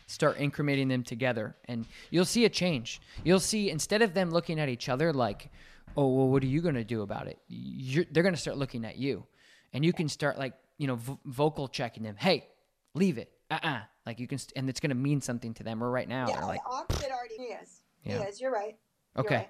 start 0.07 0.37
incrementing 0.37 0.89
them 0.89 1.03
together 1.03 1.55
and 1.65 1.85
you'll 2.09 2.23
see 2.23 2.45
a 2.45 2.49
change 2.49 3.01
you'll 3.23 3.39
see 3.39 3.69
instead 3.69 4.01
of 4.01 4.13
them 4.13 4.31
looking 4.31 4.59
at 4.59 4.69
each 4.69 4.87
other 4.87 5.11
like 5.11 5.51
oh 5.97 6.07
well 6.07 6.29
what 6.29 6.41
are 6.41 6.47
you 6.47 6.61
going 6.61 6.75
to 6.75 6.85
do 6.85 7.01
about 7.01 7.27
it 7.27 7.37
You're, 7.47 8.05
they're 8.11 8.23
going 8.23 8.35
to 8.35 8.39
start 8.39 8.57
looking 8.57 8.85
at 8.85 8.97
you 8.97 9.25
and 9.73 9.83
you 9.83 9.91
can 9.91 10.07
start 10.07 10.37
like 10.37 10.53
you 10.77 10.87
know 10.87 10.95
vo- 10.95 11.19
vocal 11.25 11.67
checking 11.67 12.03
them 12.03 12.15
hey 12.17 12.47
leave 12.95 13.17
it 13.17 13.31
uh-uh 13.51 13.79
like 14.05 14.19
you 14.19 14.27
can 14.27 14.37
st- 14.37 14.53
and 14.55 14.69
it's 14.69 14.79
going 14.79 14.89
to 14.89 14.95
mean 14.95 15.21
something 15.21 15.53
to 15.53 15.63
them 15.63 15.83
or 15.83 15.89
right 15.91 16.07
now 16.09 16.27
Yeah, 16.27 16.45
like 16.45 16.61
Oxford 16.69 17.09
already 17.11 17.53
is. 17.53 17.81
Yeah. 18.03 18.17
He 18.19 18.23
is. 18.25 18.41
You're 18.41 18.51
right. 18.51 18.75
You're 19.15 19.25
okay 19.25 19.35
right. 19.35 19.49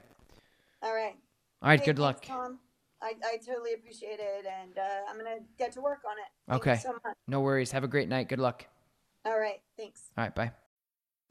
All 0.81 0.93
right. 0.93 1.15
all 1.61 1.69
right 1.69 1.79
Hey, 1.79 1.85
good 1.85 1.97
thanks, 1.97 1.99
luck 1.99 2.25
Tom. 2.25 2.59
I, 3.01 3.13
I 3.25 3.37
totally 3.45 3.73
appreciate 3.73 4.19
it, 4.19 4.45
and 4.45 4.77
uh, 4.77 5.09
I'm 5.09 5.17
gonna 5.17 5.39
get 5.57 5.73
to 5.73 5.81
work 5.81 5.99
on 6.09 6.17
it. 6.17 6.23
Thank 6.49 6.65
you 6.65 6.71
Okay. 6.71 6.81
so 6.81 6.93
much. 6.93 7.15
no 7.27 7.41
worries 7.41 7.71
have 7.71 7.83
a 7.83 7.87
great 7.87 8.07
night 8.09 8.29
good 8.29 8.39
luck 8.39 8.65
All 9.25 9.37
right. 9.39 9.61
Thanks. 9.77 10.01
all 10.17 10.23
right 10.25 10.35
bye 10.35 10.62